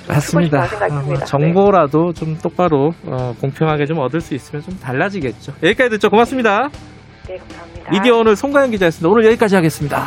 맞습니다. 0.07 0.65
어, 0.65 0.67
듭니다. 0.67 1.25
정보라도 1.25 2.13
좀 2.13 2.37
똑바로, 2.37 2.91
어, 3.07 3.33
공평하게 3.41 3.85
좀 3.85 3.97
얻을 3.97 4.21
수 4.21 4.35
있으면 4.35 4.61
좀 4.61 4.75
달라지겠죠. 4.77 5.53
여기까지 5.63 5.89
듣죠. 5.89 6.11
고맙습니다. 6.11 6.69
네, 7.27 7.37
감사합니다. 7.37 7.89
미디어 7.89 8.17
오늘 8.17 8.35
송가연 8.35 8.69
기자였습니다. 8.69 9.09
오늘 9.09 9.25
여기까지 9.25 9.55
하겠습니다. 9.55 9.97